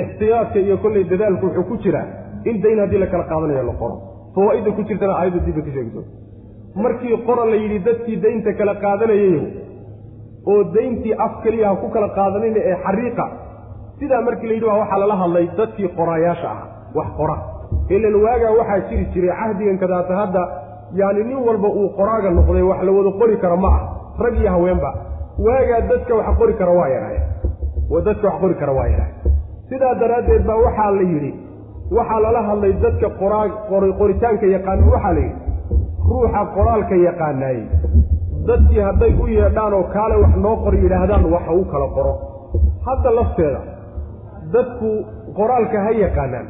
Ixtiyaadka 0.00 0.58
iyo 0.58 0.76
kollay 0.82 1.04
dadaalku 1.12 1.46
wuxuu 1.46 1.64
ku 1.70 1.76
jiraa 1.84 2.06
in 2.44 2.60
dayn 2.62 2.78
haddii 2.82 2.98
la 2.98 3.06
kala 3.06 3.24
qaadanayo 3.30 3.62
la 3.70 3.74
qoro. 3.80 3.96
Fawaa'idda 4.34 4.70
ku 4.76 4.82
jirtana 4.88 5.14
aayaddu 5.18 5.40
dibba 5.46 5.62
ka 5.66 5.70
sheegi 5.74 5.90
doonta 5.94 6.24
markii 6.84 7.16
qora 7.26 7.44
la 7.52 7.56
yidhi 7.62 7.78
dadkii 7.86 8.16
daynta 8.24 8.52
kala 8.58 8.74
qaadanayayo 8.84 9.42
oo 10.52 10.62
dayntii 10.74 11.14
af 11.26 11.32
keliya 11.42 11.68
ha 11.68 11.76
ku 11.82 11.88
kala 11.94 12.08
qaadanina 12.18 12.60
ee 12.70 12.76
xariiqa 12.84 13.24
sidaa 13.98 14.20
markii 14.26 14.48
la 14.48 14.54
yidhi 14.54 14.66
baa 14.70 14.78
waxaa 14.82 14.98
lala 15.02 15.16
hadlay 15.22 15.46
dadkii 15.58 15.88
qoraayaasha 15.98 16.48
ahaa 16.54 16.66
wax 16.98 17.06
qora. 17.18 17.36
Ilan 17.94 18.14
waagaa 18.24 18.52
waxaa 18.58 18.80
jiri 18.88 19.04
jiray 19.14 19.32
cahdigan 19.40 19.78
kadaata 19.82 20.14
hadda 20.20 20.42
yaani 21.00 21.22
nin 21.28 21.38
walba 21.46 21.68
uu 21.80 21.88
qoraaga 21.98 22.30
noqday 22.38 22.62
wax 22.70 22.80
la 22.86 22.92
wada 22.98 23.10
qori 23.20 23.36
kara 23.42 23.56
ma 23.64 23.68
ah 23.78 23.82
rag 24.24 24.34
iyo 24.40 24.50
haweenba 24.54 24.90
waagaa 25.46 25.80
dadka 25.90 26.12
wax 26.18 26.28
qori 26.40 26.54
kara 26.60 26.72
waa 26.78 26.88
yaraaya. 26.94 27.22
Dadka 28.06 28.26
wax 28.28 28.36
qori 28.42 28.54
kara 28.60 28.72
waa 28.78 28.86
yaraaya. 28.92 29.14
Sidaa 29.68 29.94
daraaddeed 30.02 30.42
baa 30.48 30.56
waxaa 30.66 30.90
la 30.98 31.02
yidhi 31.12 31.32
waxaa 31.96 32.20
lala 32.24 32.40
hadlay 32.48 32.72
dadka 32.84 33.08
qoritaanka 34.00 34.46
yaqaana 34.54 34.86
waxaa 34.94 35.12
la 35.16 35.20
yidhi 35.26 35.40
ruuxa 36.10 36.40
qoraalka 36.56 36.94
yaqaanaayey 37.08 37.64
dadkii 38.48 38.80
hadday 38.88 39.12
u 39.22 39.26
yeedhaan 39.36 39.74
oo 39.78 39.82
kaale 39.94 40.14
wax 40.22 40.32
noo 40.44 40.56
qor 40.64 40.74
yidhaahdaan 40.82 41.24
waxa 41.34 41.52
u 41.52 41.64
kala 41.72 41.86
qoro. 41.96 42.12
Hadda 42.86 43.10
lafteeda 43.18 43.60
dadku 44.54 44.90
qoraalka 45.38 45.78
ha 45.86 45.90
yaqaanaan 46.04 46.46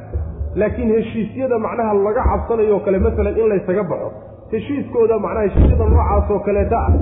laakiin 0.60 0.90
heshiisyada 0.96 1.56
macnaha 1.66 1.92
laga 2.06 2.22
cabsanayo 2.30 2.74
oo 2.76 2.80
kale 2.86 2.98
masalan 3.06 3.36
in 3.42 3.46
laysaga 3.52 3.84
baxo 3.92 4.08
heshiiskooda 4.52 5.16
macnaha 5.24 5.44
heshiisyada 5.48 5.84
noocaas 5.94 6.30
oo 6.34 6.40
kaleeta 6.48 6.78
ah 6.88 6.92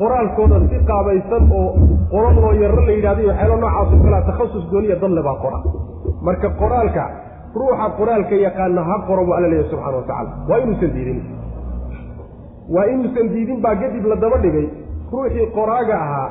qoraalkooda 0.00 0.56
si 0.70 0.78
qaabaysan 0.90 1.44
oo 1.60 1.66
qoradoo 2.12 2.52
yarro 2.62 2.82
la 2.88 2.92
yidhahday 2.98 3.26
waxyaala 3.30 3.56
noocaas 3.64 3.88
oo 3.96 4.00
kalea 4.06 4.22
takhasus 4.30 4.64
gooniya 4.72 4.96
dadle 5.02 5.22
baa 5.28 5.36
qora. 5.44 5.58
Marka 6.26 6.48
qoraalka 6.60 7.04
ruuxa 7.60 7.86
qoraalka 7.98 8.34
yaqaana 8.46 8.82
ha 8.88 8.94
qoro 9.08 9.22
buu 9.26 9.34
alla 9.38 9.48
leeyahy 9.52 9.68
subxana 9.72 9.96
wa 10.00 10.04
tacala 10.10 10.30
waa 10.50 10.58
inuusan 10.64 10.90
diidin. 10.96 11.18
Waa 12.74 12.84
inuusan 12.94 13.26
diidin 13.34 13.58
baa 13.64 13.74
kadib 13.82 14.04
la 14.12 14.16
daba 14.24 14.38
dhigay. 14.44 14.66
Ruuxii 15.12 15.46
qoraaga 15.56 15.94
ahaa 16.06 16.28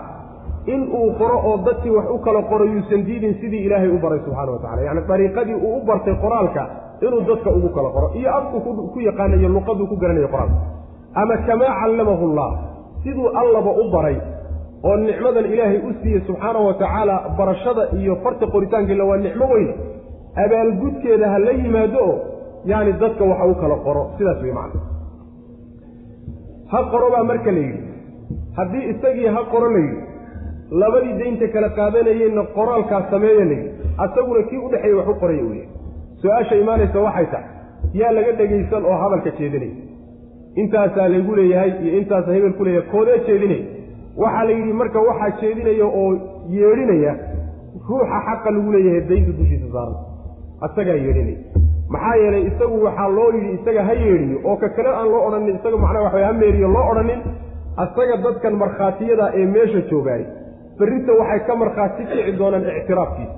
in 0.74 0.82
uu 0.99 1.09
qoro 1.20 1.38
oo 1.49 1.55
dadkii 1.67 1.89
wax 1.97 2.05
u 2.15 2.17
kala 2.26 2.41
qoro 2.51 2.65
yuusan 2.74 3.01
diidin 3.07 3.34
sidii 3.41 3.61
ilaahay 3.67 3.89
u 3.89 3.99
baray 4.03 4.20
subxana 4.26 4.51
wa 4.55 4.59
tacala 4.63 4.82
yacni 4.88 5.01
dariiqadii 5.11 5.55
uu 5.67 5.76
u 5.78 5.82
bartay 5.89 6.15
qoraalka 6.24 6.63
inuu 7.05 7.22
dadka 7.30 7.49
ugu 7.57 7.70
kala 7.76 7.89
qoro. 7.95 8.07
Iyo 8.20 8.30
afku 8.38 8.57
ku 8.93 8.99
yaqaanayo 9.07 9.49
luqaduu 9.55 9.88
ku 9.91 9.95
garanayo 10.01 10.28
qoraalka 10.34 10.59
ama 11.22 11.36
kamaa 11.47 11.74
callamahu 11.82 12.26
llah 12.38 12.51
siduu 13.03 13.28
allaba 13.41 13.72
u 13.82 13.86
baray 13.93 14.17
oo 14.88 14.95
nicmadan 15.05 15.45
ilaahay 15.53 15.78
u 15.88 15.93
siiyey 16.01 16.22
subxaana 16.28 16.59
wa 16.67 16.74
tacaala 16.82 17.15
barashada 17.38 17.84
iyo 17.99 18.13
farta 18.24 18.45
qoritaankiila 18.53 19.03
waa 19.09 19.17
nicmo 19.26 19.45
weyn 19.53 19.70
abaalgudkeeda 20.43 21.28
ha 21.34 21.39
la 21.45 21.51
yimaado 21.61 21.99
oo 22.09 22.15
yaani 22.72 22.91
dadka 23.01 23.24
waxa 23.32 23.45
u 23.45 23.55
kala 23.61 23.76
qoro. 23.86 24.01
Sidaas 24.17 24.41
way 24.43 24.51
macna. 24.59 24.82
Ha 26.72 26.80
qoro 26.91 27.07
baa 27.13 27.24
marka 27.32 27.51
la 27.51 27.59
yidhi. 27.67 27.84
Haddii 28.57 28.84
isagii 28.93 29.28
ha 29.36 29.41
qoro 29.51 29.67
la 29.76 29.80
yidhi 29.86 30.01
labadii 30.82 31.13
daynta 31.22 31.47
kala 31.53 31.70
qaadanayeenna 31.79 32.43
qoraalkaas 32.58 33.05
sameeya 33.13 33.46
la 33.46 33.51
yidhi 33.51 33.70
asaguna 34.05 34.41
kii 34.50 34.58
u 34.66 34.70
dhexeeyey 34.74 34.96
wax 35.00 35.08
u 35.13 35.16
qoraya 35.21 35.41
yahay 35.43 35.67
su'aasha 36.21 36.55
imaanaysa 36.63 37.00
waxay 37.08 37.25
tahay 37.33 37.47
yaa 38.01 38.12
laga 38.17 38.32
dhegaysan 38.41 38.83
oo 38.91 38.97
hadalka 39.04 39.32
jeedinaya 39.39 39.75
intaasaa 40.62 41.08
laygu 41.13 41.36
leeyahay 41.39 41.71
iyo 41.83 41.97
intaasa 42.00 42.32
hebel 42.36 42.54
ku 42.59 42.63
leeyahay 42.67 42.89
koodee 42.91 43.17
jeedinaya 43.28 43.63
waxaa 44.24 44.43
la 44.50 44.51
yidhi 44.59 44.74
marka 44.82 45.00
waxaa 45.09 45.32
jeedinaya 45.41 45.86
oo 46.01 46.09
yeedhinaya 46.58 47.13
ruuxa 47.89 48.20
xaqa 48.28 48.50
lagu 48.55 48.71
leeyahay 48.75 49.01
daynta 49.09 49.32
dushiisa 49.39 49.67
saaran. 49.74 49.97
Asagaa 50.66 50.97
yeedhinaya 51.05 51.37
maxaa 51.93 52.16
yeelay 52.21 52.43
isagu 52.51 52.78
waxaa 52.87 53.08
loo 53.17 53.29
yidhi 53.36 53.51
isaga 53.58 53.83
ha 53.89 53.93
yeedhiyo 54.04 54.37
oo 54.50 54.55
ka 54.63 54.70
kale 54.75 54.89
aan 55.00 55.08
loo 55.13 55.21
odhanin 55.28 55.55
isaga 55.59 55.78
macnaha 55.83 56.04
waxa 56.08 56.25
ha 56.28 56.33
meeriyo 56.41 56.67
loo 56.75 56.86
odhanin 56.91 57.20
asaga 57.83 58.16
dadkan 58.25 58.54
markhaatiyada 58.63 59.25
ee 59.39 59.46
meesha 59.55 59.82
joogaay 59.91 60.24
berrita 60.80 61.12
waxay 61.22 61.39
ka 61.47 61.54
markhaati 61.62 62.04
kici 62.12 62.32
doonaan 62.39 62.66
ictiraafkiisa. 62.80 63.36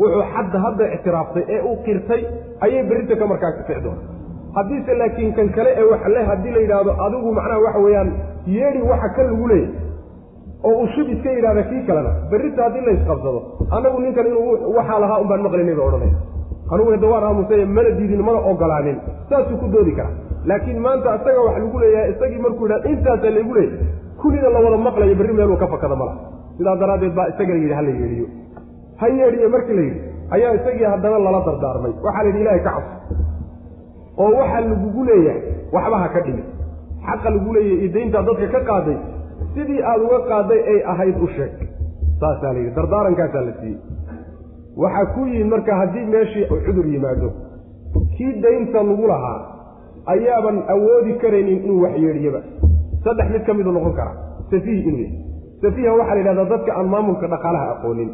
Wuxuu 0.00 0.22
xadda 0.34 0.58
hadda 0.66 0.84
ictiraaftay 0.96 1.42
ee 1.54 1.60
uu 1.68 1.76
qirtay 1.86 2.22
ayay 2.64 2.82
berrita 2.90 3.14
ka 3.20 3.26
markhaati 3.32 3.62
kici 3.68 3.80
doonaan. 3.86 4.08
Haddiise 4.56 4.94
laakiin 5.00 5.32
kan 5.36 5.48
kale 5.56 5.70
ee 5.80 5.86
wax 5.92 6.02
leh 6.14 6.24
haddii 6.30 6.52
la 6.56 6.60
yidhaahdo 6.64 6.92
adigu 7.06 7.28
macnaha 7.38 7.60
waxa 7.66 7.80
weeyaan 7.86 8.08
yeedhi 8.56 8.82
waxa 8.90 9.08
ka 9.16 9.22
lagu 9.28 9.46
leeyahy 9.52 9.70
oo 10.68 10.72
uu 10.80 10.86
shub 10.94 11.08
iska 11.14 11.30
yidhahda 11.36 11.62
kii 11.70 11.82
kalena 11.88 12.10
berrita 12.30 12.60
haddii 12.66 12.84
la 12.88 12.92
isqabsado 12.98 13.40
annagu 13.76 13.98
ninkan 14.04 14.26
inuu 14.30 14.74
waxaa 14.76 14.98
lahaa 15.04 15.18
un 15.22 15.28
baan 15.30 15.42
maqlaynay 15.46 15.74
ba 15.78 15.84
odhanaya 15.88 16.16
anugu 16.74 16.90
hadda 16.94 17.06
waan 17.12 17.24
aamusay 17.28 17.64
mana 17.76 17.90
diidin 17.98 18.22
mana 18.28 18.38
ogolaanin 18.50 18.96
saasuu 19.30 19.56
ku 19.62 19.66
doodi 19.74 19.92
karaa. 19.98 20.14
Laakiin 20.50 20.78
maanta 20.86 21.08
isaga 21.18 21.40
wax 21.46 21.56
lagu 21.64 21.78
leeyahay 21.84 22.10
isagii 22.14 22.40
markuu 22.46 22.64
yidhahda 22.68 22.88
intaasaa 22.92 23.32
laygu 23.36 23.54
leeyahy 23.58 23.86
kullina 24.20 24.48
la 24.54 24.60
wada 24.66 24.76
maqlayo 24.88 25.14
berri 25.20 25.32
meeluu 25.38 25.56
ka 25.62 25.66
fakada 25.74 25.96
ma 26.00 26.04
laha 26.08 26.18
sidaa 26.62 26.76
daraaddeed 26.82 27.14
baa 27.18 27.26
isaga 27.34 27.52
la 27.54 27.60
yidhi 27.64 27.74
ha 27.78 27.82
la 27.82 27.90
yeedhiyo 28.00 28.26
ha 29.00 29.06
yeedhiyo 29.18 29.48
markii 29.54 29.76
la 29.78 29.82
yidhi 29.88 30.00
ayaa 30.36 30.52
isagii 30.58 30.84
haddana 30.92 31.18
lala 31.26 31.40
dardaarmay. 31.48 31.92
Waxaa 32.04 32.22
la 32.22 32.28
yidhi 32.30 32.40
ilahay 32.44 32.60
ka 32.66 32.70
cabso 32.76 32.96
oo 34.22 34.30
waxaa 34.40 34.60
lagugu 34.70 35.02
leeyahay 35.08 35.42
waxba 35.74 35.98
ha 36.02 36.08
ka 36.14 36.20
dhimin 36.26 36.46
xaqa 37.08 37.28
lagu 37.34 37.50
leeyahay 37.56 37.78
iyo 37.84 37.92
dayntaa 37.96 38.22
dadka 38.28 38.46
ka 38.54 38.60
qaaday 38.70 38.96
sidii 39.54 39.80
aada 39.90 40.02
uga 40.08 40.18
qaaday 40.30 40.60
ay 40.72 40.78
ahayd 40.92 41.16
u 41.24 41.28
sheeg. 41.36 41.52
Saasaa 42.20 42.52
la 42.54 42.58
yidhi 42.62 42.74
dardaarankaasaa 42.78 43.42
la 43.48 43.52
siiyey. 43.60 43.78
Waxaa 44.82 45.06
ku 45.14 45.20
yimid 45.32 45.48
marka 45.54 45.72
haddii 45.80 46.06
meeshii 46.14 46.44
cudur 46.66 46.86
yimaado 46.94 47.28
kii 48.16 48.32
daynta 48.44 48.82
lagu 48.88 49.06
lahaa 49.12 49.40
ayaaban 50.14 50.56
awoodi 50.74 51.12
karaynin 51.22 51.58
inuu 51.64 51.82
wax 51.84 51.94
yeedhiyaba. 52.04 52.40
Saddex 53.04 53.28
mid 53.34 53.42
ka 53.48 53.52
miduu 53.58 53.72
noqon 53.76 53.94
karaa 53.98 54.16
safiih 54.50 54.86
inuu 54.88 55.00
yahay 55.04 55.18
safiiha 55.62 55.92
waxaa 56.00 56.14
la 56.14 56.20
yidhahdaa 56.20 56.48
dadka 56.54 56.70
aan 56.78 56.86
maamulka 56.94 57.26
dhaqaalaha 57.32 57.66
aqoonin. 57.74 58.10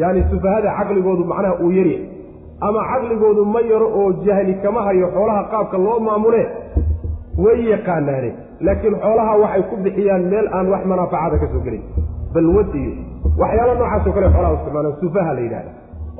Yacni 0.00 0.22
sufahada 0.30 0.70
caqligoodu 0.78 1.24
macnaha 1.32 1.54
uu 1.64 1.70
yarya 1.78 1.98
ama 2.66 2.80
caqligoodu 2.92 3.42
ma 3.54 3.60
yaro 3.72 3.88
oo 4.00 4.08
jahli 4.26 4.54
kama 4.64 4.80
hayo 4.86 5.06
xoolaha 5.16 5.42
qaabka 5.52 5.76
loo 5.86 5.98
maamule 6.08 6.42
way 7.44 7.58
yaqaanaane. 7.72 8.30
Laakiin 8.66 8.94
xoolaha 9.04 9.32
waxay 9.42 9.62
ku 9.70 9.74
bixiyaan 9.84 10.24
meel 10.32 10.46
aan 10.56 10.66
wax 10.72 10.82
manaafacaada 10.92 11.36
ka 11.42 11.46
soo 11.52 11.60
gelin. 11.66 11.82
Balwad 12.34 12.70
iyo 12.80 12.92
waxyaala 13.42 13.74
noocaasoo 13.80 14.12
kale 14.16 14.28
xoolaha 14.34 14.52
isticmaalaan 14.58 14.96
sufaha 15.02 15.30
la 15.36 15.40
yidhahda 15.46 15.70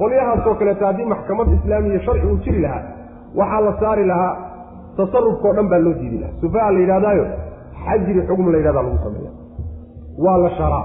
qolyahaasoo 0.01 0.55
kaleeta 0.61 0.85
haddii 0.89 1.09
maxkamad 1.13 1.49
islaamiya 1.59 2.01
sharci 2.07 2.27
uu 2.31 2.39
jiri 2.45 2.61
lahaa 2.65 2.83
waxaa 3.41 3.61
la 3.67 3.73
saari 3.81 4.05
lahaa 4.13 4.35
tasarufkao 4.97 5.53
dhan 5.57 5.69
baa 5.73 5.79
loo 5.87 5.95
diidi 6.01 6.19
lahaa. 6.23 6.35
Sufaha 6.43 6.69
la 6.75 6.79
yidhahdaayo 6.85 7.25
xajri 7.85 8.21
xugm 8.29 8.47
la 8.53 8.59
yidhahdaa 8.61 8.85
lagu 8.89 8.99
sameeya 9.07 9.31
waa 10.19 10.37
la 10.45 10.51
sharaa. 10.59 10.85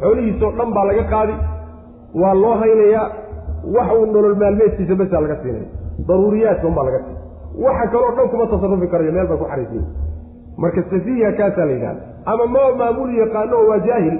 Xoolihiisoo 0.00 0.50
dhan 0.58 0.70
baa 0.74 0.84
laga 0.90 1.04
qaadi. 1.12 1.34
Waa 2.20 2.34
loo 2.42 2.54
haynayaa. 2.62 3.06
Wax 3.74 3.88
uu 3.98 4.06
nolol 4.06 4.34
maalmeedkiisa 4.42 4.94
besaa 5.00 5.20
laga 5.24 5.36
siinaya 5.42 5.66
daruuriyaadka 6.08 6.66
unbaa 6.68 6.84
laga 6.88 6.98
siin 7.04 7.18
waxa 7.64 7.86
kaloo 7.92 8.12
dhan 8.16 8.28
kuma 8.30 8.46
tasarufi 8.52 8.86
karayo. 8.92 9.12
Meel 9.16 9.26
baa 9.30 9.36
ku 9.42 9.44
xariisiya 9.50 9.82
marka 10.62 10.82
safiiha 10.90 11.30
kaasaa 11.38 11.64
la 11.68 11.72
yidhahda 11.72 12.02
ama 12.30 12.44
ma 12.54 12.62
maamul 12.80 13.10
yaqaano 13.20 13.56
oo 13.60 13.66
waa 13.70 13.78
jaahil 13.86 14.16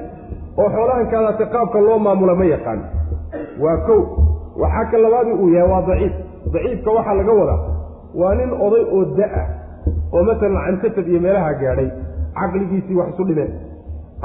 oo 0.60 0.68
xoolahankaadaasi 0.76 1.44
qaabka 1.54 1.78
loo 1.86 1.98
maamula 2.06 2.34
ma 2.40 2.44
yaqaano 2.54 2.82
waa 3.64 3.76
kow. 3.86 4.00
Waxaa 4.62 4.84
ka 4.90 4.96
labaadii 5.04 5.36
uu 5.42 5.48
yahay 5.56 5.70
waa 5.72 5.82
daciif. 5.88 6.12
Daciifka 6.54 6.90
waxaa 6.96 7.14
laga 7.20 7.32
wadaa. 7.40 7.60
Waa 8.20 8.34
nin 8.38 8.50
oday 8.66 8.84
oo 8.96 9.02
da'ah 9.18 9.46
oo 10.14 10.22
masalan 10.28 10.58
cantatab 10.66 11.06
iyo 11.08 11.20
meelaha 11.24 11.52
gaadhay. 11.62 11.88
Caqligiisii 12.38 12.94
wax 12.98 13.08
isu 13.14 13.24
dhimeen 13.28 13.50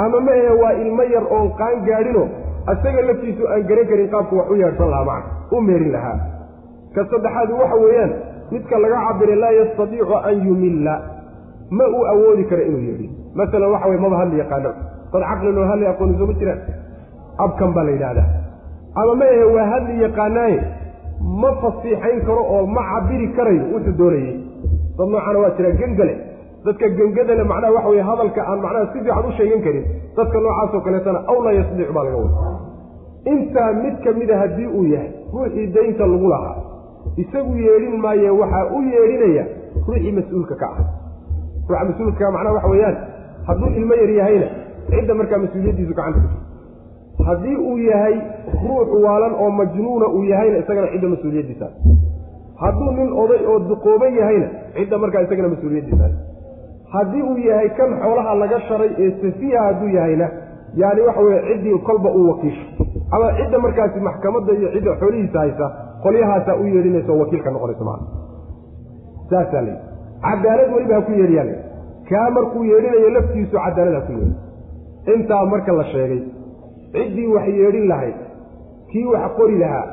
ama 0.04 0.20
ma 0.28 0.32
ahe 0.40 0.52
waa 0.62 0.74
ilmo 0.84 1.04
yar 1.14 1.26
oon 1.38 1.48
qaan 1.60 1.78
gaadhino 1.88 2.24
isaga 2.74 3.02
laftiisu 3.10 3.44
aan 3.54 3.64
garan 3.70 3.88
karin 3.92 4.10
qaabku 4.14 4.34
wax 4.40 4.48
u 4.54 4.56
yeedhsan 4.62 4.90
lahaa 4.94 5.06
macna 5.10 5.32
u 5.56 5.62
meerin 5.68 5.92
lahaa. 5.96 6.18
Ka 6.96 7.02
saddexaadi 7.12 7.54
waxa 7.62 7.76
weeyaan 7.84 8.12
midka 8.52 8.76
laga 8.84 8.98
cabiray 9.08 9.36
laa 9.44 9.54
yastadiicu 9.60 10.16
an 10.30 10.36
yumilla. 10.48 10.96
Ma 11.78 11.86
uu 11.96 12.04
awoodi 12.14 12.44
karo 12.50 12.62
inuu 12.70 12.82
yeedhiyo 12.88 13.12
masalan 13.40 13.72
waxa 13.74 13.88
weye 13.90 14.00
maba 14.06 14.18
hadli 14.22 14.38
yaqaano. 14.44 14.72
Dad 15.14 15.24
caqliloo 15.30 15.66
hadli 15.72 15.86
aqooni 15.92 16.14
sooma 16.20 16.34
jiraan 16.40 16.60
abkan 17.46 17.74
baa 17.76 17.84
la 17.88 17.92
yidhaahdaa. 17.96 18.28
Ama 19.02 19.14
ma 19.22 19.26
ahe 19.34 19.44
waa 19.56 19.68
hadli 19.74 19.94
yaqaanaaye. 20.06 20.60
Ma 21.42 21.50
fasiixayn 21.62 22.20
karo 22.28 22.42
oo 22.56 22.66
ma 22.76 22.82
cabiri 22.92 23.28
karayo 23.38 23.64
wuxuu 23.74 23.96
doonayey. 24.00 24.36
Dad 24.98 25.08
noocana 25.14 25.40
waa 25.44 25.52
jira 25.58 25.72
gengale 25.82 26.14
dadka 26.66 26.90
gengadale 26.98 27.44
macnaha 27.44 27.74
waxa 27.74 27.90
weye 27.90 28.04
hadalka 28.10 28.42
aan 28.52 28.60
macnaha 28.66 28.86
si 28.94 29.00
fiican 29.00 29.26
u 29.30 29.32
sheegan 29.38 29.62
karin 29.68 29.86
dadka 30.18 30.40
noocaasoo 30.46 30.82
kaleetana 30.88 31.20
aw 31.28 31.38
laa 31.46 31.54
yastadiicu 31.60 31.94
baa 31.94 32.04
laga 32.04 32.18
wada 32.24 32.36
intaa 33.34 33.74
mid 33.84 33.96
ka 34.04 34.12
mida 34.20 34.38
haddii 34.42 34.68
uu 34.78 34.86
yahay 34.94 35.12
ruuxii 35.34 35.68
daynta 35.78 36.08
lagu 36.14 36.28
lahaa 36.34 36.56
isagu 37.24 37.56
yeedhin 37.68 37.98
maaye 38.06 38.30
waxaa 38.42 38.66
u 38.78 38.82
yeedhinaya 38.82 39.46
ruuxii 39.88 40.12
mas'uulka 40.20 40.56
ka 40.56 40.68
ah. 40.74 40.86
Ruuxa 41.70 41.86
mas'uulka 41.92 42.32
macnaha 42.32 42.56
waxa 42.58 42.70
weeyaan 42.74 42.98
hadduu 43.48 43.72
ilmo 43.80 43.96
yar 44.02 44.12
yahayna 44.20 44.48
cidda 44.90 45.14
markaa 45.22 45.40
mas'uuliyaddiisu 45.46 45.94
gacanta 46.00 46.30
ku 47.18 47.24
haddii 47.30 47.58
uu 47.70 47.78
yahay 47.78 48.16
ruux 48.68 48.90
waalan 49.06 49.34
oo 49.44 49.50
majnuuna 49.62 50.08
uu 50.16 50.24
yahayna 50.24 50.58
isagana 50.64 50.88
cidda 50.94 51.08
mas'uuliyaddiisaas 51.14 51.74
hadduu 52.64 52.92
nin 53.00 53.14
oday 53.24 53.46
oo 53.52 53.60
duqooban 53.70 54.16
yahayna 54.22 54.48
cidda 54.78 54.98
markaa 55.04 55.22
isagana 55.28 55.54
mas'uuliyaddiisaas 55.56 56.29
haddii 56.96 57.22
uu 57.30 57.38
yahay 57.50 57.70
kan 57.80 57.90
xoolaha 58.04 58.36
laga 58.42 58.60
sharay 58.70 58.90
ee 59.04 59.10
safiiha 59.24 59.62
hadduu 59.68 59.90
yahayna 59.98 60.28
yaani 60.82 61.02
waxa 61.08 61.22
weye 61.28 61.42
ciddii 61.50 61.78
kolba 61.90 62.10
uu 62.20 62.30
wakiisho. 62.32 62.64
Ama 63.12 63.28
cidda 63.38 63.60
markaasi 63.66 64.00
maxkamadda 64.08 64.54
iyo 64.60 64.70
cidda 64.76 64.96
xoolihiisa 65.02 65.40
haysa 65.44 65.66
qolyahaasaa 66.04 66.56
u 66.62 66.66
yeedhinaysa 66.74 67.12
oo 67.14 67.20
wakiilka 67.24 67.52
noqonaysa 67.56 67.84
maa 67.90 68.00
saasaa 69.30 69.62
la 69.68 69.74
cadaalad 70.26 70.70
weliba 70.76 70.96
ha 70.96 71.02
ku 71.08 71.12
yeedhiyaan. 71.22 71.50
Kaa 72.10 72.30
markuu 72.38 72.64
yeedhinayo 72.72 73.10
laftiisu 73.18 73.56
cadaalad 73.66 73.94
ha 74.00 74.02
ku 74.08 74.12
yeedhi. 74.20 74.36
Intaa 75.16 75.46
marka 75.54 75.72
la 75.80 75.84
sheegay 75.94 76.22
ciddii 76.94 77.28
wax 77.36 77.48
yeedhin 77.62 77.86
lahayd 77.92 78.18
kii 78.92 79.06
wax 79.14 79.32
qori 79.40 79.58
lahaa 79.64 79.86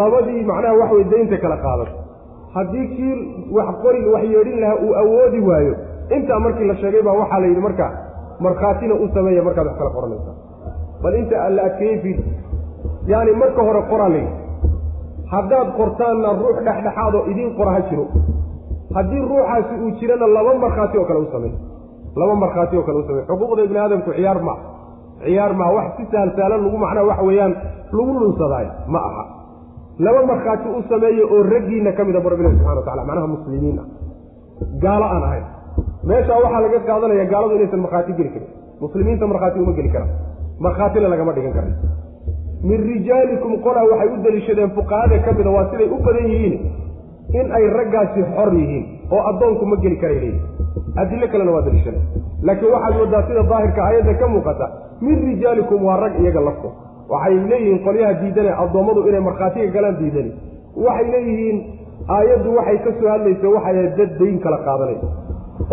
labadii 0.00 0.42
macnaha 0.50 0.74
wax 0.80 0.90
way 0.96 1.04
daynta 1.12 1.36
kala 1.44 1.56
qaadan 1.66 1.88
haddii 2.56 2.86
kii 2.96 3.14
wax 3.56 3.68
qori 3.84 4.00
wax 4.14 4.24
yeedhin 4.34 4.58
lahaa 4.62 4.78
uu 4.86 4.92
awoodi 5.02 5.40
waayo 5.48 5.74
intaa 6.16 6.38
markii 6.44 6.66
la 6.70 6.74
sheegay 6.82 7.02
baa 7.08 7.16
waxaa 7.22 7.40
la 7.42 7.46
yidhi 7.50 7.60
marka 7.68 7.86
markhaatina 8.44 8.94
u 8.94 9.08
sameeya 9.14 9.42
markaad 9.48 9.66
wax 9.70 9.76
kala 9.80 9.90
qoranaysa 9.96 10.32
bal 11.02 11.14
inta 11.22 11.36
alla 11.46 11.60
adkeeyey 11.68 12.16
yaani 13.12 13.32
marka 13.42 13.60
hore 13.68 13.82
qoraa 13.90 14.08
layidhi 14.14 14.34
haddaad 15.34 15.68
qortaanna 15.78 16.28
ruux 16.42 16.56
dhexdhexaadoo 16.66 17.22
idiin 17.32 17.50
qora 17.58 17.70
ha 17.76 17.80
jiro. 17.90 18.06
Haddii 18.96 19.20
ruuxaasi 19.30 19.74
uu 19.84 19.90
jirana 19.98 20.26
laba 20.36 20.52
markhaati 20.64 20.96
oo 21.00 21.04
kale 21.08 21.20
u 21.20 21.28
samey 21.34 21.52
laba 22.20 22.34
markhaati 22.42 22.74
oo 22.78 22.82
kale 22.86 22.98
u 22.98 23.04
samey 23.08 23.22
xuquuqda 23.28 23.62
ibni 23.66 23.78
aadamku 23.84 24.10
ciyaar 24.16 24.38
maa 24.48 24.58
ciyaar 25.24 25.52
maa 25.60 25.70
wax 25.76 25.88
si 25.96 26.04
sahal 26.12 26.30
sahlan 26.38 26.60
lagu 26.64 26.78
macnaha 26.84 27.06
waxa 27.10 27.24
weeyaan 27.28 27.52
lagu 27.98 28.12
lunsadaayo 28.22 28.70
ma 28.94 28.98
aha. 29.08 29.24
Laba 30.06 30.20
markhaati 30.32 30.66
u 30.78 30.82
sameeya 30.90 31.24
oo 31.34 31.38
raggiinna 31.52 31.92
ka 31.98 32.02
mida 32.08 32.20
barbilahi 32.26 32.54
subxana 32.58 32.76
wa 32.80 32.84
tacala 32.86 33.02
macnaha 33.10 33.26
muslimiin 33.34 33.78
ah 33.82 33.86
gaalo 34.84 35.04
aan 35.14 35.22
ahayn 35.28 35.44
meeshaa 36.10 36.38
waxaa 36.44 36.60
laga 36.66 36.78
qaadanaya 36.88 37.24
gaaladu 37.32 37.54
inaysan 37.58 37.80
markhaati 37.84 38.12
geli 38.18 38.30
karin. 38.34 38.48
Muslimiinta 38.82 39.24
markhaati 39.32 39.58
uma 39.64 39.72
geli 39.78 39.90
karaan. 39.94 40.10
Markhaatina 40.64 41.08
lagama 41.14 41.32
dhigan 41.36 41.52
karan 41.58 41.74
min 42.68 42.80
rijaalikum 42.90 43.52
qolaa 43.64 43.84
waxay 43.90 44.08
u 44.14 44.16
deliishadeen 44.24 44.70
fuqahada 44.78 45.16
ka 45.26 45.30
mida 45.36 45.50
waa 45.56 45.66
siday 45.72 45.88
u 45.96 45.98
badan 46.06 46.26
yihiin 46.32 46.54
in 47.40 47.46
ay 47.58 47.64
raggaasi 47.78 48.20
xor 48.36 48.50
yihiin 48.58 48.84
oo 49.14 49.20
addoonku 49.30 49.64
ma 49.70 49.76
geli 49.84 49.96
karay 50.02 50.18
leeyihi 50.24 50.40
adilo 51.02 51.26
kalena 51.32 51.52
waa 51.56 51.62
deliishadeen 51.68 52.04
laakiin 52.48 52.72
waxaad 52.74 52.94
moodaa 53.00 53.22
sida 53.28 53.42
daahirka 53.52 53.80
aayadda 53.86 54.14
ka 54.22 54.26
muuqata 54.34 54.66
min 55.06 55.16
rijaalikum 55.28 55.80
waa 55.88 55.96
rag 56.04 56.14
iyaga 56.22 56.40
lafto. 56.48 56.68
Waxay 57.12 57.36
leeyihiin 57.52 57.78
qolyaha 57.86 58.12
diidane 58.22 58.52
addoommadu 58.64 59.00
inay 59.08 59.22
markhaatiga 59.28 59.68
galaan 59.76 59.96
diidani. 60.02 60.32
Waxay 60.86 61.06
leeyihiin 61.14 61.56
aayaddu 62.16 62.48
waxay 62.58 62.78
ka 62.84 62.90
soo 63.00 63.08
hadlaysa 63.14 63.46
waxay 63.56 63.76
dad 63.98 64.10
dayn 64.20 64.36
kala 64.44 64.58
qaadanaysa 64.68 65.06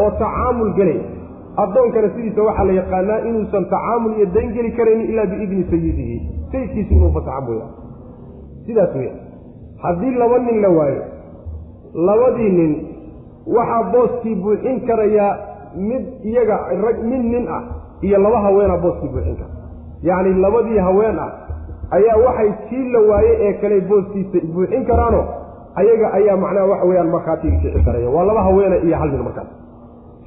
oo 0.01 0.09
tacaamul 0.21 0.73
gelay. 0.79 0.99
Addoonkana 1.63 2.09
sidiisa 2.15 2.41
waxaa 2.47 2.65
la 2.69 2.73
yaqaanaa 2.79 3.19
inuusan 3.29 3.65
tacaamul 3.73 4.13
iyo 4.17 4.25
dayn 4.35 4.49
geli 4.55 4.71
karaynin 4.77 5.09
ilaa 5.11 5.25
biidni 5.31 5.63
sayidihi. 5.71 6.15
Sayidkiisi 6.51 6.93
inuu 6.95 7.11
fasaxa 7.15 7.41
mooya 7.47 7.65
sidaas 8.67 8.95
weya 8.95 9.13
haddii 9.83 10.11
laba 10.21 10.37
nin 10.45 10.61
la 10.61 10.69
waayo 10.77 11.01
labadii 12.07 12.49
nin 12.59 12.71
waxaa 13.55 13.83
booskii 13.93 14.35
buuxin 14.43 14.79
karayaa 14.87 15.31
mid 15.89 16.03
iyaga 16.29 16.57
rag 16.85 16.97
mid 17.11 17.23
nin 17.33 17.47
ah 17.57 17.63
iyo 18.01 18.17
laba 18.25 18.39
haweenaa 18.45 18.77
booskii 18.85 19.09
buuxin 19.13 19.35
kara 19.39 19.51
yacni 20.09 20.33
labadii 20.45 20.77
haween 20.87 21.19
ah 21.25 21.31
ayaa 21.97 22.17
waxay 22.25 22.51
kii 22.69 22.85
la 22.93 22.99
waaye 23.09 23.31
ee 23.47 23.53
kale 23.61 23.81
booskiisa 23.89 24.39
buuxin 24.55 24.85
karaano 24.89 25.21
ayaga 25.75 26.07
ayaa 26.19 26.37
macnaha 26.43 26.65
waxa 26.71 26.85
weeyaan 26.89 27.09
markhaatiga 27.15 27.57
kici 27.63 27.83
karaya. 27.85 28.09
Waa 28.09 28.25
laba 28.29 28.41
haweena 28.43 28.75
iyo 28.85 28.97
hal 28.97 29.09
nin 29.11 29.23
markaas 29.27 29.47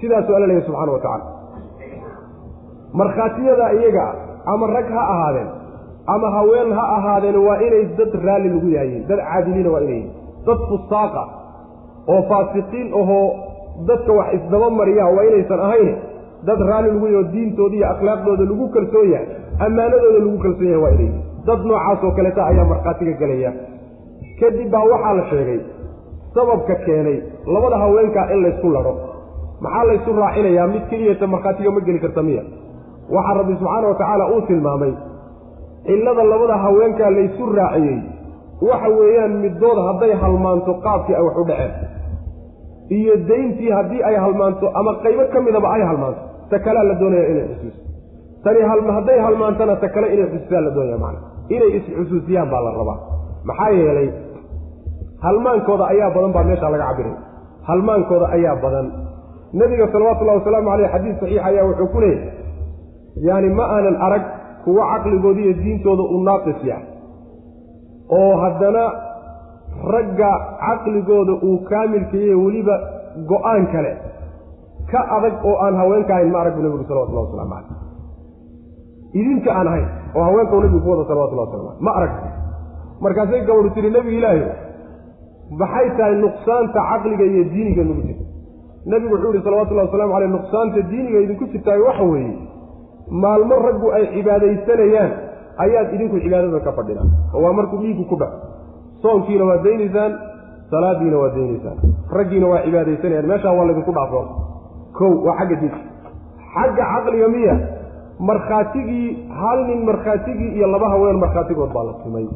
sidaasuu 0.00 0.34
alla 0.36 0.46
leeyahy 0.50 0.66
subxana 0.66 0.92
wa 0.92 0.98
tacala 0.98 1.24
markhaatiyada 3.00 3.72
iyaga 3.78 4.06
ama 4.52 4.66
rag 4.76 4.88
ha 4.96 5.02
ahaadeen 5.14 5.48
ama 6.14 6.30
haween 6.36 6.72
ha 6.78 6.84
ahaadeen 6.96 7.36
waa 7.46 7.58
inay 7.66 7.84
dad 7.98 8.12
raalli 8.26 8.48
lagu 8.54 8.68
yahayiin 8.76 9.06
dad 9.10 9.20
caadiliina 9.30 9.70
waa 9.74 9.80
inay 9.86 9.94
yihiin 9.94 10.12
dad 10.46 10.58
fusaaqa 10.70 11.22
oo 12.14 12.20
faasiqiin 12.30 12.88
ahoo 13.02 13.24
dadka 13.88 14.12
wax 14.18 14.28
isdaba 14.38 14.70
mariya 14.80 15.06
waa 15.16 15.24
inaysan 15.30 15.60
ahayn 15.68 15.90
dad 16.48 16.60
raalli 16.70 16.90
lagu 16.94 17.06
yaho 17.14 17.24
diintooda 17.34 17.76
iyo 17.78 17.86
akhlaaqdooda 17.94 18.44
lagu 18.52 18.66
kalsoon 18.76 19.08
yahay 19.14 19.26
ammaanadooda 19.66 20.18
lagu 20.26 20.38
kalsoon 20.44 20.68
yahay 20.72 20.82
waa 20.84 20.92
inay 20.96 21.04
yihiin 21.06 21.46
dad 21.48 21.60
noocaas 21.70 22.04
oo 22.06 22.12
kaleeta 22.18 22.42
ayaa 22.50 22.66
markhaatiga 22.72 23.12
gelaya 23.22 23.52
kadib 24.40 24.68
baa 24.74 24.84
waxaa 24.92 25.14
la 25.20 25.24
sheegay 25.32 25.60
sababka 26.34 26.74
keenay 26.86 27.16
labada 27.54 27.76
haweenkaa 27.84 28.26
in 28.34 28.42
laysku 28.46 28.68
ladho 28.76 28.92
maxaa 29.64 29.84
laysu 29.88 30.10
raacinayaa? 30.22 30.66
Mid 30.74 30.84
keliyata 30.90 31.26
markhaatiga 31.34 31.70
ma 31.76 31.80
geli 31.86 32.00
karta 32.04 32.22
miya. 32.28 32.42
Waxaa 33.14 33.34
rabbi 33.40 33.52
subxaana 33.60 33.86
wa 33.92 33.94
tacaala 34.00 34.24
uu 34.34 34.40
tilmaamay 34.48 34.92
cillada 35.86 36.22
labada 36.32 36.56
haweenkaa 36.64 37.10
laysu 37.18 37.44
raaciyey 37.58 37.98
waxa 38.68 38.88
weeyaan 38.98 39.32
middood 39.44 39.78
hadday 39.88 40.12
halmaanto 40.22 40.72
qaabkii 40.84 41.14
ay 41.18 41.22
wax 41.28 41.36
u 41.42 41.44
dhaceen. 41.50 41.72
Iyo 42.98 43.14
dayntii 43.28 43.70
haddii 43.78 44.02
ay 44.08 44.16
halmaanto 44.24 44.66
ama 44.78 44.92
qaybo 45.04 45.24
ka 45.32 45.38
midaba 45.46 45.68
ay 45.76 45.82
halmaanto 45.90 46.20
ta 46.50 46.56
kalea 46.64 46.82
la 46.90 46.94
doonaya 47.00 47.26
inay 47.32 47.46
xusuuso 47.48 47.80
tani 48.44 48.60
hadday 48.96 49.18
halmaantana 49.26 49.74
ta 49.82 49.88
kale 49.94 50.06
inay 50.14 50.26
xusuusaan 50.32 50.64
la 50.66 50.70
doonaya 50.76 50.98
macana 51.04 51.20
inay 51.54 51.70
isxusuusiyaan 51.78 52.48
baa 52.52 52.62
la 52.66 52.70
rabaa. 52.80 52.98
Maxaa 53.48 53.70
yeelay 53.78 54.08
halmaankooda 55.24 55.84
ayaa 55.92 56.10
badan 56.14 56.32
baa 56.36 56.44
meeshaa 56.50 56.70
laga 56.74 56.84
cabiray 56.90 57.14
halmaankooda 57.68 58.26
ayaa 58.36 58.56
badan 58.64 58.86
nebiga 59.52 59.86
salawatullahi 59.92 60.38
wasalaamu 60.40 60.68
caleyh 60.72 60.90
xadiis 60.94 61.16
saxiix 61.20 61.42
ayaa 61.50 61.64
wuxuu 61.70 61.88
ku 61.94 62.00
leeyahy 62.00 62.30
yaani 63.28 63.48
ma 63.58 63.64
aanan 63.76 63.96
arag 64.06 64.24
kuwo 64.64 64.82
caqligooda 64.92 65.40
iyo 65.44 65.52
diintooda 65.62 66.02
uu 66.14 66.22
naaqis 66.28 66.60
yahay 66.70 66.86
oo 68.18 68.32
haddana 68.42 68.84
ragga 69.94 70.30
caqligooda 70.66 71.34
uu 71.48 71.56
kaamilkayahe 71.70 72.34
weliba 72.44 72.76
go'aan 73.32 73.64
kale 73.74 73.92
ka 74.90 75.00
adag 75.16 75.34
oo 75.50 75.56
aan 75.64 75.74
haweenka 75.80 76.12
ahayn 76.14 76.30
ma 76.34 76.38
arag 76.42 76.54
bu 76.58 76.62
nebigu 76.66 76.84
salawatullahi 76.90 77.26
waslamu 77.26 77.50
caleyh 77.54 77.68
idinka 79.20 79.50
aan 79.58 79.66
ahayn 79.72 79.88
oo 80.16 80.22
haweenka 80.28 80.54
u 80.56 80.60
nebigu 80.64 80.80
ku 80.84 80.90
wada 80.94 81.04
salawatullahi 81.10 81.46
waslamu 81.48 81.68
caleyh 81.68 81.84
ma 81.86 81.92
arag. 81.98 82.12
Markaasay 83.04 83.40
gabadhu 83.48 83.70
tiri 83.74 83.90
nebiga 83.96 84.16
ilaahi 84.20 84.42
maxay 85.60 85.86
tahay 85.98 86.14
nuqsaanta 86.24 86.80
caqliga 86.90 87.24
iyo 87.32 87.42
diiniga 87.52 87.82
nagu 87.88 88.02
jirta 88.08 88.24
nebigu 88.86 89.14
wuxuu 89.14 89.32
yihi 89.34 89.44
salawatullahi 89.44 89.86
wasalamu 89.88 90.12
caleyh 90.14 90.30
nuqsaanta 90.36 90.80
diiniga 90.90 91.18
idinku 91.24 91.44
jirtaay 91.52 91.80
waxa 91.88 92.04
weeye 92.12 92.34
maalmo 93.24 93.54
raggu 93.66 93.92
ay 93.96 94.04
cibaadaysanayaan 94.14 95.12
ayaad 95.64 95.88
idinku 95.96 96.16
cibaadada 96.24 96.60
ka 96.66 96.72
fadhidaan 96.78 97.08
oo 97.34 97.42
waa 97.44 97.52
markuu 97.52 97.78
dhiiggu 97.82 98.04
ku 98.10 98.16
dhaco. 98.16 98.38
Soonkiina 99.02 99.44
waa 99.50 99.58
daynaysaan 99.66 100.12
salaadiina 100.70 101.16
waa 101.22 101.30
daynaysaan. 101.36 101.76
Raggiina 102.16 102.46
waa 102.52 102.62
cibaadaysanayaan. 102.66 103.26
Meeshaa 103.32 103.52
waa 103.58 103.66
laydinku 103.68 103.92
dhaafo. 103.98 104.20
Kow 104.98 105.12
waa 105.26 105.36
xagga 105.38 105.56
diinka 105.60 105.80
xagga 106.54 106.84
caqliga 106.92 107.28
miya 107.34 107.54
markhaatigii 108.18 109.08
hal 109.40 109.58
nin 109.68 109.84
markhaatigii 109.88 110.50
iyo 110.56 110.66
laba 110.66 110.88
haween 110.94 111.18
markhaatigood 111.24 111.72
baa 111.72 111.84
la 111.88 111.92
tumay. 112.04 112.26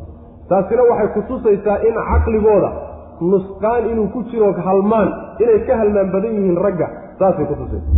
Taasina 0.49 0.83
waxay 0.91 1.09
kutusaysaa 1.17 1.79
in 1.89 1.95
caqligooda 2.11 2.71
nusqaan 3.21 3.85
inuu 3.93 4.09
ku 4.15 4.23
jiro 4.31 4.53
halmaan 4.67 5.09
inay 5.43 5.59
ka 5.67 5.77
halmaan 5.81 6.09
badan 6.15 6.33
yihiin 6.39 6.59
ragga 6.67 6.89
saasay 7.19 7.47
kutusaysa 7.51 7.91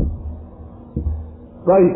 ayib 1.76 1.94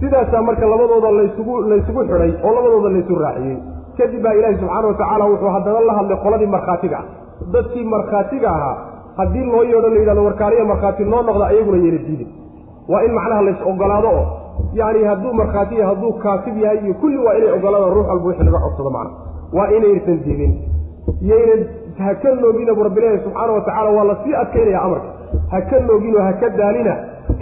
sidaasaa 0.00 0.42
marka 0.48 0.66
labadooda 0.72 1.10
laysugu 1.18 1.54
laysugu 1.70 2.00
xidhay 2.10 2.32
oo 2.44 2.52
labadooda 2.56 2.88
laysu 2.96 3.14
raaciyey. 3.24 3.58
Kadib 3.98 4.22
baa 4.24 4.32
ilaahi 4.38 4.56
subxaana 4.60 4.86
watacaala 4.88 5.24
wuxuu 5.30 5.50
haddana 5.56 5.80
la 5.88 5.92
hadlay 5.98 6.18
qoladii 6.24 6.46
markhaatiga 6.56 6.98
ah. 7.00 7.04
Dadkii 7.52 7.84
markhaatiga 7.94 8.48
ahaa 8.56 8.76
haddii 9.18 9.44
loo 9.52 9.62
yeedho 9.70 9.88
la 9.94 9.98
yidhahdo 10.00 10.24
warkaaliya 10.28 10.64
markhaati 10.72 11.04
noo 11.12 11.22
noqda 11.28 11.44
ayaguna 11.52 11.78
yeena 11.84 11.98
diidin. 12.06 12.28
Waa 12.88 13.02
in 13.06 13.12
macnaha 13.18 13.42
lays 13.46 13.60
ogolaado 13.70 14.08
oo 14.18 14.24
yacni 14.80 15.04
hadduu 15.10 15.32
markhaati 15.40 15.74
yahay 15.80 15.94
hadduu 15.94 16.12
kaatib 16.24 16.56
yahay 16.64 16.78
iyo 16.84 16.94
kulli 17.00 17.18
waa 17.26 17.34
inay 17.38 17.50
ogolaadaan 17.58 17.94
ruux 17.96 18.06
walba 18.10 18.26
wixii 18.28 18.44
laga 18.48 18.60
codsado 18.64 18.90
macna. 18.96 19.10
Waa 19.56 19.68
inaysan 19.76 20.18
diidin. 20.24 20.52
Yaynan 21.30 21.60
ha 21.98 22.14
ka 22.22 22.30
noogina 22.42 22.72
bu 22.78 22.82
rabbilahi 22.88 23.18
subxaana 23.24 23.52
wa 23.56 23.60
tacala 23.68 23.90
waa 23.96 24.04
la 24.10 24.16
sii 24.24 24.34
adkaynaya 24.42 24.80
amarka. 24.86 25.08
Ha 25.52 25.58
ka 25.70 25.76
nooginoo 25.88 26.22
ha 26.26 26.32
ka 26.40 26.48
daalina 26.60 26.94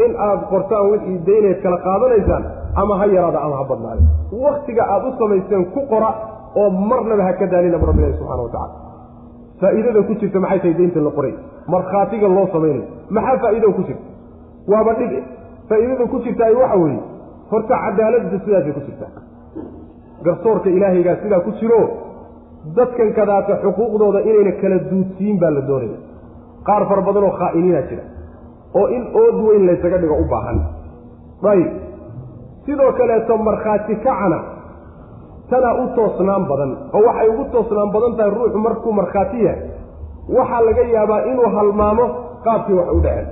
in 0.05 0.13
aad 0.27 0.41
qortaan 0.53 0.87
wixii 0.93 1.19
dayneed 1.29 1.59
kala 1.65 1.77
qaadanaysaan 1.87 2.45
ama 2.83 2.95
ha 3.01 3.07
yaraada 3.17 3.39
ama 3.47 3.57
ha 3.61 3.65
badnaada 3.71 4.03
waktiga 4.47 4.83
aad 4.95 5.05
u 5.09 5.13
samayseen 5.21 5.65
ku 5.75 5.81
qora 5.93 6.11
oo 6.61 6.71
marnaba 6.91 7.23
ha 7.29 7.33
ka 7.41 7.47
daalina 7.55 7.79
bu 7.83 7.87
rabbilahi 7.91 8.15
subxana 8.21 8.43
wa 8.47 8.51
tacala 8.55 8.75
faa'iidada 9.61 10.03
ku 10.09 10.13
jirta 10.21 10.39
maxay 10.45 10.59
tahay 10.63 10.75
daynta 10.81 11.01
la 11.01 11.11
qoray? 11.19 11.35
Markhaatiga 11.75 12.29
loo 12.37 12.47
samaynayo. 12.55 12.85
Maxaa 13.17 13.39
faa'iidada 13.45 13.73
ku 13.79 13.83
jirta? 13.89 14.05
Waaba 14.73 14.93
dhibe 14.99 15.19
faa'iidada 15.69 16.05
ku 16.13 16.17
jirta 16.25 16.43
ay 16.49 16.55
waxa 16.63 16.77
weeye 16.83 17.01
horta 17.51 17.75
cadaaladda 17.85 18.39
sidaasay 18.45 18.73
ku 18.77 18.81
jirtaa. 18.89 19.11
Garsoorka 20.27 20.69
ilaahaygaa 20.77 21.17
sidaa 21.23 21.41
ku 21.47 21.51
jiro 21.61 21.81
dadkan 22.77 23.11
kadaata 23.19 23.55
xuquuqdooda 23.65 24.21
inayna 24.31 24.53
kala 24.63 24.79
duudsiin 24.91 25.37
baa 25.43 25.51
la 25.57 25.61
doonaya 25.69 25.99
qaar 26.69 26.83
fara 26.89 27.03
badan 27.09 27.25
oo 27.29 27.35
khaa'iniina 27.41 27.83
jira 27.89 28.05
oo 28.79 28.87
in 28.97 29.03
ood 29.23 29.37
weyn 29.47 29.63
laysaga 29.69 29.99
dhigo 30.03 30.17
u 30.23 30.27
baahan. 30.33 30.59
Ayib. 31.53 31.71
Sidoo 32.67 32.93
kaleeto 32.99 33.37
markhaati 33.49 33.95
kacana 34.07 34.39
tanaa 35.51 35.75
u 35.83 35.87
toosnaan 35.97 36.45
badan 36.51 36.71
oo 36.97 37.03
waxay 37.09 37.29
ugu 37.33 37.45
toosnaan 37.55 37.91
badan 37.95 38.13
tahay 38.17 38.31
ruuxu 38.37 38.59
markuu 38.67 38.93
markhaati 39.01 39.39
yahay 39.47 39.61
waxaa 40.37 40.61
laga 40.67 40.83
yaabaa 40.95 41.21
inuu 41.31 41.49
halmaamo 41.57 42.05
qaabkii 42.47 42.75
wax 42.81 42.89
u 42.97 43.01
dhaceen 43.07 43.29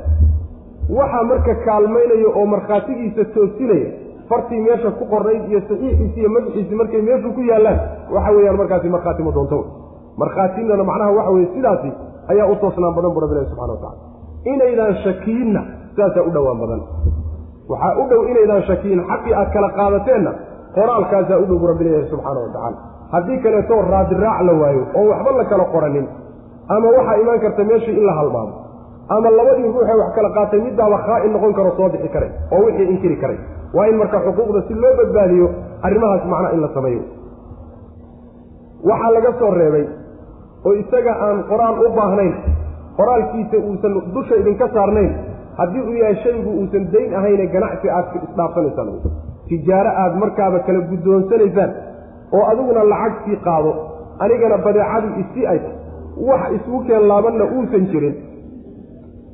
waxaa 0.98 1.22
marka 1.30 1.54
kaalmaynaya 1.66 2.28
oo 2.38 2.44
markhaatigiisa 2.54 3.24
toosinaya 3.34 3.88
fartii 4.32 4.60
meesha 4.66 4.90
ku 4.98 5.04
qornayd 5.12 5.42
iyo 5.50 5.60
saxiixiisi 5.68 6.18
iyo 6.20 6.30
madaxiisi 6.36 6.74
markay 6.80 7.02
meeshu 7.08 7.28
ku 7.36 7.40
yaallaan 7.50 7.78
waxa 8.14 8.30
weeyaan 8.36 8.56
markaasi 8.62 8.88
markhaati 8.96 9.22
ma 9.28 9.32
doonto. 9.36 9.58
Markhaatinana 10.22 10.84
macnaha 10.90 11.10
waxa 11.18 11.30
weye 11.36 11.46
sidaasi 11.54 11.90
ayaa 12.32 12.46
u 12.52 12.56
toosnaan 12.62 12.94
badan 12.96 13.12
bu 13.16 13.20
rabbilahi 13.24 13.46
subxana 13.50 13.72
watacala 13.74 13.98
inaydaan 14.52 14.94
shakiinna 15.04 15.60
sidaasaa 15.94 16.24
u 16.28 16.30
dhowaan 16.36 16.58
badan. 16.62 16.80
Waxaa 17.70 17.92
u 18.00 18.08
dhow 18.10 18.22
inaydaan 18.32 18.62
shakiin 18.68 19.00
xaqii 19.10 19.34
aad 19.40 19.50
kala 19.54 19.68
qaadateenna 19.78 20.32
qoraalkaasaa 20.76 21.38
u 21.42 21.46
dhow 21.48 21.58
bu 21.62 21.66
rabbilahi 21.72 22.08
subxaana 22.12 22.40
wa 22.44 22.48
tacala 22.56 22.76
haddii 23.14 23.38
kaleetoo 23.44 23.80
raadiraac 23.92 24.40
la 24.48 24.52
waayo 24.62 24.82
oo 24.98 25.04
waxba 25.12 25.30
la 25.40 25.44
kala 25.52 25.64
qoranin 25.74 26.06
ama 26.74 26.88
waxaa 26.96 27.16
imaan 27.22 27.40
karta 27.44 27.64
meeshii 27.70 27.96
in 28.00 28.04
la 28.08 28.12
halmaamo 28.18 28.52
ama 29.14 29.30
labadii 29.38 29.68
ruuxee 29.74 29.96
wax 30.02 30.10
kala 30.16 30.30
qaatay 30.36 30.60
middaaba 30.66 30.98
khaa'in 31.06 31.32
noqon 31.36 31.52
karo 31.58 31.70
soo 31.78 31.88
bixi 31.94 32.08
karay 32.14 32.30
oo 32.54 32.60
wixii 32.66 32.88
inkiri 32.94 33.16
karay. 33.22 33.38
Waa 33.76 33.86
in 33.90 33.96
marka 34.00 34.18
xuquuqda 34.26 34.60
si 34.68 34.74
loo 34.82 34.92
badbaadiyo 35.00 35.46
arrimahaas 35.86 36.24
macnaa 36.32 36.52
in 36.56 36.60
la 36.64 36.68
sameeyo. 36.76 37.02
Waxaa 38.88 39.10
laga 39.16 39.32
soo 39.40 39.50
reebay 39.58 39.84
oo 40.66 40.72
isaga 40.82 41.12
aan 41.26 41.38
qoraal 41.50 41.76
u 41.86 41.90
baahnayn 41.98 42.32
qoraalkiisa 42.98 43.56
uusan 43.68 43.94
dusha 44.14 44.34
idinka 44.42 44.66
saarnayn 44.74 45.12
haddii 45.58 45.82
uu 45.88 45.96
yahay 46.02 46.16
shaygu 46.24 46.50
uusan 46.60 46.84
dayn 46.94 47.10
ahayne 47.18 47.46
ganacsi 47.54 47.88
aad 47.96 48.06
isdhaafsanaysaan. 48.26 48.88
Tijaaro 49.48 49.90
aad 50.02 50.14
markaaba 50.22 50.58
kala 50.66 50.80
guddoonsanaysaan 50.90 51.70
oo 52.36 52.42
adiguna 52.52 52.82
lacagtii 52.92 53.38
qaado 53.46 53.70
anigana 54.24 54.56
badeecadii 54.66 55.12
isii 55.22 55.46
ay 55.52 55.60
wax 56.28 56.42
isugu 56.56 56.80
keen 56.88 57.04
laabanna 57.10 57.44
uusan 57.56 57.84
jirin 57.92 58.14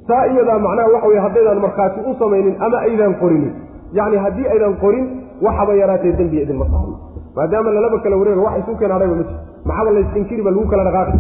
taa 0.08 0.24
iyadaa 0.32 0.58
macnaha 0.66 0.88
waxa 0.94 1.08
weye 1.10 1.20
haddaydaan 1.26 1.60
markhaati 1.66 2.00
u 2.10 2.14
samaynin 2.20 2.54
ama 2.66 2.76
aydaan 2.86 3.14
qorinin. 3.22 3.52
Yacni 3.98 4.16
haddii 4.24 4.46
aydan 4.54 4.74
qorin 4.82 5.04
waxaba 5.46 5.72
yaraatee 5.82 6.12
dembiya 6.18 6.42
idinma 6.46 6.66
saarno 6.72 6.96
maadaama 7.36 7.70
lalaba 7.76 7.98
kala 8.04 8.16
wareega 8.20 8.42
wax 8.46 8.54
isu 8.62 8.72
keen 8.80 8.92
hadhayba 8.96 9.14
ma 9.20 9.24
jir 9.28 9.36
maxaba 9.68 9.90
laysinkiriba 9.96 10.50
lagu 10.54 10.66
kala 10.72 10.84
dhaqaaqi. 10.88 11.18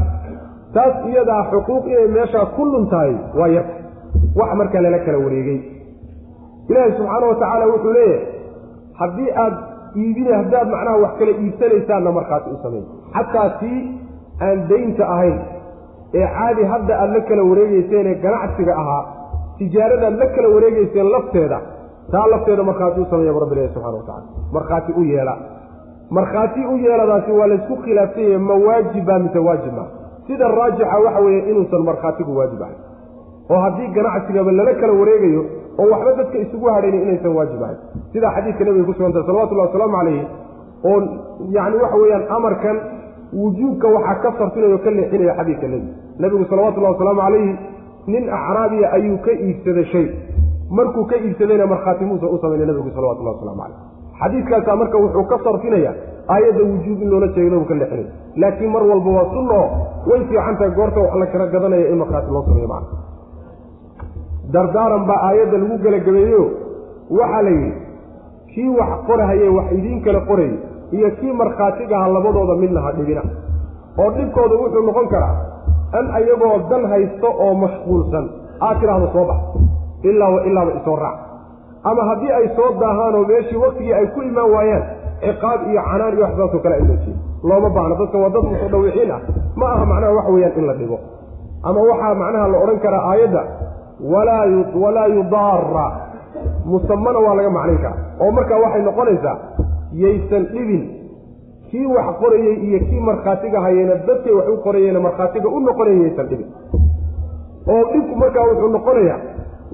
Taas 0.74 0.94
iyadaa 1.10 1.42
xuquuq 1.50 1.84
inay 1.92 2.08
meeshaa 2.16 2.46
ku 2.56 2.62
luntahay 2.72 3.12
waa 3.38 3.48
yarta 3.56 3.74
wax 4.40 4.50
marka 4.60 4.78
lala 4.84 4.98
kala 5.06 5.18
wareegay. 5.24 5.58
Ilaahi 6.70 6.92
subxaana 6.98 7.26
wa 7.30 7.34
tacaala 7.42 7.64
wuxuu 7.72 7.92
leeyahay 7.98 8.26
haddii 9.00 9.30
aad 9.44 9.54
iibin 10.02 10.28
haddaad 10.40 10.66
macnaha 10.74 10.96
wax 11.04 11.12
kala 11.20 11.32
iibsanaysaanna 11.44 12.10
markhaati 12.18 12.48
u 12.54 12.58
samayn. 12.64 12.84
Xataa 13.16 13.48
tii 13.60 13.78
aan 14.46 14.58
daynta 14.70 15.04
ahayn 15.14 15.36
ee 16.14 16.26
caadi 16.36 16.64
hadda 16.72 16.94
aad 17.02 17.10
la 17.16 17.20
kala 17.28 17.42
wareegeyseen 17.50 18.06
ee 18.06 18.14
ganacsiga 18.24 18.72
ahaa 18.82 19.02
tijaaradaad 19.58 20.16
la 20.22 20.26
kala 20.36 20.48
wareegeyseen 20.54 21.08
lafteeda 21.14 21.58
taa 22.12 22.26
lafteeda 22.32 22.62
markhaati 22.70 23.00
u 23.00 23.06
sameeya 23.10 23.32
rabbilahi 23.44 23.68
subxana 23.74 23.96
wa 23.96 24.02
tacala 24.08 24.22
markhaati 24.52 24.92
u 25.00 25.02
yeela. 25.12 25.36
Markhaati 26.10 26.60
u 26.72 26.76
yeeladaasi 26.84 27.32
waa 27.38 27.46
laysku 27.52 27.76
khilaafsan 27.84 28.40
ma 28.48 28.54
waajiba 28.66 29.18
mise 29.18 29.38
waajib 29.38 29.72
maa 29.78 29.88
sida 30.26 30.48
raajixa 30.48 30.98
waxa 31.06 31.20
weeye 31.26 31.40
inuusan 31.50 31.82
markhaatigu 31.88 32.36
waajib 32.38 32.62
ahayn. 32.62 32.78
Oo 33.50 33.58
haddii 33.64 33.88
ganacsigaba 33.96 34.52
lala 34.52 34.74
kala 34.80 34.92
wareegayo 35.00 35.42
oo 35.80 35.88
waxba 35.92 36.12
dadka 36.20 36.38
isugu 36.44 36.66
hadhaynin 36.74 37.02
inaysan 37.02 37.32
waajib 37.38 37.62
ahayn. 37.62 37.78
Sidaa 38.12 38.32
xadiidka 38.36 38.64
nebiga 38.64 38.84
ku 38.88 38.92
sugantay 38.98 39.22
salawatullahi 39.28 39.68
wasalaamu 39.68 39.96
calayhi 39.98 40.24
oo 40.90 40.98
yacni 41.56 41.76
waxa 41.82 41.96
weeyaan 42.02 42.24
amarkan 42.36 42.76
wujuubka 43.32 43.88
waxaa 43.88 44.20
ka 44.22 44.32
sarfinaya 44.38 44.74
o 44.74 44.78
ka 44.78 44.90
leexinaya 44.90 45.34
xadiidka 45.38 45.66
nebiga 45.68 45.92
nebigu 46.18 46.44
salawatullahi 46.50 46.94
wasalaamu 46.94 47.20
calayhi 47.20 47.56
nin 48.06 48.24
acraabiya 48.28 48.92
ayuu 48.92 49.18
ka 49.18 49.32
iibsaday 49.32 49.84
shay. 49.92 50.06
Markuu 50.70 51.04
ka 51.04 51.16
iibsadayna 51.16 51.66
markhaati 51.66 52.04
muusan 52.04 52.28
u 52.28 52.38
samayna 52.38 52.64
nebigu 52.66 52.90
salawatullahi 52.90 53.36
waslamu 53.36 53.60
calayh 53.62 53.78
xadiidkaasaa 54.20 54.76
marka 54.76 54.98
wuxuu 54.98 55.24
ka 55.24 55.38
sarfinaya 55.44 55.92
aayadda 56.28 56.62
wujuub 56.64 57.02
in 57.02 57.10
loola 57.10 57.26
nabigu 57.26 57.64
ka 57.64 57.74
leexinaya 57.74 58.12
laakiin 58.36 58.70
mar 58.70 58.82
walba 58.82 59.10
waa 59.10 59.26
sunno 59.34 59.60
way 60.10 60.20
fiican 60.28 60.56
tahay 60.58 60.70
goorta 60.78 61.00
wax 61.00 61.14
la 61.20 61.26
kala 61.26 61.46
gadanaya 61.46 61.88
in 61.88 61.98
markhaati 61.98 62.32
loo 62.32 62.42
sameeyo 62.48 62.68
macna. 62.68 62.96
Dardaaran 64.52 65.04
baa 65.06 65.20
aayadda 65.28 65.58
lagu 65.58 65.78
gelagabeeyo 65.84 66.42
waxaa 67.10 67.42
la 67.42 67.50
yidhi 67.50 67.72
kii 68.54 68.68
wax 68.68 68.90
qorahaye 69.06 69.48
wax 69.48 69.72
idiin 69.78 70.00
kala 70.02 70.20
qorayay 70.20 70.56
iyo 70.96 71.08
kii 71.20 71.32
markhaatigaha 71.40 72.08
labadooda 72.16 72.54
midna 72.62 72.80
ha 72.86 72.92
dhibina. 72.96 73.22
Oo 74.00 74.10
dhibkooda 74.16 74.54
wuxuu 74.60 74.82
noqon 74.88 75.08
karaa 75.12 75.34
an 75.98 76.04
ayagoo 76.18 76.56
dan 76.70 76.82
haysto 76.92 77.28
oo 77.44 77.54
mashquulsan. 77.62 78.24
Aad 78.66 78.76
tidhaahdo 78.80 79.08
soo 79.14 79.24
bax. 79.30 79.40
Ilaa 80.08 80.30
wa 80.34 80.40
ilaaba 80.48 80.72
isoo 80.80 80.96
raac. 80.96 81.18
Ama 81.88 82.02
haddii 82.08 82.32
ay 82.38 82.46
soo 82.56 82.70
daahaanoo 82.80 83.24
meeshii 83.30 83.56
waktigii 83.64 83.92
ay 83.98 84.06
ku 84.14 84.20
imaan 84.30 84.50
waayaan 84.54 84.84
ciqaab 85.22 85.60
iyo 85.70 85.82
canaan 85.90 86.12
iyo 86.16 86.24
waxsaasoo 86.26 86.60
kale 86.64 86.74
ay 86.74 86.84
jeeda 86.88 87.12
looma 87.48 87.68
baahno 87.76 87.94
dadka 88.00 88.18
waa 88.22 88.30
dad 88.34 88.44
mutadawiciin 88.50 89.10
ah. 89.16 89.20
Ma 89.60 89.66
aha 89.74 89.84
macnaha 89.90 90.12
waxa 90.18 90.30
weeyaan 90.34 90.58
in 90.60 90.66
la 90.70 90.74
dhibo 90.80 90.96
ama 91.68 91.80
waxaa 91.90 92.14
macnaha 92.22 92.46
la 92.52 92.58
odhan 92.64 92.78
karaa 92.84 93.02
aayadda 93.10 93.42
walaa 94.84 95.06
yudaara 95.16 95.86
musamana 96.70 97.18
waa 97.18 97.34
laga 97.38 97.50
macnayn 97.50 97.78
karaa. 97.84 97.98
Oo 98.22 98.30
markaa 98.38 98.58
waxay 98.64 98.82
noqonaysaa 98.88 99.36
yaysan 99.92 100.44
dhibin. 100.52 100.82
Kii 101.70 101.86
wax 101.86 102.06
qorayey 102.20 102.54
iyo 102.66 102.78
kii 102.88 103.00
markhaatiga 103.00 103.60
hayeyna 103.60 103.94
dadkay 104.08 104.32
wax 104.32 104.48
u 104.48 104.56
qorayeyna 104.66 105.00
markhaatiga 105.00 105.48
u 105.48 105.60
noqonaya 105.60 105.96
yaysan 106.02 106.26
dhibin. 106.30 106.46
Oo 107.72 107.82
dhibku 107.92 108.14
markaa 108.16 108.44
wuxuu 108.50 108.68
noqonayaa 108.76 109.18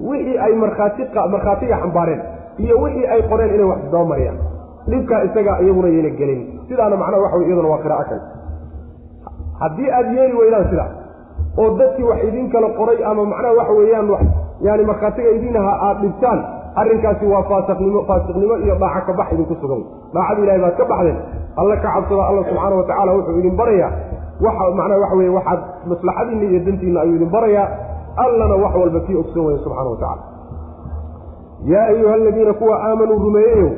wixii 0.09 0.37
ay 0.37 0.53
markhaati 0.63 1.03
markhaatiga 1.31 1.77
xambaareen 1.81 2.21
iyo 2.63 2.75
wixii 2.83 3.07
ay 3.07 3.21
qoreen 3.29 3.53
inay 3.55 3.65
wax 3.71 3.79
dabamariyaan 3.91 4.37
dhibkaa 4.89 5.21
isagaa 5.27 5.59
iyaguna 5.63 5.87
yayna 5.87 6.09
gelin. 6.19 6.41
Sidaana 6.67 6.95
macnaha 6.97 7.21
waxa 7.23 7.37
wey 7.37 7.47
iyaduna 7.47 7.69
waa 7.73 7.81
qiraa'o 7.85 8.03
kale 8.09 8.21
haddii 9.59 9.89
aada 9.97 10.11
yeeli 10.17 10.35
weydaan 10.39 10.65
sidaa 10.69 10.89
oo 11.57 11.69
dadkii 11.79 12.03
wax 12.09 12.23
idin 12.27 12.49
kala 12.51 12.69
qoray 12.79 12.99
ama 13.11 13.25
macnaha 13.25 13.53
waxa 13.59 13.73
weeyaan 13.79 14.09
wax 14.09 14.21
yaani 14.65 14.83
markhaatiga 14.91 15.29
idin 15.37 15.55
ahaa 15.61 15.77
aada 15.87 15.99
dhibtaan 16.01 16.39
arrinkaasi 16.81 17.25
waa 17.33 17.43
faasiqnimo 17.49 18.01
faasiqnimo 18.09 18.55
iyo 18.65 18.75
dhaaca 18.81 19.01
ka 19.07 19.13
bax 19.19 19.27
idinku 19.33 19.55
sugan. 19.61 19.81
Dhaacada 20.13 20.41
ilahay 20.43 20.59
baad 20.65 20.75
ka 20.79 20.85
baxdeen 20.91 21.17
alla 21.59 21.75
ka 21.83 21.89
cabsada 21.95 22.23
alla 22.29 22.41
subxaana 22.49 22.75
watacala 22.79 23.11
wuxuu 23.17 23.39
idin 23.41 23.55
barayaa. 23.59 23.91
Waxa 24.45 24.63
macnaha 24.79 24.99
waxa 25.03 25.15
weye 25.19 25.29
waxaad 25.37 25.59
maslaxadiinna 25.91 26.45
iyo 26.51 26.59
dantiinna 26.67 26.99
ayuu 27.03 27.15
idin 27.19 27.29
barayaa. 27.35 27.67
Allana 28.23 28.55
wax 28.63 28.73
walba 28.81 28.99
kii 29.07 29.15
ogsoon 29.21 29.45
waya 29.47 29.57
subxana 29.65 29.89
wa 29.93 29.97
tacala 30.03 30.23
yaa 31.71 31.85
ayuha 31.91 32.13
aladiina 32.13 32.53
kuwa 32.53 32.75
aamanuu 32.87 33.19
rumeeyeyow 33.25 33.71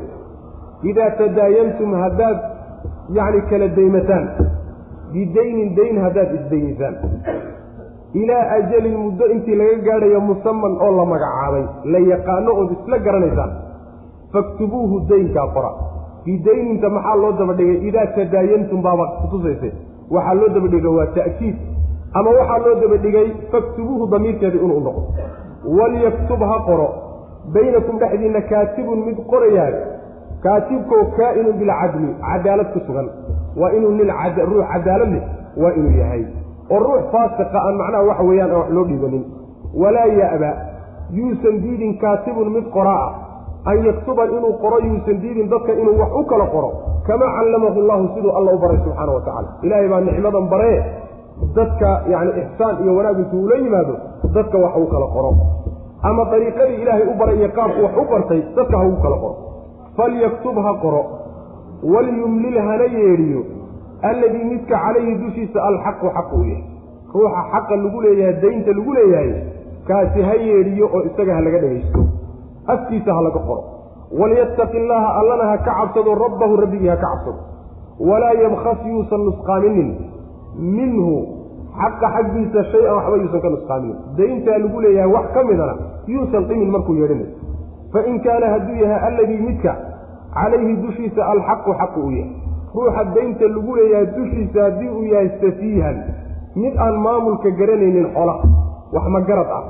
idaa 0.90 1.10
tadaayantum 1.20 1.94
haddaad 2.04 2.38
yacni 3.18 3.42
kala 3.50 3.68
daymataan. 3.78 4.26
Bidaynin 5.14 5.70
dayn 5.78 5.96
haddaad 6.06 6.30
isdaynisaan 6.40 6.96
ilaa 8.14 8.52
ajalin 8.58 8.98
muddo 8.98 9.26
intii 9.26 9.56
laga 9.56 9.78
gaadhayo 9.88 10.20
musaman 10.22 10.74
oo 10.82 10.92
la 10.98 11.06
magacaabay 11.06 11.66
la 11.94 12.00
yaqaano 12.00 12.52
ood 12.62 12.72
isla 12.72 12.98
garanaysaan. 13.00 13.52
Faktubuuhu 14.34 15.00
daynkaa 15.10 15.48
qora. 15.56 15.72
Bidayninta 16.26 16.90
maxaa 16.90 17.16
loo 17.16 17.32
dabadhigay? 17.40 17.88
Idaa 17.90 18.06
tadaayantum 18.16 18.82
baaba 18.82 19.06
kutusayse 19.20 19.74
waxaa 20.12 20.34
loo 20.40 20.50
dabadhigay 20.56 20.94
waa 21.00 21.08
ta'kiid. 21.18 21.56
Ama 22.14 22.30
waxaa 22.40 22.58
loo 22.66 22.76
dabadhigay 22.82 23.28
faktubuuhu 23.52 24.08
damiirkeeda 24.12 24.58
inuu 24.66 24.80
noqo 24.88 25.02
walyaktub 25.78 26.42
ha 26.52 26.58
qoro. 26.70 26.88
Baynakum 27.54 28.00
dhexdiinna 28.00 28.42
kaatibun 28.42 29.06
mid 29.06 29.18
qorayaa 29.32 29.72
kaatibkoo 30.44 31.04
kaa'inun 31.18 31.56
bilcadli 31.60 32.10
cadaalad 32.28 32.74
ku 32.74 32.80
sugan. 32.88 33.08
Waa 33.60 33.72
inuu 33.78 33.92
nin 33.92 34.12
ruux 34.52 34.66
cadaalad 34.74 35.12
leh 35.14 35.24
waa 35.64 35.74
inuu 35.80 35.96
yahay 36.02 36.26
oo 36.74 36.80
ruux 36.86 37.04
faasiqa 37.14 37.58
aan 37.68 37.76
macnaha 37.82 38.04
waxa 38.10 38.24
weeyaan 38.30 38.52
aan 38.52 38.60
wax 38.62 38.70
loo 38.76 38.86
dhiibanin. 38.90 39.24
Walaa 39.82 40.08
ya'ba 40.22 40.52
yuusan 41.20 41.56
diidin 41.64 41.98
kaatibun 42.02 42.50
mid 42.56 42.66
qoraa 42.76 43.06
ah 43.08 43.14
an 43.72 43.78
yaktuba 43.88 44.24
inuu 44.26 44.54
qoro 44.64 44.78
yuusan 44.88 45.18
diidin 45.24 45.48
dadka 45.54 45.72
inuu 45.82 45.96
wax 46.02 46.12
u 46.20 46.24
kala 46.32 46.46
qoro. 46.56 46.70
Kamaa 47.08 47.32
callamahu 47.38 47.80
llahu 47.90 48.06
siduu 48.16 48.32
alla 48.38 48.52
u 48.56 48.60
baray 48.64 48.78
subxaana 48.84 49.12
wa 49.18 49.22
tacala 49.28 49.50
ilaahay 49.64 49.88
baa 49.92 50.02
nicmadan 50.08 50.46
baree 50.54 50.78
dadka 51.58 51.90
yacni 52.12 52.32
ixsaan 52.42 52.76
iyo 52.84 52.92
wanaag 52.98 53.18
intuu 53.24 53.44
ula 53.46 53.56
yimaado 53.64 53.94
dadka 54.36 54.58
wax 54.64 54.74
u 54.84 54.88
kala 54.94 55.08
qoro. 55.16 55.32
Ama 56.04 56.26
dariiqadii 56.32 56.82
ilaahay 56.84 57.06
u 57.12 57.16
baray 57.20 57.38
iyo 57.40 57.50
qaabku 57.58 57.80
wax 57.86 57.94
u 58.02 58.06
bartay 58.12 58.42
dadka 58.58 58.76
ha 58.80 58.84
ugu 58.90 59.00
kala 59.06 59.18
qoro. 59.24 59.36
Falyaktub 59.98 60.58
ha 60.66 60.74
qoro. 60.84 61.02
Walyumlil 61.94 62.58
hana 62.68 62.86
yeedhiyo 62.98 63.42
alladii 64.10 64.44
midka 64.52 64.76
calayhi 64.86 65.16
dushiisa 65.24 65.60
alxaqu 65.70 66.08
xaqu 66.18 66.36
u 66.36 66.44
yahay. 66.44 66.64
Ruuxa 67.14 67.42
xaqa 67.54 67.76
lagu 67.84 68.02
leeyahay 68.06 68.36
daynta 68.44 68.72
lagu 68.78 68.92
leeyahay 68.98 69.32
kaasi 69.88 70.22
ha 70.28 70.34
yeedhiyo 70.48 70.86
oo 70.96 71.02
isaga 71.10 71.34
ha 71.38 71.42
laga 71.48 71.60
dhegaysto 71.64 72.02
afkiisa 72.74 73.12
ha 73.18 73.22
laga 73.28 73.40
qoro. 73.48 73.64
Walyattaqi 74.20 74.78
illaaha 74.82 75.10
allana 75.20 75.46
ha 75.52 75.58
ka 75.66 75.72
cabsado 75.80 76.16
rabbahu 76.24 76.54
rabbigii 76.64 76.88
ha 76.88 76.96
ka 76.96 77.08
cabsado. 77.14 77.40
Walaa 78.10 78.34
yabkhas 78.44 78.80
yuusan 78.92 79.22
nusqaaminin. 79.28 79.90
Minhu 80.78 81.10
xaqa 81.82 82.08
xaggiisa 82.16 82.64
shay-an 82.72 82.96
waxba 82.98 83.18
yuusan 83.24 83.42
ka 83.46 83.50
nusqaaminin. 83.56 83.98
Dayntaa 84.18 84.58
lagu 84.64 84.80
leeyahay 84.86 85.12
wax 85.16 85.26
ka 85.36 85.44
midana 85.50 85.76
yuusan 86.08 86.44
dhimin 86.50 86.70
markuu 86.76 86.96
yeedhinayo 87.02 87.32
fain 87.94 88.20
kaana 88.26 88.48
hadduu 88.54 88.76
yahay 88.84 89.00
alladii 89.10 89.42
midka 89.48 89.74
calayhi 90.38 90.74
dushiisa 90.86 91.22
alxaqu 91.34 91.72
xaqu 91.82 92.00
u 92.08 92.12
yahay 92.12 92.32
ruuxa 92.78 93.04
daynta 93.16 93.46
lagu 93.56 93.76
leeyahay 93.76 94.08
dushiisa 94.16 94.64
haddii 94.64 94.90
uu 94.98 95.04
yahay 95.14 95.30
safiihan. 95.42 95.98
Mid 96.56 96.74
aan 96.86 96.96
maamulka 97.06 97.50
garanaynin 97.60 98.08
xola 98.16 98.36
wax 98.94 99.06
magarad 99.16 99.50
ah. 99.58 99.64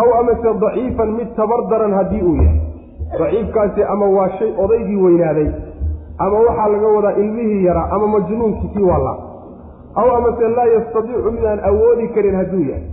Aw 0.00 0.08
amase 0.20 0.50
daciifan 0.62 1.10
mid 1.18 1.28
tabar 1.36 1.60
daran 1.70 1.92
haddii 1.98 2.22
uu 2.22 2.36
yahay. 2.36 2.60
Daciifkaasi 3.18 3.82
ama 3.92 4.06
waa 4.16 4.28
shay 4.38 4.50
odaygii 4.64 4.96
weynaaday 5.04 5.48
ama 6.18 6.36
waxaa 6.46 6.68
laga 6.72 6.88
wadaa 6.96 7.14
ilmihii 7.22 7.64
yaraa 7.64 7.88
ama 7.94 8.06
majnuunkii 8.16 8.68
kii 8.74 8.82
wallaa 8.92 9.18
aw 10.00 10.06
amase 10.16 10.48
laa 10.56 10.66
yastadiicu 10.74 11.30
mid 11.36 11.44
aan 11.44 11.60
awoodi 11.70 12.08
karin 12.08 12.34
hadduu 12.40 12.64
yahay. 12.70 12.84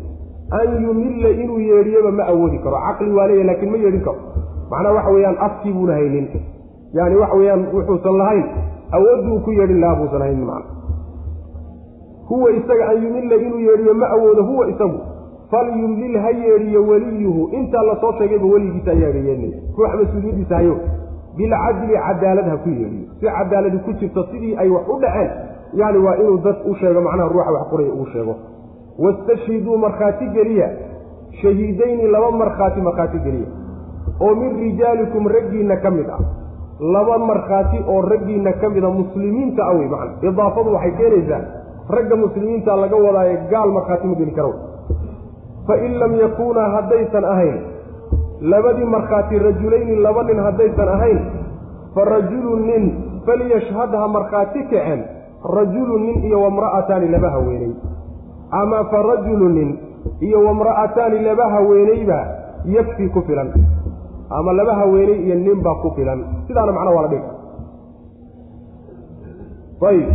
An 0.59 0.83
yumilla 0.83 1.29
inuu 1.29 1.59
yeedhiyoba 1.59 2.11
ma 2.11 2.23
awoodi 2.33 2.59
karo. 2.59 2.77
Caqli 2.87 3.11
waa 3.17 3.27
leeyahy 3.27 3.47
lakiin 3.47 3.71
ma 3.71 3.77
yeedhin 3.77 4.01
karo. 4.05 4.17
Macnaha 4.71 4.93
waxa 4.95 5.11
weeyaan 5.11 5.37
afkii 5.47 5.73
buuna 5.73 5.93
haynin 5.93 6.27
yani 6.93 7.15
waxa 7.15 7.35
weeyaan 7.35 7.63
wuxuusan 7.73 8.17
lahayn 8.17 8.45
awoodduu 8.91 9.39
ku 9.45 9.51
yeedhin 9.51 9.79
lahaa 9.81 9.95
buusan 9.95 10.21
haynin 10.21 10.45
macna. 10.45 10.71
Huwa 12.29 12.51
isaga 12.51 12.89
an 12.89 13.03
yumilla 13.03 13.35
inuu 13.35 13.59
yeedhiyo 13.59 13.93
ma 13.93 14.07
awoodo 14.09 14.43
huwa 14.43 14.67
isagu. 14.69 14.99
Falyumlil 15.51 16.17
ha 16.17 16.29
yeedhiyo 16.29 16.87
weliyuhu 16.87 17.49
intaa 17.59 17.83
la 17.83 17.95
soo 18.01 18.13
sheegayba 18.17 18.45
weligiisa 18.45 18.91
ayaaga 18.91 19.19
yeedhinaya 19.19 19.61
ruuxa 19.77 19.97
mas'uuliyaddiisa 19.97 20.55
hayo. 20.55 20.75
Bilcadli 21.37 21.93
cadaalad 22.07 22.45
ha 22.49 22.57
ku 22.57 22.69
yeedhiyo. 22.69 23.07
Si 23.19 23.25
cadaaladi 23.25 23.77
ku 23.77 23.93
jirto 23.93 24.23
sidii 24.31 24.55
ay 24.57 24.69
wax 24.69 24.87
u 24.87 24.99
dhaceen 24.99 25.31
yani 25.73 25.97
waa 25.97 26.15
inuu 26.15 26.37
dad 26.37 26.55
u 26.65 26.75
sheego 26.75 27.01
macnaha 27.01 27.29
ruuxa 27.29 27.51
wax 27.51 27.67
qoraya 27.69 27.93
ugu 27.93 28.05
sheego. 28.05 28.35
Wastashhiduu 28.99 29.77
markhaati 29.77 30.25
geliya. 30.27 30.69
Shahiidayni 31.41 32.07
laba 32.07 32.31
markhaati 32.31 32.81
markhaati 32.81 33.19
geliya. 33.19 33.47
Oo 34.21 34.35
min 34.35 34.59
rijaalikum 34.59 35.27
raggiinna 35.27 35.77
ka 35.77 35.91
mid 35.91 36.09
ah 36.09 36.19
laba 36.81 37.17
markhaati 37.17 37.79
oo 37.87 38.01
raggiinna 38.01 38.53
ka 38.61 38.69
mida 38.69 38.89
muslimiinta 38.89 39.61
ah 39.69 39.73
wey 39.77 39.87
macna 39.93 40.29
idaafadu 40.29 40.73
waxay 40.73 40.91
keenaysaa 40.99 41.41
ragga 41.89 42.15
muslimiinta 42.15 42.75
laga 42.75 42.97
wadaayo 43.05 43.37
gaal 43.51 43.69
markhaati 43.77 44.07
ma 44.07 44.15
geli 44.21 44.31
kara 44.31 44.53
fain 45.67 45.93
lam 46.01 46.15
yakuunaa 46.23 46.69
haddaysan 46.75 47.25
ahayn 47.33 47.57
labadii 48.41 48.89
markhaati 48.95 49.39
rajulayni 49.47 49.95
laba 50.05 50.23
nin 50.23 50.39
haddaysan 50.47 50.89
ahayn 50.97 51.19
fa 51.95 52.05
rajulu 52.05 52.55
nin 52.69 52.83
falyashhadha 53.25 54.07
markhaati 54.07 54.63
kaceen 54.73 55.01
rajulu 55.57 55.97
nin 55.99 56.23
iyo 56.25 56.41
wamra'ataani 56.43 57.07
laba 57.13 57.29
haweeney. 57.29 57.71
Ama 58.51 58.83
fa 58.91 59.01
rajulu 59.01 59.49
nin 59.49 59.69
iyo 60.21 60.39
wamra'ataani 60.45 61.19
laba 61.27 61.49
haweeneyba 61.49 62.19
yakfi 62.65 63.09
ku 63.09 63.21
filan 63.27 63.53
ama 64.37 64.51
laba 64.59 64.73
haweeney 64.81 65.17
iyo 65.25 65.35
nin 65.45 65.59
baa 65.65 65.75
ku 65.83 65.89
filan. 65.95 66.19
Sidaana 66.47 66.71
macna 66.77 66.91
waa 66.95 67.03
la 67.05 67.09
dhigi 67.13 67.29
ayib. 69.89 70.09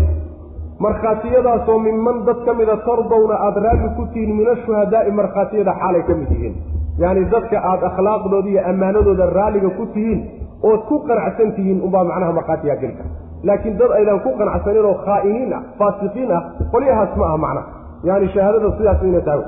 Markhaatiyadaasoo 0.85 1.79
minman 1.87 2.25
dad 2.27 2.39
ka 2.47 2.53
mida 2.55 2.77
tardawna 2.87 3.35
aada 3.47 3.61
raalli 3.67 3.89
ku 3.97 4.03
tihiin 4.13 4.37
min 4.39 4.47
ashuhadaa'i 4.55 5.11
markhaatiyada 5.21 5.73
xaalay 5.81 6.03
ka 6.09 6.15
mid 6.21 6.31
yihiin. 6.35 6.55
Yacni 7.03 7.25
dadka 7.35 7.57
aada 7.71 7.87
akhlaaqdooda 7.91 8.49
iyo 8.53 8.61
ammaanadooda 8.71 9.27
raalliga 9.39 9.71
ku 9.79 9.85
tihiin 9.95 10.21
ood 10.69 10.81
ku 10.89 10.97
qanacsan 11.09 11.53
tihiin 11.57 11.79
unbaa 11.87 12.05
macnaha 12.11 12.33
markhaatiyaa 12.39 12.77
geli 12.83 12.95
kara 12.99 13.11
laakiin 13.49 13.75
dad 13.81 13.91
aydan 13.99 14.19
ku 14.25 14.31
qanacsanin 14.41 14.85
oo 14.91 14.95
khaa'iniin 15.07 15.53
ah 15.59 15.63
faasiqiin 15.79 16.31
ah 16.37 16.43
qolyahaas 16.73 17.13
ma 17.21 17.25
aha 17.31 17.37
macnaha 17.45 17.67
yani 18.09 18.27
shahaadada 18.35 18.69
sidaas 18.79 19.03
ina 19.11 19.21
tahay. 19.29 19.45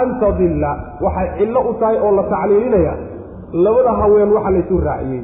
An 0.00 0.08
tadilla 0.20 0.70
waxay 1.04 1.28
cillo 1.38 1.60
u 1.70 1.72
tahay 1.80 1.96
oo 2.04 2.12
la 2.18 2.22
tacliilinaya 2.32 2.92
labada 3.52 3.92
haween 4.00 4.32
waxa 4.32 4.50
laysu 4.50 4.80
raaciyey. 4.80 5.22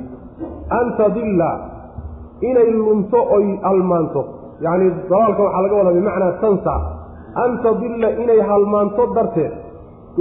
An 0.78 0.86
tadilla 0.98 1.50
inay 2.40 2.70
lunto 2.72 3.18
oy 3.36 3.46
almaanto 3.70 4.22
yacni 4.64 4.90
dalaalka 5.10 5.42
waxaa 5.42 5.62
laga 5.64 5.74
wadaa 5.80 5.92
bimacnaa 5.98 6.32
tansa. 6.42 6.74
An 7.44 7.50
tadilla 7.64 8.08
inay 8.22 8.40
halmaanto 8.50 9.06
darteed 9.14 9.52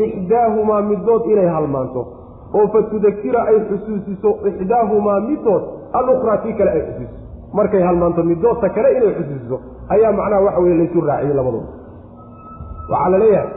ixdaahumaa 0.06 0.82
middood 0.82 1.24
inay 1.34 1.48
halmaanto. 1.56 2.02
Oo 2.58 2.68
fa 2.74 2.80
tudakira 2.92 3.42
ay 3.52 3.58
xusuusiso 3.70 4.30
ixdaahumaa 4.50 5.20
middood 5.30 5.64
alukhraa 5.94 6.38
tii 6.44 6.54
kale 6.54 6.72
ay 6.72 6.82
xusuusiso. 6.88 7.16
Markay 7.54 7.82
halmaanto 7.82 8.24
middoodta 8.24 8.70
kale 8.70 8.90
inay 8.98 9.12
xusuusiso 9.18 9.58
ayaa 9.90 10.12
macnaha 10.12 10.42
waxa 10.48 10.60
weye 10.64 10.76
laysu 10.80 11.02
raaciyey 11.10 11.36
labadooda 11.40 11.70
waxaa 12.92 13.10
la 13.10 13.18
leeyahay 13.18 13.50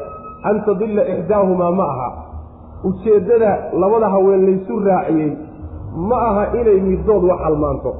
an 0.49 0.57
tadilla 0.67 1.03
ixdaahumaa 1.15 1.71
ma 1.79 1.85
aha 1.93 2.09
ujeeddada 2.89 3.51
labada 3.83 4.09
haween 4.15 4.43
laysu 4.47 4.75
raaciyey 4.89 5.33
ma 6.09 6.17
aha 6.29 6.45
inay 6.61 6.81
middood 6.81 7.23
wax 7.31 7.41
halmaanto. 7.47 7.91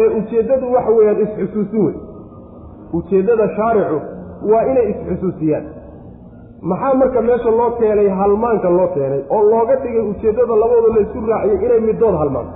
Ee 0.00 0.08
ujeeddadu 0.18 0.72
waxa 0.74 0.90
weeyaan 0.98 1.20
isxusuusin 1.24 1.84
wey 1.86 1.94
ujeeddada 2.98 3.48
shaaricu 3.56 3.98
waa 4.52 4.62
inay 4.70 4.86
isxusuusiyaan. 4.92 5.64
Maxaa 6.70 6.94
marka 6.94 7.22
meesha 7.28 7.50
loo 7.58 7.70
keenay 7.80 8.08
halmaanka 8.20 8.70
loo 8.70 8.88
keenay 8.94 9.22
oo 9.34 9.42
looga 9.50 9.76
dhigay 9.82 10.04
ujeeddada 10.12 10.54
labadooda 10.62 10.94
laysu 10.96 11.26
raaciyay 11.32 11.64
inay 11.66 11.80
middood 11.88 12.14
halmaanto? 12.22 12.52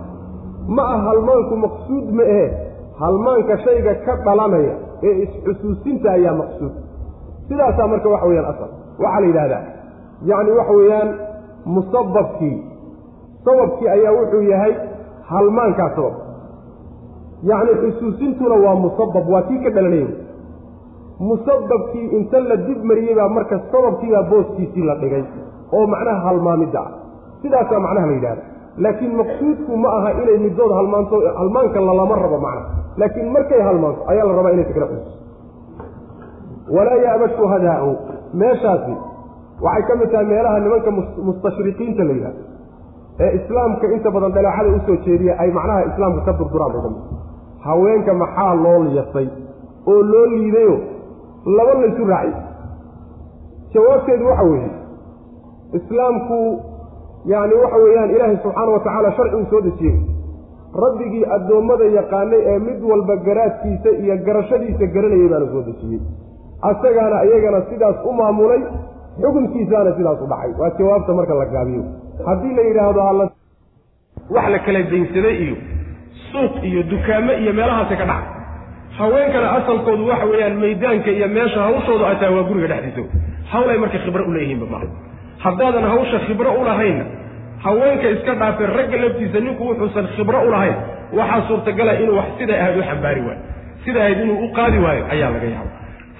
Ma 0.77 0.83
ah 0.95 1.01
halmaanku 1.09 1.57
maqsuud 1.65 2.07
ma 2.19 2.23
ahe 2.35 2.47
halmaanka 3.03 3.59
shayga 3.65 3.95
ka 4.07 4.13
dhalanaya 4.27 4.75
ee 5.09 5.15
is-xusuusinta 5.25 6.09
ayaa 6.17 6.35
maqsuud. 6.43 6.73
Sidaasaa 7.49 7.87
marka 7.93 8.09
waxa 8.15 8.27
weyaan 8.31 8.49
asal. 8.53 8.69
Waxaa 9.03 9.21
la 9.21 9.27
yidhahdaa 9.31 9.63
yacni 10.31 10.51
waxa 10.59 10.73
weeyaan 10.81 11.11
musababkii 11.77 12.57
sababkii 13.45 13.89
ayaa 13.97 14.13
wuxuu 14.19 14.43
yahay 14.53 14.75
halmaankaa 15.31 15.91
sabab 15.97 16.15
yacni 17.51 17.73
xusuusintuna 17.83 18.57
waa 18.65 18.75
musabab 18.85 19.25
waa 19.35 19.43
kii 19.49 19.61
ka 19.65 19.71
dhalanaya 19.77 20.07
musababkii 21.31 22.07
inta 22.19 22.41
la 22.41 22.57
dib 22.67 22.85
mariyey 22.91 23.15
baa 23.15 23.29
marka 23.29 23.61
sababkiibaa 23.73 24.23
booskiisii 24.31 24.85
la 24.91 24.95
dhigay 25.03 25.25
oo 25.73 25.87
macnaha 25.87 26.21
halmaamidda 26.29 26.81
ah. 26.81 26.91
Sidaasaa 27.43 27.81
macnaha 27.87 28.07
la 28.07 28.13
yidhahda 28.13 28.43
laakiin 28.85 29.17
maqsuudku 29.17 29.77
ma 29.77 29.89
aha 29.99 30.11
inay 30.23 30.39
middood 30.47 30.73
halmaanto 30.79 31.17
halmaanka 31.41 31.81
lalama 31.81 32.17
rabo 32.17 32.39
macnaha. 32.39 32.69
Laakiin 32.97 33.33
markay 33.33 33.61
halmaanto 33.69 34.01
ayaa 34.13 34.27
la 34.29 34.33
rabaa 34.39 34.53
inay 34.57 34.65
sakala 34.65 34.87
xusuuso 34.87 35.23
walaa 36.77 36.99
yaaba 37.07 37.29
shuhadaau 37.37 37.91
meeshaasi 38.35 38.95
waxay 39.63 39.83
ka 39.89 39.95
mid 40.01 40.11
tahay 40.13 40.27
meelaha 40.33 40.59
nimanka 40.65 40.91
mustashriqiinta 41.29 42.05
la 42.09 42.13
yidhahdo 42.19 42.43
ee 43.25 43.31
islaamka 43.39 43.87
inta 43.97 44.11
badan 44.17 44.33
dhaleecada 44.37 44.69
u 44.77 44.81
soo 44.87 44.97
jeediya 45.07 45.35
ay 45.43 45.51
macnaha 45.59 45.85
islaamka 45.91 46.21
ka 46.29 46.33
durduraan 46.41 46.73
bay 46.75 46.83
ka 46.83 46.89
mid 46.95 47.03
haweenka 47.67 48.13
maxaa 48.23 48.55
loo 48.65 48.81
yasay 48.99 49.29
oo 49.93 50.03
loo 50.13 50.27
liidayo? 50.33 50.75
Laba 51.57 51.73
laysu 51.81 52.05
raaciy 52.13 52.35
jawaabteedu 53.75 54.25
waxa 54.27 54.45
weeye 54.51 54.71
islaamku 55.79 56.39
yacni 57.33 57.55
waxa 57.63 57.77
weeyaan 57.85 58.11
ilaahay 58.15 58.37
subxaana 58.45 58.71
wa 58.73 58.81
tacaala 58.87 59.13
sharci 59.17 59.37
uu 59.37 59.47
soo 59.51 59.61
dejiyey. 59.61 59.97
Rabbigii 60.85 61.25
addoommada 61.37 61.85
yaqaanay 61.99 62.41
ee 62.53 62.59
mid 62.59 62.83
walba 62.91 63.17
garaadkiisa 63.27 63.91
iyo 64.03 64.17
garashadiisa 64.27 64.87
garanayay 64.95 65.29
baana 65.33 65.47
soo 65.53 65.63
dejiyey. 65.69 66.01
Asagaana 66.71 67.25
iyagana 67.29 67.61
sidaas 67.71 67.97
u 68.09 68.13
maamulay 68.21 68.63
xukunkiisaana 69.23 69.91
sidaas 69.97 70.21
u 70.25 70.27
dhacay 70.33 70.53
waa 70.61 70.71
jawaabta 70.79 71.13
marka 71.19 71.35
la 71.41 71.47
gaabiyo 71.55 71.83
haddii 72.29 72.55
la 72.59 72.63
yidhaahdo 72.69 73.01
alla 73.11 73.25
wax 74.37 74.47
la 74.55 74.59
kala 74.67 74.83
daynsaday 74.93 75.37
iyo 75.45 75.57
suuq 76.31 76.55
iyo 76.69 76.83
dukaamo 76.93 77.33
iyo 77.43 77.53
meelahaasi 77.59 77.97
ka 78.01 78.05
dhacay 78.11 78.33
haweenkana 78.99 79.49
asalkoodu 79.59 80.09
waxa 80.11 80.27
weeyaan 80.33 80.57
maydaanka 80.65 81.11
iyo 81.19 81.29
meesha 81.37 81.61
hawshoodu 81.67 82.05
ay 82.07 82.17
tahay 82.21 82.35
waa 82.37 82.47
guriga 82.49 82.69
dhexdiisa. 82.73 83.11
Hawl 83.53 83.71
ay 83.71 83.79
marka 83.83 83.99
khibro 84.05 84.23
uleeyihiinba 84.31 84.67
maaha 84.73 84.87
haddaadan 85.45 85.85
hawsha 85.93 86.19
khibro 86.27 86.51
ulahaynna 86.63 87.05
haweenka 87.65 88.07
iska 88.15 88.35
dhaafeen 88.41 88.71
ragga 88.79 88.97
laftiisa 89.05 89.41
ninku 89.47 89.63
wuxuusan 89.69 90.07
khibro 90.17 90.39
ulahayn 90.49 90.77
waxaa 91.19 91.43
suurtagala 91.49 91.93
inuu 92.03 92.17
wax 92.21 92.27
siday 92.39 92.59
ahayd 92.61 92.77
u 92.79 92.83
xambaari 92.91 93.21
waayo. 93.27 93.41
Sida 93.85 94.01
ahayd 94.05 94.19
inuu 94.25 94.39
u 94.47 94.49
qaadi 94.59 94.79
waayo 94.85 95.03
ayaa 95.15 95.31
laga 95.35 95.49
yaaba 95.55 95.71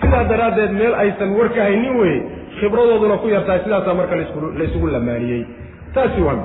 sidaa 0.01 0.25
daraaddeed 0.31 0.73
meel 0.81 0.95
aysan 1.03 1.31
war 1.39 1.49
ka 1.57 1.63
haynin 1.69 1.95
weye 2.01 2.19
khibradooduna 2.61 3.17
ku 3.23 3.27
yartahay 3.35 3.61
sidaasaa 3.65 3.95
marka 4.01 4.15
laysugu 4.61 4.87
lamaaniyey. 4.95 5.43
Taasi 5.95 6.21
waa 6.27 6.37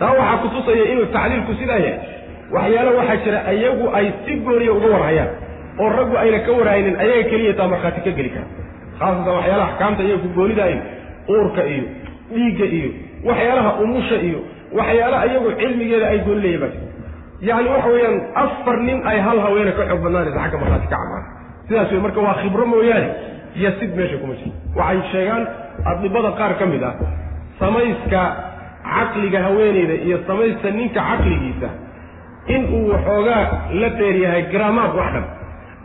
taa 0.00 0.12
waxaa 0.18 0.38
kutusaya 0.42 0.84
inuu 0.92 1.06
tacliilku 1.16 1.52
sidaa 1.60 1.78
yahay. 1.86 1.98
Waxyaalo 2.54 2.90
waxaa 2.98 3.16
jira 3.24 3.38
iyagu 3.56 3.86
ay 3.98 4.06
si 4.24 4.32
gooniya 4.46 4.72
uga 4.76 4.88
warhayaan 4.94 5.30
oo 5.82 5.88
raggu 5.96 6.14
ayna 6.22 6.38
ka 6.46 6.52
warhaynin 6.58 6.96
ayaga 7.04 7.24
keliya 7.30 7.54
taa 7.58 7.68
markhaati 7.72 8.00
ka 8.06 8.10
geli 8.18 8.30
kara. 8.34 8.46
Khaasatan 8.98 9.34
waxyaalaha 9.38 9.68
axkaamta 9.72 10.02
iyaga 10.06 10.22
ku 10.24 10.28
goonida 10.38 10.64
iyo 10.72 10.82
uurka 11.32 11.62
iyo 11.74 11.84
dhiigga 12.34 12.66
iyo 12.78 12.90
waxyaalaha 13.28 13.70
umusha 13.84 14.16
iyo 14.28 14.40
waxyaala 14.78 15.16
iyagu 15.28 15.48
cilmigeeda 15.60 16.06
ay 16.12 16.18
gooni 16.26 16.40
leeyihiin 16.44 16.60
baa 16.64 16.90
yacni 17.48 17.68
waxa 17.74 17.88
weeyaan 17.94 18.16
afar 18.42 18.76
nin 18.86 18.98
ay 19.10 19.18
hal 19.26 19.38
haweene 19.44 19.72
ka 19.78 19.82
xoog 19.90 20.00
badnaanaysa 20.04 20.38
xagga 20.44 20.58
markhaati 20.62 20.86
ka 20.92 20.96
camaan 20.96 21.24
sidaas 21.68 21.90
wey 21.94 22.00
marka 22.04 22.20
waa 22.26 22.34
khibro 22.42 22.64
mooyaane 22.72 23.08
iyo 23.58 23.70
sid 23.80 23.90
meesha 23.98 24.16
kuma 24.22 24.34
jiro. 24.40 24.52
Waxay 24.78 25.00
sheegaan 25.12 25.42
adibada 25.90 26.30
qaar 26.40 26.52
ka 26.60 26.64
mid 26.72 26.82
ah 26.90 26.94
samayska 27.60 28.20
caqliga 28.94 29.38
haweeneyda 29.46 29.94
iyo 30.06 30.16
samaysta 30.28 30.68
ninka 30.78 31.00
caqligiisa 31.10 31.68
in 32.54 32.62
uu 32.76 32.84
waxoogaa 32.92 33.42
la 33.80 33.88
dheer 33.98 34.16
yahay 34.24 34.42
gramaad 34.54 34.92
wax 35.00 35.10
dhan. 35.14 35.24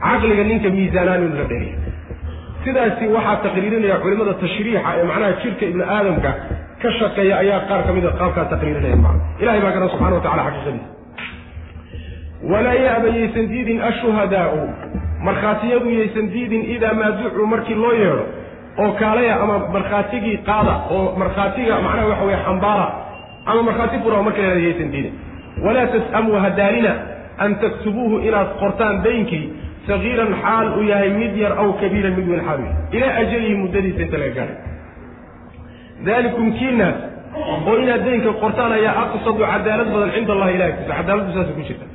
Caqliga 0.05 0.43
ninka 0.51 0.69
miisaanaan 0.77 1.21
inuu 1.25 1.37
la 1.41 1.47
dheer 1.51 1.63
yahay. 1.69 1.93
Sidaasi 2.63 3.05
waxaa 3.15 3.37
taqriirinaya 3.45 3.97
culimada 4.03 4.33
tashriixa 4.43 4.89
ee 4.99 5.05
macnaha 5.09 5.31
jirka 5.41 5.63
ibni 5.71 5.83
aadamka 5.95 6.31
ka 6.81 6.89
shaqeeya 6.99 7.35
ayaa 7.43 7.59
qaar 7.69 7.81
ka 7.87 7.91
mida 7.97 8.09
qaabkaa 8.19 8.45
taqriirinaya 8.53 8.97
maa 9.05 9.15
ilahay 9.41 9.61
baa 9.65 9.73
garan 9.75 9.89
subxana 9.93 10.15
wa 10.19 10.23
tacala 10.25 10.43
xaqiiqadiisa 10.47 10.95
walaa 12.51 12.73
yaysan 12.83 13.45
diidin 13.51 13.79
ashuhadaau 13.89 14.57
markhaatiyadu 15.27 15.89
yaysan 15.99 16.25
diidin 16.33 16.63
idaa 16.75 16.93
maa 16.99 17.11
ducuu 17.19 17.45
markii 17.53 17.75
loo 17.83 17.93
yeedho 18.01 18.25
oo 18.81 18.91
kaalaya 19.01 19.33
ama 19.43 19.55
markhaatigii 19.75 20.37
qaada 20.49 20.75
oo 20.95 21.15
markhaatiga 21.21 21.73
macnaha 21.85 22.07
waxa 22.11 22.25
weye 22.29 22.39
xambaara 22.45 22.87
ama 23.49 23.61
markhaati 23.69 23.97
fura 24.03 24.21
marka 24.27 24.41
la 24.41 24.59
yaysan 24.67 24.89
diidin. 24.93 25.13
Walaa 25.65 25.87
tas'amuu 25.93 26.37
hadaalina 26.45 26.91
an 27.43 27.51
taktubuuhu 27.61 28.15
inaad 28.27 28.49
qortaan 28.61 28.95
daynkii 29.05 29.45
sagiiran 29.87 30.31
xaal 30.43 30.67
uu 30.77 30.83
yahay 30.91 31.09
mid 31.19 31.33
yar 31.43 31.53
aw 31.61 31.69
kabiiran 31.81 32.13
mid 32.17 32.27
weyn 32.31 32.41
xaal 32.47 32.59
u 32.59 32.65
yahay. 32.65 32.97
Ilaa 32.97 33.13
ajalihi 33.21 33.55
muddadiisa 33.61 34.01
inta 34.05 34.17
laga 34.23 34.33
gaadhay. 34.37 34.57
Dalikum 36.07 36.47
kiinaas 36.59 36.97
oo 37.67 37.73
inaad 37.83 38.01
daynka 38.07 38.31
qortaan 38.43 38.71
ayaa 38.77 38.95
aqsadu 39.03 39.39
cadaalad 39.51 39.87
badan 39.93 40.11
cinda 40.15 40.31
allahi 40.35 40.53
ilahi 40.57 40.71
kusa 40.77 40.93
cadaaladdu 40.99 41.31
saasa 41.37 41.51
ku 41.57 41.61
jirta 41.69 41.85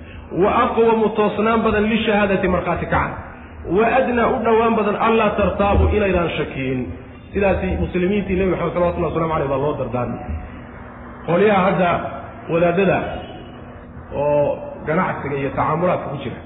wa 0.42 0.50
aqwamu 0.64 1.08
toosnaan 1.18 1.60
badan 1.66 1.84
lishahaadati 1.92 2.48
markhaati 2.54 2.86
kacan 2.86 3.12
wa 3.76 3.86
adnaa 3.98 4.28
u 4.34 4.38
dhowaan 4.46 4.74
badan 4.78 4.96
anlaa 5.06 5.30
tartaabu 5.40 5.84
inaydaan 5.96 6.30
shakiyin 6.38 6.80
sidaasi 7.34 7.66
muslimiintii 7.82 8.36
nebi 8.40 8.50
maxamed 8.50 8.72
salawatullah 8.74 9.10
waslamu 9.12 9.34
aleyh 9.36 9.48
baa 9.52 9.60
loo 9.64 9.74
dardaarmay 9.80 10.20
qolyaha 11.26 11.60
hadda 11.68 11.90
wadaadada 12.52 12.98
oo 14.22 14.58
ganacsiga 14.86 15.36
iyo 15.40 15.50
tacaamulaadka 15.56 16.06
ku 16.12 16.16
jira 16.24 16.38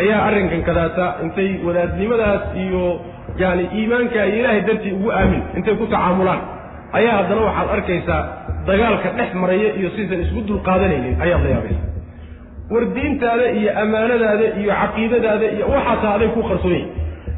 ayaa 0.00 0.20
arrinkan 0.28 0.62
kadaata 0.68 1.06
intay 1.24 1.50
wadaadnimadaas 1.66 2.42
iyo 2.64 2.82
yani 3.42 3.64
iimaanka 3.78 4.26
iyo 4.26 4.36
ilaahay 4.40 4.62
dartii 4.68 4.92
ugu 4.98 5.08
aamin 5.20 5.42
intay 5.56 5.74
ku 5.80 5.86
tacaamulaan 5.94 6.40
ayaa 6.98 7.16
haddana 7.20 7.40
waxaad 7.48 7.68
arkaysaa 7.76 8.22
dagaalka 8.68 9.08
dhex 9.18 9.30
maraya 9.42 9.68
iyo 9.78 9.88
sidaysan 9.96 10.20
isku 10.26 10.40
dulqaadanaynin 10.50 11.14
ayaad 11.24 11.42
la 11.46 11.50
yaabaysa 11.54 11.82
war 12.72 12.84
diintaada 12.96 13.46
iyo 13.58 13.70
ammaanadaada 13.82 14.46
iyo 14.60 14.72
caqiidadaada 14.82 15.46
iyo 15.56 15.64
waxaasa 15.74 16.06
aday 16.16 16.28
ku 16.36 16.40
qarsoon 16.50 16.72
yihiin 16.72 16.88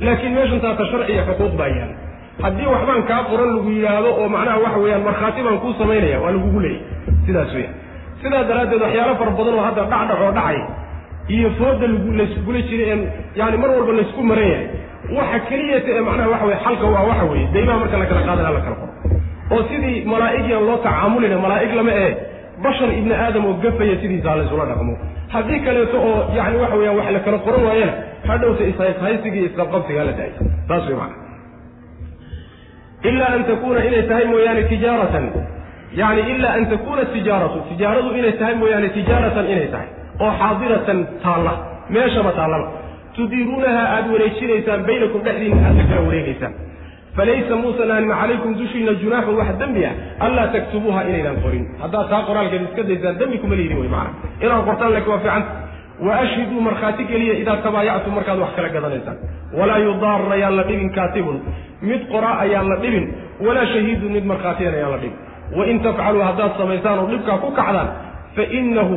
laakiin 0.07 0.33
meeshan 0.37 0.61
taata 0.65 0.85
sharci 0.93 1.13
xuquuq 1.29 1.53
baa 1.61 1.71
yaalla 1.77 1.97
haddii 2.45 2.67
waxbaan 2.75 3.03
kaa 3.11 3.21
qoran 3.31 3.51
lagu 3.57 3.71
yidhaahdo 3.77 4.11
oo 4.21 4.29
macnaha 4.35 4.59
waxa 4.65 4.79
weeyaan 4.85 5.03
markhaati 5.09 5.41
baan 5.47 5.59
kuu 5.65 5.73
samaynaya 5.81 6.19
waa 6.25 6.33
lagugu 6.37 6.61
leeyay. 6.65 6.81
Sidaas 7.27 7.51
weya 7.57 7.71
sidaa 8.23 8.43
daraaddeed 8.51 8.83
waxyaalo 8.87 9.15
fara 9.21 9.31
badan 9.39 9.55
oo 9.59 9.65
hadda 9.69 9.83
dhacdhac 9.93 10.21
oo 10.27 10.33
dhacay 10.39 10.59
iyo 11.35 11.49
fooda 11.59 11.87
lagu 11.95 12.11
laysgula 12.21 12.61
jiray 12.69 12.89
een 12.95 13.03
yani 13.41 13.57
mar 13.63 13.71
walba 13.77 13.93
laysku 13.99 14.21
maran 14.31 14.49
yahay 14.53 14.67
waxa 15.19 15.39
keliyata 15.49 15.89
ee 15.97 16.03
macnaha 16.09 16.29
waxa 16.35 16.45
weye 16.49 16.59
xalka 16.67 16.87
waa 16.95 17.05
waxa 17.11 17.25
weeye 17.33 17.47
daymaha 17.55 17.79
marka 17.83 17.97
la 18.03 18.07
kala 18.11 18.21
qaadana 18.29 18.51
la 18.57 18.61
kala 18.67 18.77
qoro 18.81 18.93
oo 19.55 19.61
sidii 19.71 19.97
malaa'igian 20.13 20.63
loo 20.69 20.77
tacaamulina 20.87 21.37
malaa'ig 21.45 21.73
lama 21.79 21.93
ee 22.05 22.11
bashar 22.65 22.89
ibni 23.01 23.15
aadam 23.25 23.45
oo 23.51 23.55
gafaya 23.65 23.95
sidiisaa 24.03 24.35
la 24.39 24.45
isula 24.49 24.65
dhaqmo. 24.71 24.95
Haddii 25.35 25.61
kaleeto 25.67 25.97
oo 26.09 26.19
yani 26.39 26.57
waxa 26.63 26.77
weyaan 26.81 26.97
wax 27.01 27.09
la 27.17 27.21
kala 27.27 27.39
qoran 27.47 27.63
waayana 27.69 27.93
hadhowta 28.31 28.63
ishaysiga 28.71 29.37
iyo 29.39 29.47
isqabqabsigaa 29.51 30.05
la 30.09 30.13
daaya 30.19 30.33
saas 30.69 30.85
wey 30.89 30.97
macana 31.01 31.17
ilaa 33.11 33.31
an 33.37 33.43
takuuna 33.51 33.81
inay 33.89 34.03
tahay 34.11 34.25
mooyaane 34.33 34.63
tijaaratan. 34.73 35.25
Yani 36.01 36.21
ilaa 36.35 36.53
an 36.59 36.65
takuuna 36.73 37.05
tijaaratu. 37.15 37.59
Tijaaradu 37.71 38.11
inay 38.21 38.33
tahay 38.41 38.55
mooyaane 38.61 38.89
tijaaratan 38.99 39.47
inay 39.55 39.67
tahay. 39.75 39.89
Oo 40.25 40.33
xaadiratan 40.41 40.99
taalla. 41.25 41.53
Meeshaba 41.95 42.33
taallaba 42.39 42.67
tudiiruunaha 43.17 43.83
aada 43.95 44.09
wareejinaysaan 44.15 44.81
baynakum 44.89 45.21
dhexdiina 45.27 45.57
aad 45.69 45.77
ka 45.81 45.85
kala 45.91 46.03
wareegaysaan 46.09 46.53
falaysa 47.17 47.55
muusan 47.63 47.91
aanin 47.95 48.11
calaykum 48.21 48.53
dushiina 48.61 48.93
junaaxun 49.03 49.37
wax 49.41 49.51
dembi 49.63 49.83
ah 49.91 49.95
anlaa 50.27 50.47
taktubuuha 50.55 51.01
inaydaan 51.11 51.39
qorin 51.45 51.65
haddaad 51.83 52.07
taa 52.13 52.23
qoraalkeed 52.29 52.63
iska 52.69 52.83
daysaan 52.91 53.19
dembi 53.21 53.37
kuma 53.43 53.55
leydin 53.61 53.79
wey 53.83 53.91
macana 53.95 54.17
inaad 54.45 54.63
qortaan 54.69 54.93
laakiin 54.95 55.13
waa 55.15 55.21
fiicanta 55.25 55.51
wa 56.07 56.13
ashhiduu 56.25 56.61
markhaati 56.69 57.05
geliya 57.11 57.35
idaa 57.43 57.57
tabaayactum 57.67 58.13
markaad 58.19 58.39
wax 58.45 58.53
kala 58.57 58.69
gadanaysaan 58.77 59.19
walaa 59.59 59.79
yudaara 59.87 60.37
yaan 60.43 60.55
la 60.61 60.65
dhibin 60.71 60.91
kaatibun 60.99 61.37
mid 61.91 62.01
qoraa 62.13 62.37
ayaan 62.45 62.69
la 62.73 62.77
dhibin 62.85 63.05
walaa 63.47 63.67
shahiidun 63.75 64.13
mid 64.17 64.25
markhaatiyan 64.33 64.75
ayaan 64.79 64.93
la 64.97 65.01
dhibin 65.05 65.19
wain 65.59 65.79
tafcaluu 65.87 66.23
haddaad 66.29 66.53
samaysaan 66.61 66.99
oo 67.03 67.07
dhibkaa 67.13 67.39
ku 67.45 67.51
kacdaan 67.61 67.89
fa 68.37 68.43
inahu 68.61 68.97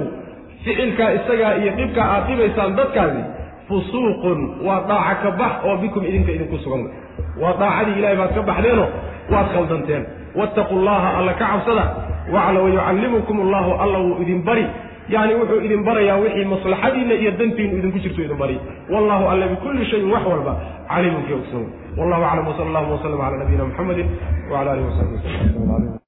ficilkaa 0.66 1.10
isagaa 1.20 1.54
iyo 1.62 1.72
dhibkaa 1.80 2.08
aad 2.16 2.24
dhibaysaan 2.32 2.72
dadkaasi 2.80 3.22
fusuuqun 3.70 4.40
waa 4.68 4.80
dhaaca 4.90 5.22
ka 5.24 5.32
bax 5.42 5.54
oo 5.68 5.76
bikum 5.84 6.02
idinka 6.10 6.32
idinku 6.38 6.58
sugan 6.64 6.84
waa 7.42 7.54
daacadii 7.62 8.00
ilahay 8.00 8.18
baad 8.22 8.34
ka 8.38 8.42
baxdeenoo 8.50 8.88
waad 9.34 9.48
khaldanteen. 9.54 10.04
Wattaquu 10.40 10.76
llaha 10.88 11.10
alla 11.20 11.34
ka 11.34 11.46
cabsada 11.52 11.86
wacla 12.34 12.60
wayucallimukum 12.66 13.38
allahu 13.46 13.72
alla 13.84 13.98
wuu 14.06 14.22
idin 14.24 14.42
bari. 14.48 14.66
Yani 15.10 15.34
wuxuu 15.40 15.62
idin 15.66 15.84
barayaa 15.88 16.18
wixii 16.24 16.46
maslaxadiinna 16.54 17.14
iyo 17.22 17.32
dantiinu 17.40 17.78
idinku 17.80 18.00
jirto 18.04 18.22
idin 18.26 18.38
bari. 18.38 18.58
Wallahu 18.94 19.24
alla 19.32 19.48
bikulli 19.48 19.86
shayin 19.92 20.12
wax 20.12 20.24
walba 20.32 20.54
caliimun 20.90 21.24
kii 21.28 21.34
ogsoon. 21.40 21.66
Wallahu 21.98 22.24
aclam 22.30 22.48
wsala 22.48 22.68
allahuma 22.70 22.96
wslam 22.98 23.18
cala 23.22 23.38
nabiyina 23.42 23.64
muxamedi 23.70 24.04
wcala 24.50 24.72
alihi 24.72 24.88
wasaxbi 24.90 25.16
waslm 25.16 25.96